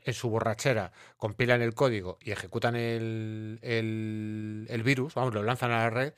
en 0.04 0.14
su 0.14 0.30
borrachera 0.30 0.92
compilan 1.18 1.62
el 1.62 1.76
código 1.76 2.18
y 2.22 2.32
ejecutan 2.32 2.76
el, 2.76 3.60
el- 3.62 4.66
el 4.70 4.84
virus, 4.84 5.14
vamos, 5.14 5.34
lo 5.34 5.44
lanzan 5.44 5.72
a 5.72 5.78
la 5.78 5.90
red, 5.92 6.14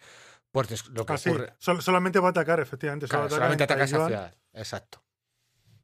pues 0.51 0.88
lo 0.88 1.05
que 1.05 1.14
Ah, 1.14 1.18
sí, 1.18 1.30
ocurre. 1.30 1.53
sol- 1.60 1.82
solamente 1.82 2.20
va 2.20 2.28
a 2.28 2.32
atacar, 2.32 2.62
efectivamente. 2.62 3.08
Claro, 3.08 3.30
solamente 3.30 3.64
en 3.66 3.70
ataca 3.72 3.84
esa 3.84 4.05
ciudad. 4.08 4.36
Exacto. 4.53 5.03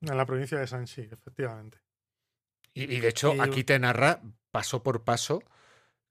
En 0.03 0.17
la 0.17 0.25
provincia 0.25 0.59
de 0.59 0.65
Shanxi, 0.65 1.01
efectivamente. 1.11 1.79
Y, 2.73 2.83
y 2.83 2.99
de 2.99 3.07
hecho, 3.09 3.33
Y- 3.33 3.39
aquí 3.39 3.63
te 3.63 3.77
narra 3.79 4.21
paso 4.51 4.83
por 4.83 5.03
paso 5.03 5.41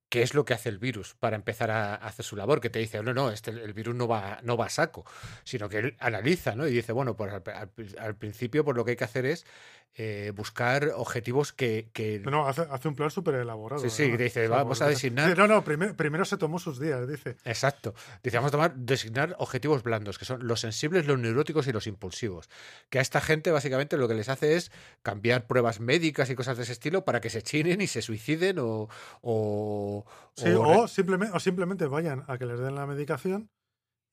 qué 0.09 0.22
es 0.22 0.34
lo 0.34 0.45
que 0.45 0.53
hace 0.55 0.68
el 0.68 0.78
virus 0.78 1.14
para 1.14 1.36
empezar 1.36 1.70
a, 1.70 1.95
a 1.95 2.07
hacer 2.07 2.24
su 2.24 2.36
labor, 2.36 2.61
que 2.61 2.68
te 2.70 2.78
dice, 2.78 3.03
no, 3.03 3.14
no, 3.14 3.30
este, 3.30 3.51
el 3.51 3.72
virus 3.72 3.95
no 3.95 4.07
va, 4.07 4.40
no 4.43 4.57
va 4.59 4.66
a 4.66 4.70
saco, 4.70 5.05
sino 5.45 5.68
que 5.70 5.78
él 5.78 5.97
analiza, 6.01 6.55
¿no? 6.55 6.66
Y 6.66 6.72
dice, 6.72 6.93
bueno, 6.93 7.16
pues 7.16 7.32
al, 7.32 7.43
al- 7.47 7.70
al 7.99 8.16
principio 8.16 8.64
pues 8.64 8.76
lo 8.76 8.84
que 8.84 8.90
hay 8.93 8.97
que 8.97 9.05
hacer 9.05 9.24
es 9.24 9.47
eh, 9.95 10.32
buscar 10.34 10.90
objetivos 10.97 11.53
que... 11.53 11.90
que- 11.93 12.20
No, 12.20 12.30
no, 12.30 12.49
hace, 12.49 12.62
hace 12.70 12.88
un 12.88 12.95
plan 12.95 13.11
súper 13.11 13.34
elaborado. 13.34 13.82
Sí, 13.82 13.90
sí, 13.90 14.16
dice, 14.16 14.49
vamos 14.49 14.80
a 14.80 14.88
designar- 14.88 15.36
No, 15.36 15.47
no, 15.47 15.62
primer- 15.64 15.95
primero 15.95 16.24
se 16.24 16.36
tomó 16.38 16.59
sus 16.59 16.80
días, 16.80 17.07
dice. 17.07 17.36
Exacto. 17.45 17.95
Dice, 18.22 18.38
vamos 18.38 18.49
a 18.49 18.53
tomar, 18.53 18.74
designar 18.74 19.36
objetivos 19.38 19.82
blandos, 19.82 20.18
que 20.18 20.24
son 20.24 20.47
los 20.47 20.61
sensibles, 20.61 21.07
los 21.07 21.18
neuróticos 21.18 21.66
y 21.66 21.72
los 21.72 21.86
impulsivos. 21.86 22.49
Que 22.88 22.99
a 22.99 23.03
esta 23.03 23.20
gente 23.20 23.51
básicamente 23.51 23.97
lo 23.99 24.09
que 24.09 24.14
les 24.14 24.28
hace 24.30 24.57
es 24.57 24.72
cambiar 25.03 25.47
pruebas 25.47 25.80
médicas 25.80 26.30
y 26.30 26.34
cosas 26.34 26.57
de 26.57 26.62
ese 26.62 26.72
estilo 26.72 27.05
para 27.05 27.20
que 27.20 27.28
se 27.30 27.43
chinen 27.43 27.80
y 27.82 27.86
se 27.86 28.01
suiciden 28.03 28.59
o... 28.61 28.88
o, 29.20 30.07
Sí, 30.34 30.49
o 30.51 30.62
o, 30.62 30.88
simplemente, 30.88 31.36
o 31.36 31.40
simplemente 31.40 31.86
vayan 31.86 32.24
a 32.28 32.38
que 32.38 32.47
les 32.47 32.59
den 32.59 32.74
la 32.74 32.86
medicación 32.86 33.51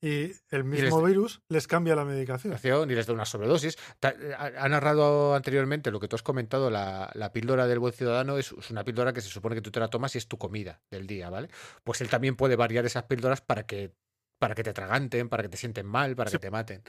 y 0.02 0.32
el 0.50 0.64
mismo 0.64 1.00
les- 1.00 1.08
virus 1.08 1.42
les 1.48 1.66
cambia 1.66 1.94
la 1.94 2.04
medicación. 2.04 2.56
y 2.90 2.94
les 2.94 3.06
da 3.06 3.12
una 3.12 3.24
sobredosis. 3.26 3.76
Ha, 4.02 4.46
ha 4.64 4.68
narrado 4.68 5.34
anteriormente 5.34 5.90
lo 5.90 6.00
que 6.00 6.08
tú 6.08 6.16
has 6.16 6.22
comentado, 6.22 6.70
la, 6.70 7.10
la 7.14 7.32
píldora 7.32 7.66
del 7.66 7.78
buen 7.80 7.92
ciudadano 7.92 8.38
es, 8.38 8.52
es 8.52 8.70
una 8.70 8.82
píldora 8.84 9.12
que 9.12 9.20
se 9.20 9.28
supone 9.28 9.54
que 9.56 9.60
tú 9.62 9.70
te 9.70 9.80
la 9.80 9.88
tomas 9.88 10.14
y 10.14 10.18
es 10.18 10.26
tu 10.26 10.38
comida 10.38 10.80
del 10.90 11.06
día, 11.06 11.28
¿vale? 11.28 11.48
Pues 11.84 12.00
él 12.00 12.08
también 12.08 12.36
puede 12.36 12.56
variar 12.56 12.86
esas 12.86 13.02
píldoras 13.04 13.40
para 13.42 13.66
que, 13.66 13.92
para 14.38 14.54
que 14.54 14.62
te 14.62 14.72
traganten, 14.72 15.28
para 15.28 15.42
que 15.42 15.50
te 15.50 15.56
sienten 15.58 15.86
mal, 15.86 16.16
para 16.16 16.30
Sí. 16.30 16.36
que 16.36 16.40
te 16.40 16.50
maten. 16.50 16.82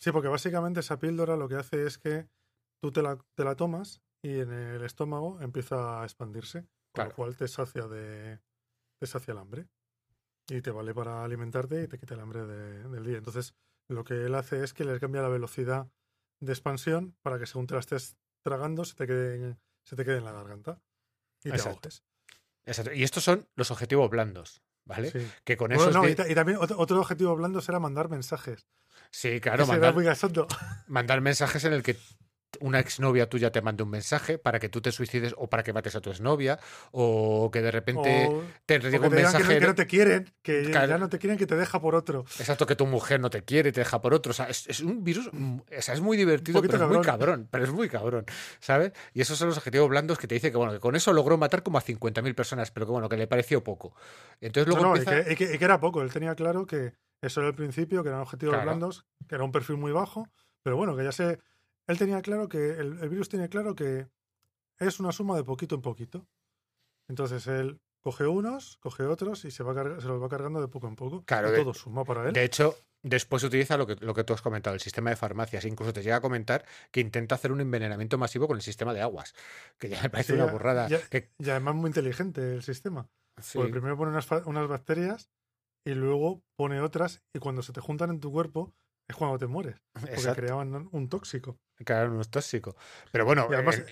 Sí, 0.00 0.10
porque 0.12 0.28
básicamente 0.28 0.80
esa 0.80 0.98
píldora 0.98 1.36
lo 1.36 1.48
que 1.48 1.56
hace 1.56 1.86
es 1.86 1.98
que 1.98 2.26
tú 2.82 2.90
te 2.92 3.02
la, 3.02 3.18
te 3.36 3.44
la 3.44 3.54
tomas 3.54 4.00
y 4.22 4.40
en 4.40 4.52
el 4.52 4.82
estómago 4.84 5.40
empieza 5.40 6.00
a 6.02 6.04
expandirse, 6.04 6.62
con 6.62 6.68
Claro. 6.94 7.10
lo 7.10 7.16
cual 7.16 7.36
te 7.36 7.46
sacia, 7.46 7.86
de, 7.86 8.40
te 9.00 9.06
sacia 9.06 9.30
el 9.32 9.38
hambre. 9.38 9.66
Y 10.48 10.62
te 10.62 10.70
vale 10.70 10.94
para 10.94 11.24
alimentarte 11.24 11.82
y 11.82 11.88
te 11.88 11.98
quita 11.98 12.14
el 12.14 12.20
hambre 12.20 12.46
de- 12.46 12.88
del 12.88 13.04
día. 13.04 13.18
Entonces, 13.18 13.54
lo 13.88 14.04
que 14.04 14.24
él 14.24 14.34
hace 14.34 14.64
es 14.64 14.72
que 14.72 14.84
le 14.84 14.98
cambia 14.98 15.22
la 15.22 15.28
velocidad 15.28 15.88
de 16.40 16.52
expansión 16.52 17.16
para 17.22 17.38
que 17.38 17.46
según 17.46 17.66
te 17.66 17.74
la 17.74 17.80
estés 17.80 18.16
tragando 18.42 18.84
se 18.84 18.94
te 18.94 19.06
quede, 19.06 19.34
en- 19.34 19.60
se 19.84 19.96
te 19.96 20.04
quede 20.04 20.18
en 20.18 20.24
la 20.24 20.32
garganta 20.32 20.80
y 21.40 21.50
te 21.50 21.56
Exacto. 21.56 21.88
ahogues. 21.88 22.02
Exacto. 22.64 22.92
Y 22.92 23.02
estos 23.02 23.24
son 23.24 23.48
los 23.56 23.70
objetivos 23.70 24.08
blandos, 24.10 24.62
¿vale? 24.84 25.10
Sí. 25.10 25.26
Que 25.44 25.56
con 25.56 25.68
Bueno, 25.68 25.82
esos 25.82 25.94
no, 25.94 26.08
y, 26.08 26.14
ta- 26.14 26.28
y 26.28 26.34
también 26.34 26.58
otro, 26.58 26.78
otro 26.78 27.00
objetivo 27.00 27.34
blando 27.36 27.60
será 27.60 27.78
mandar 27.78 28.08
mensajes. 28.08 28.66
Sí, 29.10 29.40
claro, 29.40 29.66
mandar, 29.66 29.94
muy 29.94 30.06
mandar 30.86 31.20
mensajes 31.20 31.64
en 31.64 31.72
el 31.72 31.82
que 31.82 31.96
una 32.60 32.80
exnovia 32.80 33.28
tuya 33.28 33.52
te 33.52 33.60
mande 33.60 33.82
un 33.82 33.90
mensaje 33.90 34.38
para 34.38 34.58
que 34.58 34.68
tú 34.68 34.80
te 34.80 34.90
suicides 34.90 35.34
o 35.36 35.48
para 35.48 35.62
que 35.62 35.72
mates 35.72 35.94
a 35.96 36.00
tu 36.00 36.10
exnovia 36.10 36.58
o 36.92 37.50
que 37.52 37.60
de 37.60 37.70
repente 37.70 38.28
O- 38.30 38.44
te 38.64 38.80
que 38.80 38.86
un 38.86 38.92
digan 38.92 39.02
que 39.02 39.08
no, 39.08 39.14
mensaje 39.22 39.58
que 39.58 39.66
no 39.66 39.74
te 39.74 39.86
quieren, 39.86 40.32
que 40.42 40.64
ya- 40.64 40.70
Claro. 40.70 40.88
ya 40.88 40.98
no 40.98 41.08
te 41.08 41.18
quieren, 41.18 41.38
que 41.38 41.46
te 41.46 41.56
deja 41.56 41.80
por 41.80 41.94
otro. 41.94 42.24
exacto 42.38 42.66
que 42.66 42.74
tu 42.74 42.86
mujer 42.86 43.20
no 43.20 43.28
te 43.30 43.42
quiere 43.42 43.68
y 43.68 43.72
te 43.72 43.80
deja 43.80 44.00
por 44.00 44.14
otro 44.14 44.30
o 44.30 44.32
sea 44.32 44.48
es, 44.48 44.66
es 44.66 44.80
un 44.80 45.04
virus 45.04 45.28
mm, 45.32 45.58
o 45.78 45.82
sea, 45.82 45.94
es 45.94 46.00
muy 46.00 46.16
divertido 46.16 46.62
pero 46.62 46.76
es 46.84 46.88
muy 46.90 47.00
cabrón. 47.02 47.48
pero 47.50 47.64
es 47.64 47.70
muy 47.70 47.88
cabrón 47.88 48.24
¿sabes? 48.60 48.92
y 49.12 49.20
esos 49.20 49.36
son 49.38 49.48
los 49.48 49.58
objetivos 49.58 49.88
blandos 49.88 50.18
que 50.18 50.26
te 50.26 50.34
dice 50.34 50.50
que 50.50 50.56
bueno 50.56 50.72
que 50.72 50.80
con 50.80 50.96
eso 50.96 51.12
logró 51.12 51.36
matar 51.36 51.62
como 51.62 51.78
a 51.78 51.82
50.000 51.82 52.34
personas 52.34 52.70
pero 52.70 52.86
que 52.86 52.92
bueno 52.92 53.08
que 53.08 53.16
le 53.16 53.26
pareció 53.26 53.62
poco 53.62 53.94
entonces 54.40 54.68
luego 54.68 54.82
No, 54.84 54.96
empieza 54.96 55.24
que, 55.24 55.32
y 55.32 55.36
que- 55.36 55.54
y 55.54 55.58
que 55.58 55.64
era 55.64 55.80
poco. 55.80 56.00
Él 56.02 56.12
tenía 56.12 56.34
claro 56.34 56.66
que 56.66 56.92
eso 57.20 57.40
era 57.40 57.48
el 57.48 57.54
principio, 57.56 58.02
que 58.02 58.08
eran 58.10 58.20
objetivos 58.20 58.54
Claro. 58.54 58.70
blandos, 58.70 59.04
que 59.28 59.34
era 59.34 59.42
un 59.44 59.50
perfil 59.52 59.76
muy 59.76 59.90
bajo, 59.92 60.28
pero 60.62 60.76
bueno, 60.76 60.96
que 60.96 61.02
ya 61.04 61.10
se. 61.12 61.38
Él 61.88 61.98
tenía 61.98 62.22
claro 62.22 62.48
que. 62.48 62.70
El, 62.72 62.98
el 63.00 63.08
virus 63.08 63.28
tiene 63.28 63.48
claro 63.48 63.74
que 63.74 64.08
es 64.78 65.00
una 65.00 65.10
suma 65.12 65.36
de 65.36 65.44
poquito 65.44 65.74
en 65.74 65.82
poquito. 65.82 66.26
Entonces 67.08 67.46
él 67.46 67.80
coge 68.02 68.26
unos, 68.26 68.76
coge 68.78 69.04
otros 69.04 69.44
y 69.44 69.50
se, 69.50 69.62
va 69.64 69.74
se 70.00 70.06
los 70.06 70.22
va 70.22 70.28
cargando 70.28 70.60
de 70.60 70.68
poco 70.68 70.86
en 70.88 70.96
poco. 70.96 71.24
Claro, 71.24 71.50
de- 71.50 71.58
todo 71.58 71.74
suma 71.74 72.04
para 72.04 72.26
él. 72.28 72.32
De 72.32 72.44
hecho, 72.44 72.76
después 73.02 73.42
utiliza 73.42 73.76
lo 73.76 73.86
que, 73.86 73.96
lo 73.96 74.14
que 74.14 74.24
tú 74.24 74.34
has 74.34 74.42
comentado, 74.42 74.74
el 74.74 74.80
sistema 74.80 75.10
de 75.10 75.16
farmacias. 75.16 75.64
Incluso 75.64 75.92
te 75.92 76.02
llega 76.02 76.16
a 76.16 76.20
comentar 76.20 76.64
que 76.90 77.00
intenta 77.00 77.34
hacer 77.34 77.50
un 77.50 77.60
envenenamiento 77.60 78.18
masivo 78.18 78.46
con 78.46 78.56
el 78.56 78.62
sistema 78.62 78.92
de 78.94 79.00
aguas. 79.00 79.34
Que 79.78 79.88
ya 79.88 80.02
me 80.02 80.10
parece 80.10 80.34
Sí, 80.34 80.38
una 80.40 80.50
burrada. 80.52 80.88
ya- 80.88 81.00
que- 81.08 81.30
Y 81.38 81.48
además 81.50 81.74
muy 81.74 81.88
inteligente 81.88 82.54
el 82.54 82.62
sistema. 82.62 83.08
sí, 83.40 83.56
Porque 83.58 83.72
primero 83.72 83.96
pone 83.96 84.10
unas 84.10 84.68
bacterias 84.68 85.30
y 85.86 85.94
luego 85.94 86.42
pone 86.56 86.80
otras 86.80 87.22
y 87.34 87.38
cuando 87.38 87.62
se 87.62 87.72
te 87.72 87.80
juntan 87.80 88.10
en 88.10 88.20
tu 88.20 88.30
cuerpo 88.30 88.74
es 89.08 89.16
cuando 89.16 89.38
te 89.38 89.46
mueres. 89.46 89.76
Porque 89.92 90.12
exacto, 90.14 90.42
creaban 90.42 90.88
un 90.92 91.08
tóxico. 91.08 91.58
no 91.88 92.20
es 92.20 92.28
tóxico. 92.28 92.76
Pero 93.10 93.24
bueno, 93.24 93.48
Y 93.50 93.54
además- 93.54 93.78
en, 93.78 93.86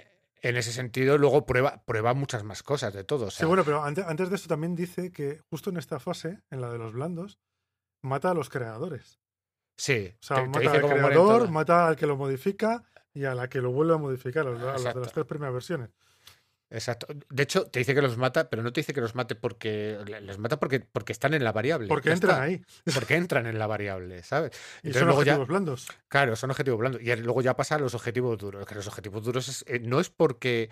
en 0.50 0.56
ese 0.56 0.72
sentido, 0.72 1.18
luego 1.18 1.46
prueba, 1.46 1.82
prueba 1.84 2.14
muchas 2.14 2.44
más 2.44 2.62
cosas 2.62 2.92
de 2.92 3.02
todo. 3.04 3.26
o 3.26 3.30
Sí, 3.30 3.44
bueno, 3.46 3.64
pero 3.64 3.82
antes, 3.82 4.04
antes 4.06 4.28
de 4.28 4.36
esto 4.36 4.48
también 4.48 4.74
dice 4.76 5.10
que 5.10 5.40
justo 5.50 5.70
en 5.70 5.78
esta 5.78 5.98
fase, 5.98 6.40
en 6.50 6.60
la 6.60 6.70
de 6.70 6.78
los 6.78 6.92
blandos, 6.92 7.38
mata 8.02 8.30
a 8.30 8.34
los 8.34 8.48
creadores. 8.50 9.18
sí, 9.78 10.14
O 10.20 10.22
sea, 10.22 10.36
te- 10.36 10.42
te 10.42 10.48
mata 10.48 10.60
dice 10.60 10.76
al 10.76 10.82
creador, 10.92 11.50
mata 11.50 11.88
al 11.88 11.96
que 11.96 12.06
lo 12.06 12.16
modifica 12.16 12.84
y 13.12 13.24
a 13.24 13.34
la 13.34 13.48
que 13.48 13.60
lo 13.60 13.72
vuelve 13.72 13.94
a 13.94 13.98
modificar, 13.98 14.46
a 14.46 14.50
los, 14.50 14.62
a 14.62 14.72
los 14.74 14.84
de 14.94 15.00
las 15.00 15.12
tres 15.12 15.26
primeras 15.26 15.54
versiones. 15.54 15.90
Exacto. 16.76 17.06
De 17.30 17.42
hecho, 17.42 17.66
te 17.66 17.78
dice 17.78 17.94
que 17.94 18.02
los 18.02 18.16
mata, 18.16 18.48
pero 18.50 18.62
no 18.62 18.72
te 18.72 18.80
dice 18.80 18.92
que 18.94 19.00
los 19.00 19.14
mate 19.14 19.34
porque. 19.34 19.98
le- 20.06 20.20
Les 20.20 20.38
mata 20.38 20.58
porque, 20.60 20.80
porque 20.80 21.12
están 21.12 21.34
en 21.34 21.42
la 21.42 21.52
variable. 21.52 21.88
Porque 21.88 22.10
entran 22.12 22.32
está. 22.34 22.42
ahí. 22.42 22.62
Porque 22.94 23.16
entran 23.16 23.46
en 23.46 23.58
la 23.58 23.66
variable, 23.66 24.22
¿sabes? 24.22 24.52
Y 24.82 24.88
Entonces 24.88 25.00
son 25.00 25.08
luego 25.08 25.22
ya- 25.24 25.32
objetivos 25.32 25.48
blandos. 25.48 25.88
Claro, 26.08 26.36
son 26.36 26.50
objetivos 26.50 26.78
blandos. 26.78 27.02
Y 27.02 27.16
luego 27.16 27.42
ya 27.42 27.56
pasa 27.56 27.76
a 27.76 27.78
los 27.78 27.94
objetivos 27.94 28.36
duros. 28.38 28.66
Que 28.66 28.74
los 28.74 28.86
objetivos 28.86 29.24
duros 29.24 29.48
es- 29.48 29.64
eh, 29.66 29.80
no 29.80 30.00
es 30.00 30.10
porque 30.10 30.70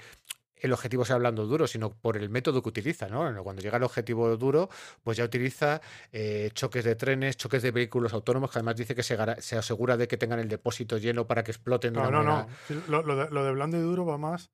el 0.57 0.73
objetivo 0.73 1.05
sea 1.05 1.17
blando 1.19 1.45
duro, 1.47 1.67
sino 1.67 1.91
por 1.91 2.17
el 2.17 2.31
método 2.31 2.63
que 2.63 2.69
utiliza, 2.71 3.07
¿no? 3.09 3.43
Cuando 3.45 3.61
llega 3.61 3.77
el 3.77 3.83
objetivo 3.83 4.35
duro, 4.39 4.71
pues 5.03 5.19
ya 5.19 5.25
utiliza 5.25 5.83
eh, 6.11 6.51
choques 6.55 6.85
de 6.85 6.95
trenes, 6.97 7.37
choques 7.37 7.63
de 7.63 7.71
vehículos 7.71 8.15
autónomos, 8.15 8.51
que 8.51 8.59
además 8.61 8.77
dice 8.77 8.95
que 8.95 9.03
se, 9.03 9.15
asegura 9.57 9.97
de 9.99 10.09
que 10.09 10.17
tengan 10.17 10.39
el 10.39 10.49
depósito 10.49 10.97
lleno 10.97 11.27
para 11.27 11.45
que 11.45 11.51
exploten 11.51 11.93
de 11.93 12.01
No, 12.01 12.09
una 12.09 12.23
no, 12.23 12.25
manera. 12.25 12.47
no. 12.71 12.83
Lo, 12.89 13.03
lo 13.03 13.17
de, 13.17 13.31
lo 13.31 13.45
de 13.45 13.53
blando 13.53 13.77
y 13.77 13.81
duro 13.81 14.07
va 14.07 14.17
más 14.17 14.51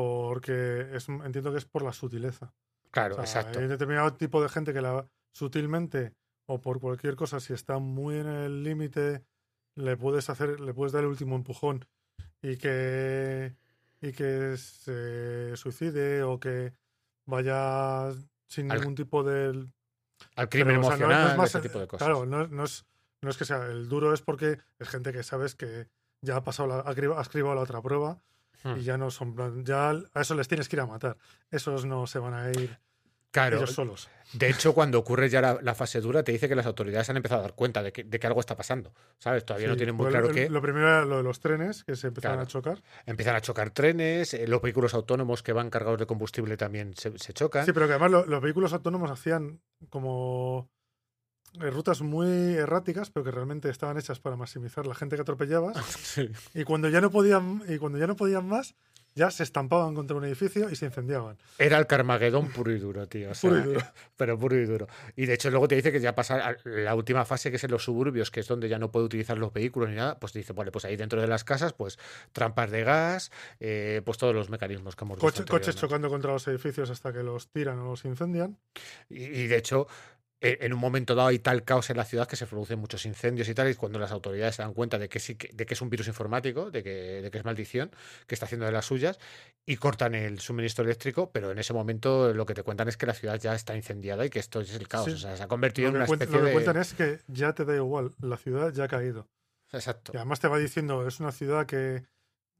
porque 0.00 0.88
es, 0.92 1.08
entiendo 1.08 1.50
que 1.52 1.56
es 1.56 1.64
por 1.64 1.80
la 1.82 1.90
sutileza. 1.94 2.52
Claro, 2.90 3.14
O 3.14 3.24
sea, 3.26 3.40
exacto. 3.40 3.60
Hay 3.60 3.66
determinado 3.66 4.12
tipo 4.12 4.42
de 4.42 4.50
gente 4.50 4.74
que 4.74 4.82
la 4.82 5.08
sutilmente 5.32 6.12
o 6.44 6.60
por 6.60 6.80
cualquier 6.80 7.16
cosa, 7.16 7.40
si 7.40 7.54
está 7.54 7.78
muy 7.78 8.16
en 8.18 8.26
el 8.26 8.62
límite, 8.62 9.24
le 9.74 9.96
puedes 9.96 10.28
hacer, 10.28 10.60
le 10.60 10.74
puedes 10.74 10.92
dar 10.92 11.02
el 11.04 11.08
último 11.08 11.34
empujón 11.34 11.86
y 12.42 12.58
que 12.58 13.56
y 14.02 14.12
que 14.12 14.58
se 14.58 15.56
suicide 15.56 16.22
o 16.24 16.38
que 16.38 16.74
vaya 17.24 18.12
sin 18.48 18.70
Al- 18.70 18.80
ningún 18.80 18.96
tipo 18.96 19.22
de 19.24 19.66
Al 20.36 20.48
crimen 20.50 20.76
pero, 20.76 20.88
o 20.88 20.90
sea, 20.90 20.96
no- 20.98 21.06
no 21.06 21.12
es 21.14 21.18
emocional, 21.32 21.36
más 21.38 21.48
ese 21.54 21.60
tipo 21.66 21.80
de 21.80 21.86
cosas. 21.86 22.06
Claro, 22.06 22.26
no, 22.26 22.46
no 22.48 22.64
es, 22.64 22.84
no 23.22 23.30
es 23.30 23.38
que 23.38 23.46
sea 23.46 23.64
el 23.64 23.88
duro, 23.88 24.12
es 24.12 24.20
porque 24.20 24.58
es 24.78 24.88
gente 24.90 25.10
que 25.10 25.22
sabes 25.22 25.54
que 25.54 25.88
ya 26.20 26.36
ha 26.36 26.44
pasado 26.44 26.68
la, 26.68 26.80
ha 26.80 27.22
escribado 27.22 27.54
la 27.54 27.62
otra 27.62 27.80
prueba 27.80 28.20
Hmm. 28.64 28.76
y 28.78 28.82
ya 28.82 28.96
no 28.98 29.10
son 29.10 29.64
ya 29.64 29.90
a 29.90 30.20
eso 30.20 30.34
les 30.34 30.48
tienes 30.48 30.68
que 30.68 30.76
ir 30.76 30.80
a 30.80 30.86
matar. 30.86 31.16
Esos 31.50 31.84
no 31.84 32.06
se 32.06 32.18
van 32.18 32.34
a 32.34 32.50
ir 32.50 32.78
Claro, 33.32 33.58
ellos 33.58 33.72
solos. 33.72 34.08
de 34.32 34.48
hecho, 34.48 34.72
cuando 34.72 34.98
ocurre 34.98 35.28
ya 35.28 35.42
la, 35.42 35.58
la 35.60 35.74
fase 35.74 36.00
dura, 36.00 36.22
te 36.22 36.32
dice 36.32 36.48
que 36.48 36.54
las 36.54 36.64
autoridades 36.64 37.10
han 37.10 37.18
empezado 37.18 37.40
a 37.40 37.42
dar 37.42 37.54
cuenta 37.54 37.82
de 37.82 37.92
que, 37.92 38.02
de 38.02 38.18
que 38.18 38.26
algo 38.26 38.40
está 38.40 38.56
pasando. 38.56 38.94
¿Sabes? 39.18 39.44
Todavía 39.44 39.68
no 39.68 39.76
tienen 39.76 39.94
muy 39.94 40.08
claro 40.08 40.28
el- 40.30 40.34
qué. 40.34 40.48
Lo 40.48 40.62
primero 40.62 40.88
era 40.88 41.04
lo 41.04 41.18
de 41.18 41.22
los 41.22 41.38
trenes, 41.40 41.84
que 41.84 41.96
se 41.96 42.06
empezaron 42.06 42.36
Claro. 42.38 42.46
a 42.46 42.50
chocar. 42.50 42.82
Empiezan 43.04 43.36
a 43.36 43.42
chocar 43.42 43.70
trenes, 43.72 44.32
eh, 44.32 44.46
los 44.48 44.62
vehículos 44.62 44.94
autónomos 44.94 45.42
que 45.42 45.52
van 45.52 45.68
cargados 45.68 45.98
de 45.98 46.06
combustible 46.06 46.56
también 46.56 46.94
se, 46.96 47.18
se 47.18 47.34
chocan. 47.34 47.66
Sí, 47.66 47.72
pero 47.74 47.86
que 47.86 47.92
además 47.92 48.10
lo- 48.10 48.24
los 48.24 48.40
vehículos 48.40 48.72
autónomos 48.72 49.10
hacían 49.10 49.60
como 49.90 50.70
rutas 51.60 52.00
muy 52.02 52.28
erráticas, 52.54 53.10
pero 53.10 53.24
que 53.24 53.30
realmente 53.30 53.68
estaban 53.70 53.98
hechas 53.98 54.18
para 54.20 54.36
maximizar 54.36 54.86
la 54.86 54.94
gente 54.94 55.16
que 55.16 55.22
atropellabas. 55.22 55.76
Sí. 56.16 56.30
Y 56.54 56.64
cuando 56.64 56.88
ya 56.88 57.00
no 57.00 57.10
podían, 57.10 57.62
y 57.68 57.78
cuando 57.78 57.98
ya 57.98 58.06
no 58.06 58.16
podían 58.16 58.46
más, 58.48 58.74
ya 59.14 59.30
se 59.30 59.42
estampaban 59.44 59.94
contra 59.94 60.14
un 60.16 60.24
edificio 60.26 60.68
y 60.70 60.76
se 60.76 60.84
incendiaban. 60.84 61.38
Era 61.58 61.78
el 61.78 61.86
Carmagedón 61.86 62.48
puro 62.48 62.70
y 62.70 62.78
duro, 62.78 63.06
tío. 63.08 63.30
o 63.30 63.34
sea, 63.34 63.48
Puro 63.50 63.60
y 63.62 63.64
duro. 63.64 63.80
Pero 64.16 64.38
puro 64.38 64.56
y 64.56 64.66
duro. 64.66 64.86
Y 65.16 65.24
de 65.24 65.32
hecho 65.34 65.50
luego 65.50 65.68
te 65.68 65.74
dice 65.74 65.90
que 65.90 66.00
ya 66.00 66.14
pasa 66.14 66.36
a 66.48 66.56
la 66.64 66.94
última 66.94 67.24
fase, 67.24 67.48
que 67.50 67.56
es 67.56 67.64
en 67.64 67.70
los 67.70 67.82
suburbios, 67.84 68.30
que 68.30 68.40
es 68.40 68.46
donde 68.48 68.68
ya 68.68 68.78
no 68.78 68.90
puede 68.90 69.06
utilizar 69.06 69.38
los 69.38 69.52
vehículos 69.54 69.88
ni 69.88 69.96
nada, 69.96 70.18
pues 70.18 70.34
dice, 70.34 70.52
vale, 70.52 70.70
pues 70.70 70.84
ahí 70.84 70.96
dentro 70.96 71.18
de 71.20 71.28
las 71.28 71.44
casas, 71.44 71.72
pues 71.72 71.98
trampas 72.32 72.70
de 72.70 72.84
gas, 72.84 73.30
eh, 73.58 74.02
pues 74.04 74.18
todos 74.18 74.34
los 74.34 74.50
mecanismos 74.50 74.96
que 74.96 75.04
hemos 75.06 75.16
visto 75.16 75.26
Coche- 75.44 75.50
coches 75.50 75.76
chocando 75.76 76.10
contra 76.10 76.32
los 76.32 76.46
edificios 76.48 76.90
hasta 76.90 77.10
que 77.12 77.22
los 77.22 77.48
tiran 77.48 77.78
o 77.78 77.86
los 77.86 78.04
incendian. 78.04 78.58
Y, 79.08 79.24
y 79.24 79.46
de 79.46 79.56
hecho, 79.56 79.86
en 80.40 80.72
un 80.72 80.78
momento 80.78 81.14
dado 81.14 81.28
hay 81.28 81.38
tal 81.38 81.64
caos 81.64 81.88
en 81.88 81.96
la 81.96 82.04
ciudad 82.04 82.28
que 82.28 82.36
se 82.36 82.46
producen 82.46 82.78
muchos 82.78 83.06
incendios 83.06 83.48
y 83.48 83.54
tal, 83.54 83.70
y 83.70 83.74
cuando 83.74 83.98
las 83.98 84.12
autoridades 84.12 84.56
se 84.56 84.62
dan 84.62 84.74
cuenta 84.74 84.98
de 84.98 85.08
que 85.08 85.18
sí 85.18 85.36
de 85.52 85.66
que 85.66 85.74
es 85.74 85.80
un 85.80 85.88
virus 85.88 86.08
informático, 86.08 86.70
de 86.70 86.82
que, 86.82 86.90
de 87.22 87.30
que 87.30 87.38
es 87.38 87.44
maldición, 87.44 87.90
que 88.26 88.34
está 88.34 88.44
haciendo 88.44 88.66
de 88.66 88.72
las 88.72 88.84
suyas, 88.84 89.18
y 89.64 89.76
cortan 89.76 90.14
el 90.14 90.40
suministro 90.40 90.84
eléctrico, 90.84 91.30
pero 91.30 91.50
en 91.50 91.58
ese 91.58 91.72
momento 91.72 92.34
lo 92.34 92.44
que 92.44 92.54
te 92.54 92.62
cuentan 92.62 92.88
es 92.88 92.96
que 92.96 93.06
la 93.06 93.14
ciudad 93.14 93.40
ya 93.40 93.54
está 93.54 93.74
incendiada 93.74 94.26
y 94.26 94.30
que 94.30 94.38
esto 94.38 94.60
es 94.60 94.74
el 94.74 94.88
caos. 94.88 95.06
Sí. 95.06 95.12
O 95.12 95.16
sea, 95.16 95.36
se 95.36 95.42
ha 95.42 95.48
convertido 95.48 95.88
en 95.88 95.96
una 95.96 96.04
especie 96.04 96.34
lo 96.34 96.40
que 96.40 96.46
de. 96.46 96.52
cuentan 96.52 96.76
es 96.76 96.94
que 96.94 97.20
ya 97.28 97.54
te 97.54 97.64
da 97.64 97.74
igual, 97.74 98.12
la 98.20 98.36
ciudad 98.36 98.72
ya 98.72 98.84
ha 98.84 98.88
caído. 98.88 99.28
Exacto. 99.72 100.12
Y 100.14 100.16
además 100.16 100.40
te 100.40 100.48
va 100.48 100.58
diciendo, 100.58 101.06
es 101.06 101.18
una 101.18 101.32
ciudad 101.32 101.66
que 101.66 102.04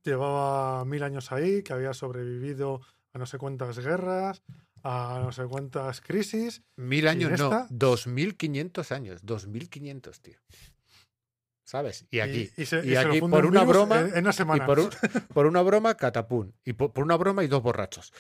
llevaba 0.03 0.85
mil 0.85 1.03
años 1.03 1.31
ahí, 1.33 1.63
que 1.63 1.73
había 1.73 1.93
sobrevivido 1.93 2.81
a 3.13 3.19
no 3.19 3.27
sé 3.27 3.39
cuántas 3.39 3.79
guerras, 3.79 4.43
a 4.89 5.21
no 5.21 5.33
sé 5.33 5.45
cuántas 5.47 6.01
crisis. 6.01 6.63
Mil 6.77 7.09
años, 7.09 7.31
no, 7.39 7.47
esta? 7.47 7.67
2500 7.71 8.93
años, 8.93 9.21
2500, 9.25 10.21
tío. 10.21 10.39
¿Sabes? 11.67 12.07
Y 12.13 12.21
aquí, 12.21 12.49
y, 12.57 12.65
se, 12.67 12.87
y 12.87 12.93
y 12.93 12.97
aquí 12.97 13.19
por 13.21 13.45
un 13.45 13.51
una 13.51 13.65
broma, 13.65 14.01
en, 14.01 14.07
en 14.15 14.19
una 14.21 14.31
y 14.31 14.33
semana. 14.33 14.65
por, 14.67 14.79
un- 14.79 14.91
por 15.35 15.47
una 15.47 15.63
broma, 15.63 15.97
catapún. 15.97 16.55
Y 16.65 16.75
por, 16.75 16.93
por 16.93 17.03
una 17.05 17.17
broma 17.17 17.43
y 17.43 17.49
dos 17.49 17.61
borrachos. 17.63 18.13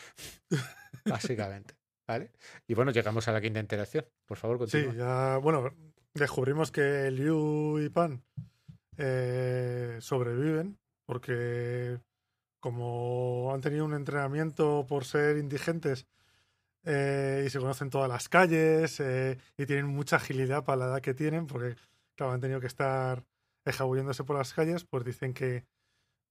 Básicamente. 1.04 1.76
¿Vale? 2.08 2.32
Y 2.66 2.74
bueno, 2.74 2.90
llegamos 2.90 3.26
a 3.28 3.32
la 3.32 3.40
quinta 3.40 3.60
interacción. 3.60 4.04
Por 4.26 4.36
favor, 4.38 4.68
Sí, 4.68 4.82
continúa. 4.84 4.94
ya, 5.34 5.36
bueno, 5.38 5.72
descubrimos 6.14 6.70
que 6.72 7.10
Liu 7.10 7.78
y 7.80 7.88
Pan 7.88 8.22
eh, 8.96 9.98
sobreviven 10.00 10.78
porque 11.04 11.98
como 12.60 13.52
han 13.54 13.60
tenido 13.60 13.84
un 13.84 13.94
entrenamiento 13.94 14.86
por 14.88 15.04
ser 15.04 15.36
indigentes 15.36 16.06
eh, 16.86 17.44
y 17.46 17.50
se 17.50 17.58
conocen 17.58 17.90
todas 17.90 18.08
las 18.08 18.28
calles 18.30 18.98
eh, 19.00 19.36
y 19.58 19.66
tienen 19.66 19.86
mucha 19.86 20.16
agilidad 20.16 20.64
para 20.64 20.76
la 20.78 20.86
edad 20.86 21.00
que 21.02 21.12
tienen, 21.12 21.46
porque 21.46 21.76
claro, 22.14 22.32
han 22.32 22.40
tenido 22.40 22.60
que 22.60 22.66
estar 22.68 23.24
escabulléndose 23.66 24.24
por 24.24 24.38
las 24.38 24.54
calles, 24.54 24.84
pues 24.88 25.04
dicen 25.04 25.34
que, 25.34 25.66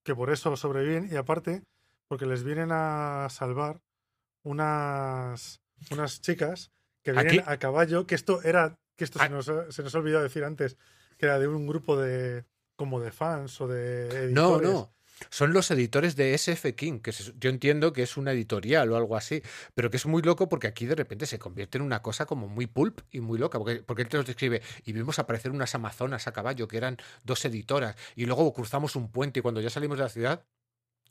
que 0.03 0.16
por 0.16 0.32
eso 0.32 0.56
sobreviven 0.58 1.08
y 1.12 1.16
aparte 1.18 1.62
porque 2.08 2.26
les 2.26 2.43
vienen 2.43 2.70
a 2.72 3.28
salvar 3.30 3.82
unas, 4.43 5.60
unas 5.91 6.22
chicas 6.22 6.72
que 7.03 7.12
vienen 7.12 7.39
Aquí- 7.41 7.43
a 7.51 7.58
caballo, 7.58 8.08
que 8.08 8.16
esto 8.16 8.41
era, 8.43 8.78
que 8.95 9.03
esto 9.03 9.20
se 9.20 9.30
nos, 9.30 9.45
se 9.70 9.84
nos 9.84 9.93
ha 9.95 9.97
olvidado 9.99 10.24
decir 10.24 10.43
antes, 10.43 10.78
que 11.18 11.26
era 11.26 11.39
de 11.39 11.47
un 11.47 11.68
grupo 11.68 11.97
de 11.97 12.45
como 12.76 12.99
de 12.99 13.12
fans 13.12 13.60
o 13.62 13.68
de 13.68 14.30
No, 14.32 14.60
editores. 14.60 14.70
no. 14.70 14.94
Son 15.30 15.53
los 15.53 15.72
editores 15.72 16.16
de 16.16 16.34
SF 16.34 16.76
King, 16.76 16.99
que 16.99 17.11
se- 17.11 17.34
yo 17.39 17.49
entiendo 17.49 17.93
que 17.93 18.03
es 18.03 18.18
una 18.18 18.32
editorial 18.34 18.91
o 18.91 18.97
algo 18.97 19.16
así, 19.16 19.41
pero 19.74 19.89
que 19.89 19.97
es 19.97 20.05
muy 20.05 20.22
loco 20.22 20.49
porque 20.49 20.68
aquí 20.68 20.86
de 20.86 20.95
repente 20.95 21.26
se 21.26 21.39
convierte 21.39 21.78
en 21.78 21.84
una 21.84 22.01
cosa 22.01 22.26
como 22.26 22.47
muy 22.47 22.68
pulp 22.68 22.99
y 23.11 23.22
muy 23.22 23.38
loca, 23.39 23.57
porque, 23.57 23.78
porque 23.84 24.01
él 24.03 24.09
te 24.09 24.18
los 24.18 24.26
describe 24.26 24.61
y 24.84 24.91
vimos 24.93 25.18
aparecer 25.20 25.51
unas 25.51 25.74
amazonas 25.74 26.28
a 26.28 26.34
caballo, 26.34 26.68
que 26.68 26.78
eran 26.78 26.97
dos 27.24 27.43
editoras, 27.45 27.95
y 28.16 28.26
luego 28.26 28.51
cruzamos 28.53 28.95
un 28.95 29.09
puente 29.09 29.39
y 29.39 29.41
cuando 29.41 29.61
ya 29.61 29.70
salimos 29.70 29.97
de 29.97 30.03
la 30.03 30.09
ciudad 30.09 30.43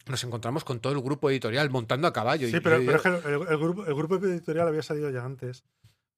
nos 0.07 0.23
encontramos 0.23 0.65
con 0.65 0.81
todo 0.81 0.93
el 0.93 1.01
grupo 1.01 1.31
editorial 1.31 1.71
montando 1.71 2.07
a 2.07 2.13
caballo. 2.13 2.47
Sí, 2.49 2.57
y, 2.57 2.61
pero, 2.61 2.83
y- 2.83 2.85
pero 2.87 2.97
es 2.99 3.03
que 3.03 3.09
el, 3.09 3.49
el 3.49 3.59
grupo, 3.59 3.87
el 3.87 3.95
grupo 3.95 4.17
editorial 4.17 4.69
había 4.69 4.83
salido 4.83 5.09
ya 5.11 5.25
antes, 5.25 5.65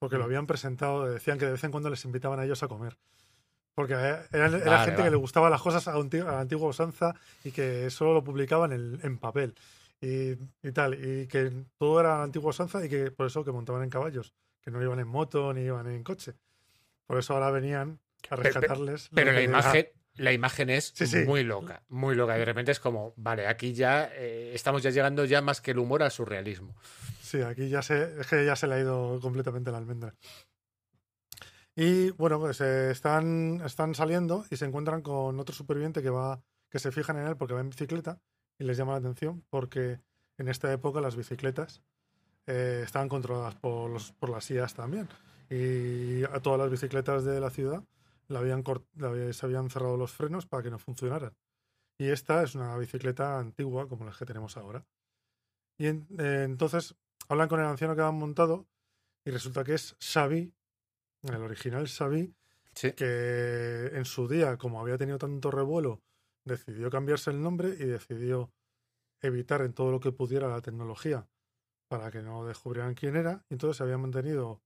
porque 0.00 0.16
lo 0.16 0.22
Mm. 0.24 0.26
habían 0.26 0.46
presentado, 0.48 1.06
decían 1.06 1.38
que 1.38 1.44
de 1.46 1.52
vez 1.52 1.62
en 1.62 1.70
cuando 1.70 1.88
les 1.88 2.04
invitaban 2.04 2.40
a 2.40 2.44
ellos 2.44 2.64
a 2.64 2.68
comer. 2.68 2.98
Porque 3.76 3.92
era, 3.92 4.26
era 4.32 4.48
Vale, 4.48 4.78
gente 4.78 4.92
vale. 4.92 5.04
que 5.04 5.10
le 5.10 5.16
gustaban 5.16 5.50
las 5.50 5.60
cosas 5.60 5.86
a, 5.86 5.92
anti- 5.92 6.18
a 6.20 6.24
la 6.24 6.40
antigua 6.40 6.68
usanza 6.70 7.14
y 7.44 7.50
que 7.52 7.90
solo 7.90 8.14
lo 8.14 8.24
publicaban 8.24 8.72
en, 8.72 8.98
en 9.02 9.18
papel 9.18 9.54
y, 10.00 10.30
y 10.66 10.72
tal. 10.72 10.94
Y 10.94 11.26
que 11.26 11.52
todo 11.78 12.00
era 12.00 12.14
a 12.14 12.18
la 12.18 12.24
antigua 12.24 12.50
usanza 12.50 12.82
y 12.84 12.88
que 12.88 13.10
por 13.10 13.26
eso 13.26 13.44
que 13.44 13.52
montaban 13.52 13.82
en 13.82 13.90
caballos, 13.90 14.32
que 14.62 14.70
no 14.70 14.82
iban 14.82 14.98
en 14.98 15.06
moto 15.08 15.52
ni 15.52 15.60
iban 15.60 15.86
en 15.88 16.02
coche. 16.02 16.32
Por 17.06 17.18
eso 17.18 17.34
ahora 17.34 17.50
venían 17.50 18.00
a 18.30 18.36
rescatarles. 18.36 19.10
Pero 19.14 19.32
la 19.32 19.42
imagen, 19.42 19.88
la 20.14 20.32
imagen 20.32 20.70
es 20.70 20.92
Sí, 20.96 21.06
sí. 21.06 21.18
muy 21.26 21.44
loca, 21.44 21.82
muy 21.90 22.14
loca. 22.14 22.34
Y 22.34 22.38
de 22.38 22.44
repente 22.46 22.72
es 22.72 22.80
como, 22.80 23.12
vale, 23.16 23.46
aquí 23.46 23.74
ya 23.74 24.08
eh, 24.14 24.52
estamos 24.54 24.82
ya 24.82 24.88
llegando 24.90 25.26
ya 25.26 25.42
más 25.42 25.60
que 25.60 25.72
el 25.72 25.78
humor 25.78 26.02
al 26.02 26.10
surrealismo. 26.10 26.74
Sí, 27.20 27.42
aquí 27.42 27.68
ya 27.68 27.82
se, 27.82 28.20
es 28.22 28.26
que 28.26 28.42
ya 28.46 28.56
se 28.56 28.66
le 28.68 28.76
ha 28.76 28.80
ido 28.80 29.20
completamente 29.20 29.70
la 29.70 29.76
almendra. 29.78 30.14
Y 31.76 32.10
bueno, 32.12 32.40
pues 32.40 32.60
eh, 32.60 32.90
están, 32.90 33.60
están 33.64 33.94
saliendo 33.94 34.44
y 34.50 34.56
se 34.56 34.64
encuentran 34.64 35.02
con 35.02 35.38
otro 35.38 35.54
superviviente 35.54 36.02
que 36.02 36.10
va, 36.10 36.42
que 36.70 36.78
se 36.78 36.90
fijan 36.90 37.18
en 37.18 37.26
él 37.26 37.36
porque 37.36 37.54
va 37.54 37.60
en 37.60 37.68
bicicleta 37.70 38.18
y 38.58 38.64
les 38.64 38.76
llama 38.78 38.92
la 38.92 38.98
atención 38.98 39.44
porque 39.50 40.00
en 40.38 40.48
esta 40.48 40.72
época 40.72 41.00
las 41.02 41.16
bicicletas 41.16 41.82
eh, 42.46 42.82
estaban 42.84 43.08
controladas 43.08 43.56
por, 43.56 43.90
los, 43.90 44.12
por 44.12 44.30
las 44.30 44.50
IAS 44.50 44.74
también. 44.74 45.08
Y 45.50 46.24
a 46.24 46.40
todas 46.40 46.58
las 46.60 46.70
bicicletas 46.70 47.24
de 47.24 47.40
la 47.40 47.50
ciudad 47.50 47.84
le 48.28 48.38
habían 48.38 48.64
había- 49.02 49.32
se 49.32 49.46
habían 49.46 49.70
cerrado 49.70 49.96
los 49.96 50.12
frenos 50.12 50.46
para 50.46 50.62
que 50.62 50.70
no 50.70 50.78
funcionaran. 50.78 51.34
Y 51.98 52.08
esta 52.08 52.42
es 52.42 52.54
una 52.54 52.76
bicicleta 52.78 53.38
antigua 53.38 53.88
como 53.88 54.04
las 54.04 54.16
que 54.16 54.26
tenemos 54.26 54.56
ahora. 54.56 54.86
Y 55.78 55.86
en- 55.86 56.06
eh, 56.18 56.42
entonces 56.44 56.96
hablan 57.28 57.48
con 57.48 57.60
el 57.60 57.66
anciano 57.66 57.94
que 57.96 58.02
han 58.02 58.14
montado 58.14 58.66
y 59.24 59.30
resulta 59.30 59.64
que 59.64 59.74
es 59.74 59.96
Xavi, 60.00 60.52
el 61.34 61.42
original 61.42 61.88
Xavi, 61.88 62.34
Sí. 62.74 62.92
que 62.92 63.86
en 63.94 64.04
su 64.04 64.28
día, 64.28 64.58
como 64.58 64.80
había 64.80 64.98
tenido 64.98 65.18
tanto 65.18 65.50
revuelo, 65.50 66.02
decidió 66.44 66.90
cambiarse 66.90 67.30
el 67.30 67.42
nombre 67.42 67.70
y 67.70 67.84
decidió 67.86 68.52
evitar 69.22 69.62
en 69.62 69.72
todo 69.72 69.90
lo 69.90 70.00
que 70.00 70.12
pudiera 70.12 70.48
la 70.48 70.60
tecnología 70.60 71.26
para 71.88 72.10
que 72.10 72.22
no 72.22 72.44
descubrieran 72.44 72.94
quién 72.94 73.16
era. 73.16 73.44
Y 73.48 73.54
entonces 73.54 73.78
se 73.78 73.82
había 73.82 73.96
mantenido 73.98 74.60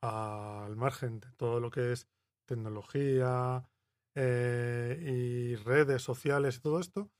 al 0.00 0.76
margen 0.76 1.20
de 1.20 1.30
todo 1.32 1.60
lo 1.60 1.70
que 1.70 1.92
es 1.92 2.08
tecnología 2.46 3.68
eh, 4.14 4.98
y 5.02 5.56
redes 5.56 6.02
sociales 6.02 6.56
y 6.56 6.60
todo 6.60 6.80
esto. 6.80 7.10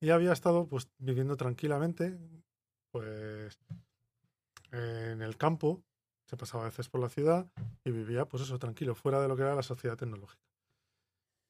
Y 0.00 0.10
había 0.10 0.32
estado 0.32 0.68
pues 0.68 0.88
viviendo 0.98 1.36
tranquilamente, 1.36 2.18
pues 2.92 3.58
en 4.72 5.22
el 5.22 5.36
campo, 5.36 5.82
se 6.28 6.36
pasaba 6.36 6.64
a 6.64 6.68
veces 6.68 6.88
por 6.88 7.00
la 7.00 7.08
ciudad 7.08 7.46
y 7.84 7.90
vivía, 7.90 8.24
pues 8.26 8.42
eso, 8.42 8.58
tranquilo, 8.58 8.94
fuera 8.94 9.20
de 9.20 9.28
lo 9.28 9.36
que 9.36 9.42
era 9.42 9.54
la 9.54 9.62
sociedad 9.62 9.96
tecnológica. 9.96 10.42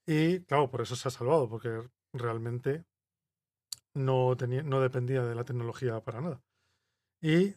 Y 0.07 0.41
claro, 0.41 0.71
por 0.71 0.83
eso 0.83 0.95
se 0.97 1.09
ha 1.09 1.11
salvado, 1.11 1.49
porque 1.49 1.83
realmente 2.13 2.85
no, 3.95 4.37
tenía, 4.37 4.63
no 4.63 4.81
dependía 4.81 5.25
de 5.25 5.35
la 5.35 5.45
tecnología 5.45 6.01
para 6.01 6.21
nada. 6.21 6.41
Y 7.23 7.55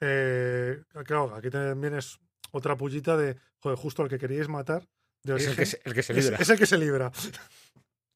eh, 0.00 0.82
claro, 1.04 1.34
aquí 1.34 1.50
también 1.50 1.94
es 1.94 2.18
otra 2.52 2.76
pullita 2.76 3.16
de, 3.16 3.36
joder, 3.60 3.78
justo 3.78 4.02
al 4.02 4.08
que 4.08 4.18
queríais 4.18 4.48
matar, 4.48 4.88
de 5.24 5.36
Es 5.36 5.46
el 5.48 5.56
que 5.56 5.66
se, 5.66 5.80
el 5.84 5.94
que 5.94 6.02
se 6.02 6.12
es- 6.12 6.24
libra. 6.24 6.38
es 6.40 6.50
el 6.50 6.58
que 6.58 6.66
se 6.66 6.78
libra. 6.78 7.12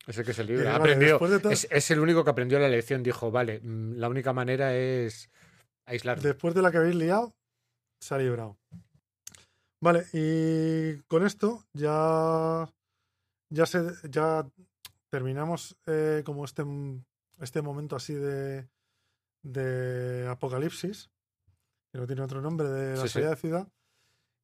Es 0.06 0.16
el 0.18 0.24
que 0.24 0.34
se 0.34 0.44
libra. 0.44 0.78
Vale, 0.78 0.94
de 0.94 1.18
todo- 1.18 1.50
es, 1.50 1.66
es 1.68 1.90
el 1.90 1.98
único 1.98 2.22
que 2.22 2.30
aprendió 2.30 2.60
la 2.60 2.68
lección. 2.68 3.02
Dijo, 3.02 3.32
vale, 3.32 3.58
mm, 3.60 3.94
la 3.96 4.08
única 4.08 4.32
manera 4.32 4.72
es 4.76 5.28
aislarme. 5.84 6.22
Después 6.22 6.54
de 6.54 6.62
la 6.62 6.70
que 6.70 6.76
habéis 6.76 6.94
liado, 6.94 7.34
se 8.00 8.14
ha 8.14 8.18
librado. 8.18 8.56
Vale, 9.80 10.06
y 10.12 11.02
con 11.02 11.24
esto 11.24 11.64
ya, 11.72 12.68
ya, 13.50 13.66
se, 13.66 13.82
ya 14.08 14.46
terminamos 15.10 15.76
eh, 15.86 16.22
como 16.24 16.44
este, 16.44 16.64
este 17.40 17.62
momento 17.62 17.94
así 17.96 18.14
de, 18.14 18.68
de 19.42 20.26
apocalipsis, 20.28 21.10
que 21.92 21.98
no 21.98 22.06
tiene 22.06 22.22
otro 22.22 22.40
nombre, 22.40 22.68
de 22.68 22.96
la 22.96 23.02
Sí, 23.02 23.08
sí. 23.08 23.12
salida 23.14 23.30
de 23.30 23.36
ciudad. 23.36 23.68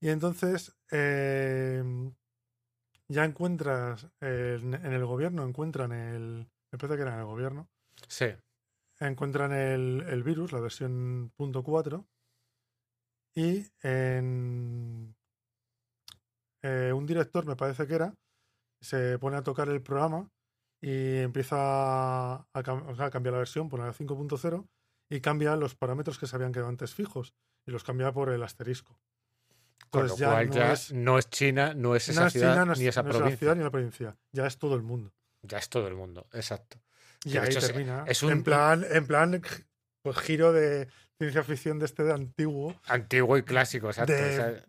Y 0.01 0.09
entonces 0.11 0.75
eh, 0.91 1.83
ya 3.09 3.25
encuentras 3.25 4.07
en, 4.21 4.75
en 4.75 4.93
el 4.93 5.05
gobierno, 5.07 5.45
encuentran 5.47 5.93
el... 5.93 6.47
Me 6.71 6.79
parece 6.79 6.97
que 6.97 7.03
era 7.03 7.15
en 7.15 7.21
el 7.21 7.27
gobierno 7.27 7.69
Sí. 8.09 8.27
encuentran 9.01 9.53
el, 9.53 10.05
el 10.09 10.23
virus, 10.23 10.53
la 10.53 10.61
versión 10.61 11.33
.4, 11.39 12.05
y 13.35 13.67
en 13.83 15.15
eh, 16.63 16.93
un 16.95 17.07
director, 17.07 17.47
me 17.47 17.57
parece 17.57 17.87
que 17.87 17.95
era, 17.95 18.15
se 18.81 19.19
pone 19.19 19.37
a 19.37 19.43
tocar 19.43 19.69
el 19.69 19.83
programa 19.83 20.31
y 20.81 21.19
empieza 21.19 21.57
a, 22.35 22.47
cam- 22.55 22.99
a 23.01 23.11
cambiar 23.11 23.33
la 23.35 23.39
versión, 23.39 23.69
pone 23.69 23.85
la 23.85 23.93
5.0 23.93 24.67
y 25.11 25.21
cambia 25.21 25.57
los 25.57 25.75
parámetros 25.75 26.19
que 26.19 26.27
se 26.27 26.37
habían 26.37 26.53
quedado 26.53 26.69
antes 26.69 26.95
fijos 26.95 27.35
y 27.67 27.71
los 27.71 27.85
cambia 27.85 28.13
por 28.13 28.31
el 28.31 28.43
asterisco. 28.43 28.99
Con 29.91 30.03
lo 30.07 30.15
Entonces 30.15 30.19
ya 30.19 30.31
cual 30.33 30.47
no 30.49 30.55
ya 30.55 30.73
es- 30.73 30.93
no 30.93 31.19
es 31.19 31.29
China, 31.31 31.75
no 31.75 31.95
es 31.97 32.09
esa 32.09 32.23
no 32.23 32.27
es 32.29 32.33
ciudad 32.33 32.53
China, 32.55 32.65
no 32.65 32.73
es, 32.73 32.79
ni 32.79 32.87
esa 32.87 33.03
no 33.03 33.09
es 33.09 33.15
la 33.15 33.19
provincia. 33.21 33.39
ciudad 33.39 33.57
ni 33.57 33.63
la 33.65 33.71
provincia, 33.71 34.17
ya 34.33 34.47
es 34.47 34.59
todo 34.59 34.75
el 34.75 34.83
mundo. 34.83 35.13
Ya 35.43 35.59
es 35.59 35.69
todo 35.69 35.89
el 35.89 35.95
mundo, 35.95 36.27
exacto. 36.33 36.81
Y 37.25 37.37
ahí 37.37 37.49
hecho 37.51 37.61
termina. 37.61 38.05
es 38.07 38.23
un- 38.23 38.31
En 38.33 38.43
plan, 38.45 38.85
en 38.89 39.07
plan 39.07 39.43
pues, 40.03 40.17
giro 40.19 40.53
de 40.53 40.89
ciencia 41.23 41.43
ficción 41.45 41.79
de 41.79 41.87
este 41.87 42.03
de 42.05 42.13
antiguo. 42.13 42.75
Antiguo 42.87 43.37
y 43.37 43.43
clásico, 43.43 43.89
exacto. 43.89 44.13
De- 44.13 44.31
o 44.31 44.33
sea, 44.37 44.65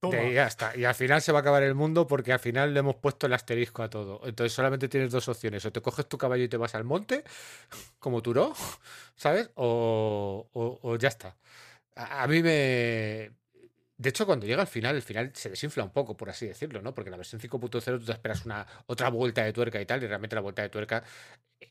Toma. 0.00 0.16
de 0.16 0.32
ya 0.32 0.46
está. 0.46 0.76
Y 0.76 0.84
al 0.84 0.94
final 0.94 1.20
se 1.20 1.32
va 1.32 1.38
a 1.38 1.40
acabar 1.42 1.62
el 1.62 1.74
mundo 1.74 2.06
porque 2.06 2.32
al 2.32 2.38
final 2.38 2.72
le 2.72 2.80
hemos 2.80 2.96
puesto 2.96 3.26
el 3.26 3.32
asterisco 3.32 3.82
a 3.82 3.90
todo. 3.90 4.20
Entonces 4.24 4.52
solamente 4.52 4.88
tienes 4.88 5.10
dos 5.10 5.28
opciones. 5.28 5.64
O 5.64 5.72
te 5.72 5.80
coges 5.82 6.08
tu 6.08 6.16
caballo 6.18 6.44
y 6.44 6.48
te 6.48 6.56
vas 6.56 6.74
al 6.74 6.84
monte, 6.84 7.24
como 7.98 8.22
Turó, 8.22 8.54
¿sabes? 9.16 9.50
O, 9.56 10.48
o- 10.52 10.78
o 10.82 10.96
ya 10.96 11.08
está. 11.08 11.36
A, 11.96 12.22
a 12.22 12.26
mí 12.28 12.42
me... 12.42 13.32
De 14.00 14.10
hecho, 14.10 14.26
cuando 14.26 14.46
llega 14.46 14.60
al 14.62 14.68
final, 14.68 14.94
el 14.94 15.02
final 15.02 15.32
se 15.34 15.50
desinfla 15.50 15.82
un 15.82 15.90
poco, 15.90 16.16
por 16.16 16.30
así 16.30 16.46
decirlo, 16.46 16.80
¿no? 16.80 16.94
Porque 16.94 17.08
en 17.08 17.12
la 17.12 17.16
versión 17.16 17.40
5.0 17.40 17.98
tú 17.98 18.04
te 18.06 18.12
esperas 18.12 18.46
una 18.46 18.64
otra 18.86 19.08
vuelta 19.10 19.42
de 19.42 19.52
tuerca 19.52 19.80
y 19.80 19.86
tal, 19.86 20.02
y 20.02 20.06
realmente 20.06 20.36
la 20.36 20.40
vuelta 20.42 20.62
de 20.62 20.68
tuerca 20.68 21.02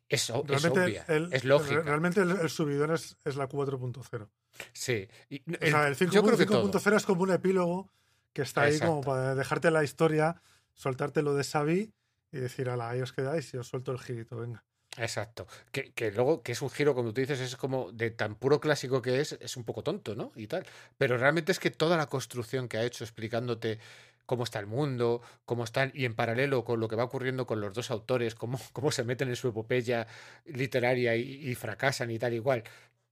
es, 0.10 0.30
obvia, 0.30 1.06
el- 1.08 1.32
es 1.32 1.46
lógica. 1.46 1.82
realmente 1.84 2.20
el, 2.22 2.32
el 2.32 2.50
subidón 2.50 2.92
es, 2.94 3.16
es 3.24 3.38
la 3.38 3.48
4.0. 3.48 4.28
Sí. 4.74 5.08
Y 5.30 5.40
O 5.56 5.66
sea, 5.68 5.88
el 5.88 5.96
yo 5.96 6.22
creo 6.24 6.38
que 6.38 6.46
todo. 6.46 6.70
5.0 6.70 6.98
es 6.98 7.06
como 7.06 7.24
un 7.24 7.32
epílogo 7.32 7.90
que 8.34 8.42
está 8.42 8.64
ahí 8.64 8.78
como 8.80 9.02
para 9.02 9.34
dejarte 9.34 9.72
la 9.72 9.84
historia, 9.86 10.42
soltarte 10.74 11.22
lo 11.22 11.34
de 11.34 11.46
Xavi 11.46 11.94
y 12.34 12.38
decir, 12.38 12.70
ala, 12.70 12.90
ahí 12.90 13.02
os 13.02 13.14
quedáis 13.14 13.54
y 13.54 13.58
os 13.58 13.68
suelto 13.68 13.94
el 13.94 14.00
girito, 14.00 14.36
venga. 14.36 14.66
Exacto. 14.98 15.48
Que, 15.72 15.92
que 15.94 16.12
luego, 16.12 16.42
que 16.42 16.54
es 16.54 16.62
un 16.62 16.72
giro, 16.72 16.96
como 16.96 17.14
tú 17.14 17.22
dices, 17.22 17.40
es 17.40 17.56
como 17.56 17.92
de 17.92 18.10
tan 18.10 18.36
puro 18.36 18.60
clásico 18.60 19.02
que 19.02 19.20
es, 19.22 19.34
es 19.34 19.56
un 19.56 19.64
poco 19.64 19.84
tonto, 19.84 20.16
¿no? 20.16 20.32
Y 20.36 20.48
tal. 20.48 20.66
Pero 20.98 21.18
realmente 21.18 21.52
es 21.52 21.60
que 21.60 21.70
toda 21.70 21.98
la 21.98 22.08
construcción 22.08 22.68
que 22.68 22.78
ha 22.78 22.84
hecho 22.84 23.04
explicándote 23.04 23.78
cómo 24.26 24.44
está 24.44 24.60
el 24.60 24.66
mundo, 24.66 25.22
cómo 25.46 25.64
están, 25.64 25.92
y 25.94 26.06
en 26.06 26.16
paralelo 26.16 26.66
con 26.66 26.80
lo 26.80 26.88
que 26.88 26.96
va 26.96 27.04
ocurriendo 27.06 27.46
con 27.46 27.62
los 27.62 27.74
dos 27.74 27.92
autores, 27.92 28.34
cómo, 28.36 28.60
cómo 28.74 28.92
se 28.92 29.04
meten 29.04 29.30
en 29.30 29.36
su 29.36 29.50
epopeya 29.50 30.08
literaria 30.46 31.16
y, 31.16 31.48
y 31.48 31.56
fracasan 31.56 32.10
y 32.12 32.18
tal 32.20 32.34
igual. 32.34 32.64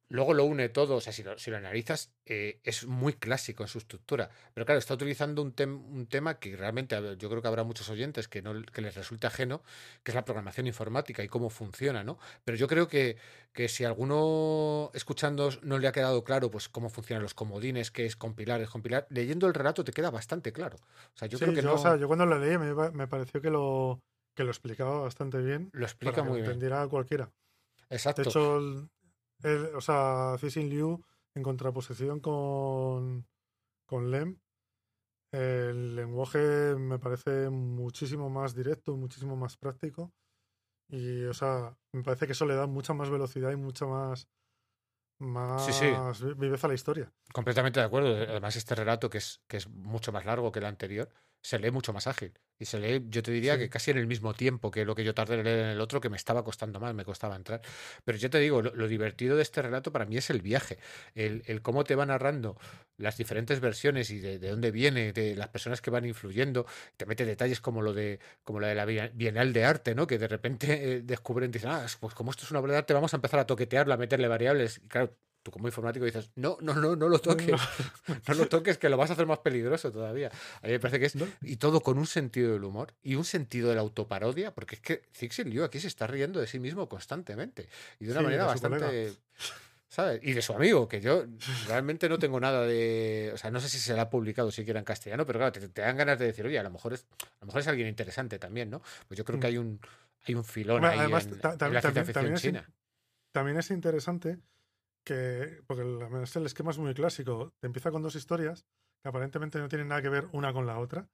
Luego 0.08 0.34
lo 0.36 0.45
une 0.45 0.70
todo, 0.70 0.95
o 0.97 1.01
sea, 1.01 1.12
si 1.14 1.24
lo, 1.24 1.38
si 1.39 1.49
lo 1.51 1.58
analizas, 1.58 2.14
eh, 2.26 2.60
es 2.64 2.86
muy 2.86 3.14
clásico 3.14 3.64
en 3.64 3.68
su 3.70 3.80
estructura. 3.80 4.30
Pero 4.53 4.66
claro, 4.66 4.80
está 4.80 4.93
utilizando 4.93 5.41
un, 5.41 5.56
tem- 5.56 5.84
un 5.84 6.08
tema 6.08 6.39
que 6.39 6.56
realmente 6.56 6.99
ver, 6.99 7.18
yo 7.18 7.30
creo 7.30 7.41
que 7.41 7.47
habrá 7.47 7.64
muchos 7.64 7.89
oyentes 7.89 8.28
que, 8.28 8.41
no, 8.41 8.62
que 8.64 8.82
les 8.82 8.95
resulte 8.95 9.26
ajeno, 9.28 9.64
que 10.03 10.12
es 10.12 10.16
la 10.16 10.24
programación 10.26 10.68
informática 10.68 11.24
y 11.24 11.28
cómo 11.28 11.49
funciona, 11.49 12.03
¿no? 12.03 12.20
Pero 12.43 12.58
yo 12.58 12.68
creo 12.68 12.88
que, 12.88 13.18
que 13.53 13.68
si 13.70 13.84
alguno 13.84 14.91
escuchando 14.93 15.49
no 15.64 15.80
le 15.80 15.88
ha 15.88 15.91
quedado 15.91 16.24
claro 16.24 16.51
pues 16.51 16.70
cómo 16.70 16.89
funcionan 16.89 17.24
los 17.24 17.34
comodines, 17.34 17.91
qué 17.91 18.06
es 18.06 18.16
compilar, 18.16 18.60
descompilar, 18.60 19.08
leyendo 19.10 19.47
el 19.47 19.53
relato 19.53 19.84
te 19.84 19.91
queda 19.91 20.12
bastante 20.12 20.51
claro. 20.53 20.78
O 21.16 21.18
sea, 21.18 21.28
yo 21.28 21.39
Sí, 21.39 21.45
creo 21.45 21.53
que 21.53 21.62
yo, 21.62 21.72
no 21.72 21.74
o 21.74 21.78
sea, 21.78 21.97
yo 21.97 22.08
cuando 22.08 22.26
lo 22.26 22.39
leí 22.39 22.58
me, 22.58 22.74
me 22.91 23.08
pareció 23.08 23.41
que 23.41 23.49
lo, 23.49 23.99
que 24.36 24.43
lo 24.43 24.51
explicaba 24.51 25.01
bastante 25.01 25.39
bien. 25.39 25.72
lo 25.74 25.86
explica 25.86 26.22
para 26.22 26.24
que 26.24 26.30
muy 26.30 26.38
lo 26.38 26.41
bien. 26.41 26.60
entendiera 26.60 26.88
cualquiera. 26.88 27.32
Exacto. 27.89 28.24
De 28.24 28.24
hecho, 28.24 28.60
el, 29.43 29.75
o 29.75 29.81
sea, 29.81 30.36
Cixin 30.39 30.69
Liu, 30.69 31.03
en 31.36 31.43
contraposición 31.43 32.19
con, 32.19 33.27
con 33.86 34.11
Lem, 34.11 34.39
el 35.31 35.95
lenguaje 35.95 36.75
me 36.75 36.97
parece 36.99 37.49
muchísimo 37.49 38.29
más 38.29 38.55
directo, 38.55 38.95
muchísimo 38.95 39.36
más 39.36 39.57
práctico. 39.57 40.13
Y, 40.88 41.23
o 41.25 41.33
sea, 41.33 41.75
me 41.93 42.03
parece 42.03 42.25
que 42.27 42.33
eso 42.33 42.45
le 42.45 42.55
da 42.55 42.67
mucha 42.67 42.93
más 42.93 43.09
velocidad 43.09 43.51
y 43.51 43.55
mucha 43.55 43.86
más, 43.86 44.29
más 45.19 45.65
Sí, 45.65 45.73
sí. 45.73 46.25
vi- 46.25 46.33
viveza 46.36 46.67
a 46.67 46.69
la 46.69 46.75
historia. 46.75 47.11
Completamente 47.33 47.79
de 47.79 47.86
acuerdo. 47.86 48.09
Además, 48.15 48.55
este 48.55 48.75
relato, 48.75 49.09
que 49.09 49.17
es, 49.17 49.41
que 49.47 49.57
es 49.57 49.67
mucho 49.67 50.11
más 50.11 50.25
largo 50.25 50.51
que 50.51 50.59
el 50.59 50.65
anterior, 50.65 51.09
se 51.45 51.59
lee 51.59 51.71
mucho 51.71 51.93
más 51.93 52.07
ágil. 52.07 52.33
Y 52.57 52.65
se 52.65 52.79
lee, 52.79 53.05
yo 53.09 53.21
te 53.21 53.31
diría 53.31 53.53
Sí. 53.53 53.59
que 53.59 53.69
casi 53.69 53.91
en 53.91 53.97
el 53.97 54.07
mismo 54.07 54.33
tiempo 54.33 54.71
que 54.71 54.85
lo 54.85 54.95
que 54.95 55.03
yo 55.03 55.13
tardé 55.13 55.35
en 55.35 55.43
leer 55.43 55.59
en 55.59 55.65
el 55.71 55.81
otro, 55.81 55.99
que 56.01 56.09
me 56.09 56.15
estaba 56.17 56.43
costando 56.43 56.79
más, 56.79 56.93
me 56.95 57.03
costaba 57.05 57.35
entrar. 57.35 57.61
Pero 58.05 58.17
yo 58.17 58.29
te 58.29 58.39
digo, 58.39 58.61
lo, 58.61 58.73
lo 58.73 58.87
divertido 58.87 59.35
de 59.35 59.41
este 59.43 59.61
relato 59.61 59.91
para 59.91 60.05
mí 60.05 60.17
es 60.17 60.29
el 60.29 60.41
viaje. 60.41 60.79
El, 61.13 61.43
el 61.47 61.61
cómo 61.61 61.83
te 61.83 61.95
va 61.95 62.05
narrando 62.05 62.57
las 62.97 63.17
diferentes 63.17 63.59
versiones 63.59 64.09
y 64.09 64.19
de, 64.19 64.39
de 64.39 64.49
dónde 64.49 64.71
viene, 64.71 65.11
de 65.13 65.35
las 65.35 65.49
personas 65.49 65.81
que 65.81 65.91
van 65.91 66.05
influyendo. 66.05 66.65
Te 66.97 67.05
mete 67.05 67.25
detalles 67.25 67.59
como 67.61 67.81
lo 67.81 67.93
de, 67.93 68.19
como 68.43 68.59
lo 68.61 68.67
de 68.67 68.75
la 68.75 68.85
Bienal 68.85 69.53
de 69.53 69.65
Arte, 69.65 69.93
¿no? 69.93 70.07
Que 70.07 70.17
de 70.17 70.27
repente 70.29 70.93
eh, 70.95 71.01
descubren, 71.01 71.51
dicen, 71.51 71.69
ah, 71.71 71.85
pues 71.99 72.13
como 72.15 72.31
esto 72.31 72.43
es 72.45 72.51
una 72.51 72.61
obra 72.61 72.71
de 72.73 72.77
arte, 72.79 72.93
vamos 72.93 73.13
a 73.13 73.17
empezar 73.17 73.39
a 73.41 73.45
toquetearlo, 73.45 73.93
a 73.93 73.97
meterle 73.97 74.27
variables. 74.29 74.77
Y 74.83 74.87
claro, 74.87 75.15
tú 75.45 75.51
como 75.51 75.67
informático 75.67 76.03
dices, 76.05 76.31
no, 76.35 76.57
no, 76.61 76.73
no, 76.73 76.95
no 76.95 77.07
lo 77.07 77.19
toques. 77.21 77.51
No 78.27 78.33
lo 78.33 78.47
toques, 78.47 78.79
que 78.79 78.89
lo 78.89 78.97
vas 78.97 79.11
a 79.11 79.13
hacer 79.13 79.27
más 79.27 79.37
peligroso 79.39 79.91
todavía. 79.91 80.31
A 80.61 80.65
mí 80.65 80.71
me 80.73 80.79
parece 80.79 80.99
que 80.99 81.05
es. 81.05 81.15
No. 81.15 81.27
Y 81.43 81.57
todo 81.57 81.81
con 81.81 81.99
un 81.99 82.07
sentido 82.07 82.53
del 82.53 82.63
humor 82.63 82.93
y 83.03 83.13
un 83.13 83.23
sentido 83.25 83.69
de 83.69 83.75
la 83.75 83.81
autoparodia, 83.81 84.51
porque 84.53 84.75
es 84.75 84.81
que 84.81 85.03
Zixin 85.13 85.49
Liu 85.51 85.63
aquí 85.63 85.79
se 85.79 85.87
está 85.87 86.07
riendo 86.07 86.39
de 86.39 86.47
sí 86.47 86.57
mismo 86.59 86.89
constantemente. 86.89 87.69
Y 87.99 88.05
de 88.05 88.11
una 88.11 88.21
Sí, 88.21 88.25
manera 88.25 88.43
de 88.43 88.47
bastante. 88.49 89.13
¿Sabes? 89.87 90.19
Y 90.23 90.33
de 90.33 90.41
su 90.41 90.51
amigo, 90.53 90.87
que 90.89 90.99
yo 90.99 91.25
realmente 91.67 92.09
no 92.09 92.17
tengo 92.19 92.39
nada 92.39 92.63
de. 92.65 93.31
O 93.33 93.37
sea, 93.37 93.51
no 93.51 93.59
sé 93.61 93.69
si 93.69 93.77
se 93.77 93.93
la 93.93 94.01
ha 94.03 94.09
publicado 94.09 94.51
siquiera 94.51 94.79
en 94.79 94.83
castellano, 94.83 95.25
pero 95.25 95.39
claro, 95.39 95.51
te, 95.53 95.69
te 95.69 95.81
dan 95.81 95.95
ganas 95.95 96.17
de 96.19 96.25
decir, 96.25 96.45
oye, 96.45 96.57
a 96.59 96.63
lo 96.63 96.71
mejor 96.71 96.93
es, 96.93 97.05
a 97.21 97.41
lo 97.41 97.45
mejor 97.47 97.61
es 97.61 97.67
alguien 97.67 97.87
interesante 97.87 98.39
también, 98.39 98.69
¿no? 98.71 98.81
Pues 99.07 99.17
yo 99.17 99.23
creo 99.23 99.39
que 99.39 99.45
Mm. 99.47 99.51
hay 99.51 99.57
un, 99.59 99.79
hay 100.27 100.35
un 100.35 100.43
filón 100.43 100.83
ahí 100.83 100.99
además, 100.99 101.25
en, 101.27 101.31
la 101.31 101.37
ciencia 101.37 101.57
también- 101.57 101.81
ficción 101.83 102.13
también 102.13 102.33
es 102.33 102.41
china. 102.41 102.69
También 103.31 103.57
es 103.57 103.69
interesante 103.71 104.37
que, 105.06 105.62
porque 105.68 105.84
el, 105.84 105.99
el 106.36 106.45
esquema 106.45 106.72
es 106.72 106.78
muy 106.78 106.93
clásico, 106.93 107.53
te 107.62 107.68
empieza 107.68 107.91
con 107.91 108.01
dos 108.01 108.16
historias 108.16 108.66
que 109.01 109.08
aparentemente 109.10 109.60
no 109.60 109.70
tienen 109.70 109.88
nada 109.88 110.01
que 110.01 110.10
ver 110.10 110.28
una 110.34 110.51
con 110.51 110.66
la 110.66 110.80
otra, 110.80 111.08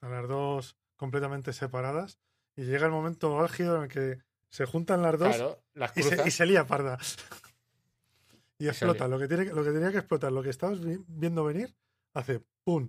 a 0.00 0.08
las 0.08 0.26
dos 0.26 0.76
completamente 0.96 1.52
separadas, 1.52 2.18
y 2.56 2.64
llega 2.64 2.86
el 2.86 2.92
momento 2.92 3.38
álgido 3.38 3.76
en 3.76 3.82
el 3.84 3.88
que 3.88 4.18
se 4.50 4.64
juntan 4.64 5.02
las 5.02 5.18
dos 5.18 5.36
Claro, 5.36 5.62
las 5.74 5.96
y, 5.96 6.02
se, 6.02 6.26
y 6.26 6.30
se 6.30 6.46
lía 6.46 6.66
parda. 6.66 6.98
y 8.58 8.68
explota. 8.68 9.06
Lo 9.08 9.18
que, 9.18 9.28
tiene, 9.28 9.44
lo 9.46 9.62
que 9.62 9.70
tenía 9.72 9.90
que 9.92 9.98
explotar, 9.98 10.32
lo 10.32 10.42
que 10.42 10.50
estabas 10.50 10.80
vi- 10.80 11.04
viendo 11.06 11.44
venir, 11.44 11.74
hace 12.14 12.42
¡pum! 12.64 12.88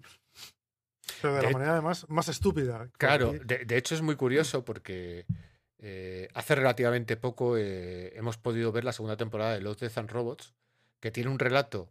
Pero 1.22 1.34
de, 1.34 1.40
De- 1.42 1.48
la 1.48 1.52
manera 1.54 1.74
además 1.74 2.06
más 2.10 2.30
estúpida. 2.30 2.90
Claro, 2.98 3.34
de 3.34 3.78
hecho 3.78 3.96
es 3.96 4.02
muy 4.02 4.16
curioso 4.16 4.64
porque 4.64 5.26
eh, 5.90 6.28
hace 6.34 6.54
relativamente 6.56 7.16
poco 7.16 7.56
eh, 7.58 8.12
hemos 8.18 8.36
podido 8.38 8.74
ver 8.74 8.84
la 8.84 8.92
segunda 8.92 9.16
temporada 9.16 9.54
de 9.54 9.62
Love, 9.62 9.80
Death 9.80 9.98
and 10.00 10.10
Robots, 10.12 10.54
que 11.00 11.12
tiene 11.12 11.30
un 11.30 11.40
relato 11.40 11.90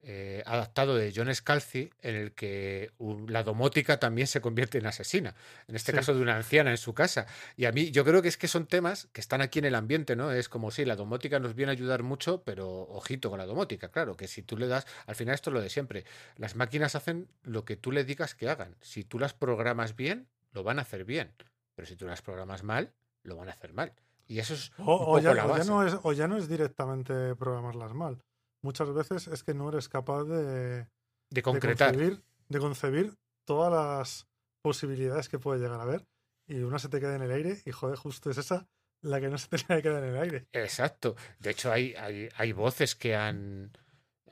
eh, 0.00 0.42
adaptado 0.46 0.94
de 0.96 1.12
John 1.14 1.32
Scalzi 1.34 1.90
en 2.02 2.14
el 2.14 2.32
que 2.32 2.92
un- 2.98 3.32
la 3.32 3.42
domótica 3.42 3.98
también 3.98 4.28
se 4.28 4.40
convierte 4.40 4.78
en 4.78 4.86
asesina, 4.86 5.34
en 5.66 5.74
este 5.74 5.90
Sí. 5.90 5.96
caso 5.96 6.14
de 6.14 6.22
una 6.22 6.36
anciana 6.36 6.70
en 6.70 6.76
su 6.78 6.94
casa. 6.94 7.26
Y 7.56 7.64
a 7.64 7.72
mí 7.72 7.90
yo 7.90 8.04
creo 8.04 8.22
que 8.22 8.28
es 8.28 8.36
que 8.36 8.46
son 8.46 8.66
temas 8.66 9.08
que 9.12 9.20
están 9.20 9.40
aquí 9.42 9.58
en 9.58 9.64
el 9.64 9.74
ambiente, 9.74 10.14
¿no? 10.14 10.30
Es 10.30 10.48
como 10.48 10.70
si 10.70 10.84
la 10.84 10.94
domótica 10.94 11.40
nos 11.40 11.54
viene 11.56 11.70
a 11.70 11.74
ayudar 11.74 12.04
mucho, 12.04 12.42
pero 12.44 12.68
ojito 12.82 13.28
con 13.28 13.38
la 13.40 13.46
domótica, 13.46 13.88
claro, 13.90 14.16
que 14.16 14.28
si 14.28 14.42
tú 14.42 14.56
le 14.56 14.68
das, 14.68 14.86
al 15.06 15.16
final 15.16 15.34
esto 15.34 15.50
es 15.50 15.54
lo 15.54 15.60
de 15.60 15.68
siempre, 15.68 16.04
las 16.36 16.54
máquinas 16.54 16.94
hacen 16.94 17.28
lo 17.42 17.64
que 17.64 17.76
tú 17.76 17.90
le 17.90 18.04
digas 18.04 18.36
que 18.36 18.48
hagan. 18.48 18.76
Si 18.80 19.02
tú 19.02 19.18
las 19.18 19.34
programas 19.34 19.96
bien, 19.96 20.28
lo 20.52 20.62
van 20.62 20.78
a 20.78 20.82
hacer 20.82 21.04
bien, 21.04 21.32
pero 21.78 21.86
si 21.86 21.94
tú 21.94 22.06
las 22.06 22.22
programas 22.22 22.64
mal, 22.64 22.92
lo 23.22 23.36
van 23.36 23.48
a 23.48 23.52
hacer 23.52 23.72
mal. 23.72 23.94
Y 24.26 24.40
eso 24.40 24.54
es 24.54 24.72
O, 24.78 24.96
un 24.96 25.02
o 25.06 25.20
poco 25.20 25.20
ya, 25.20 25.32
la 25.32 25.44
o 25.44 25.48
ya 25.50 25.52
base. 25.58 25.70
no 25.70 25.86
es, 25.86 25.96
o 26.02 26.12
ya 26.12 26.26
no 26.26 26.36
es 26.36 26.48
directamente 26.48 27.36
programarlas 27.36 27.94
mal. 27.94 28.20
Muchas 28.62 28.92
veces 28.92 29.28
es 29.28 29.44
que 29.44 29.54
no 29.54 29.68
eres 29.68 29.88
capaz 29.88 30.24
de, 30.24 30.42
de 30.42 30.88
de 31.30 31.42
concretar. 31.42 31.92
concebir, 31.94 32.24
de 32.48 32.58
concebir 32.58 33.14
todas 33.44 33.72
las 33.72 34.26
posibilidades 34.60 35.28
que 35.28 35.38
puede 35.38 35.60
llegar 35.60 35.78
a 35.78 35.84
haber 35.84 36.04
y 36.48 36.62
una 36.62 36.80
se 36.80 36.88
te 36.88 36.98
queda 36.98 37.14
en 37.14 37.22
el 37.22 37.30
aire 37.30 37.62
y 37.64 37.70
joder, 37.70 37.96
justo 37.96 38.28
es 38.28 38.38
esa 38.38 38.66
la 39.02 39.20
que 39.20 39.28
no 39.28 39.38
se 39.38 39.46
tenía 39.56 39.76
que 39.80 39.82
quedar 39.88 40.02
en 40.02 40.16
el 40.16 40.20
aire. 40.20 40.48
Exacto. 40.50 41.14
De 41.38 41.50
hecho, 41.50 41.70
hay, 41.70 41.94
hay, 41.94 42.28
hay 42.34 42.50
voces 42.52 42.96
que 42.96 43.14
han. 43.14 43.70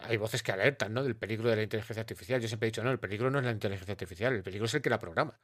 Hay 0.00 0.16
voces 0.16 0.42
que 0.42 0.50
alertan, 0.50 0.92
¿no? 0.92 1.04
Del 1.04 1.14
peligro 1.16 1.48
de 1.48 1.54
la 1.56 1.62
inteligencia 1.62 2.00
artificial. 2.00 2.40
Yo 2.40 2.48
siempre 2.48 2.66
he 2.66 2.70
dicho, 2.72 2.82
no, 2.82 2.90
el 2.90 2.98
peligro 2.98 3.30
no 3.30 3.38
es 3.38 3.44
la 3.44 3.52
inteligencia 3.52 3.92
artificial, 3.92 4.34
el 4.34 4.42
peligro 4.42 4.66
es 4.66 4.74
el 4.74 4.82
que 4.82 4.90
la 4.90 4.98
programa. 4.98 5.40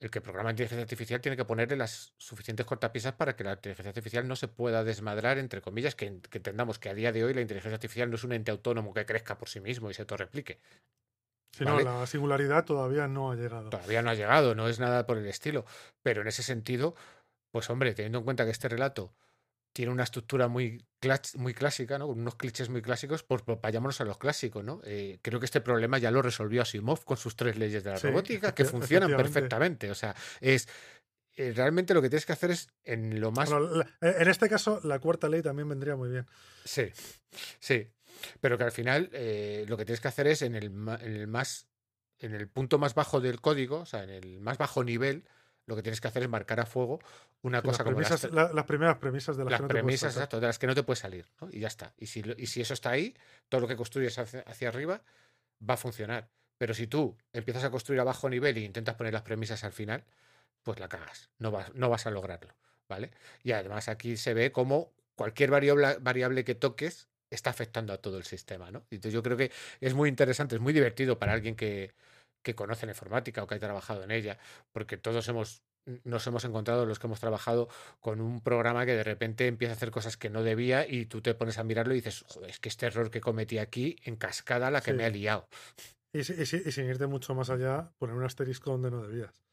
El 0.00 0.10
que 0.10 0.20
programa 0.20 0.50
inteligencia 0.50 0.82
artificial 0.82 1.20
tiene 1.20 1.36
que 1.36 1.44
ponerle 1.44 1.76
las 1.76 2.12
suficientes 2.18 2.66
cortapisas 2.66 3.14
para 3.14 3.36
que 3.36 3.44
la 3.44 3.52
inteligencia 3.52 3.90
artificial 3.90 4.28
no 4.28 4.36
se 4.36 4.48
pueda 4.48 4.84
desmadrar, 4.84 5.38
entre 5.38 5.62
comillas, 5.62 5.94
que, 5.94 6.20
que 6.28 6.38
entendamos 6.38 6.78
que 6.78 6.90
a 6.90 6.94
día 6.94 7.12
de 7.12 7.24
hoy 7.24 7.32
la 7.32 7.40
inteligencia 7.40 7.76
artificial 7.76 8.10
no 8.10 8.16
es 8.16 8.24
un 8.24 8.32
ente 8.32 8.50
autónomo 8.50 8.92
que 8.92 9.06
crezca 9.06 9.38
por 9.38 9.48
sí 9.48 9.60
mismo 9.60 9.90
y 9.90 9.94
se 9.94 10.02
autorreplique. 10.02 10.60
Si 11.56 11.64
Vale. 11.64 11.84
no, 11.84 12.00
la 12.00 12.06
singularidad 12.06 12.64
todavía 12.64 13.06
no 13.06 13.30
ha 13.30 13.36
llegado. 13.36 13.70
Todavía 13.70 14.02
no 14.02 14.10
ha 14.10 14.14
llegado, 14.14 14.54
no 14.56 14.68
es 14.68 14.80
nada 14.80 15.06
por 15.06 15.18
el 15.18 15.26
estilo. 15.26 15.64
Pero 16.02 16.22
en 16.22 16.26
ese 16.26 16.42
sentido, 16.42 16.96
pues 17.52 17.70
hombre, 17.70 17.94
teniendo 17.94 18.18
en 18.18 18.24
cuenta 18.24 18.44
que 18.44 18.50
este 18.50 18.68
relato 18.68 19.14
tiene 19.74 19.90
una 19.92 20.04
estructura 20.04 20.46
muy, 20.48 20.86
muy 21.36 21.52
clásica, 21.52 21.98
¿no? 21.98 22.06
Con 22.06 22.20
unos 22.20 22.36
clichés 22.36 22.70
muy 22.70 22.80
clásicos, 22.80 23.24
pues, 23.24 23.42
pues 23.42 23.60
vayámonos 23.60 24.00
a 24.00 24.04
los 24.04 24.16
clásicos, 24.18 24.64
¿no? 24.64 24.80
Eh, 24.84 25.18
creo 25.20 25.40
que 25.40 25.46
este 25.46 25.60
problema 25.60 25.98
ya 25.98 26.10
lo 26.12 26.22
resolvió 26.22 26.62
Asimov 26.62 27.04
con 27.04 27.16
sus 27.16 27.34
tres 27.36 27.58
leyes 27.58 27.82
de 27.84 27.90
la 27.90 27.98
Sí, 27.98 28.06
robótica, 28.06 28.54
que 28.54 28.64
funcionan 28.64 29.14
perfectamente. 29.16 29.90
O 29.90 29.94
sea, 29.96 30.14
es 30.40 30.68
eh, 31.36 31.52
realmente 31.54 31.92
lo 31.92 32.00
que 32.00 32.08
tienes 32.08 32.24
que 32.24 32.32
hacer 32.32 32.52
es 32.52 32.68
en 32.84 33.20
lo 33.20 33.32
más 33.32 33.50
Bueno, 33.50 33.68
la- 33.74 33.88
en 34.00 34.28
este 34.28 34.48
caso, 34.48 34.80
la 34.84 35.00
cuarta 35.00 35.28
ley 35.28 35.42
también 35.42 35.68
vendría 35.68 35.96
muy 35.96 36.08
bien. 36.08 36.26
Sí, 36.64 36.90
sí. 37.58 37.88
Pero 38.40 38.56
que 38.56 38.62
al 38.64 38.72
final 38.72 39.10
eh, 39.12 39.64
lo 39.68 39.76
que 39.76 39.84
tienes 39.84 40.00
que 40.00 40.06
hacer 40.08 40.28
es 40.28 40.42
en 40.42 40.54
el, 40.54 40.66
en 40.66 41.16
el 41.16 41.26
más, 41.26 41.66
en 42.20 42.32
el 42.32 42.48
punto 42.48 42.78
más 42.78 42.94
bajo 42.94 43.20
del 43.20 43.40
código, 43.40 43.80
o 43.80 43.86
sea, 43.86 44.04
en 44.04 44.10
el 44.10 44.40
más 44.40 44.56
bajo 44.56 44.84
nivel, 44.84 45.24
lo 45.66 45.76
que 45.76 45.82
tienes 45.82 46.00
que 46.00 46.08
hacer 46.08 46.22
es 46.22 46.28
marcar 46.28 46.60
a 46.60 46.66
fuego 46.66 46.98
una 47.42 47.60
Sí, 47.62 47.66
cosa 47.68 47.78
las, 47.78 47.84
como 47.84 48.00
las, 48.00 48.10
premisas- 48.10 48.32
la- 48.34 48.52
las 48.52 48.64
primeras 48.64 48.98
premisas 48.98 49.36
de 49.36 49.44
las, 49.44 49.52
las 49.52 49.58
que 49.58 49.62
no 49.62 49.68
te 49.68 49.74
premisas, 49.74 50.00
sacar. 50.12 50.22
exacto, 50.22 50.40
de 50.40 50.46
las 50.46 50.58
que 50.58 50.66
no 50.66 50.74
te 50.74 50.82
puedes 50.82 50.98
salir, 50.98 51.26
¿no? 51.40 51.48
Y 51.50 51.60
ya 51.60 51.68
está. 51.68 51.94
Y 51.98 52.06
si, 52.06 52.22
y 52.36 52.46
si 52.46 52.60
eso 52.60 52.74
está 52.74 52.90
ahí, 52.90 53.14
todo 53.48 53.60
lo 53.62 53.68
que 53.68 53.76
construyes 53.76 54.18
hacia, 54.18 54.40
hacia 54.40 54.68
arriba 54.68 55.02
va 55.68 55.74
a 55.74 55.76
funcionar. 55.78 56.28
Pero 56.58 56.74
si 56.74 56.86
tú 56.86 57.16
empiezas 57.32 57.64
a 57.64 57.70
construir 57.70 58.00
a 58.00 58.04
bajo 58.04 58.28
nivel 58.28 58.56
e 58.56 58.60
intentas 58.60 58.94
poner 58.96 59.12
las 59.12 59.22
premisas 59.22 59.64
al 59.64 59.72
final, 59.72 60.04
pues 60.62 60.78
la 60.80 60.88
cagas. 60.88 61.30
No 61.38 61.50
vas, 61.50 61.74
no 61.74 61.88
vas 61.90 62.06
a 62.06 62.10
lograrlo, 62.10 62.54
¿vale? 62.88 63.10
Y 63.42 63.52
además 63.52 63.88
aquí 63.88 64.16
se 64.16 64.34
ve 64.34 64.52
como 64.52 64.92
cualquier 65.16 65.50
variable, 65.50 65.96
variable 66.00 66.44
que 66.44 66.54
toques 66.54 67.08
está 67.30 67.50
afectando 67.50 67.92
a 67.92 67.98
todo 67.98 68.18
el 68.18 68.24
sistema, 68.24 68.70
¿no? 68.70 68.80
Entonces 68.90 69.12
yo 69.12 69.22
creo 69.22 69.36
que 69.36 69.50
es 69.80 69.94
muy 69.94 70.08
interesante, 70.08 70.54
es 70.56 70.60
muy 70.60 70.72
divertido 70.72 71.18
para 71.18 71.32
alguien 71.32 71.56
que, 71.56 71.92
que 72.44 72.54
conoce 72.54 72.86
la 72.86 72.92
informática 72.92 73.42
o 73.42 73.48
que 73.48 73.56
ha 73.56 73.58
trabajado 73.58 74.04
en 74.04 74.12
ella, 74.12 74.38
porque 74.70 74.96
todos 74.96 75.26
hemos 75.26 75.64
nos 76.04 76.26
hemos 76.26 76.44
encontrado 76.46 76.86
los 76.86 76.98
que 76.98 77.06
hemos 77.08 77.20
trabajado 77.20 77.68
con 78.00 78.22
un 78.22 78.40
programa 78.40 78.86
que 78.86 78.94
de 78.94 79.04
repente 79.04 79.46
empieza 79.46 79.74
a 79.74 79.76
hacer 79.76 79.90
cosas 79.90 80.16
que 80.16 80.30
no 80.30 80.42
debía 80.42 80.88
y 80.88 81.04
tú 81.04 81.20
te 81.20 81.34
pones 81.34 81.58
a 81.58 81.64
mirarlo 81.64 81.92
y 81.92 81.96
dices, 81.96 82.24
joder, 82.26 82.48
es 82.48 82.58
que 82.58 82.70
este 82.70 82.86
error 82.86 83.10
que 83.10 83.20
cometí 83.20 83.58
aquí 83.58 83.96
en 84.04 84.16
cascada 84.16 84.70
la 84.70 84.80
que 84.80 84.92
Sí. 84.92 84.96
me 84.96 85.04
ha 85.04 85.10
liado. 85.10 85.46
Y 86.14 86.24
sin 86.24 86.86
irte 86.86 87.06
mucho 87.06 87.34
más 87.34 87.50
allá, 87.50 87.90
poner 87.98 88.16
un 88.16 88.24
asterisco 88.24 88.70
donde 88.70 88.90
no 88.90 89.02
debías. 89.02 89.44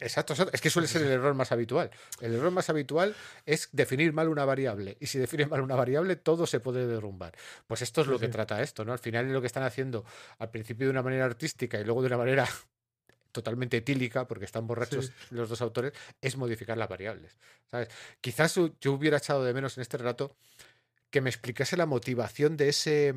Exacto, 0.00 0.32
exacto. 0.32 0.52
es 0.54 0.60
que 0.60 0.70
suele 0.70 0.88
ser 0.88 1.02
el 1.02 1.12
error 1.12 1.34
más 1.34 1.52
habitual. 1.52 1.90
El 2.20 2.34
error 2.34 2.50
más 2.50 2.68
habitual 2.68 3.14
es 3.46 3.68
definir 3.72 4.12
mal 4.12 4.28
una 4.28 4.44
variable. 4.44 4.96
Y 5.00 5.06
si 5.06 5.18
defines 5.18 5.48
mal 5.48 5.60
una 5.60 5.76
variable, 5.76 6.16
todo 6.16 6.46
se 6.46 6.58
puede 6.60 6.86
derrumbar. 6.86 7.32
Pues 7.66 7.80
esto 7.82 8.00
es 8.00 8.06
Sí, 8.06 8.12
lo 8.12 8.18
que 8.18 8.26
sí. 8.26 8.32
trata 8.32 8.60
esto, 8.60 8.84
¿no? 8.84 8.92
Al 8.92 8.98
final 8.98 9.32
lo 9.32 9.40
que 9.40 9.46
están 9.46 9.62
haciendo 9.62 10.04
al 10.38 10.50
principio 10.50 10.86
de 10.86 10.90
una 10.90 11.02
manera 11.02 11.24
artística 11.24 11.78
y 11.78 11.84
luego 11.84 12.00
de 12.02 12.08
una 12.08 12.16
manera 12.18 12.48
totalmente 13.32 13.76
etílica, 13.78 14.26
porque 14.28 14.44
están 14.44 14.66
borrachos 14.66 15.06
Sí. 15.06 15.12
los 15.30 15.48
dos 15.48 15.60
autores, 15.60 15.92
es 16.20 16.36
modificar 16.36 16.76
las 16.78 16.88
variables. 16.88 17.36
¿Sabes? 17.70 17.88
Quizás 18.20 18.54
yo 18.80 18.92
hubiera 18.92 19.18
echado 19.18 19.44
de 19.44 19.52
menos 19.54 19.76
en 19.76 19.82
este 19.82 19.96
relato 19.98 20.36
que 21.10 21.20
me 21.20 21.30
explicase 21.30 21.76
la 21.76 21.86
motivación 21.86 22.56
de 22.56 22.68
ese 22.68 23.14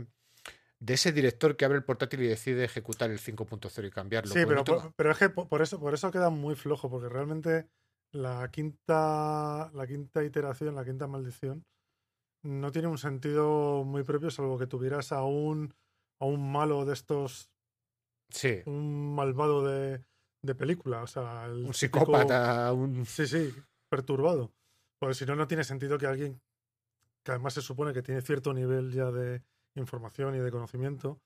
de 0.79 0.93
ese 0.93 1.11
director 1.11 1.55
que 1.57 1.65
abre 1.65 1.77
el 1.77 1.83
portátil 1.83 2.21
y 2.21 2.27
decide 2.27 2.63
ejecutar 2.63 3.09
el 3.09 3.19
5.0 3.19 3.87
y 3.87 3.91
cambiarlo. 3.91 4.31
Sí, 4.33 4.41
pero, 4.45 4.55
no 4.57 4.63
por, 4.63 4.93
pero 4.95 5.11
es 5.11 5.17
que 5.17 5.29
po- 5.29 5.47
por 5.47 5.61
eso, 5.61 5.79
por 5.79 5.93
eso 5.93 6.11
queda 6.11 6.29
muy 6.29 6.55
flojo, 6.55 6.89
porque 6.89 7.09
realmente 7.09 7.67
la 8.11 8.49
quinta, 8.51 9.71
la 9.73 9.87
quinta 9.87 10.23
iteración, 10.23 10.75
la 10.75 10.85
quinta 10.85 11.07
maldición, 11.07 11.65
no 12.43 12.71
tiene 12.71 12.87
un 12.87 12.97
sentido 12.97 13.83
muy 13.83 14.03
propio, 14.03 14.29
salvo 14.29 14.57
que 14.59 14.67
tuvieras 14.67 15.11
a 15.11 15.23
un, 15.23 15.73
a 16.21 16.25
un 16.25 16.51
malo 16.51 16.85
de 16.85 16.93
estos, 16.93 17.49
Sí, 18.29 18.61
un 18.65 19.15
malvado 19.15 19.65
de, 19.65 20.03
de 20.43 20.55
película, 20.55 21.01
o 21.01 21.07
sea, 21.07 21.45
el 21.45 21.51
un 21.53 21.57
típico- 21.71 21.73
psicópata, 21.73 22.71
un... 22.73 23.05
Sí, 23.05 23.25
sí, 23.25 23.53
perturbado. 23.89 24.51
Porque 24.99 25.15
si 25.15 25.25
no, 25.25 25.35
no 25.35 25.47
tiene 25.47 25.63
sentido 25.63 25.97
que 25.97 26.07
alguien, 26.07 26.41
que 27.23 27.31
además 27.31 27.53
se 27.53 27.61
supone 27.61 27.93
que 27.93 28.01
tiene 28.03 28.21
cierto 28.21 28.53
nivel 28.53 28.91
ya 28.91 29.11
de 29.11 29.43
información 29.79 30.35
y 30.35 30.39
de 30.39 30.51
conocimiento, 30.51 31.19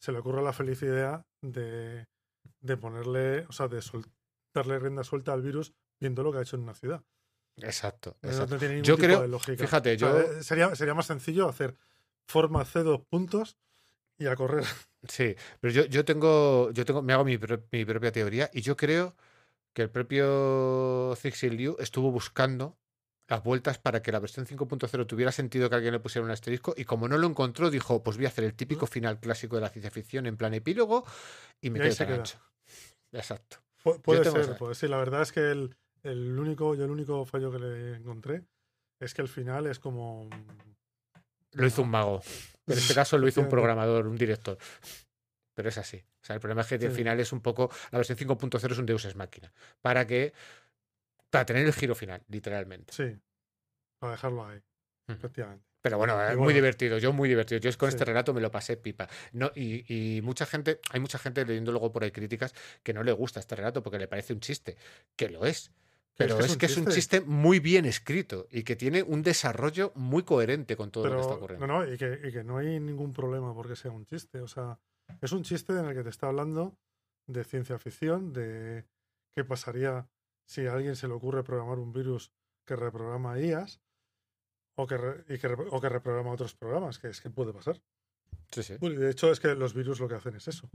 se 0.00 0.12
le 0.12 0.18
ocurra 0.18 0.42
la 0.42 0.52
feliz 0.52 0.82
idea 0.82 1.24
de, 1.42 2.06
de 2.60 2.76
ponerle, 2.76 3.46
o 3.48 3.52
sea, 3.52 3.68
de 3.68 3.82
sol- 3.82 4.10
darle 4.54 4.78
rienda 4.78 5.04
suelta 5.04 5.32
al 5.32 5.42
virus 5.42 5.72
viendo 6.00 6.22
lo 6.22 6.32
que 6.32 6.38
ha 6.38 6.42
hecho 6.42 6.56
en 6.56 6.62
una 6.62 6.74
ciudad. 6.74 7.02
Exacto, 7.56 8.16
exacto. 8.22 8.54
No 8.54 8.58
tiene 8.58 8.74
ningún 8.76 8.86
Yo 8.86 8.94
tipo 8.96 9.06
creo- 9.06 9.20
de 9.22 9.28
lógica. 9.28 9.62
fíjate, 9.62 9.94
O 9.94 9.98
sea, 9.98 10.10
yo- 10.12 10.20
eh, 10.20 10.42
sería, 10.42 10.74
sería 10.74 10.94
más 10.94 11.06
sencillo 11.06 11.48
hacer 11.48 11.76
forma 12.26 12.64
C 12.64 12.82
dos 12.82 13.00
puntos 13.10 13.58
y 14.18 14.26
a 14.26 14.36
correr. 14.36 14.64
Sí, 15.08 15.34
pero 15.60 15.72
yo, 15.72 15.84
yo 15.86 16.04
tengo, 16.04 16.70
yo 16.72 16.84
tengo, 16.84 17.00
me 17.02 17.12
hago 17.12 17.24
mi, 17.24 17.38
pro- 17.38 17.64
mi 17.72 17.84
propia 17.84 18.12
teoría 18.12 18.50
y 18.52 18.60
yo 18.60 18.76
creo 18.76 19.14
que 19.72 19.82
el 19.82 19.90
propio 19.90 21.14
Zixi 21.16 21.48
Liu 21.50 21.76
estuvo 21.78 22.10
buscando 22.10 22.76
las 23.30 23.42
vueltas 23.42 23.78
para 23.78 24.02
que 24.02 24.12
la 24.12 24.18
versión 24.18 24.44
5.0 24.46 25.06
tuviera 25.06 25.32
sentido 25.32 25.70
que 25.70 25.76
alguien 25.76 25.92
le 25.94 26.00
pusiera 26.00 26.24
un 26.26 26.30
asterisco 26.32 26.74
y 26.76 26.84
como 26.84 27.08
no 27.08 27.16
lo 27.16 27.26
encontró 27.26 27.70
dijo, 27.70 28.02
pues 28.02 28.16
voy 28.16 28.26
a 28.26 28.28
hacer 28.28 28.44
el 28.44 28.54
típico 28.54 28.86
final 28.86 29.20
clásico 29.20 29.54
de 29.56 29.62
la 29.62 29.68
ciencia 29.70 29.90
ficción 29.90 30.26
en 30.26 30.36
plan 30.36 30.52
epílogo 30.52 31.06
y 31.60 31.70
me 31.70 31.78
Y 31.78 31.82
quedo 31.82 31.94
tan 31.94 32.06
queda. 32.08 32.22
Exacto. 33.12 33.58
Pu- 33.82 34.00
puede 34.02 34.24
ser, 34.24 34.56
pues 34.58 34.76
sí, 34.78 34.88
la 34.88 34.98
verdad 34.98 35.22
es 35.22 35.32
que 35.32 35.50
el, 35.50 35.74
el 36.02 36.38
único, 36.38 36.74
yo 36.74 36.84
el 36.84 36.90
único 36.90 37.24
fallo 37.24 37.50
que 37.50 37.58
le 37.60 37.96
encontré 37.96 38.44
es 39.00 39.14
que 39.14 39.22
el 39.22 39.28
final 39.28 39.66
es 39.66 39.78
como 39.78 40.28
Lo 41.52 41.66
hizo 41.66 41.82
un 41.82 41.90
mago. 41.90 42.20
En 42.66 42.76
este 42.78 42.94
caso 42.94 43.16
lo 43.16 43.26
hizo 43.26 43.40
un 43.40 43.48
programador, 43.48 44.06
un 44.06 44.16
director. 44.16 44.58
Pero 45.54 45.68
es 45.68 45.78
así. 45.78 45.96
O 45.98 46.24
sea, 46.24 46.34
el 46.34 46.40
problema 46.40 46.60
es 46.62 46.66
que 46.68 46.74
al 46.76 46.80
Sí. 46.82 46.88
final 46.90 47.18
es 47.20 47.32
un 47.32 47.40
poco. 47.40 47.70
La 47.90 47.98
versión 47.98 48.16
5.0 48.18 48.72
es 48.72 48.78
un 48.78 48.86
Deus 48.86 49.04
Ex 49.04 49.16
Máquina. 49.16 49.52
Para 49.80 50.06
que. 50.06 50.32
Para 51.30 51.46
tener 51.46 51.64
el 51.66 51.72
giro 51.72 51.94
final, 51.94 52.22
literalmente. 52.28 52.92
Sí, 52.92 53.16
para 53.98 54.12
dejarlo 54.12 54.46
ahí, 54.46 54.60
efectivamente. 55.08 55.64
Pero 55.82 55.96
bueno, 55.96 56.22
es 56.22 56.36
muy 56.36 56.52
divertido. 56.52 56.98
Yo 56.98 57.12
muy 57.12 57.28
divertido. 57.28 57.58
Yo 57.58 57.70
es 57.70 57.76
con 57.78 57.88
Sí. 57.90 57.94
este 57.94 58.04
relato 58.04 58.34
me 58.34 58.42
lo 58.42 58.50
pasé 58.50 58.76
pipa. 58.76 59.08
No, 59.32 59.50
y, 59.54 60.16
y 60.16 60.20
mucha 60.20 60.44
gente, 60.44 60.78
hay 60.90 61.00
mucha 61.00 61.18
gente 61.18 61.44
leyendo 61.46 61.72
luego 61.72 61.90
por 61.90 62.04
ahí 62.04 62.10
críticas 62.10 62.52
que 62.82 62.92
no 62.92 63.02
le 63.02 63.12
gusta 63.12 63.40
este 63.40 63.56
relato 63.56 63.82
porque 63.82 63.98
le 63.98 64.06
parece 64.06 64.34
un 64.34 64.40
chiste. 64.40 64.76
Que 65.16 65.30
lo 65.30 65.46
es. 65.46 65.72
Pero 66.16 66.38
es 66.40 66.58
que, 66.58 66.66
es, 66.66 66.76
un 66.76 66.86
chiste 66.88 67.22
muy 67.22 67.60
bien 67.60 67.86
escrito 67.86 68.46
y 68.50 68.62
que 68.62 68.76
tiene 68.76 69.02
un 69.02 69.22
desarrollo 69.22 69.92
muy 69.94 70.22
coherente 70.22 70.76
con 70.76 70.90
todo 70.90 71.06
lo 71.06 71.14
que 71.14 71.20
está 71.22 71.34
ocurriendo. 71.34 71.66
no, 71.66 71.86
no, 71.86 71.90
y 71.90 71.96
que, 71.96 72.20
y 72.24 72.30
que 72.30 72.44
no 72.44 72.58
hay 72.58 72.78
ningún 72.78 73.14
problema 73.14 73.54
porque 73.54 73.74
sea 73.74 73.90
un 73.90 74.04
chiste. 74.04 74.42
O 74.42 74.48
sea, 74.48 74.78
es 75.22 75.32
un 75.32 75.44
chiste 75.44 75.72
en 75.72 75.86
el 75.86 75.94
que 75.94 76.02
te 76.02 76.10
está 76.10 76.26
hablando 76.26 76.76
de 77.26 77.42
ciencia 77.42 77.78
ficción, 77.78 78.34
de 78.34 78.84
qué 79.34 79.44
pasaría 79.44 80.06
si 80.50 80.66
a 80.66 80.72
alguien 80.74 80.96
se 80.96 81.06
le 81.06 81.14
ocurre 81.14 81.44
programar 81.44 81.78
un 81.78 81.92
virus 81.92 82.32
que 82.66 82.74
reprograma 82.74 83.38
IAS 83.38 83.80
o 84.76 84.86
que, 84.88 84.96
re- 84.96 85.24
y 85.28 85.38
que, 85.38 85.46
o 85.46 85.80
que 85.80 85.88
reprograma 85.88 86.32
otros 86.32 86.54
programas, 86.56 86.98
que 86.98 87.08
es 87.08 87.20
que 87.20 87.30
puede 87.30 87.52
pasar. 87.52 87.80
Sí, 88.50 88.62
sí. 88.64 88.76
De 88.78 89.10
hecho, 89.10 89.30
es 89.30 89.38
que 89.38 89.54
los 89.54 89.74
virus 89.74 90.00
lo 90.00 90.08
que 90.08 90.16
hacen 90.16 90.34
es 90.34 90.48
eso, 90.48 90.68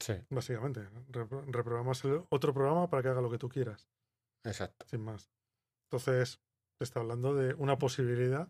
Sí, 0.00 0.14
básicamente. 0.30 0.88
Repro- 1.10 1.44
Reprogramas 1.46 2.04
el 2.04 2.22
otro 2.30 2.54
programa 2.54 2.88
para 2.88 3.02
que 3.02 3.08
haga 3.08 3.20
lo 3.20 3.30
que 3.30 3.38
tú 3.38 3.48
quieras. 3.48 3.88
exacto. 4.44 4.86
sin 4.88 5.00
más. 5.02 5.28
Entonces, 5.90 6.40
te 6.78 6.84
está 6.84 7.00
hablando 7.00 7.34
de 7.34 7.54
una 7.54 7.76
posibilidad 7.76 8.48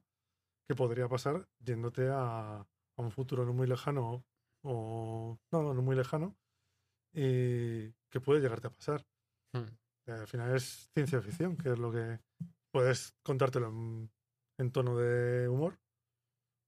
que 0.68 0.74
podría 0.74 1.08
pasar 1.08 1.48
yéndote 1.60 2.08
a, 2.10 2.58
a 2.60 3.02
un 3.02 3.10
futuro 3.10 3.46
no 3.46 3.54
muy 3.54 3.66
lejano 3.66 4.22
o 4.62 5.38
no, 5.50 5.72
no 5.72 5.80
muy 5.82 5.96
lejano 5.96 6.36
y 7.14 7.90
que 8.10 8.20
puede 8.20 8.40
llegarte 8.40 8.66
a 8.66 8.72
pasar. 8.72 9.06
Mm. 9.54 9.64
Al 10.12 10.26
final 10.26 10.54
es 10.54 10.90
ciencia 10.94 11.20
ficción, 11.20 11.56
que 11.56 11.70
es 11.72 11.78
lo 11.78 11.92
que 11.92 12.20
puedes 12.72 13.14
contártelo 13.22 13.68
en, 13.68 14.10
en 14.58 14.72
tono 14.72 14.96
de 14.96 15.48
humor 15.48 15.78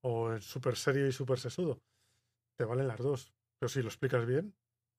o 0.03 0.31
en 0.31 0.41
súper 0.41 0.75
serio 0.75 1.07
y 1.07 1.11
súper 1.11 1.39
sesudo. 1.39 1.81
Te 2.57 2.65
valen 2.65 2.87
las 2.87 2.99
dos. 2.99 3.33
Pero 3.59 3.69
si 3.69 3.81
lo 3.81 3.87
explicas 3.87 4.25
bien, 4.25 4.53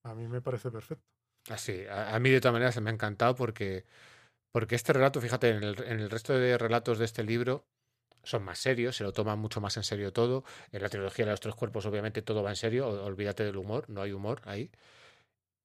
a 0.05 0.15
mí 0.15 0.27
me 0.27 0.41
parece 0.41 0.71
perfecto. 0.71 1.03
Así, 1.49 1.85
a, 1.87 2.15
a 2.15 2.19
mí 2.19 2.29
de 2.29 2.39
todas 2.39 2.53
maneras 2.53 2.79
me 2.81 2.89
ha 2.89 2.93
encantado 2.93 3.35
porque, 3.35 3.85
porque 4.53 4.75
este 4.75 4.93
relato, 4.93 5.19
fíjate, 5.19 5.49
en 5.49 5.63
el, 5.63 5.83
en 5.83 5.99
el 5.99 6.09
resto 6.09 6.33
de 6.33 6.57
relatos 6.57 6.99
de 6.99 7.05
este 7.05 7.23
libro 7.23 7.65
son 8.23 8.43
más 8.43 8.59
serios, 8.59 8.95
se 8.95 9.03
lo 9.03 9.11
toman 9.11 9.39
mucho 9.39 9.59
más 9.59 9.75
en 9.75 9.83
serio 9.83 10.13
todo. 10.13 10.45
En 10.71 10.81
la 10.81 10.89
trilogía 10.89 11.25
de 11.25 11.31
los 11.31 11.41
tres 11.41 11.55
cuerpos, 11.55 11.85
obviamente, 11.85 12.21
todo 12.21 12.41
va 12.41 12.51
en 12.51 12.55
serio, 12.55 12.87
olvídate 13.03 13.43
del 13.43 13.57
humor, 13.57 13.89
no 13.89 14.01
hay 14.01 14.13
humor 14.13 14.41
ahí. 14.45 14.71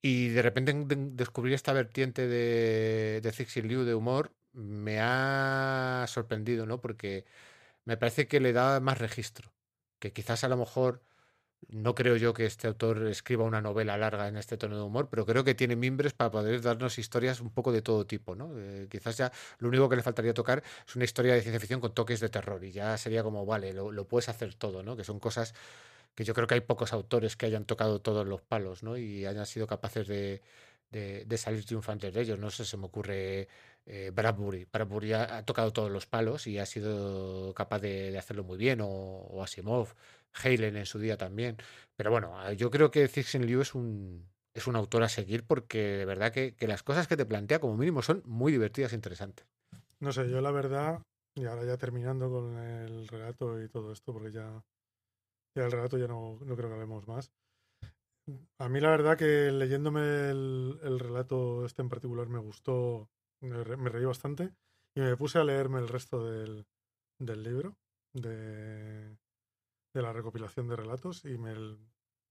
Y 0.03 0.29
de 0.29 0.43
repente 0.43 0.70
en- 0.70 0.89
de- 0.89 0.97
descubrir 1.12 1.55
esta 1.55 1.73
vertiente 1.73 2.27
de, 2.29 3.20
de 3.23 3.33
Cixin 3.33 3.66
Liu 3.69 3.85
de 3.85 3.95
humor 3.95 4.33
me 4.53 4.99
ha 5.01 6.05
sorprendido, 6.09 6.66
¿no? 6.66 6.81
Porque 6.81 7.25
me 7.85 7.97
parece 7.97 8.29
que 8.29 8.41
le 8.41 8.53
da 8.53 8.81
más 8.81 8.99
registro. 8.99 9.53
Que 10.01 10.12
quizás 10.12 10.45
a 10.45 10.49
lo 10.49 10.57
mejor 10.59 11.03
no 11.69 11.95
creo 11.95 12.16
yo 12.16 12.35
que 12.35 12.47
este 12.47 12.69
autor 12.69 13.07
escriba 13.09 13.45
una 13.45 13.61
novela 13.62 13.99
larga 13.99 14.29
en 14.29 14.37
este 14.37 14.57
tono 14.59 14.77
de 14.77 14.83
humor, 14.85 15.09
pero 15.11 15.27
creo 15.27 15.45
que 15.45 15.55
tiene 15.55 15.77
mimbres 15.77 16.12
para 16.15 16.31
poder 16.31 16.62
darnos 16.62 16.99
historias 16.99 17.41
un 17.41 17.51
poco 17.51 17.73
de 17.73 17.83
todo 17.83 18.07
tipo, 18.07 18.35
¿no? 18.37 18.53
Eh, 18.59 18.89
quizás 18.91 19.16
ya 19.19 19.33
lo 19.59 19.69
único 19.69 19.89
que 19.89 19.97
le 19.97 20.03
faltaría 20.03 20.35
tocar 20.35 20.62
es 20.87 20.97
una 20.97 21.05
historia 21.05 21.35
de 21.35 21.43
ciencia 21.43 21.61
ficción 21.61 21.81
con 21.81 21.95
toques 21.95 22.20
de 22.20 22.29
terror 22.31 22.65
y 22.65 22.73
ya 22.73 22.97
sería 22.99 23.23
como, 23.25 23.47
vale, 23.47 23.73
lo, 23.75 23.93
lo 23.93 24.09
puedes 24.09 24.29
hacer 24.29 24.55
todo, 24.55 24.83
¿no? 24.85 24.97
Que 24.97 25.05
son 25.05 25.19
cosas 25.20 25.55
que 26.15 26.25
yo 26.25 26.35
creo 26.35 26.47
que 26.47 26.55
hay 26.55 26.61
pocos 26.61 26.93
autores 26.93 27.37
que 27.37 27.47
hayan 27.47 27.65
tocado 27.65 28.01
todos 28.01 28.27
los 28.27 28.43
palos, 28.43 28.83
¿no? 28.83 28.97
Y 28.97 29.27
hayan 29.27 29.47
sido 29.47 29.67
capaces 29.67 30.07
de, 30.09 30.43
de, 30.91 31.39
salir 31.39 31.65
triunfantes 31.65 32.13
de 32.15 32.21
ellos. 32.21 32.39
No 32.39 32.51
sé, 32.51 32.65
se 32.65 32.77
me 32.77 32.87
ocurre 32.87 33.49
eh, 33.87 34.11
Bradbury. 34.15 34.67
Bradbury 34.73 35.13
ha, 35.13 35.45
tocado 35.45 35.73
todos 35.73 35.91
los 35.91 36.07
palos 36.07 36.47
y 36.47 36.59
ha 36.59 36.67
sido 36.67 37.55
capaz 37.55 37.81
de, 37.81 38.11
de 38.11 38.19
hacerlo 38.19 38.45
muy 38.45 38.59
bien, 38.59 38.81
o, 38.83 39.43
Asimov, 39.43 39.95
Halen 40.33 40.77
en 40.77 40.87
su 40.87 40.99
día 40.99 41.17
también. 41.17 41.57
Pero 41.97 42.11
bueno, 42.11 42.39
a- 42.39 42.53
yo 42.53 42.71
creo 42.71 42.91
que 42.91 43.09
Cixin 43.09 43.47
Liu 43.47 43.61
es 43.61 43.75
un, 43.75 44.29
es 44.55 44.67
un 44.67 44.77
autor 44.77 45.03
a 45.03 45.09
seguir 45.09 45.45
porque 45.45 45.79
de 45.79 46.05
verdad 46.05 46.33
que, 46.33 46.55
que 46.55 46.67
las 46.67 46.83
cosas 46.83 47.07
que 47.09 47.17
te 47.17 47.27
plantea 47.27 47.61
como 47.61 47.77
mínimo 47.77 48.03
son 48.03 48.23
muy 48.27 48.53
divertidas 48.53 48.93
e 48.93 48.97
interesantes. 48.97 49.47
No 50.01 50.13
sé, 50.13 50.29
yo 50.31 50.41
la 50.41 50.53
verdad, 50.53 51.03
y 51.35 51.45
ahora 51.47 51.65
ya 51.65 51.77
terminando 51.77 52.31
con 52.31 52.57
el 52.57 53.09
relato 53.09 53.61
y 53.63 53.69
todo 53.69 53.93
esto, 53.93 54.13
porque 54.13 54.31
ya, 54.31 54.63
el 55.65 55.73
relato 55.73 55.99
ya 55.99 56.09
no, 56.09 56.39
no 56.45 56.57
creo 56.57 56.69
que 56.69 56.75
hablemos 56.75 57.07
más. 57.09 57.33
A 58.59 58.69
mí 58.69 58.81
la 58.81 58.91
verdad 58.91 59.17
que 59.17 59.51
leyéndome 59.51 60.31
el, 60.31 60.79
el 60.83 60.99
relato 60.99 61.65
este 61.65 61.83
en 61.83 61.89
particular 61.89 62.29
me 62.29 62.39
gustó 62.39 63.09
Me, 63.41 63.63
re- 63.63 63.77
me 63.77 63.89
reí 63.89 64.05
bastante 64.05 64.53
y 64.97 65.01
me 65.01 65.17
puse 65.17 65.39
a 65.39 65.45
leerme 65.45 65.79
el 65.79 65.87
resto 65.87 66.25
del, 66.25 66.67
del 67.21 67.43
libro, 67.45 67.77
de, 68.13 69.17
de 69.95 70.03
la 70.03 70.13
recopilación 70.13 70.67
de 70.67 70.75
relatos, 70.75 71.25
y 71.25 71.39
me, 71.39 71.55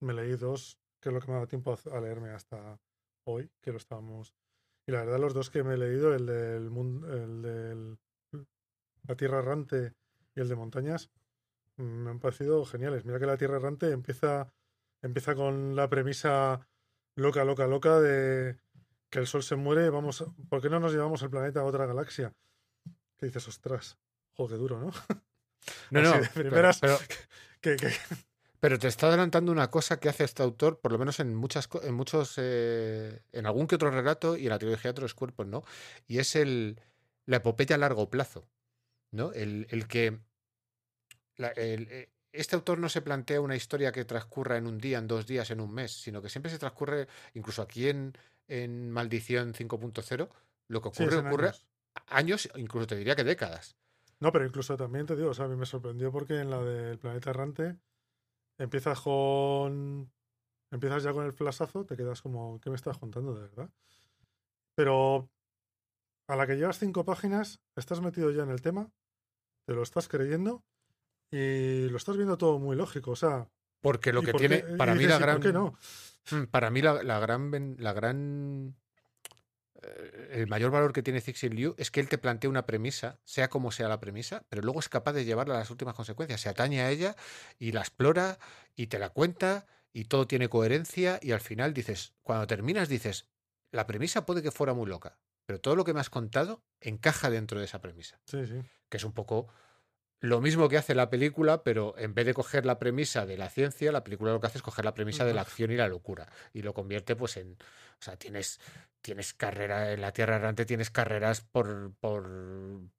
me 0.02 0.14
leí 0.14 0.36
dos, 0.36 0.78
que 1.02 1.08
es 1.10 1.14
lo 1.14 1.22
que 1.22 1.28
me 1.28 1.34
ha 1.34 1.36
dado 1.38 1.48
tiempo 1.48 1.72
a, 1.72 1.98
a 1.98 2.02
leerme 2.02 2.32
hasta 2.32 2.78
hoy, 3.26 3.50
que 3.62 3.72
lo 3.72 3.78
estábamos. 3.78 4.34
Y 4.86 4.92
la 4.92 5.00
verdad, 5.06 5.20
los 5.20 5.34
dos 5.34 5.50
que 5.50 5.64
me 5.64 5.76
he 5.76 5.78
leído, 5.78 6.14
el 6.14 6.26
del, 6.26 6.66
el 7.08 7.42
del 7.42 7.98
La 9.08 9.16
Tierra 9.16 9.40
Errante 9.40 9.94
y 10.36 10.42
el 10.42 10.50
de 10.50 10.56
Montañas, 10.56 11.10
me 11.78 12.10
han 12.12 12.20
parecido 12.20 12.66
geniales. 12.66 13.06
Mira 13.06 13.20
que 13.20 13.26
La 13.26 13.38
Tierra 13.38 13.58
Errante 13.58 13.92
empieza, 13.92 14.52
empieza 15.02 15.36
con 15.36 15.76
la 15.76 15.90
premisa 15.90 16.68
loca, 17.16 17.44
loca, 17.44 17.68
loca 17.68 18.00
de 18.00 18.58
que 19.10 19.20
el 19.20 19.28
Sol 19.28 19.44
se 19.44 19.56
muere, 19.56 19.90
vamos, 19.90 20.26
¿por 20.50 20.62
qué 20.62 20.70
no 20.70 20.80
nos 20.80 20.92
llevamos 20.92 21.22
el 21.22 21.30
planeta 21.30 21.62
a 21.62 21.66
otra 21.66 21.86
galaxia? 21.86 22.34
Que 23.18 23.28
dices, 23.28 23.48
ostras, 23.48 23.98
joder, 24.34 24.52
qué 24.56 24.58
duro, 24.58 24.80
¿no? 24.80 24.92
No, 25.92 26.00
Así 26.02 26.10
no, 26.10 26.14
de 26.22 26.30
pero- 26.34 26.50
primeras- 26.50 26.80
pero, 26.80 26.98
Que, 27.62 27.76
que- 27.76 27.92
pero 28.60 28.80
te 28.80 28.88
está 28.88 29.08
adelantando 29.08 29.52
una 29.52 29.70
cosa 29.70 30.00
que 30.00 30.10
hace 30.10 30.24
este 30.24 30.42
autor, 30.44 30.80
por 30.80 30.92
lo 30.92 30.98
menos 30.98 31.20
en 31.20 31.36
muchas, 31.36 31.68
en 31.84 31.94
muchos, 31.94 32.36
eh, 32.38 33.22
en 33.32 33.46
algún 33.46 33.68
que 33.68 33.76
otro 33.76 33.92
relato 33.92 34.36
y 34.38 34.44
en 34.44 34.50
la 34.50 34.60
trilogía 34.60 34.84
de 34.90 34.92
otros 34.92 35.14
cuerpos, 35.14 35.46
¿no? 35.48 35.64
Y 36.08 36.20
es 36.20 36.36
el 36.36 36.80
la 37.26 37.38
epopeya 37.38 37.76
a 37.76 37.80
largo 37.80 38.10
plazo, 38.10 38.48
¿no? 39.12 39.32
El, 39.34 39.68
el 39.70 39.88
que 39.88 40.20
la- 41.38 41.50
el- 41.50 41.88
eh, 41.90 42.10
este 42.32 42.56
autor 42.56 42.78
no 42.80 42.90
se 42.90 43.02
plantea 43.02 43.42
una 43.42 43.56
historia 43.56 43.92
que 43.92 44.06
transcurra 44.06 44.58
en 44.58 44.68
un 44.68 44.78
día, 44.78 44.98
en 45.00 45.08
dos 45.08 45.26
días, 45.26 45.50
en 45.50 45.60
un 45.60 45.74
mes, 45.74 45.92
sino 45.92 46.22
que 46.22 46.30
siempre 46.30 46.52
se 46.52 46.60
transcurre, 46.60 47.08
incluso 47.34 47.62
aquí 47.62 47.90
en, 47.90 48.14
en 48.48 48.92
Maldición 48.92 49.54
5.0, 49.54 50.30
lo 50.68 50.82
que 50.82 50.88
ocurre, 50.90 51.18
ocurre 51.18 51.48
años. 51.48 51.66
años, 52.08 52.50
incluso 52.56 52.88
te 52.88 52.96
diría 52.96 53.16
que 53.16 53.24
décadas. 53.24 53.76
No, 54.20 54.32
pero 54.32 54.46
incluso 54.46 54.76
también 54.78 55.06
te 55.06 55.16
digo, 55.16 55.30
o 55.30 55.34
sea, 55.34 55.46
a 55.46 55.48
mí 55.48 55.56
me 55.56 55.66
sorprendió 55.66 56.12
porque 56.12 56.40
en 56.40 56.50
la 56.50 56.62
del 56.64 56.98
planeta 57.00 57.30
errante 57.30 57.78
empiezas 58.60 59.00
con. 59.02 60.12
Empiezas 60.70 61.04
ya 61.04 61.14
con 61.14 61.26
el 61.26 61.32
flasazo, 61.34 61.86
te 61.86 61.96
quedas 61.96 62.22
como, 62.22 62.60
¿qué 62.60 62.70
me 62.70 62.76
estás 62.76 62.98
contando 62.98 63.34
de 63.34 63.42
verdad? 63.48 63.70
Pero 64.76 65.30
a 66.28 66.36
la 66.36 66.46
que 66.46 66.56
llevas 66.58 66.78
cinco 66.78 67.06
páginas, 67.06 67.62
estás 67.78 68.02
metido 68.02 68.32
ya 68.32 68.44
en 68.44 68.50
el 68.50 68.62
tema, 68.62 68.92
te 69.66 69.74
lo 69.74 69.82
estás 69.82 70.10
creyendo 70.10 70.64
y 71.32 71.90
lo 71.90 71.98
estás 71.98 72.16
viendo 72.18 72.38
todo 72.38 72.60
muy 72.60 72.76
lógico. 72.76 73.12
O 73.12 73.16
sea, 73.16 73.48
Porque 73.82 74.12
lo 74.14 74.22
¿y 74.22 74.26
que 74.26 74.32
por 74.32 74.40
tiene, 74.42 74.64
qué- 74.64 74.74
para 74.78 74.96
mí 74.96 75.06
la 75.06 75.16
¿y 75.18 75.20
gran... 75.20 75.36
¿Por 75.38 75.46
qué 75.46 75.54
no? 75.54 75.78
Mm, 76.32 76.44
Para 76.52 76.70
mí 76.70 76.82
la, 76.82 77.04
la 77.04 77.20
gran 77.20 77.76
la 77.80 77.94
gran 77.94 78.76
eh, 79.82 80.30
el 80.34 80.48
mayor 80.48 80.72
valor 80.72 80.92
que 80.94 81.04
tiene 81.04 81.22
Cixin 81.22 81.56
Liu 81.56 81.76
es 81.78 81.92
que 81.92 82.00
él 82.00 82.10
te 82.10 82.18
plantea 82.18 82.50
una 82.50 82.66
premisa, 82.66 83.20
sea 83.24 83.50
como 83.50 83.72
sea 83.72 83.88
la 83.88 84.00
premisa, 84.00 84.44
pero 84.50 84.62
luego 84.64 84.80
es 84.80 84.90
capaz 84.90 85.14
de 85.14 85.26
llevarla 85.26 85.56
a 85.56 85.60
las 85.60 85.70
últimas 85.72 85.94
consecuencias. 85.96 86.42
Se 86.42 86.50
atañe 86.50 86.82
a 86.82 86.90
ella 86.90 87.16
y 87.60 87.72
la 87.72 87.82
explora 87.82 88.40
y 88.76 88.88
te 88.88 89.00
la 89.00 89.10
cuenta 89.10 89.68
y 89.94 90.06
todo 90.06 90.28
tiene 90.28 90.50
coherencia 90.50 91.20
y 91.22 91.32
al 91.32 91.42
final 91.42 91.74
dices, 91.74 92.14
cuando 92.24 92.48
terminas 92.48 92.90
dices, 92.90 93.28
la 93.72 93.86
premisa 93.88 94.26
puede 94.26 94.42
que 94.42 94.52
fuera 94.52 94.74
muy 94.74 94.88
loca, 94.88 95.20
pero 95.46 95.60
todo 95.62 95.76
lo 95.76 95.84
que 95.86 95.94
me 95.94 96.00
has 96.00 96.10
contado 96.10 96.64
encaja 96.82 97.30
dentro 97.30 97.60
de 97.60 97.66
esa 97.66 97.80
premisa 97.82 98.20
Sí, 98.26 98.46
sí. 98.46 98.62
que 98.90 98.98
es 98.98 99.04
un 99.04 99.14
poco 99.14 99.48
lo 100.20 100.42
mismo 100.42 100.68
que 100.68 100.78
hace 100.78 100.96
la 100.96 101.10
película, 101.10 101.64
pero 101.64 101.96
en 101.98 102.14
vez 102.14 102.26
de 102.26 102.34
coger 102.34 102.66
la 102.66 102.80
premisa 102.80 103.26
de 103.26 103.38
la 103.38 103.50
ciencia, 103.50 103.92
la 103.92 104.04
película 104.04 104.32
lo 104.34 104.40
que 104.40 104.48
hace 104.48 104.58
es 104.58 104.64
coger 104.64 104.84
la 104.86 104.94
premisa 104.96 105.26
de 105.26 105.34
la 105.34 105.42
acción 105.42 105.72
y 105.72 105.76
la 105.76 105.88
locura 105.88 106.28
y 106.54 106.64
lo 106.64 106.74
convierte 106.74 107.16
pues 107.16 107.38
en, 107.38 107.54
o 107.54 108.02
sea, 108.04 108.16
tienes 108.18 108.60
tienes 109.02 109.34
carrera 109.34 109.94
en 109.94 110.02
la 110.02 110.12
Tierra 110.14 110.38
errante, 110.38 110.66
tienes 110.66 110.90
carreras 110.90 111.42
por 111.42 111.92
por, 112.00 112.28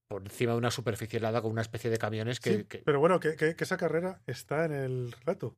por 0.06 0.22
encima 0.22 0.52
de 0.52 0.58
una 0.58 0.70
superficie 0.70 1.18
helada 1.18 1.42
con 1.42 1.50
una 1.50 1.62
especie 1.62 1.90
de 1.90 1.98
camiones 1.98 2.38
que, 2.40 2.56
Sí, 2.58 2.64
que- 2.64 2.78
Pero 2.78 3.00
bueno, 3.00 3.18
que, 3.20 3.34
que- 3.36 3.56
que 3.56 3.64
esa 3.64 3.76
carrera 3.76 4.20
está 4.26 4.64
en 4.64 4.72
el 4.72 5.12
relato. 5.12 5.56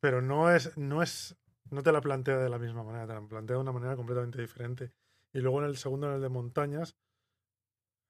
Pero 0.00 0.20
no 0.20 0.50
es, 0.50 0.76
no 0.76 1.02
es, 1.02 1.36
no 1.70 1.82
te 1.82 1.92
la 1.92 2.00
plantea 2.00 2.38
de 2.38 2.48
la 2.48 2.58
misma 2.58 2.82
manera, 2.82 3.06
te 3.06 3.14
la 3.14 3.20
plantea 3.20 3.56
de 3.56 3.62
una 3.62 3.72
manera 3.72 3.96
completamente 3.96 4.40
diferente. 4.40 4.90
Y 5.32 5.38
luego 5.38 5.60
en 5.62 5.66
el 5.68 5.76
segundo, 5.76 6.08
en 6.08 6.14
el 6.16 6.20
de 6.20 6.28
montañas, 6.28 6.96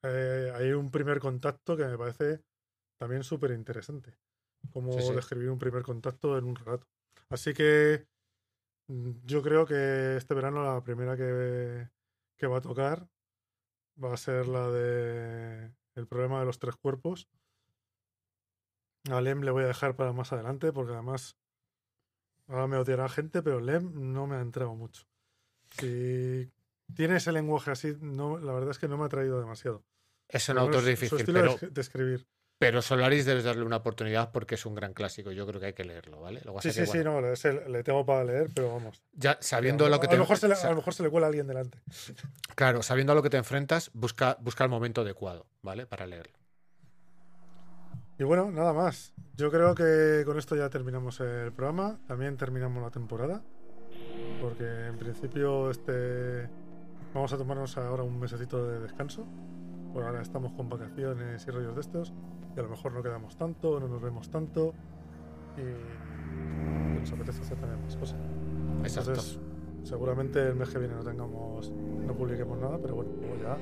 eh, 0.03 0.53
hay 0.55 0.73
un 0.73 0.91
primer 0.91 1.21
contacto 1.21 1.77
que 1.77 1.85
me 1.85 1.99
parece 1.99 2.43
también 2.99 3.23
súper 3.23 3.53
interesante. 3.53 4.17
Cómo 4.73 4.93
Sí, 4.93 5.03
sí. 5.09 5.15
describir 5.15 5.51
un 5.51 5.59
primer 5.59 5.83
contacto 5.83 6.39
en 6.39 6.45
un 6.45 6.55
relato. 6.57 6.87
Así 7.31 7.53
que 7.53 8.07
mm, 8.89 9.11
yo 9.25 9.43
creo 9.43 9.67
que 9.67 10.17
este 10.17 10.35
verano 10.35 10.63
la 10.63 10.83
primera 10.83 11.17
que, 11.17 11.89
que 12.37 12.47
va 12.47 12.59
a 12.59 12.63
tocar 12.63 13.09
va 14.03 14.15
a 14.15 14.17
ser 14.17 14.47
la 14.47 14.71
de 14.71 15.73
el 15.95 16.07
problema 16.07 16.41
de 16.41 16.47
los 16.47 16.59
tres 16.59 16.77
cuerpos. 16.77 17.29
A 19.11 19.21
Lem 19.21 19.43
le 19.43 19.51
voy 19.51 19.65
a 19.65 19.69
dejar 19.69 19.97
para 19.97 20.13
más 20.13 20.33
adelante 20.33 20.73
porque 20.73 20.93
además 20.93 21.37
ahora 22.47 22.67
me 22.67 22.77
odiará 22.77 23.09
gente, 23.09 23.43
pero 23.43 23.61
Lem 23.61 24.13
no 24.13 24.27
me 24.27 24.37
ha 24.37 24.41
entrado 24.41 24.75
mucho. 24.75 25.05
Si 25.71 26.51
tiene 26.95 27.17
ese 27.17 27.33
lenguaje 27.33 27.71
así, 27.73 27.97
no, 28.01 28.39
la 28.39 28.53
verdad 28.53 28.71
es 28.71 28.79
que 28.79 28.89
no 28.89 28.97
me 28.99 29.05
ha 29.05 29.09
traído 29.09 29.41
demasiado. 29.41 29.85
Es 30.33 30.49
un 30.49 30.59
autor 30.59 30.85
difícil, 30.85 31.25
pero, 31.27 31.57
de, 31.71 31.81
escribir. 31.81 32.27
pero 32.59 32.83
Solaris 32.83 33.25
debes 33.27 33.45
darle 33.45 33.65
una 33.65 33.77
oportunidad 33.77 34.33
porque 34.33 34.55
es 34.57 34.67
un 34.67 34.75
gran 34.75 34.95
clásico. 34.95 35.31
Yo 35.31 35.47
creo 35.47 35.61
que 35.61 35.67
hay 35.67 35.73
que 35.75 35.85
leerlo, 35.85 36.21
¿vale? 36.21 36.41
Lo 36.45 36.61
Sí, 36.61 36.69
que, 36.69 36.75
sí, 36.75 36.87
sí, 36.87 36.99
no, 37.05 37.25
ese 37.27 37.69
le 37.69 37.85
tengo 37.85 38.05
para 38.05 38.25
leer, 38.25 38.51
pero 38.55 38.73
vamos. 38.73 39.03
ya 39.13 39.37
sabiendo 39.41 39.87
a, 39.87 39.89
lo 39.89 40.01
que 40.01 40.07
a 40.07 40.11
te 40.11 40.17
lo 40.17 40.23
mejor 40.23 40.39
se 40.39 40.49
le, 40.49 40.55
a 40.55 40.71
lo 40.71 40.77
mejor 40.77 40.95
se 40.95 41.03
le 41.03 41.11
cuela 41.11 41.27
a 41.27 41.29
alguien 41.29 41.47
delante. 41.47 41.79
Claro, 42.55 42.83
sabiendo 42.83 43.13
a 43.13 43.15
lo 43.15 43.23
que 43.23 43.31
te 43.31 43.37
enfrentas, 43.37 43.91
busca, 43.95 44.37
busca 44.41 44.65
el 44.65 44.71
momento 44.71 45.03
adecuado, 45.03 45.47
¿vale? 45.63 45.87
Para 45.87 46.07
leerlo. 46.07 46.43
Y 48.19 48.25
bueno, 48.25 48.51
nada 48.53 48.73
más. 48.73 49.13
Yo 49.37 49.51
creo 49.51 49.75
que 49.75 50.23
con 50.25 50.39
esto 50.39 50.55
ya 50.55 50.69
terminamos 50.71 51.19
el 51.21 51.53
programa. 51.53 51.99
También 52.07 52.37
terminamos 52.37 52.83
la 52.83 52.91
temporada. 52.91 53.43
Porque 54.41 54.87
en 54.87 54.97
principio 54.99 55.71
este 55.71 56.49
vamos 57.15 57.33
a 57.33 57.37
tomarnos 57.37 57.77
ahora 57.77 58.03
un 58.03 58.19
mesecito 58.19 58.67
de 58.67 58.81
descanso. 58.81 59.27
Por 59.93 60.05
ahora 60.05 60.23
estamos 60.23 60.53
con 60.53 60.69
vacaciones 60.69 61.47
y 61.47 61.51
rollos 61.51 61.75
de 61.75 61.81
estos. 61.81 62.13
Y 62.57 62.61
a 62.61 62.63
lo 62.63 62.69
mejor 62.69 62.93
no 62.93 63.03
quedamos 63.03 63.37
tanto, 63.37 63.79
no 63.79 63.89
nos 63.89 64.01
vemos 64.01 64.31
tanto. 64.31 64.75
Y 65.57 67.01
nos 67.01 67.13
apetece 67.13 67.43
hacer 67.43 67.59
también 67.59 67.83
más 67.83 67.97
cosas. 67.97 68.19
Exacto. 68.83 69.11
Entonces, 69.11 69.39
seguramente 69.83 70.41
el 70.41 70.55
mes 70.55 70.71
que 70.71 70.79
viene 70.79 70.95
no 70.95 71.03
tengamos, 71.03 71.71
no 71.71 72.15
publiquemos 72.15 72.59
nada, 72.59 72.79
pero 72.81 72.95
bueno, 72.95 73.11
luego 73.21 73.37
ya 73.43 73.57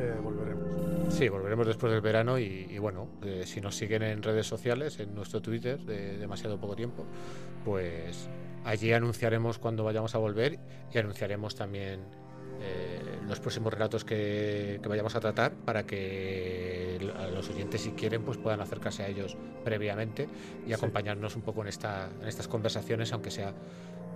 eh, 0.00 0.16
volveremos. 0.22 1.14
Sí, 1.14 1.28
volveremos 1.28 1.66
después 1.66 1.92
del 1.92 2.00
verano 2.00 2.38
y, 2.38 2.66
y 2.70 2.78
bueno, 2.78 3.08
eh, 3.22 3.42
si 3.44 3.60
nos 3.60 3.76
siguen 3.76 4.02
en 4.02 4.22
redes 4.22 4.46
sociales, 4.46 4.98
en 4.98 5.14
nuestro 5.14 5.42
Twitter 5.42 5.78
de 5.80 6.18
demasiado 6.18 6.58
poco 6.58 6.74
tiempo, 6.74 7.04
pues 7.64 8.28
allí 8.64 8.92
anunciaremos 8.92 9.58
cuando 9.58 9.84
vayamos 9.84 10.14
a 10.14 10.18
volver 10.18 10.58
y 10.92 10.98
anunciaremos 10.98 11.54
también 11.54 12.00
eh, 12.60 13.18
los 13.28 13.40
próximos 13.40 13.72
relatos 13.72 14.04
que, 14.04 14.78
que 14.82 14.88
vayamos 14.88 15.14
a 15.16 15.20
tratar 15.20 15.52
para 15.52 15.84
que 15.84 16.98
a 17.18 17.26
los 17.28 17.48
oyentes, 17.50 17.80
si 17.82 17.90
quieren, 17.92 18.22
pues 18.22 18.38
puedan 18.38 18.60
acercarse 18.60 19.02
a 19.02 19.08
ellos 19.08 19.36
previamente 19.64 20.28
y 20.64 20.68
Sí. 20.68 20.72
acompañarnos 20.74 21.36
un 21.36 21.42
poco 21.42 21.62
en, 21.62 21.68
esta, 21.68 22.08
en 22.20 22.28
estas 22.28 22.48
conversaciones, 22.48 23.12
aunque 23.12 23.30
sea 23.30 23.52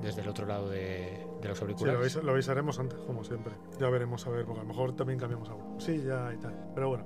desde 0.02 0.20
el 0.22 0.28
otro 0.28 0.46
lado 0.46 0.70
de, 0.70 1.26
de 1.42 1.48
los 1.48 1.58
Sí, 1.58 1.64
lo, 1.64 1.70
auriculares. 1.70 2.16
avis- 2.16 2.22
lo 2.22 2.32
avisaremos 2.32 2.78
antes, 2.78 2.98
como 3.00 3.24
siempre. 3.24 3.54
Ya 3.80 3.88
veremos 3.90 4.26
a 4.26 4.30
ver, 4.30 4.44
porque 4.44 4.60
a 4.60 4.62
lo 4.62 4.68
mejor 4.68 4.94
también 4.94 5.18
cambiamos 5.18 5.48
algo. 5.48 5.76
Sí, 5.78 6.02
ya 6.02 6.32
y 6.32 6.36
tal. 6.38 6.54
Pero 6.74 6.88
bueno, 6.90 7.04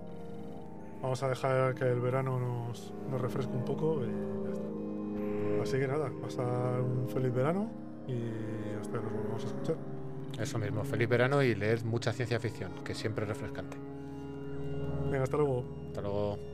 vamos 1.00 1.22
a 1.22 1.28
dejar 1.28 1.74
que 1.74 1.84
el 1.84 2.00
verano 2.00 2.38
nos, 2.38 2.92
nos 3.10 3.20
refresque 3.20 3.56
un 3.56 3.64
poco 3.64 4.02
y 4.04 4.08
ya 4.44 4.52
está. 4.52 5.62
Así 5.62 5.78
que 5.78 5.86
nada, 5.88 6.10
pasar 6.20 6.80
un 6.82 7.08
feliz 7.08 7.32
verano 7.32 7.70
y 8.06 8.74
hasta 8.80 8.98
nos 9.00 9.12
volvamos 9.12 9.44
a 9.44 9.46
escuchar. 9.46 9.76
Eso 10.38 10.58
mismo, 10.58 10.84
feliz 10.84 11.08
verano 11.08 11.42
y 11.42 11.54
leed 11.54 11.82
mucha 11.82 12.12
ciencia 12.12 12.40
ficción, 12.40 12.72
que 12.84 12.94
siempre 12.94 13.24
es 13.24 13.28
refrescante. 13.28 13.76
Venga, 15.10 15.24
hasta 15.24 15.36
luego. 15.36 15.64
Hasta 15.88 16.00
luego. 16.00 16.51